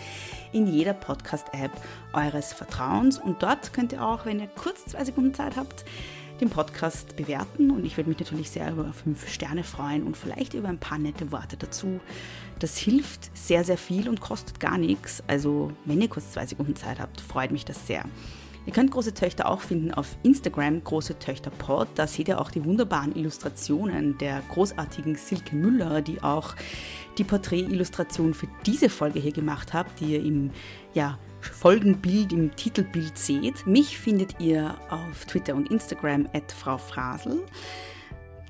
in 0.53 0.67
jeder 0.67 0.95
Podcast-App 0.95 1.73
eures 2.15 2.55
Vertrauens. 2.55 3.19
Und 3.19 3.43
dort 3.43 3.75
könnt 3.75 3.93
ihr 3.93 4.03
auch, 4.03 4.25
wenn 4.25 4.41
ihr 4.41 4.47
kurz 4.47 4.87
zwei 4.87 5.05
Sekunden 5.05 5.35
Zeit 5.35 5.57
habt, 5.57 5.85
den 6.41 6.49
Podcast 6.49 7.17
bewerten. 7.17 7.71
Und 7.71 7.85
ich 7.85 7.99
würde 7.99 8.09
mich 8.09 8.19
natürlich 8.19 8.51
sehr 8.51 8.73
über 8.73 8.91
fünf 8.95 9.29
Sterne 9.29 9.65
freuen 9.65 10.05
und 10.05 10.17
vielleicht 10.17 10.55
über 10.55 10.69
ein 10.69 10.79
paar 10.79 10.99
nette 10.99 11.31
Worte 11.31 11.59
dazu. 11.59 12.01
Das 12.59 12.79
hilft 12.79 13.37
sehr, 13.37 13.65
sehr 13.65 13.79
viel 13.79 14.09
und 14.09 14.23
kostet 14.23 14.61
gar 14.61 14.79
nichts. 14.79 15.23
Also, 15.27 15.73
wenn 15.85 16.01
ihr 16.01 16.09
kurz 16.09 16.33
zwei 16.33 16.47
Sekunden 16.47 16.77
Zeit 16.77 17.01
habt, 17.01 17.21
freut 17.21 17.51
mich 17.51 17.67
das 17.67 17.87
sehr. 17.87 18.07
Ihr 18.67 18.73
könnt 18.73 18.91
Große 18.91 19.13
Töchter 19.13 19.49
auch 19.49 19.61
finden 19.61 19.93
auf 19.93 20.17
Instagram, 20.23 20.83
Große 20.83 21.19
Töchter 21.19 21.51
Pod. 21.51 21.87
Da 21.97 22.07
seht 22.07 22.29
ihr 22.29 22.41
auch 22.41 22.51
die 22.51 22.65
wunderbaren 22.65 23.15
Illustrationen 23.15 24.17
der 24.19 24.43
großartigen 24.53 25.17
Silke 25.17 25.55
Müller, 25.55 26.01
die 26.01 26.23
auch 26.23 26.55
die 27.19 27.25
Porträtillustration 27.25 28.33
für 28.33 28.49
diese 28.65 28.89
Folge 28.89 29.21
hier 29.21 29.33
gemacht 29.33 29.73
hat, 29.75 29.87
die 30.01 30.15
ihr 30.15 30.25
im 30.25 30.51
ja, 30.95 31.19
Folgenbild, 31.41 32.33
im 32.33 32.57
Titelbild 32.57 33.19
seht. 33.19 33.67
Mich 33.67 33.99
findet 33.99 34.41
ihr 34.41 34.75
auf 34.89 35.27
Twitter 35.27 35.55
und 35.55 35.71
Instagram 35.71 36.27
at 36.33 36.51
Frau 36.51 36.79
Frasel. 36.79 37.43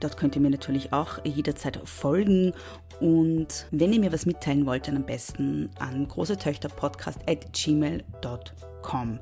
Dort 0.00 0.16
könnt 0.16 0.36
ihr 0.36 0.42
mir 0.42 0.50
natürlich 0.50 0.92
auch 0.92 1.24
jederzeit 1.24 1.80
folgen. 1.84 2.52
Und 3.00 3.66
wenn 3.70 3.92
ihr 3.92 4.00
mir 4.00 4.12
was 4.12 4.26
mitteilen 4.26 4.66
wollt, 4.66 4.86
dann 4.86 4.96
am 4.96 5.06
besten 5.06 5.70
an 5.78 6.06
großetöchterpodcast 6.06 7.20
at 7.28 7.52
gmail.com. 7.52 9.18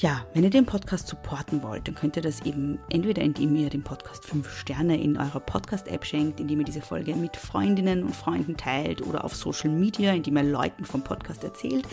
Ja, 0.00 0.24
wenn 0.32 0.44
ihr 0.44 0.50
den 0.50 0.64
Podcast 0.64 1.08
supporten 1.08 1.62
wollt, 1.62 1.86
dann 1.86 1.94
könnt 1.94 2.16
ihr 2.16 2.22
das 2.22 2.40
eben 2.46 2.78
entweder 2.88 3.20
indem 3.20 3.54
ihr 3.54 3.68
dem 3.68 3.82
Podcast 3.82 4.24
5 4.24 4.50
Sterne 4.50 4.98
in 4.98 5.18
eurer 5.18 5.40
Podcast-App 5.40 6.06
schenkt, 6.06 6.40
indem 6.40 6.60
ihr 6.60 6.64
diese 6.64 6.80
Folge 6.80 7.14
mit 7.14 7.36
Freundinnen 7.36 8.04
und 8.04 8.16
Freunden 8.16 8.56
teilt 8.56 9.02
oder 9.02 9.24
auf 9.26 9.36
Social 9.36 9.68
Media, 9.68 10.14
indem 10.14 10.38
ihr 10.38 10.44
Leuten 10.44 10.86
vom 10.86 11.04
Podcast 11.04 11.44
erzählt 11.44 11.86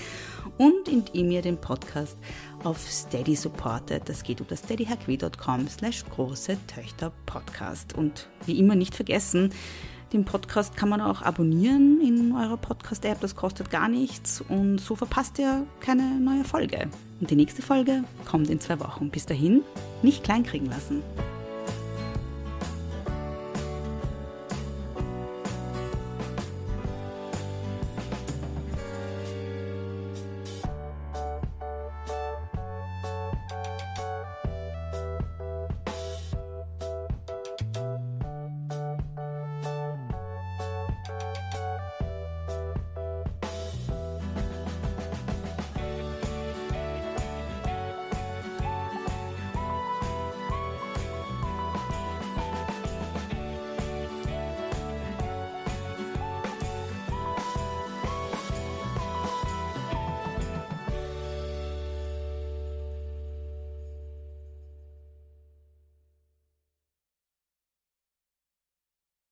und 0.57 0.87
indem 0.87 1.31
ihr 1.31 1.41
den 1.41 1.59
Podcast 1.59 2.17
auf 2.63 2.79
Steady 2.89 3.35
supportet. 3.35 4.03
Das 4.07 4.23
geht 4.23 4.39
unter 4.39 4.55
steadyhq.com 4.55 5.67
slash 5.67 6.05
große 6.05 6.57
Töchter 6.65 7.11
Podcast. 7.25 7.93
Und 7.93 8.29
wie 8.45 8.57
immer 8.57 8.75
nicht 8.75 8.95
vergessen, 8.95 9.51
den 10.13 10.25
Podcast 10.25 10.75
kann 10.75 10.89
man 10.89 11.01
auch 11.01 11.21
abonnieren 11.21 11.99
in 12.01 12.33
eurer 12.33 12.57
Podcast-App, 12.57 13.19
das 13.19 13.35
kostet 13.35 13.69
gar 13.69 13.89
nichts 13.89 14.41
und 14.47 14.79
so 14.79 14.95
verpasst 14.95 15.37
ihr 15.39 15.65
keine 15.79 16.19
neue 16.19 16.43
Folge. 16.43 16.89
Und 17.19 17.29
die 17.29 17.35
nächste 17.35 17.61
Folge 17.61 18.03
kommt 18.25 18.49
in 18.49 18.59
zwei 18.59 18.79
Wochen. 18.79 19.09
Bis 19.09 19.25
dahin, 19.25 19.63
nicht 20.03 20.23
kleinkriegen 20.23 20.69
lassen. 20.69 21.01